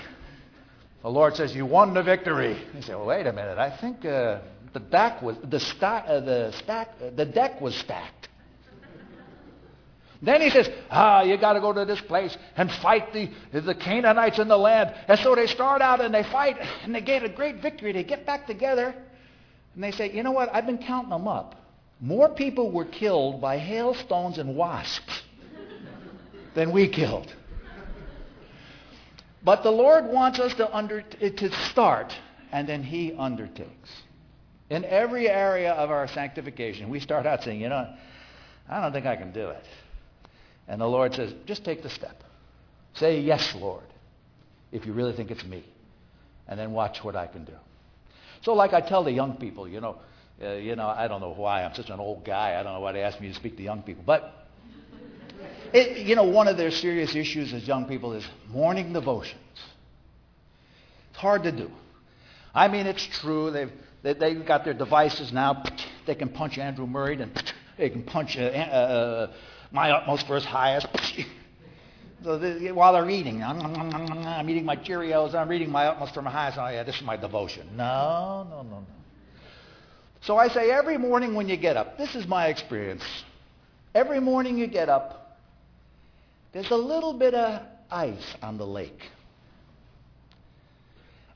The 1.04 1.10
Lord 1.10 1.36
says, 1.36 1.54
You 1.54 1.66
won 1.66 1.92
the 1.92 2.02
victory. 2.02 2.56
He 2.74 2.80
said, 2.80 2.96
Well, 2.96 3.04
wait 3.04 3.26
a 3.26 3.32
minute. 3.32 3.58
I 3.58 3.76
think 3.76 4.06
uh, 4.06 4.40
the 4.72 4.80
deck 4.80 5.20
was 5.20 5.36
the, 5.44 5.60
sta- 5.60 6.04
uh, 6.06 6.20
the, 6.20 6.52
stack, 6.62 6.94
uh, 6.98 7.10
the 7.14 7.26
deck 7.26 7.60
was 7.60 7.76
stacked. 7.76 8.30
Then 10.22 10.40
he 10.40 10.48
says, 10.48 10.70
Ah, 10.90 11.22
you 11.22 11.36
got 11.36 11.52
to 11.52 11.60
go 11.60 11.74
to 11.74 11.84
this 11.84 12.00
place 12.00 12.34
and 12.56 12.70
fight 12.70 13.12
the, 13.12 13.28
the 13.52 13.74
Canaanites 13.74 14.38
in 14.38 14.48
the 14.48 14.56
land. 14.56 14.94
And 15.06 15.18
so 15.20 15.34
they 15.34 15.46
start 15.46 15.82
out 15.82 16.00
and 16.00 16.14
they 16.14 16.22
fight 16.22 16.56
and 16.84 16.94
they 16.94 17.02
get 17.02 17.22
a 17.22 17.28
great 17.28 17.60
victory. 17.60 17.92
They 17.92 18.04
get 18.04 18.24
back 18.24 18.46
together 18.46 18.94
and 19.74 19.84
they 19.84 19.90
say, 19.90 20.10
You 20.10 20.22
know 20.22 20.32
what? 20.32 20.48
I've 20.54 20.64
been 20.64 20.78
counting 20.78 21.10
them 21.10 21.28
up. 21.28 21.54
More 22.00 22.30
people 22.30 22.72
were 22.72 22.86
killed 22.86 23.42
by 23.42 23.58
hailstones 23.58 24.38
and 24.38 24.56
wasps 24.56 25.20
than 26.54 26.72
we 26.72 26.88
killed. 26.88 27.30
But 29.44 29.62
the 29.62 29.70
Lord 29.70 30.06
wants 30.06 30.38
us 30.38 30.54
to, 30.54 30.74
under, 30.74 31.02
to 31.02 31.52
start, 31.70 32.14
and 32.50 32.66
then 32.68 32.82
He 32.82 33.12
undertakes. 33.12 33.90
In 34.70 34.84
every 34.84 35.28
area 35.28 35.72
of 35.72 35.90
our 35.90 36.08
sanctification, 36.08 36.88
we 36.88 36.98
start 36.98 37.26
out 37.26 37.42
saying, 37.42 37.60
you 37.60 37.68
know, 37.68 37.86
I 38.68 38.80
don't 38.80 38.92
think 38.92 39.06
I 39.06 39.16
can 39.16 39.32
do 39.32 39.48
it. 39.48 39.64
And 40.66 40.80
the 40.80 40.86
Lord 40.86 41.14
says, 41.14 41.34
just 41.46 41.64
take 41.64 41.82
the 41.82 41.90
step. 41.90 42.24
Say, 42.94 43.20
yes, 43.20 43.54
Lord, 43.54 43.84
if 44.72 44.86
you 44.86 44.94
really 44.94 45.12
think 45.12 45.30
it's 45.30 45.44
me. 45.44 45.64
And 46.48 46.58
then 46.58 46.72
watch 46.72 47.04
what 47.04 47.16
I 47.16 47.26
can 47.26 47.44
do. 47.44 47.52
So 48.42 48.54
like 48.54 48.72
I 48.72 48.80
tell 48.80 49.04
the 49.04 49.12
young 49.12 49.36
people, 49.36 49.68
you 49.68 49.80
know, 49.80 49.98
uh, 50.42 50.54
you 50.54 50.74
know, 50.74 50.88
I 50.88 51.06
don't 51.06 51.20
know 51.20 51.32
why. 51.32 51.64
I'm 51.64 51.74
such 51.74 51.90
an 51.90 52.00
old 52.00 52.24
guy. 52.24 52.58
I 52.58 52.62
don't 52.62 52.74
know 52.74 52.80
why 52.80 52.92
they 52.92 53.02
ask 53.02 53.20
me 53.20 53.28
to 53.28 53.34
speak 53.34 53.56
to 53.56 53.62
young 53.62 53.82
people. 53.82 54.02
But, 54.04 54.43
it, 55.74 56.06
you 56.06 56.14
know, 56.14 56.24
one 56.24 56.48
of 56.48 56.56
their 56.56 56.70
serious 56.70 57.14
issues 57.14 57.52
as 57.52 57.66
young 57.66 57.86
people 57.86 58.12
is 58.12 58.24
morning 58.48 58.92
devotions. 58.92 59.40
It's 61.10 61.18
hard 61.18 61.42
to 61.42 61.52
do. 61.52 61.70
I 62.54 62.68
mean, 62.68 62.86
it's 62.86 63.04
true. 63.04 63.50
They've, 63.50 63.72
they, 64.02 64.14
they've 64.14 64.46
got 64.46 64.64
their 64.64 64.74
devices 64.74 65.32
now. 65.32 65.64
They 66.06 66.14
can 66.14 66.28
punch 66.28 66.58
Andrew 66.58 66.86
Murray 66.86 67.20
and 67.20 67.52
they 67.76 67.90
can 67.90 68.04
punch 68.04 68.36
uh, 68.36 68.42
uh, 68.42 69.32
my 69.72 69.90
utmost 69.90 70.26
his 70.26 70.44
highest. 70.44 70.86
So 72.22 72.38
the, 72.38 72.72
while 72.72 72.92
they're 72.92 73.10
eating, 73.10 73.42
I'm, 73.42 74.48
eating 74.48 74.64
my 74.64 74.76
Cheerios, 74.76 75.34
I'm 75.34 75.48
reading 75.48 75.70
my 75.70 75.86
utmost 75.88 76.14
for 76.14 76.22
my 76.22 76.30
highest. 76.30 76.56
Oh, 76.56 76.68
yeah, 76.68 76.84
this 76.84 76.96
is 76.96 77.02
my 77.02 77.16
devotion. 77.16 77.68
No, 77.76 78.46
no, 78.48 78.62
no, 78.62 78.78
no. 78.78 78.86
So 80.22 80.38
I 80.38 80.48
say 80.48 80.70
every 80.70 80.96
morning 80.96 81.34
when 81.34 81.48
you 81.48 81.56
get 81.56 81.76
up, 81.76 81.98
this 81.98 82.14
is 82.14 82.26
my 82.26 82.46
experience. 82.46 83.02
Every 83.94 84.20
morning 84.20 84.56
you 84.56 84.66
get 84.66 84.88
up, 84.88 85.23
there's 86.54 86.70
a 86.70 86.76
little 86.76 87.12
bit 87.12 87.34
of 87.34 87.62
ice 87.90 88.34
on 88.40 88.56
the 88.56 88.66
lake. 88.66 89.00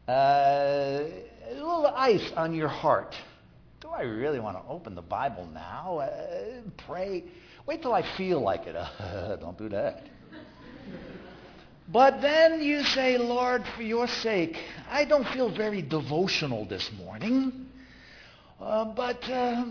Uh, 0.08 1.02
a 1.50 1.54
little 1.54 1.86
ice 1.88 2.32
on 2.36 2.54
your 2.54 2.68
heart. 2.68 3.14
Do 3.80 3.88
I 3.88 4.02
really 4.02 4.38
want 4.38 4.56
to 4.56 4.70
open 4.70 4.94
the 4.94 5.02
Bible 5.02 5.46
now? 5.52 5.98
Uh, 5.98 6.60
pray? 6.86 7.24
Wait 7.66 7.82
till 7.82 7.92
I 7.92 8.02
feel 8.16 8.40
like 8.40 8.66
it. 8.66 8.74
Don't 9.40 9.58
do 9.58 9.68
that. 9.70 10.04
But 11.90 12.20
then 12.20 12.62
you 12.62 12.84
say, 12.84 13.18
Lord, 13.18 13.64
for 13.74 13.82
your 13.82 14.06
sake, 14.06 14.56
I 14.90 15.06
don't 15.06 15.26
feel 15.28 15.54
very 15.54 15.80
devotional 15.80 16.66
this 16.66 16.90
morning. 16.98 17.66
Uh, 18.60 18.84
but 18.84 19.24
uh, 19.24 19.64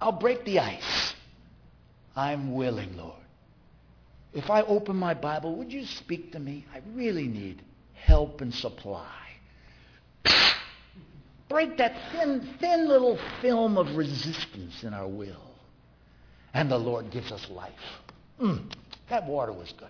I'll 0.00 0.18
break 0.18 0.46
the 0.46 0.58
ice. 0.60 1.12
I'm 2.16 2.54
willing, 2.54 2.96
Lord. 2.96 3.23
If 4.34 4.50
I 4.50 4.62
open 4.62 4.96
my 4.96 5.14
Bible, 5.14 5.54
would 5.56 5.72
you 5.72 5.86
speak 5.86 6.32
to 6.32 6.40
me? 6.40 6.66
I 6.74 6.80
really 6.92 7.28
need 7.28 7.62
help 7.94 8.40
and 8.40 8.52
supply. 8.52 9.08
Break 11.48 11.78
that 11.78 11.94
thin, 12.10 12.56
thin 12.60 12.88
little 12.88 13.18
film 13.40 13.78
of 13.78 13.96
resistance 13.96 14.82
in 14.82 14.92
our 14.92 15.06
will. 15.06 15.54
And 16.52 16.70
the 16.70 16.78
Lord 16.78 17.10
gives 17.12 17.30
us 17.30 17.46
life. 17.48 17.72
Mm, 18.40 18.72
that 19.08 19.24
water 19.26 19.52
was 19.52 19.72
good. 19.78 19.88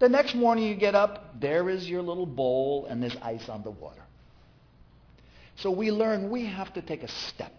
The 0.00 0.08
next 0.08 0.34
morning 0.34 0.64
you 0.64 0.74
get 0.74 0.94
up, 0.94 1.40
there 1.40 1.70
is 1.70 1.88
your 1.88 2.02
little 2.02 2.26
bowl 2.26 2.86
and 2.86 3.02
there's 3.02 3.16
ice 3.22 3.48
on 3.48 3.62
the 3.62 3.70
water. 3.70 4.02
So 5.56 5.70
we 5.70 5.90
learn 5.90 6.30
we 6.30 6.44
have 6.46 6.74
to 6.74 6.82
take 6.82 7.02
a 7.02 7.08
step, 7.08 7.52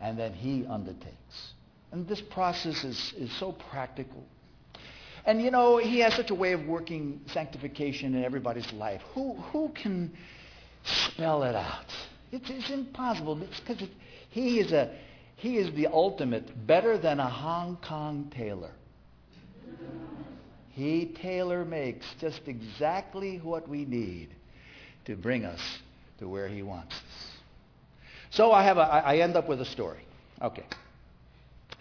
and 0.00 0.18
then 0.18 0.32
he 0.32 0.66
undertakes. 0.66 1.52
And 1.92 2.08
this 2.08 2.20
process 2.20 2.84
is, 2.84 3.12
is 3.18 3.30
so 3.38 3.52
practical. 3.52 4.24
And 5.24 5.40
you 5.40 5.50
know, 5.50 5.76
he 5.76 6.00
has 6.00 6.14
such 6.14 6.30
a 6.30 6.34
way 6.34 6.52
of 6.52 6.64
working 6.66 7.20
sanctification 7.26 8.14
in 8.14 8.24
everybody's 8.24 8.72
life. 8.72 9.02
Who, 9.14 9.34
who 9.34 9.68
can 9.68 10.12
spell 10.84 11.44
it 11.44 11.54
out? 11.54 11.92
It's, 12.32 12.48
it's 12.50 12.70
impossible 12.70 13.36
because 13.36 13.82
it, 13.82 13.90
he, 14.30 14.58
is 14.58 14.72
a, 14.72 14.94
he 15.36 15.58
is 15.58 15.72
the 15.74 15.86
ultimate, 15.88 16.66
better 16.66 16.96
than 16.96 17.20
a 17.20 17.28
Hong 17.28 17.76
Kong 17.86 18.32
tailor. 18.34 18.72
He 20.70 21.14
tailor 21.20 21.66
makes 21.66 22.06
just 22.18 22.40
exactly 22.46 23.36
what 23.36 23.68
we 23.68 23.84
need 23.84 24.30
to 25.04 25.14
bring 25.14 25.44
us 25.44 25.60
to 26.18 26.26
where 26.26 26.48
he 26.48 26.62
wants 26.62 26.94
us. 26.94 27.32
So 28.30 28.52
I 28.52 28.64
have 28.64 28.78
a, 28.78 28.80
I 28.80 29.18
end 29.18 29.36
up 29.36 29.46
with 29.46 29.60
a 29.60 29.66
story. 29.66 30.06
Okay. 30.40 30.64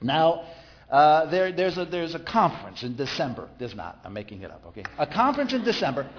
Now, 0.02 0.44
uh, 0.90 1.30
there, 1.30 1.52
there's, 1.52 1.78
a, 1.78 1.86
there's 1.86 2.16
a 2.16 2.20
conference 2.20 2.84
in 2.84 2.96
December. 2.96 3.48
There's 3.60 3.76
not. 3.76 4.00
I'm 4.04 4.14
making 4.14 4.42
it 4.42 4.52
up. 4.52 4.64
Okay. 4.68 4.84
A 4.98 5.08
conference 5.08 5.54
in 5.54 5.64
December, 5.64 6.10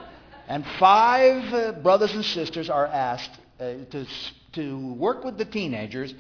and 0.49 0.65
five 0.79 1.53
uh, 1.53 1.73
brothers 1.73 2.13
and 2.13 2.25
sisters 2.25 2.71
are 2.71 2.87
asked 2.87 3.31
uh, 3.61 3.75
to, 3.91 4.07
to 4.55 4.95
work 4.95 5.25
with 5.25 5.37
the 5.37 5.45
teenagers, 5.45 6.15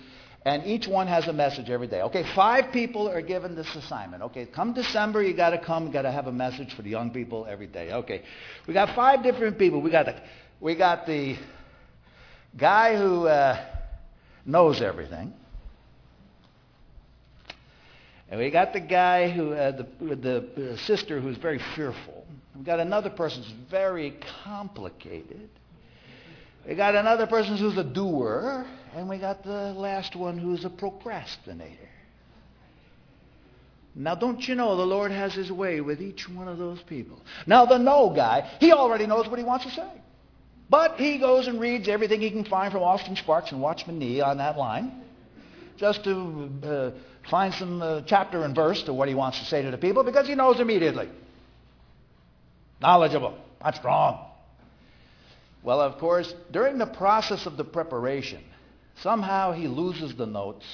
and 0.45 0.67
each 0.67 0.87
one 0.87 1.07
has 1.07 1.29
a 1.29 1.33
message 1.33 1.71
every 1.71 1.87
day. 1.87 2.03
Okay, 2.03 2.25
five 2.35 2.73
people 2.73 3.09
are 3.09 3.23
given 3.23 3.55
this 3.55 3.75
assignment. 3.75 4.23
Okay, 4.25 4.45
come 4.45 4.75
December, 4.75 5.23
you 5.23 5.35
got 5.35 5.51
to 5.51 5.59
come, 5.59 5.87
you 5.87 5.93
got 5.93 6.03
to 6.03 6.13
have 6.13 6.27
a 6.27 6.33
message 6.33 6.75
for 6.75 6.83
the 6.83 6.91
young 6.91 7.11
people 7.11 7.47
every 7.49 7.69
day. 7.69 7.93
Okay, 7.93 8.23
we 8.67 8.75
got 8.75 8.95
five 8.95 9.23
different 9.23 9.59
people. 9.59 9.81
We 9.81 9.91
got 9.91 10.07
the, 10.07 10.21
we 10.61 10.75
got 10.75 11.07
the 11.07 11.37
guy 12.57 12.99
who 12.99 13.27
uh, 13.27 13.65
knows 14.45 14.83
everything. 14.83 15.33
And 18.33 18.41
we 18.41 18.51
got 18.51 18.73
the 18.73 18.81
guy 18.81 19.29
who, 19.29 19.53
uh, 19.53 19.73
the, 20.01 20.49
the 20.57 20.79
sister 20.87 21.21
who's 21.21 21.37
very 21.37 21.61
fearful. 21.77 22.25
We 22.57 22.65
got 22.65 22.81
another 22.81 23.11
person 23.11 23.43
who's 23.43 23.53
very 23.71 24.17
complicated. 24.43 25.51
We 26.67 26.75
got 26.75 26.95
another 26.95 27.27
person 27.27 27.59
who's 27.59 27.77
a 27.77 27.85
doer. 27.85 28.65
And 28.97 29.07
we 29.07 29.19
got 29.19 29.45
the 29.45 29.75
last 29.75 30.17
one 30.17 30.39
who's 30.39 30.65
a 30.65 30.71
procrastinator. 30.71 31.91
Now, 33.95 34.15
don't 34.15 34.49
you 34.49 34.55
know 34.55 34.79
the 34.79 34.87
Lord 34.87 35.11
has 35.11 35.35
his 35.35 35.53
way 35.53 35.83
with 35.83 36.01
each 36.01 36.27
one 36.27 36.49
of 36.49 36.57
those 36.57 36.81
people? 36.81 37.21
Now, 37.47 37.67
the 37.67 37.77
no 37.77 38.15
guy, 38.17 38.51
he 38.61 38.73
already 38.73 39.07
knows 39.07 39.29
what 39.29 39.39
he 39.39 39.45
wants 39.45 39.67
to 39.67 39.71
say. 39.73 39.93
But 40.71 40.99
he 40.99 41.19
goes 41.19 41.49
and 41.49 41.61
reads 41.61 41.87
everything 41.87 42.23
he 42.23 42.31
can 42.31 42.47
find 42.47 42.73
from 42.73 42.83
Austin 42.83 43.15
Sparks 43.15 43.53
and 43.53 43.61
Watchman 43.61 43.99
Nee 43.99 44.23
on 44.23 44.39
that 44.39 44.57
line. 44.57 45.03
Just 45.77 46.05
to 46.05 46.51
uh, 46.65 46.91
find 47.31 47.55
some 47.55 47.83
uh, 47.83 48.03
chapter 48.07 48.45
and 48.45 48.55
verse 48.55 48.83
to 48.85 48.95
what 48.95 49.09
he 49.09 49.15
wants 49.15 49.39
to 49.41 49.45
say 49.45 49.63
to 49.63 49.71
the 49.71 49.79
people 49.79 50.05
because 50.05 50.27
he 50.27 50.35
knows 50.35 50.61
immediately. 50.61 51.09
Knowledgeable, 52.81 53.39
not 53.63 53.77
strong. 53.77 54.27
Well, 55.63 55.81
of 55.81 55.99
course, 55.99 56.33
during 56.51 56.79
the 56.79 56.87
process 56.87 57.47
of 57.47 57.57
the 57.57 57.65
preparation, 57.65 58.43
somehow 59.03 59.53
he 59.53 59.69
loses 59.69 60.15
the 60.17 60.27
notes. 60.27 60.65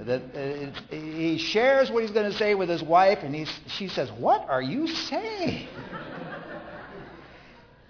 That 0.00 0.22
uh, 0.34 0.94
he 0.94 1.36
shares 1.36 1.90
what 1.90 2.02
he's 2.02 2.12
going 2.12 2.30
to 2.30 2.38
say 2.38 2.54
with 2.54 2.70
his 2.70 2.82
wife, 2.82 3.18
and 3.22 3.34
he's, 3.34 3.52
she 3.66 3.88
says, 3.88 4.08
"What 4.10 4.48
are 4.48 4.62
you 4.62 4.86
saying?" 4.86 5.68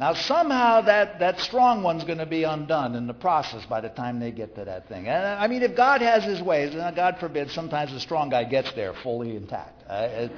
Now, 0.00 0.14
somehow 0.14 0.80
that, 0.80 1.18
that 1.18 1.40
strong 1.40 1.82
one's 1.82 2.04
going 2.04 2.18
to 2.18 2.26
be 2.26 2.44
undone 2.44 2.94
in 2.94 3.06
the 3.06 3.12
process 3.12 3.66
by 3.66 3.82
the 3.82 3.90
time 3.90 4.18
they 4.18 4.30
get 4.30 4.54
to 4.54 4.64
that 4.64 4.88
thing. 4.88 5.06
And 5.06 5.26
I 5.26 5.46
mean, 5.46 5.62
if 5.62 5.76
God 5.76 6.00
has 6.00 6.24
His 6.24 6.40
ways, 6.40 6.74
and 6.74 6.96
God 6.96 7.18
forbid, 7.20 7.50
sometimes 7.50 7.92
the 7.92 8.00
strong 8.00 8.30
guy 8.30 8.44
gets 8.44 8.72
there 8.72 8.94
fully 8.94 9.36
intact. 9.36 9.84
Uh, 9.86 10.08
it, 10.10 10.32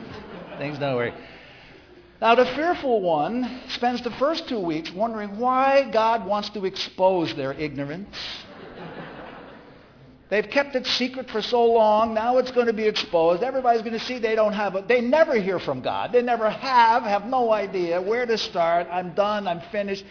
things 0.59 0.81
don't 0.81 0.97
work. 0.97 1.15
Now, 2.21 2.35
the 2.35 2.45
fearful 2.45 3.03
one 3.03 3.61
spends 3.69 4.03
the 4.03 4.11
first 4.11 4.49
two 4.49 4.59
weeks 4.59 4.91
wondering 4.91 5.39
why 5.39 5.89
God 5.93 6.27
wants 6.27 6.51
to 6.51 6.65
expose 6.65 7.37
their 7.37 7.53
ignorance. 7.53 8.17
They've 10.33 10.49
kept 10.49 10.75
it 10.77 10.87
secret 10.87 11.29
for 11.29 11.43
so 11.43 11.63
long. 11.63 12.15
Now 12.15 12.39
it's 12.39 12.51
going 12.53 12.67
to 12.67 12.73
be 12.73 12.85
exposed. 12.85 13.43
Everybody's 13.43 13.83
going 13.83 13.99
to 13.99 14.03
see 14.03 14.19
they 14.19 14.35
don't 14.35 14.55
have 14.55 14.75
it. 14.77 14.89
They 14.89 15.03
never 15.03 15.39
hear 15.39 15.59
from 15.59 15.83
God. 15.83 16.11
They 16.11 16.23
never 16.23 16.49
have, 16.49 17.03
have 17.03 17.27
no 17.27 17.53
idea 17.53 18.01
where 18.01 18.25
to 18.25 18.39
start. 18.39 18.87
I'm 18.91 19.13
done. 19.13 19.47
I'm 19.47 19.61
finished. 19.71 20.07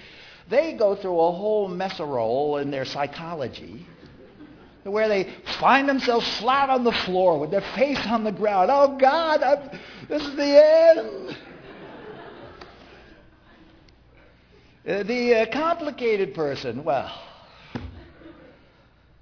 They 0.47 0.73
go 0.73 0.95
through 0.95 1.19
a 1.19 1.31
whole 1.31 1.67
messerole 1.67 2.61
in 2.61 2.69
their 2.69 2.85
psychology 2.85 3.87
where 4.83 5.09
they 5.09 5.33
find 5.59 5.89
themselves 5.89 6.37
flat 6.37 6.69
on 6.69 6.83
the 6.83 6.91
floor 6.91 7.39
with 7.39 7.49
their 7.49 7.65
face 7.73 8.05
on 8.05 8.23
the 8.23 8.31
ground. 8.31 8.69
Oh, 8.71 8.95
God, 8.99 9.41
I'm, 9.41 9.79
this 10.07 10.21
is 10.21 10.35
the 10.35 10.93
end. 10.93 11.37
Uh, 14.87 15.01
the 15.01 15.33
uh, 15.33 15.45
complicated 15.51 16.35
person, 16.35 16.83
well, 16.83 17.11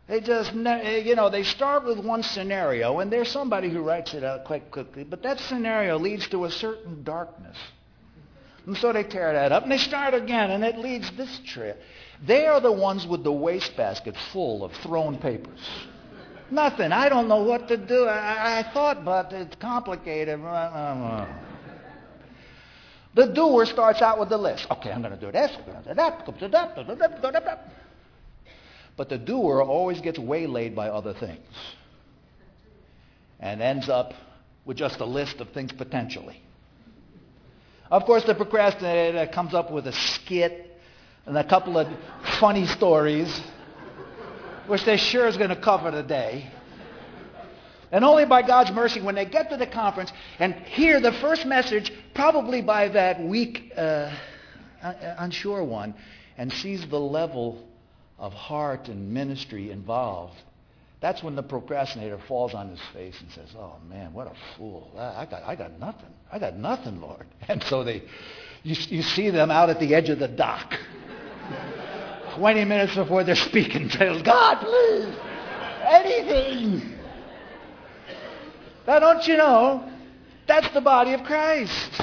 they 0.10 0.22
just, 0.22 0.54
uh, 0.56 0.82
you 1.06 1.16
know, 1.16 1.30
they 1.30 1.44
start 1.44 1.86
with 1.86 2.00
one 2.00 2.24
scenario, 2.24 2.98
and 2.98 3.12
there's 3.12 3.30
somebody 3.30 3.70
who 3.70 3.82
writes 3.84 4.16
it 4.16 4.24
out 4.24 4.44
quite 4.44 4.72
quickly, 4.72 5.04
but 5.04 5.22
that 5.22 5.40
scenario 5.40 6.00
leads 6.00 6.28
to 6.30 6.46
a 6.46 6.52
certain 6.52 7.04
darkness. 7.04 7.56
And 8.66 8.76
so 8.76 8.92
they 8.92 9.04
tear 9.04 9.32
that 9.34 9.52
up, 9.52 9.64
and 9.64 9.72
they 9.72 9.78
start 9.78 10.16
again, 10.16 10.50
and 10.50 10.64
it 10.64 10.80
leads 10.80 11.12
this 11.16 11.40
trip. 11.46 11.80
They 12.26 12.48
are 12.48 12.60
the 12.60 12.72
ones 12.72 13.06
with 13.06 13.24
the 13.24 13.32
wastebasket 13.32 14.18
full 14.34 14.64
of 14.64 14.72
thrown 14.78 15.20
papers. 15.20 15.60
Nothing. 16.50 16.92
I 16.92 17.08
don't 17.08 17.28
know 17.28 17.44
what 17.44 17.68
to 17.68 17.78
do. 17.78 18.06
I, 18.06 18.60
I 18.60 18.64
thought, 18.74 19.06
but 19.06 19.32
it's 19.32 19.56
complicated. 19.58 20.40
The 23.14 23.28
doer 23.28 23.68
starts 23.68 24.02
out 24.02 24.20
with 24.20 24.30
the 24.30 24.38
list. 24.38 24.66
Okay, 24.72 24.92
I'm 24.92 25.04
going 25.04 25.14
to 25.14 25.20
do 25.24 25.32
this, 25.32 25.52
I'm 25.56 25.66
going 25.66 25.84
to 25.84 26.40
do 26.40 26.48
that, 26.50 27.70
But 29.00 29.08
the 29.08 29.18
doer 29.18 29.62
always 29.62 30.02
gets 30.02 30.20
waylaid 30.20 30.76
by 30.76 30.90
other 30.90 31.14
things 31.14 31.40
and 33.40 33.62
ends 33.62 33.88
up 33.88 34.14
with 34.66 34.76
just 34.76 35.00
a 35.00 35.06
list 35.06 35.40
of 35.40 35.52
things 35.52 35.72
potentially. 35.72 36.42
Of 37.90 38.04
course, 38.04 38.26
the 38.26 38.36
procrastinator 38.36 39.26
comes 39.32 39.54
up 39.54 39.72
with 39.72 39.88
a 39.88 39.94
skit 39.94 40.78
and 41.26 41.38
a 41.38 41.46
couple 41.46 41.78
of 41.78 41.88
funny 42.42 42.68
stories, 42.68 43.42
which 44.68 44.84
they 44.84 44.98
sure 44.98 45.30
is 45.30 45.38
going 45.38 45.52
to 45.52 45.62
cover 45.62 45.92
the 45.92 46.04
day. 46.04 46.52
And 47.94 48.04
only 48.04 48.26
by 48.26 48.42
God's 48.42 48.72
mercy, 48.74 49.00
when 49.00 49.16
they 49.16 49.24
get 49.24 49.50
to 49.52 49.56
the 49.56 49.68
conference 49.68 50.12
and 50.40 50.54
hear 50.54 51.00
the 51.00 51.14
first 51.14 51.46
message, 51.46 51.90
probably 52.14 52.62
by 52.62 52.90
that 52.90 53.24
weak, 53.24 53.72
uh, 53.78 54.14
unsure 54.82 55.64
one, 55.64 55.96
and 56.38 56.52
sees 56.52 56.86
the 56.86 57.00
level 57.00 57.69
of 58.20 58.34
heart 58.34 58.88
and 58.88 59.14
ministry 59.14 59.72
involved, 59.72 60.36
that's 61.02 61.24
when 61.24 61.36
the 61.36 61.44
procrastinator 61.44 62.20
falls 62.28 62.54
on 62.54 62.70
his 62.70 62.80
face 62.94 63.16
and 63.22 63.32
says, 63.32 63.50
Oh 63.58 63.76
man, 63.88 64.14
what 64.14 64.28
a 64.28 64.34
fool. 64.58 64.92
I 64.98 65.26
got, 65.26 65.44
I 65.44 65.56
got 65.56 65.80
nothing. 65.80 66.14
I 66.32 66.40
got 66.40 66.58
nothing, 66.58 67.02
Lord. 67.02 67.26
And 67.48 67.64
so 67.64 67.84
they, 67.84 68.04
you, 68.64 68.76
you 68.90 69.02
see 69.02 69.30
them 69.30 69.50
out 69.50 69.70
at 69.70 69.80
the 69.80 69.96
edge 69.96 70.10
of 70.10 70.20
the 70.20 70.28
dock. 70.28 70.74
20 72.36 72.66
minutes 72.66 72.96
before 72.96 73.24
they're 73.24 73.36
speaking, 73.36 73.90
says, 73.98 74.22
God, 74.22 74.60
please, 74.60 75.16
anything. 75.88 76.96
Now, 78.86 79.00
don't 79.00 79.26
you 79.28 79.38
know, 79.38 79.90
that's 80.48 80.72
the 80.74 80.82
body 80.82 81.14
of 81.14 81.24
Christ. 81.24 82.02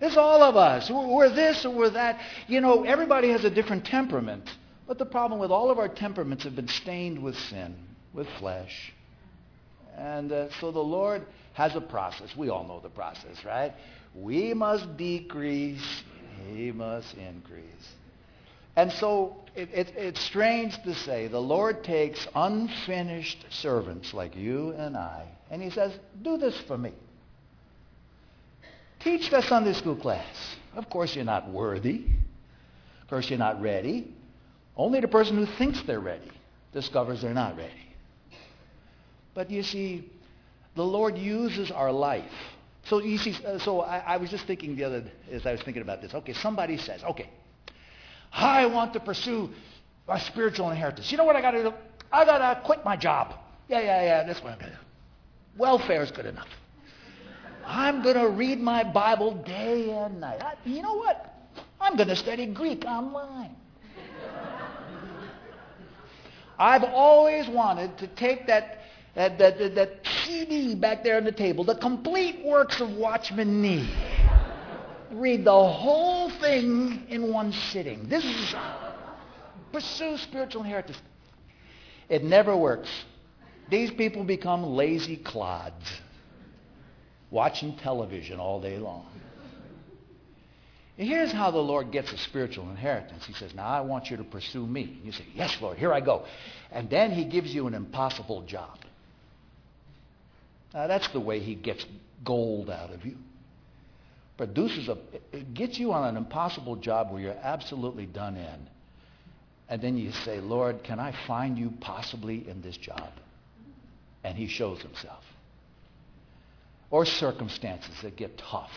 It's 0.00 0.16
all 0.16 0.42
of 0.42 0.56
us. 0.56 0.90
We're 0.90 1.28
this 1.28 1.64
or 1.64 1.74
we're 1.74 1.90
that. 1.90 2.20
You 2.46 2.60
know, 2.60 2.84
everybody 2.84 3.30
has 3.30 3.44
a 3.44 3.50
different 3.50 3.84
temperament. 3.84 4.48
But 4.86 4.98
the 4.98 5.06
problem 5.06 5.40
with 5.40 5.50
all 5.50 5.70
of 5.70 5.78
our 5.78 5.88
temperaments 5.88 6.44
have 6.44 6.56
been 6.56 6.68
stained 6.68 7.22
with 7.22 7.36
sin, 7.36 7.76
with 8.12 8.26
flesh. 8.38 8.92
And 9.96 10.32
uh, 10.32 10.48
so 10.60 10.72
the 10.72 10.80
Lord 10.80 11.26
has 11.52 11.76
a 11.76 11.80
process. 11.80 12.34
We 12.36 12.48
all 12.48 12.66
know 12.66 12.80
the 12.80 12.88
process, 12.88 13.44
right? 13.44 13.72
We 14.14 14.54
must 14.54 14.96
decrease, 14.96 16.02
He 16.48 16.72
must 16.72 17.14
increase. 17.14 17.64
And 18.76 18.90
so 18.92 19.36
it, 19.54 19.68
it, 19.72 19.92
it's 19.96 20.20
strange 20.20 20.80
to 20.84 20.94
say 20.94 21.28
the 21.28 21.38
Lord 21.38 21.84
takes 21.84 22.26
unfinished 22.34 23.44
servants 23.50 24.14
like 24.14 24.36
you 24.36 24.70
and 24.70 24.96
I, 24.96 25.26
and 25.50 25.60
he 25.62 25.70
says, 25.70 25.92
do 26.22 26.36
this 26.36 26.58
for 26.66 26.78
me. 26.78 26.92
Teach 29.00 29.30
the 29.30 29.40
Sunday 29.42 29.72
school 29.72 29.96
class. 29.96 30.56
Of 30.74 30.88
course, 30.90 31.16
you're 31.16 31.24
not 31.24 31.50
worthy. 31.50 32.04
Of 33.02 33.08
course, 33.08 33.28
you're 33.28 33.38
not 33.38 33.60
ready. 33.60 34.14
Only 34.76 35.00
the 35.00 35.08
person 35.08 35.36
who 35.36 35.46
thinks 35.46 35.82
they're 35.82 36.00
ready 36.00 36.30
discovers 36.72 37.22
they're 37.22 37.34
not 37.34 37.56
ready. 37.56 37.72
But 39.34 39.50
you 39.50 39.62
see, 39.62 40.10
the 40.74 40.84
Lord 40.84 41.18
uses 41.18 41.70
our 41.70 41.90
life. 41.90 42.30
So 42.84 43.00
you 43.00 43.18
see, 43.18 43.36
uh, 43.44 43.58
so 43.58 43.80
I, 43.80 43.98
I 43.98 44.16
was 44.16 44.30
just 44.30 44.46
thinking 44.46 44.76
the 44.76 44.84
other, 44.84 45.04
as 45.30 45.44
I 45.46 45.52
was 45.52 45.62
thinking 45.62 45.82
about 45.82 46.00
this. 46.00 46.14
Okay, 46.14 46.32
somebody 46.32 46.76
says, 46.76 47.02
okay, 47.04 47.28
I 48.32 48.66
want 48.66 48.92
to 48.94 49.00
pursue 49.00 49.50
my 50.06 50.18
spiritual 50.18 50.70
inheritance. 50.70 51.10
You 51.10 51.18
know 51.18 51.24
what 51.24 51.36
I 51.36 51.40
got 51.40 51.52
to 51.52 51.62
do? 51.62 51.74
I 52.12 52.24
got 52.24 52.38
to 52.38 52.60
quit 52.64 52.84
my 52.84 52.96
job. 52.96 53.34
Yeah, 53.68 53.80
yeah, 53.80 54.02
yeah, 54.02 54.24
that's 54.24 54.42
what 54.42 54.52
I'm 54.52 54.58
going 54.58 54.72
to 54.72 54.76
do. 54.76 54.82
Welfare 55.58 56.02
is 56.02 56.10
good 56.10 56.26
enough. 56.26 56.48
I'm 57.70 58.02
going 58.02 58.16
to 58.16 58.28
read 58.28 58.60
my 58.60 58.82
Bible 58.82 59.34
day 59.44 59.90
and 59.90 60.20
night. 60.20 60.42
I, 60.42 60.54
you 60.64 60.82
know 60.82 60.94
what? 60.94 61.34
I'm 61.80 61.96
going 61.96 62.08
to 62.08 62.16
study 62.16 62.46
Greek 62.46 62.84
online. 62.84 63.54
I've 66.58 66.84
always 66.84 67.48
wanted 67.48 67.96
to 67.98 68.06
take 68.08 68.46
that, 68.48 68.80
that, 69.14 69.38
that, 69.38 69.74
that 69.76 70.00
CD 70.24 70.74
back 70.74 71.04
there 71.04 71.16
on 71.16 71.24
the 71.24 71.32
table, 71.32 71.64
the 71.64 71.76
complete 71.76 72.44
works 72.44 72.80
of 72.80 72.90
Watchman 72.90 73.62
Nee 73.62 73.88
read 75.12 75.44
the 75.44 75.50
whole 75.50 76.30
thing 76.30 77.04
in 77.08 77.32
one 77.32 77.52
sitting. 77.52 78.08
This 78.08 78.24
is 78.24 78.54
pursue 79.72 80.16
spiritual 80.18 80.62
inheritance. 80.62 80.98
It 82.08 82.24
never 82.24 82.56
works. 82.56 82.88
These 83.70 83.92
people 83.92 84.24
become 84.24 84.64
lazy 84.64 85.16
clods, 85.16 85.84
watching 87.30 87.76
television 87.76 88.40
all 88.40 88.60
day 88.60 88.78
long. 88.78 89.06
Here's 90.96 91.32
how 91.32 91.50
the 91.50 91.58
Lord 91.58 91.92
gets 91.92 92.12
a 92.12 92.18
spiritual 92.18 92.68
inheritance. 92.68 93.24
He 93.24 93.32
says, 93.32 93.54
Now 93.54 93.66
I 93.66 93.80
want 93.80 94.10
you 94.10 94.18
to 94.18 94.24
pursue 94.24 94.66
me. 94.66 94.82
And 94.82 95.04
you 95.04 95.12
say, 95.12 95.24
Yes, 95.34 95.56
Lord, 95.60 95.78
here 95.78 95.92
I 95.92 96.00
go. 96.00 96.26
And 96.70 96.90
then 96.90 97.10
he 97.10 97.24
gives 97.24 97.54
you 97.54 97.66
an 97.66 97.74
impossible 97.74 98.42
job. 98.42 98.78
Now 100.74 100.86
that's 100.88 101.08
the 101.08 101.20
way 101.20 101.40
he 101.40 101.54
gets 101.54 101.86
gold 102.22 102.68
out 102.68 102.92
of 102.92 103.04
you 103.06 103.16
produces 104.40 104.88
a, 104.88 104.96
gets 105.52 105.78
you 105.78 105.92
on 105.92 106.08
an 106.08 106.16
impossible 106.16 106.74
job 106.74 107.12
where 107.12 107.20
you're 107.20 107.38
absolutely 107.42 108.06
done 108.06 108.36
in. 108.36 108.68
And 109.68 109.82
then 109.82 109.98
you 109.98 110.12
say, 110.12 110.40
Lord, 110.40 110.82
can 110.82 110.98
I 110.98 111.12
find 111.26 111.58
you 111.58 111.74
possibly 111.78 112.48
in 112.48 112.62
this 112.62 112.78
job? 112.78 113.10
And 114.24 114.38
he 114.38 114.48
shows 114.48 114.80
himself. 114.80 115.22
Or 116.90 117.04
circumstances 117.04 117.94
that 118.02 118.16
get 118.16 118.38
tough. 118.38 118.72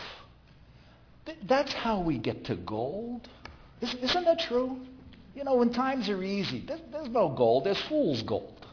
That's 1.46 1.72
how 1.72 2.00
we 2.00 2.18
get 2.18 2.44
to 2.46 2.54
gold. 2.54 3.28
Isn't 3.80 4.24
that 4.24 4.40
true? 4.40 4.78
You 5.34 5.44
know, 5.44 5.56
when 5.56 5.72
times 5.72 6.08
are 6.08 6.22
easy, 6.22 6.64
there's 6.66 7.08
no 7.08 7.28
gold, 7.28 7.64
there's 7.64 7.80
fool's 7.88 8.22
gold. 8.22 8.64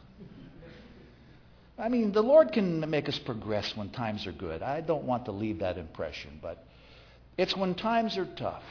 I 1.78 1.88
mean, 1.88 2.12
the 2.12 2.22
Lord 2.22 2.52
can 2.52 2.88
make 2.88 3.08
us 3.08 3.18
progress 3.18 3.76
when 3.76 3.90
times 3.90 4.26
are 4.26 4.32
good. 4.32 4.62
I 4.62 4.80
don't 4.80 5.04
want 5.04 5.24
to 5.24 5.32
leave 5.32 5.58
that 5.60 5.78
impression, 5.78 6.38
but 6.40 6.64
it's 7.36 7.56
when 7.56 7.74
times 7.74 8.16
are 8.18 8.28
tough 8.36 8.62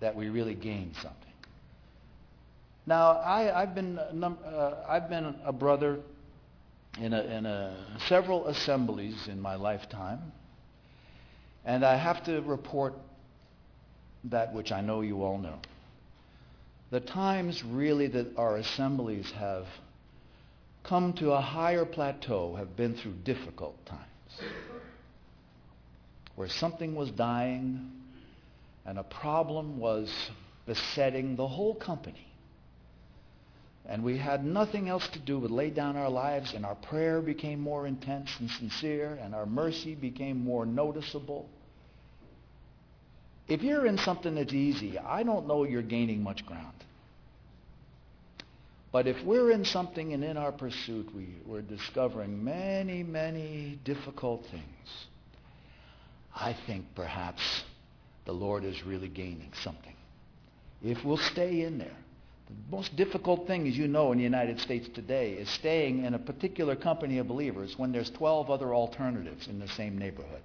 that 0.00 0.16
we 0.16 0.28
really 0.28 0.54
gain 0.54 0.92
something. 0.94 1.20
Now, 2.86 3.12
I, 3.12 3.62
I've, 3.62 3.74
been, 3.74 3.98
uh, 3.98 4.84
I've 4.88 5.08
been 5.08 5.36
a 5.44 5.52
brother 5.52 6.00
in, 7.00 7.12
a, 7.12 7.22
in 7.22 7.46
a, 7.46 7.76
several 8.08 8.46
assemblies 8.46 9.28
in 9.28 9.40
my 9.40 9.56
lifetime, 9.56 10.32
and 11.64 11.84
I 11.84 11.96
have 11.96 12.24
to 12.24 12.40
report 12.42 12.94
that 14.24 14.52
which 14.54 14.72
I 14.72 14.80
know 14.80 15.00
you 15.00 15.22
all 15.22 15.38
know. 15.38 15.58
The 16.90 17.00
times 17.00 17.64
really 17.64 18.06
that 18.08 18.36
our 18.36 18.56
assemblies 18.56 19.30
have 19.32 19.66
come 20.84 21.14
to 21.14 21.32
a 21.32 21.40
higher 21.40 21.84
plateau 21.84 22.54
have 22.56 22.76
been 22.76 22.94
through 22.94 23.14
difficult 23.24 23.84
times 23.86 24.00
where 26.36 26.48
something 26.48 26.94
was 26.94 27.10
dying 27.10 27.90
and 28.84 28.98
a 28.98 29.02
problem 29.02 29.78
was 29.78 30.12
besetting 30.66 31.36
the 31.36 31.46
whole 31.46 31.74
company. 31.74 32.26
And 33.86 34.02
we 34.02 34.16
had 34.16 34.44
nothing 34.44 34.88
else 34.88 35.06
to 35.08 35.18
do 35.18 35.40
but 35.40 35.50
lay 35.50 35.70
down 35.70 35.96
our 35.96 36.08
lives, 36.08 36.54
and 36.54 36.64
our 36.64 36.74
prayer 36.74 37.20
became 37.20 37.60
more 37.60 37.86
intense 37.86 38.30
and 38.40 38.50
sincere, 38.50 39.18
and 39.20 39.34
our 39.34 39.44
mercy 39.44 39.94
became 39.94 40.42
more 40.42 40.64
noticeable. 40.64 41.48
If 43.46 43.62
you're 43.62 43.84
in 43.86 43.98
something 43.98 44.36
that's 44.36 44.54
easy, 44.54 44.98
I 44.98 45.22
don't 45.22 45.46
know 45.46 45.64
you're 45.64 45.82
gaining 45.82 46.22
much 46.22 46.46
ground. 46.46 46.72
But 48.90 49.06
if 49.06 49.22
we're 49.24 49.50
in 49.50 49.64
something 49.64 50.14
and 50.14 50.22
in 50.24 50.36
our 50.36 50.52
pursuit 50.52 51.14
we, 51.14 51.26
we're 51.44 51.62
discovering 51.62 52.42
many, 52.42 53.02
many 53.02 53.78
difficult 53.84 54.46
things, 54.50 55.06
I 56.34 56.56
think 56.66 56.86
perhaps 56.94 57.42
the 58.24 58.32
Lord 58.32 58.64
is 58.64 58.82
really 58.84 59.08
gaining 59.08 59.52
something. 59.62 59.96
If 60.82 61.04
we'll 61.04 61.18
stay 61.18 61.62
in 61.62 61.78
there. 61.78 61.96
The 62.48 62.76
most 62.76 62.94
difficult 62.96 63.46
thing, 63.46 63.66
as 63.66 63.76
you 63.76 63.88
know, 63.88 64.12
in 64.12 64.18
the 64.18 64.24
United 64.24 64.60
States 64.60 64.88
today 64.94 65.32
is 65.32 65.48
staying 65.48 66.04
in 66.04 66.14
a 66.14 66.18
particular 66.18 66.76
company 66.76 67.18
of 67.18 67.28
believers 67.28 67.78
when 67.78 67.90
there's 67.90 68.10
12 68.10 68.50
other 68.50 68.74
alternatives 68.74 69.48
in 69.48 69.58
the 69.58 69.68
same 69.68 69.96
neighborhood. 69.98 70.42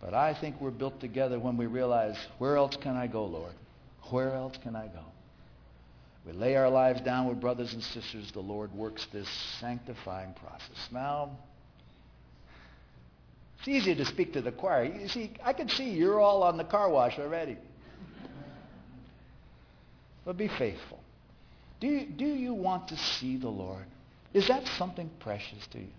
But 0.00 0.12
I 0.12 0.34
think 0.34 0.60
we're 0.60 0.70
built 0.70 1.00
together 1.00 1.38
when 1.38 1.56
we 1.56 1.64
realize, 1.64 2.18
where 2.38 2.56
else 2.56 2.76
can 2.76 2.94
I 2.94 3.06
go, 3.06 3.24
Lord? 3.24 3.54
Where 4.10 4.32
else 4.34 4.58
can 4.62 4.76
I 4.76 4.86
go? 4.88 5.00
We 6.26 6.32
lay 6.32 6.56
our 6.56 6.68
lives 6.68 7.00
down 7.00 7.26
with 7.26 7.40
brothers 7.40 7.72
and 7.72 7.82
sisters. 7.82 8.30
The 8.32 8.40
Lord 8.40 8.72
works 8.74 9.06
this 9.12 9.28
sanctifying 9.60 10.34
process. 10.34 10.88
Now, 10.92 11.30
it's 13.58 13.68
easy 13.68 13.94
to 13.94 14.04
speak 14.04 14.34
to 14.34 14.42
the 14.42 14.52
choir. 14.52 14.84
You 14.84 15.08
see, 15.08 15.32
I 15.42 15.54
can 15.54 15.70
see 15.70 15.90
you're 15.90 16.20
all 16.20 16.42
on 16.42 16.58
the 16.58 16.64
car 16.64 16.90
wash 16.90 17.18
already. 17.18 17.56
But 20.24 20.36
be 20.36 20.48
faithful. 20.48 21.00
Do 21.80 21.86
you, 21.86 22.06
do 22.06 22.24
you 22.24 22.54
want 22.54 22.88
to 22.88 22.96
see 22.96 23.36
the 23.36 23.48
Lord? 23.48 23.84
Is 24.32 24.48
that 24.48 24.66
something 24.78 25.10
precious 25.20 25.66
to 25.72 25.78
you? 25.78 25.92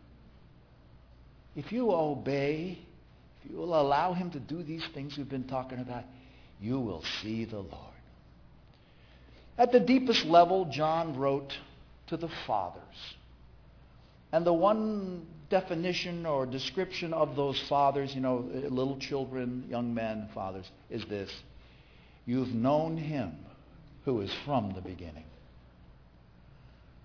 If 1.56 1.72
you 1.72 1.92
obey, 1.92 2.80
if 3.44 3.52
you 3.52 3.58
will 3.58 3.80
allow 3.80 4.14
him 4.14 4.32
to 4.32 4.40
do 4.40 4.64
these 4.64 4.84
things 4.94 5.18
we've 5.18 5.30
been 5.30 5.48
talking 5.48 5.80
about, 5.80 6.04
you 6.60 6.80
will 6.80 7.04
see 7.22 7.46
the 7.46 7.60
Lord. 7.60 7.94
At 9.58 9.72
the 9.72 9.80
deepest 9.80 10.26
level, 10.26 10.66
John 10.66 11.18
wrote 11.18 11.54
to 12.08 12.18
the 12.18 12.30
fathers. 12.46 12.82
And 14.32 14.46
the 14.46 14.54
one 14.54 15.26
definition 15.50 16.26
or 16.26 16.46
description 16.46 17.14
of 17.14 17.36
those 17.36 17.62
fathers, 17.70 18.14
you 18.14 18.22
know, 18.22 18.50
little 18.70 18.98
children, 18.98 19.66
young 19.70 19.94
men, 19.94 20.30
fathers, 20.34 20.70
is 20.90 21.06
this. 21.06 21.32
You've 22.26 22.54
known 22.54 22.98
him 22.98 23.34
who 24.06 24.22
is 24.22 24.32
from 24.46 24.74
the 24.74 24.82
beginning. 24.82 25.26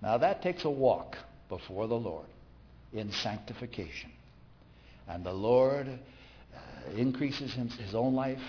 Now 0.01 0.17
that 0.19 0.41
takes 0.41 0.63
a 0.65 0.69
walk 0.69 1.17
before 1.49 1.87
the 1.87 1.95
Lord 1.95 2.25
in 2.93 3.11
sanctification. 3.11 4.11
And 5.07 5.25
the 5.25 5.33
Lord 5.33 5.87
uh, 5.87 6.95
increases 6.95 7.53
his 7.53 7.95
own 7.95 8.13
life, 8.13 8.41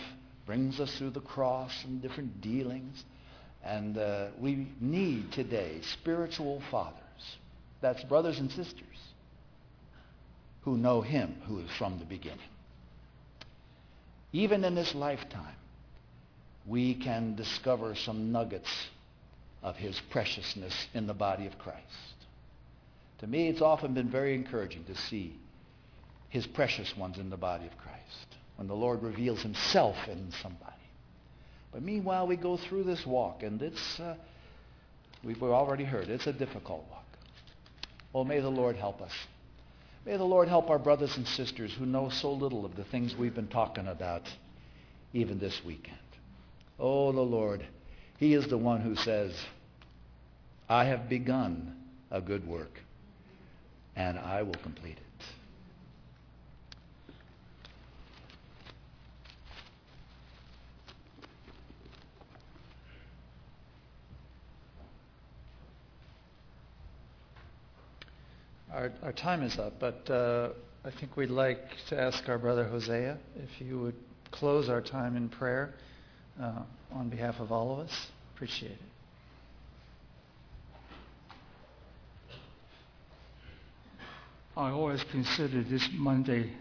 brings 0.47 0.81
us 0.81 0.95
through 0.97 1.11
the 1.11 1.21
cross 1.21 1.73
and 1.85 2.01
different 2.01 2.41
dealings. 2.41 3.03
And 3.65 3.97
uh, 3.97 4.29
we 4.39 4.69
need 4.81 5.33
today 5.33 5.81
spiritual 6.01 6.63
fathers. 6.71 6.99
That's 7.81 8.03
brothers 8.05 8.39
and 8.39 8.51
sisters 8.51 8.87
who 10.63 10.77
know 10.77 11.01
him 11.01 11.37
who 11.47 11.59
is 11.61 11.71
from 11.79 11.99
the 11.99 12.05
beginning. 12.05 12.39
Even 14.33 14.65
in 14.65 14.75
this 14.75 14.95
lifetime, 14.95 15.57
we 16.67 16.95
can 16.95 17.35
discover 17.35 17.95
some 17.95 18.33
nuggets 18.33 18.71
of 19.63 19.77
his 19.77 20.01
preciousness 20.11 20.75
in 20.95 21.07
the 21.07 21.15
body 21.15 21.47
of 21.47 21.59
Christ. 21.59 21.81
To 23.19 23.27
me, 23.27 23.49
it's 23.49 23.61
often 23.61 23.95
been 23.95 24.11
very 24.11 24.35
encouraging 24.35 24.85
to 24.85 24.97
see 24.97 25.37
his 26.29 26.47
precious 26.47 26.97
ones 26.97 27.19
in 27.19 27.31
the 27.31 27.37
body 27.37 27.67
of 27.67 27.77
Christ 27.79 28.37
when 28.57 28.69
the 28.69 28.75
Lord 28.75 29.03
reveals 29.03 29.43
himself 29.43 29.97
in 30.09 30.33
somebody. 30.43 30.73
But 31.73 31.83
meanwhile, 31.83 32.27
we 32.27 32.37
go 32.37 32.57
through 32.57 32.85
this 32.85 33.07
walk, 33.07 33.43
and 33.43 33.61
it's, 33.63 34.01
uh, 34.01 34.17
we've 35.25 35.43
already 35.43 35.85
heard, 35.85 36.09
it's 36.09 36.27
a 36.27 36.33
difficult 36.33 36.85
walk. 36.91 37.05
Well, 38.13 38.25
may 38.25 38.41
the 38.41 38.51
Lord 38.51 38.77
help 38.77 39.01
us. 39.01 39.13
May 40.05 40.17
the 40.17 40.25
Lord 40.25 40.49
help 40.49 40.69
our 40.69 40.79
brothers 40.79 41.17
and 41.17 41.27
sisters 41.27 41.73
who 41.73 41.87
know 41.87 42.11
so 42.11 42.33
little 42.33 42.67
of 42.67 42.77
the 42.77 42.85
things 42.85 43.17
we've 43.17 43.35
been 43.35 43.49
talking 43.49 43.87
about 43.87 44.23
even 45.13 45.39
this 45.39 45.61
weekend. 45.65 45.97
Oh, 46.79 47.13
the 47.13 47.21
Lord, 47.21 47.65
He 48.19 48.35
is 48.35 48.47
the 48.49 48.59
one 48.59 48.81
who 48.81 48.97
says, 48.97 49.35
I 50.69 50.85
have 50.85 51.09
begun 51.09 51.77
a 52.11 52.21
good 52.21 52.47
work, 52.47 52.81
and 53.97 54.19
I 54.19 54.43
will 54.43 54.55
complete 54.63 54.97
it. 54.97 55.03
Our, 68.73 68.91
our 69.03 69.13
time 69.13 69.43
is 69.43 69.59
up, 69.59 69.79
but 69.79 70.09
uh, 70.11 70.49
I 70.85 70.91
think 70.91 71.17
we'd 71.17 71.29
like 71.29 71.61
to 71.89 72.01
ask 72.01 72.27
our 72.29 72.39
brother 72.39 72.65
Hosea 72.65 73.19
if 73.37 73.51
he 73.51 73.75
would 73.75 73.95
close 74.31 74.71
our 74.71 74.81
time 74.81 75.15
in 75.17 75.29
prayer 75.29 75.75
uh, 76.41 76.63
on 76.93 77.09
behalf 77.09 77.41
of 77.41 77.53
all 77.53 77.73
of 77.73 77.87
us. 77.87 78.07
Appreciate 78.35 78.73
it. 78.73 78.79
I 84.57 84.71
always 84.71 85.03
consider 85.11 85.63
this 85.63 85.89
Monday 85.93 86.53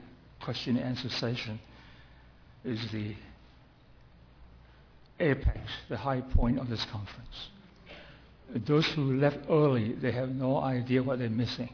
question 0.42 0.78
and 0.78 0.86
answer 0.86 1.10
session 1.10 1.60
is 2.64 2.80
the 2.92 3.14
apex, 5.20 5.60
the 5.90 5.98
high 5.98 6.22
point 6.22 6.58
of 6.60 6.70
this 6.70 6.86
conference. 6.86 7.50
Those 8.66 8.88
who 8.94 9.18
left 9.18 9.40
early, 9.50 9.94
they 9.94 10.12
have 10.12 10.30
no 10.30 10.58
idea 10.58 11.04
what 11.04 11.20
they're 11.20 11.30
missing. 11.30 11.72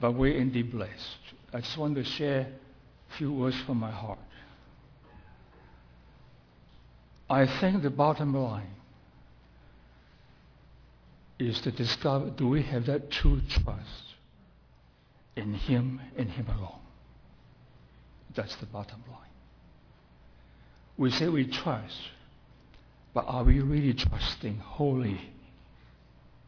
but 0.00 0.12
we're 0.12 0.36
indeed 0.36 0.70
blessed. 0.70 1.18
I 1.52 1.60
just 1.60 1.76
want 1.76 1.94
to 1.96 2.04
share 2.04 2.40
a 3.10 3.16
few 3.16 3.32
words 3.32 3.56
from 3.66 3.78
my 3.78 3.90
heart. 3.90 4.18
I 7.30 7.46
think 7.60 7.82
the 7.84 7.90
bottom 7.90 8.34
line 8.34 8.74
is 11.38 11.60
to 11.60 11.70
discover 11.70 12.28
do 12.30 12.48
we 12.48 12.62
have 12.64 12.86
that 12.86 13.12
true 13.12 13.40
trust 13.48 14.16
in 15.36 15.54
Him 15.54 16.00
and 16.16 16.28
Him 16.28 16.48
alone? 16.48 16.80
That's 18.34 18.56
the 18.56 18.66
bottom 18.66 19.04
line. 19.08 19.16
We 20.98 21.12
say 21.12 21.28
we 21.28 21.46
trust, 21.46 21.96
but 23.14 23.24
are 23.28 23.44
we 23.44 23.60
really 23.60 23.94
trusting 23.94 24.58
wholly 24.58 25.20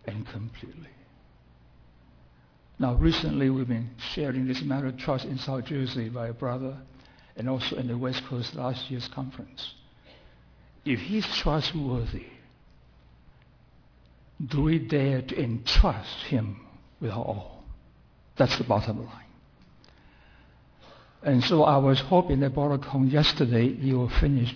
and 0.04 0.26
completely? 0.26 0.90
Now, 2.80 2.94
recently 2.94 3.50
we've 3.50 3.68
been 3.68 3.90
sharing 4.14 4.48
this 4.48 4.62
matter 4.62 4.88
of 4.88 4.98
trust 4.98 5.26
in 5.26 5.38
South 5.38 5.66
Jersey 5.66 6.08
by 6.08 6.26
a 6.26 6.32
brother 6.32 6.76
and 7.36 7.48
also 7.48 7.76
in 7.76 7.86
the 7.86 7.96
West 7.96 8.24
Coast 8.28 8.56
last 8.56 8.90
year's 8.90 9.06
conference 9.06 9.74
if 10.84 11.00
he's 11.00 11.26
trustworthy, 11.36 12.26
do 14.44 14.62
we 14.62 14.78
dare 14.78 15.22
to 15.22 15.40
entrust 15.40 16.24
him 16.24 16.60
with 17.00 17.10
our 17.10 17.24
all? 17.24 17.64
That's 18.36 18.56
the 18.58 18.64
bottom 18.64 19.04
line. 19.04 19.22
And 21.22 21.44
so 21.44 21.62
I 21.62 21.76
was 21.76 22.00
hoping 22.00 22.40
that 22.40 22.54
Kaung 22.54 23.10
yesterday 23.12 23.66
you 23.66 23.98
will 23.98 24.08
finish 24.08 24.52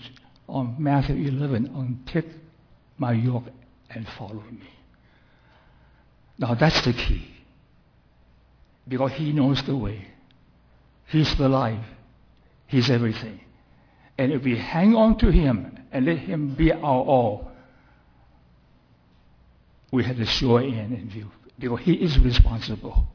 on 0.48 0.76
Matthew 0.78 1.28
11 1.28 1.72
on 1.74 2.00
take 2.06 2.26
my 2.98 3.12
yoke 3.12 3.44
and 3.90 4.06
follow 4.18 4.42
me. 4.50 4.68
Now 6.38 6.54
that's 6.54 6.80
the 6.84 6.92
key. 6.92 7.30
Because 8.88 9.12
he 9.12 9.32
knows 9.32 9.62
the 9.62 9.76
way. 9.76 10.06
He's 11.06 11.36
the 11.36 11.48
life. 11.48 11.84
He's 12.66 12.90
everything. 12.90 13.40
And 14.18 14.32
if 14.32 14.42
we 14.44 14.56
hang 14.56 14.94
on 14.94 15.18
to 15.18 15.30
Him 15.30 15.78
and 15.92 16.06
let 16.06 16.18
Him 16.18 16.54
be 16.54 16.72
our 16.72 16.80
all, 16.80 17.50
we 19.92 20.04
have 20.04 20.16
the 20.16 20.26
sure 20.26 20.60
end 20.60 20.92
in 20.92 21.08
view. 21.08 21.30
Because 21.58 21.80
He 21.80 21.94
is 21.94 22.18
responsible 22.18 23.06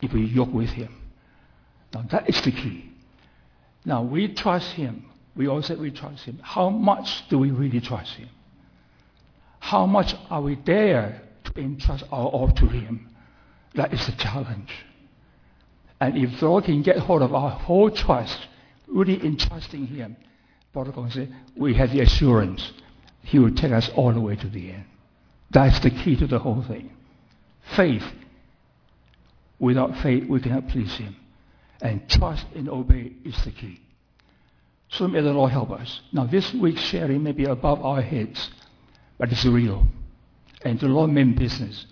if 0.00 0.12
we 0.12 0.24
yoke 0.24 0.52
with 0.52 0.70
Him. 0.70 0.94
Now 1.94 2.02
that 2.10 2.28
is 2.28 2.40
the 2.42 2.52
key. 2.52 2.90
Now 3.84 4.02
we 4.02 4.28
trust 4.28 4.72
Him. 4.72 5.04
We 5.34 5.48
all 5.48 5.62
say 5.62 5.76
we 5.76 5.90
trust 5.90 6.24
Him. 6.24 6.40
How 6.42 6.68
much 6.68 7.28
do 7.28 7.38
we 7.38 7.50
really 7.50 7.80
trust 7.80 8.14
Him? 8.14 8.28
How 9.60 9.86
much 9.86 10.14
are 10.30 10.42
we 10.42 10.56
there 10.66 11.22
to 11.44 11.60
entrust 11.60 12.04
our 12.12 12.26
all 12.26 12.50
to 12.50 12.66
Him? 12.66 13.08
That 13.74 13.92
is 13.92 14.04
the 14.06 14.12
challenge. 14.12 14.72
And 16.00 16.16
if 16.16 16.38
the 16.40 16.48
Lord 16.48 16.64
can 16.64 16.82
get 16.82 16.98
hold 16.98 17.22
of 17.22 17.34
our 17.34 17.50
whole 17.50 17.90
trust, 17.90 18.47
really 18.88 19.24
entrusting 19.24 19.86
Him, 19.86 20.16
Kaung 20.74 21.10
said, 21.12 21.34
we 21.56 21.74
have 21.74 21.90
the 21.90 22.00
assurance 22.00 22.72
He 23.22 23.38
will 23.38 23.54
take 23.54 23.72
us 23.72 23.90
all 23.94 24.12
the 24.12 24.20
way 24.20 24.36
to 24.36 24.48
the 24.48 24.72
end. 24.72 24.84
That's 25.50 25.80
the 25.80 25.90
key 25.90 26.16
to 26.16 26.26
the 26.26 26.38
whole 26.38 26.62
thing. 26.62 26.90
Faith. 27.74 28.04
Without 29.58 29.96
faith, 29.98 30.28
we 30.28 30.40
cannot 30.40 30.68
please 30.68 30.94
Him. 30.94 31.16
And 31.80 32.08
trust 32.08 32.46
and 32.54 32.68
obey 32.68 33.12
is 33.24 33.36
the 33.44 33.50
key. 33.50 33.80
So 34.90 35.06
may 35.06 35.20
the 35.20 35.32
Lord 35.32 35.52
help 35.52 35.70
us. 35.70 36.00
Now, 36.12 36.24
this 36.24 36.52
week's 36.54 36.80
sharing 36.80 37.22
may 37.22 37.32
be 37.32 37.44
above 37.44 37.84
our 37.84 38.00
heads, 38.00 38.50
but 39.18 39.30
it's 39.30 39.44
real. 39.44 39.86
And 40.62 40.80
the 40.80 40.88
Lord 40.88 41.10
meant 41.10 41.38
business. 41.38 41.86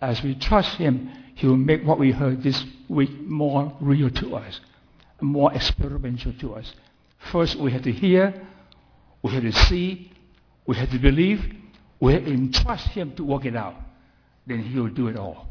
As 0.00 0.22
we 0.22 0.34
trust 0.34 0.76
Him, 0.76 1.10
He 1.34 1.46
will 1.46 1.56
make 1.56 1.84
what 1.84 1.98
we 1.98 2.12
heard 2.12 2.42
this 2.42 2.64
week 2.88 3.20
more 3.20 3.76
real 3.80 4.10
to 4.10 4.36
us, 4.36 4.60
more 5.22 5.52
experimental 5.52 6.32
to 6.40 6.54
us. 6.54 6.72
First, 7.32 7.56
we 7.56 7.70
had 7.70 7.82
to 7.84 7.92
hear, 7.92 8.46
we 9.22 9.32
had 9.32 9.42
to 9.42 9.52
see, 9.52 10.12
we 10.66 10.76
had 10.76 10.90
to 10.90 10.98
believe, 10.98 11.44
we 12.00 12.14
had 12.14 12.24
to 12.24 12.32
entrust 12.32 12.88
Him 12.88 13.14
to 13.16 13.24
work 13.24 13.44
it 13.44 13.56
out. 13.56 13.74
Then 14.46 14.62
He 14.62 14.78
will 14.78 14.88
do 14.88 15.08
it 15.08 15.16
all. 15.16 15.48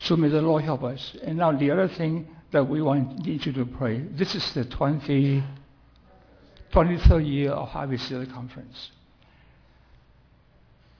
So 0.00 0.16
may 0.16 0.28
the 0.28 0.42
Lord 0.42 0.64
help 0.64 0.82
us. 0.82 1.16
And 1.22 1.38
now 1.38 1.52
the 1.52 1.70
other 1.70 1.88
thing 1.88 2.28
that 2.50 2.68
we 2.68 2.82
want 2.82 3.24
need 3.24 3.46
you 3.46 3.52
to 3.52 3.64
pray. 3.64 4.00
This 4.00 4.34
is 4.34 4.52
the 4.52 4.64
20, 4.64 5.42
23rd 6.72 7.26
year 7.26 7.50
of 7.50 7.68
Harvest 7.68 8.08
Sealer 8.08 8.26
Conference. 8.26 8.90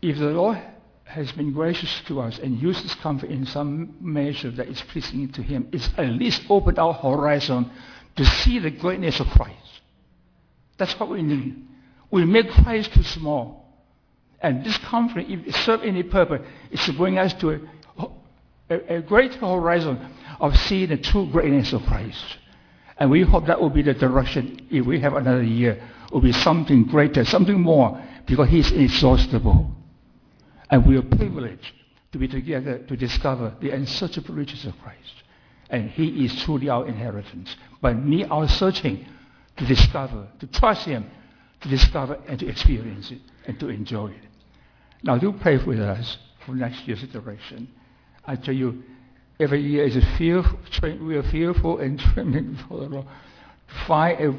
If 0.00 0.18
the 0.18 0.30
Lord 0.30 0.58
has 1.04 1.30
been 1.32 1.52
gracious 1.52 2.02
to 2.06 2.20
us 2.20 2.38
and 2.38 2.60
used 2.60 2.84
this 2.84 2.94
conference 2.96 3.34
in 3.34 3.46
some 3.46 3.96
measure 4.00 4.50
that 4.50 4.68
is 4.68 4.80
pleasing 4.82 5.30
to 5.32 5.42
Him, 5.42 5.68
it's 5.72 5.88
at 5.96 6.08
least 6.08 6.42
opened 6.48 6.78
our 6.78 6.94
horizon 6.94 7.70
to 8.16 8.24
see 8.24 8.58
the 8.58 8.70
greatness 8.70 9.20
of 9.20 9.26
Christ. 9.28 9.80
That's 10.76 10.98
what 10.98 11.10
we 11.10 11.22
need. 11.22 11.66
We 12.10 12.24
make 12.24 12.50
Christ 12.50 12.92
too 12.94 13.02
small. 13.02 13.64
And 14.40 14.64
this 14.64 14.76
comfort, 14.78 15.26
if 15.28 15.46
it 15.46 15.54
serves 15.54 15.84
any 15.84 16.02
purpose, 16.02 16.42
is 16.70 16.84
to 16.84 16.92
bring 16.92 17.18
us 17.18 17.32
to 17.34 17.50
a, 17.50 18.06
a, 18.70 18.96
a 18.96 19.02
greater 19.02 19.38
horizon 19.38 19.98
of 20.40 20.56
seeing 20.56 20.88
the 20.88 20.96
true 20.96 21.26
greatness 21.30 21.72
of 21.72 21.82
Christ. 21.84 22.24
And 22.98 23.10
we 23.10 23.22
hope 23.22 23.46
that 23.46 23.60
will 23.60 23.70
be 23.70 23.82
the 23.82 23.94
direction 23.94 24.66
if 24.70 24.86
we 24.86 25.00
have 25.00 25.14
another 25.14 25.42
year. 25.42 25.82
It 26.06 26.12
will 26.12 26.20
be 26.20 26.32
something 26.32 26.84
greater, 26.84 27.24
something 27.24 27.60
more, 27.60 28.00
because 28.26 28.48
He's 28.48 28.70
inexhaustible. 28.70 29.70
And 30.74 30.84
we 30.86 30.96
are 30.96 31.02
privileged 31.02 31.72
to 32.10 32.18
be 32.18 32.26
together 32.26 32.78
to 32.78 32.96
discover 32.96 33.54
the 33.60 33.70
unsearchable 33.70 34.34
riches 34.34 34.64
of 34.64 34.76
Christ. 34.82 35.22
And 35.70 35.88
He 35.88 36.24
is 36.24 36.42
truly 36.42 36.68
our 36.68 36.88
inheritance. 36.88 37.54
But 37.80 37.94
need 37.98 38.26
our 38.28 38.48
searching 38.48 39.06
to 39.56 39.66
discover, 39.66 40.26
to 40.40 40.48
trust 40.48 40.86
Him, 40.86 41.08
to 41.60 41.68
discover 41.68 42.18
and 42.26 42.40
to 42.40 42.48
experience 42.48 43.12
it 43.12 43.20
and 43.46 43.60
to 43.60 43.68
enjoy 43.68 44.08
it. 44.08 44.24
Now 45.04 45.16
do 45.16 45.32
pray 45.32 45.58
with 45.58 45.78
us 45.78 46.18
for 46.44 46.56
next 46.56 46.88
year's 46.88 47.04
direction. 47.04 47.68
I 48.24 48.34
tell 48.34 48.56
you, 48.56 48.82
every 49.38 49.62
year 49.62 49.84
is 49.84 49.94
a 49.94 50.04
fearful, 50.18 50.58
we 50.82 51.14
are 51.16 51.22
fearful 51.22 51.78
and 51.78 52.00
trembling 52.14 52.58
for 52.68 52.80
the 52.80 52.86
Lord. 52.86 53.06
Find 53.86 54.20
a 54.20 54.34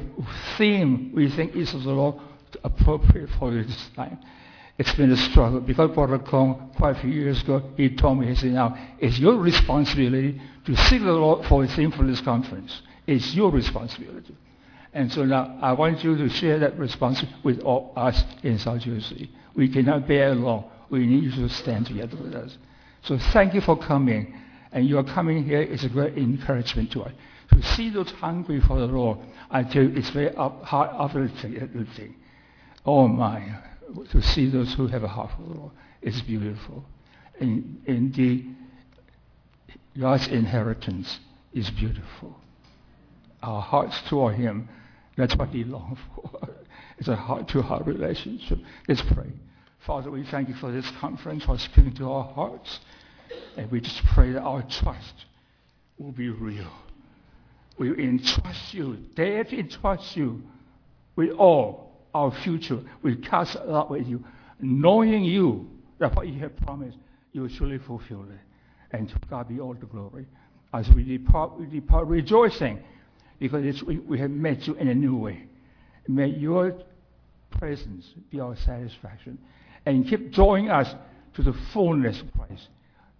theme 0.58 1.12
we 1.14 1.30
think 1.30 1.56
is 1.56 1.72
of 1.72 1.84
the 1.84 1.92
Lord 1.92 2.16
appropriate 2.62 3.30
for 3.38 3.52
this 3.52 3.88
time. 3.96 4.18
It's 4.78 4.94
been 4.94 5.10
a 5.10 5.16
struggle 5.16 5.60
because 5.60 5.90
Brother 5.92 6.18
Kaung, 6.18 6.74
quite 6.76 6.96
a 6.96 7.00
few 7.00 7.10
years 7.10 7.42
ago, 7.42 7.62
he 7.76 7.96
told 7.96 8.18
me, 8.18 8.26
he 8.26 8.34
said, 8.34 8.52
now, 8.52 8.76
it's 8.98 9.18
your 9.18 9.36
responsibility 9.36 10.40
to 10.66 10.76
seek 10.76 11.00
the 11.00 11.12
Lord 11.12 11.46
for 11.46 11.66
for 11.66 12.04
this 12.04 12.20
conference. 12.20 12.82
It's 13.06 13.34
your 13.34 13.50
responsibility. 13.50 14.36
And 14.92 15.12
so 15.12 15.24
now 15.24 15.58
I 15.62 15.72
want 15.72 16.02
you 16.04 16.16
to 16.16 16.28
share 16.28 16.58
that 16.58 16.78
responsibility 16.78 17.38
with 17.42 17.60
all 17.60 17.92
us 17.96 18.22
in 18.42 18.58
South 18.58 18.80
Jersey. 18.80 19.30
We 19.54 19.68
cannot 19.68 20.06
bear 20.06 20.32
alone. 20.32 20.64
We 20.90 21.06
need 21.06 21.24
you 21.24 21.30
to 21.32 21.48
stand 21.48 21.86
together 21.86 22.16
with 22.16 22.34
us. 22.34 22.56
So 23.02 23.18
thank 23.32 23.54
you 23.54 23.60
for 23.60 23.78
coming. 23.78 24.34
And 24.72 24.86
your 24.86 25.04
coming 25.04 25.44
here 25.44 25.62
is 25.62 25.84
a 25.84 25.88
great 25.88 26.18
encouragement 26.18 26.92
to 26.92 27.02
us. 27.04 27.12
To 27.52 27.62
see 27.62 27.90
those 27.90 28.10
hungry 28.10 28.60
for 28.60 28.78
the 28.78 28.86
Lord, 28.86 29.18
I 29.50 29.62
tell 29.62 29.84
you, 29.84 29.96
it's 29.96 30.10
very 30.10 30.34
up, 30.34 30.62
heart 30.64 30.90
uplifting. 30.92 32.14
Oh 32.84 33.08
my, 33.08 33.58
to 34.10 34.22
see 34.22 34.48
those 34.48 34.74
who 34.74 34.86
have 34.88 35.04
a 35.04 35.08
heart 35.08 35.30
for 35.36 35.42
the 35.42 35.58
Lord 35.58 35.72
is 36.02 36.20
beautiful. 36.22 36.84
And, 37.38 37.82
and 37.86 38.14
the 38.14 38.44
God's 39.98 40.28
inheritance 40.28 41.18
is 41.52 41.70
beautiful. 41.70 42.38
Our 43.42 43.62
hearts 43.62 44.00
toward 44.08 44.36
Him, 44.36 44.68
that's 45.16 45.36
what 45.36 45.50
He 45.50 45.64
longs 45.64 45.98
for. 46.14 46.48
It's 46.98 47.08
a 47.08 47.16
heart-to-heart 47.16 47.86
relationship. 47.86 48.58
Let's 48.88 49.02
pray. 49.02 49.30
Father, 49.80 50.10
we 50.10 50.24
thank 50.24 50.48
you 50.48 50.54
for 50.54 50.72
this 50.72 50.90
conference, 50.98 51.44
for 51.44 51.58
speaking 51.58 51.94
to 51.94 52.10
our 52.10 52.24
hearts. 52.32 52.80
And 53.56 53.70
we 53.70 53.80
just 53.80 54.04
pray 54.06 54.32
that 54.32 54.40
our 54.42 54.62
trust 54.62 55.26
will 55.98 56.12
be 56.12 56.28
real. 56.28 56.70
We 57.78 57.90
entrust 58.02 58.72
you, 58.72 58.96
dare 59.14 59.44
to 59.44 59.58
entrust 59.58 60.16
you 60.16 60.42
with 61.14 61.30
all 61.32 61.85
our 62.16 62.32
future. 62.42 62.80
will 63.02 63.16
cast 63.16 63.56
out 63.56 63.90
with 63.90 64.06
you, 64.06 64.24
knowing 64.60 65.24
you 65.24 65.68
that 65.98 66.14
what 66.16 66.26
you 66.26 66.40
have 66.40 66.56
promised, 66.56 66.96
you 67.32 67.42
will 67.42 67.48
surely 67.48 67.78
fulfill 67.78 68.22
it. 68.22 68.38
And 68.96 69.08
to 69.08 69.16
God 69.28 69.48
be 69.48 69.60
all 69.60 69.74
the 69.74 69.86
glory. 69.86 70.26
As 70.72 70.88
we 70.90 71.04
depart, 71.04 71.58
we 71.58 71.66
depart 71.66 72.06
rejoicing 72.06 72.82
because 73.38 73.82
we, 73.82 73.98
we 73.98 74.18
have 74.18 74.30
met 74.30 74.66
you 74.66 74.74
in 74.74 74.88
a 74.88 74.94
new 74.94 75.16
way. 75.16 75.44
May 76.08 76.28
your 76.28 76.74
presence 77.50 78.06
be 78.30 78.40
our 78.40 78.56
satisfaction 78.56 79.38
and 79.84 80.08
keep 80.08 80.32
drawing 80.32 80.70
us 80.70 80.94
to 81.34 81.42
the 81.42 81.54
fullness 81.72 82.20
of 82.20 82.32
Christ. 82.32 82.68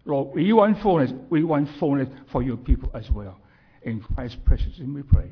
Lord, 0.07 0.35
we 0.35 0.53
want 0.53 0.81
fullness. 0.81 1.13
We 1.29 1.45
want 1.45 1.69
fullness 1.79 2.09
for 2.33 2.43
your 2.43 2.57
people 2.57 2.91
as 2.95 3.11
well. 3.11 3.39
In 3.83 4.01
Christ's 4.01 4.39
precious 4.45 4.79
name 4.79 4.95
we 4.95 5.03
pray. 5.03 5.31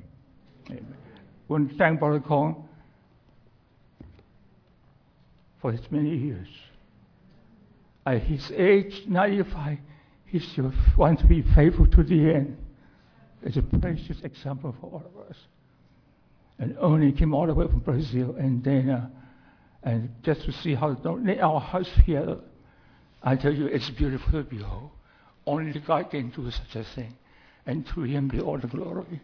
Amen. 0.70 0.96
To 1.48 1.76
thank 1.78 2.00
Brother 2.00 2.20
Kaung 2.20 2.68
for 5.64 5.72
his 5.72 5.90
many 5.90 6.14
years. 6.14 6.48
At 8.04 8.20
his 8.20 8.52
age, 8.54 9.04
95, 9.08 9.78
he 10.26 10.38
still 10.38 10.70
wants 10.94 11.22
to 11.22 11.26
be 11.26 11.40
faithful 11.40 11.86
to 11.86 12.02
the 12.02 12.34
end. 12.34 12.58
It's 13.42 13.56
a 13.56 13.62
precious 13.62 14.18
example 14.22 14.76
for 14.78 14.88
all 14.88 15.02
of 15.06 15.30
us. 15.30 15.38
And 16.58 16.76
only 16.78 17.12
came 17.12 17.32
all 17.32 17.46
the 17.46 17.54
way 17.54 17.66
from 17.66 17.78
Brazil 17.78 18.36
and 18.38 18.62
then, 18.62 18.90
uh, 18.90 19.08
and 19.82 20.10
just 20.22 20.42
to 20.42 20.52
see 20.52 20.74
how 20.74 20.98
our 21.40 21.60
hearts 21.60 21.88
together 21.96 22.40
I 23.22 23.36
tell 23.36 23.54
you, 23.54 23.64
it's 23.64 23.88
beautiful 23.88 24.32
to 24.32 24.42
behold. 24.42 24.90
Only 25.46 25.80
God 25.80 26.10
can 26.10 26.28
do 26.28 26.50
such 26.50 26.76
a 26.76 26.84
thing. 26.84 27.16
And 27.64 27.86
to 27.94 28.02
him 28.02 28.28
be 28.28 28.38
all 28.38 28.58
the 28.58 28.66
glory. 28.66 29.22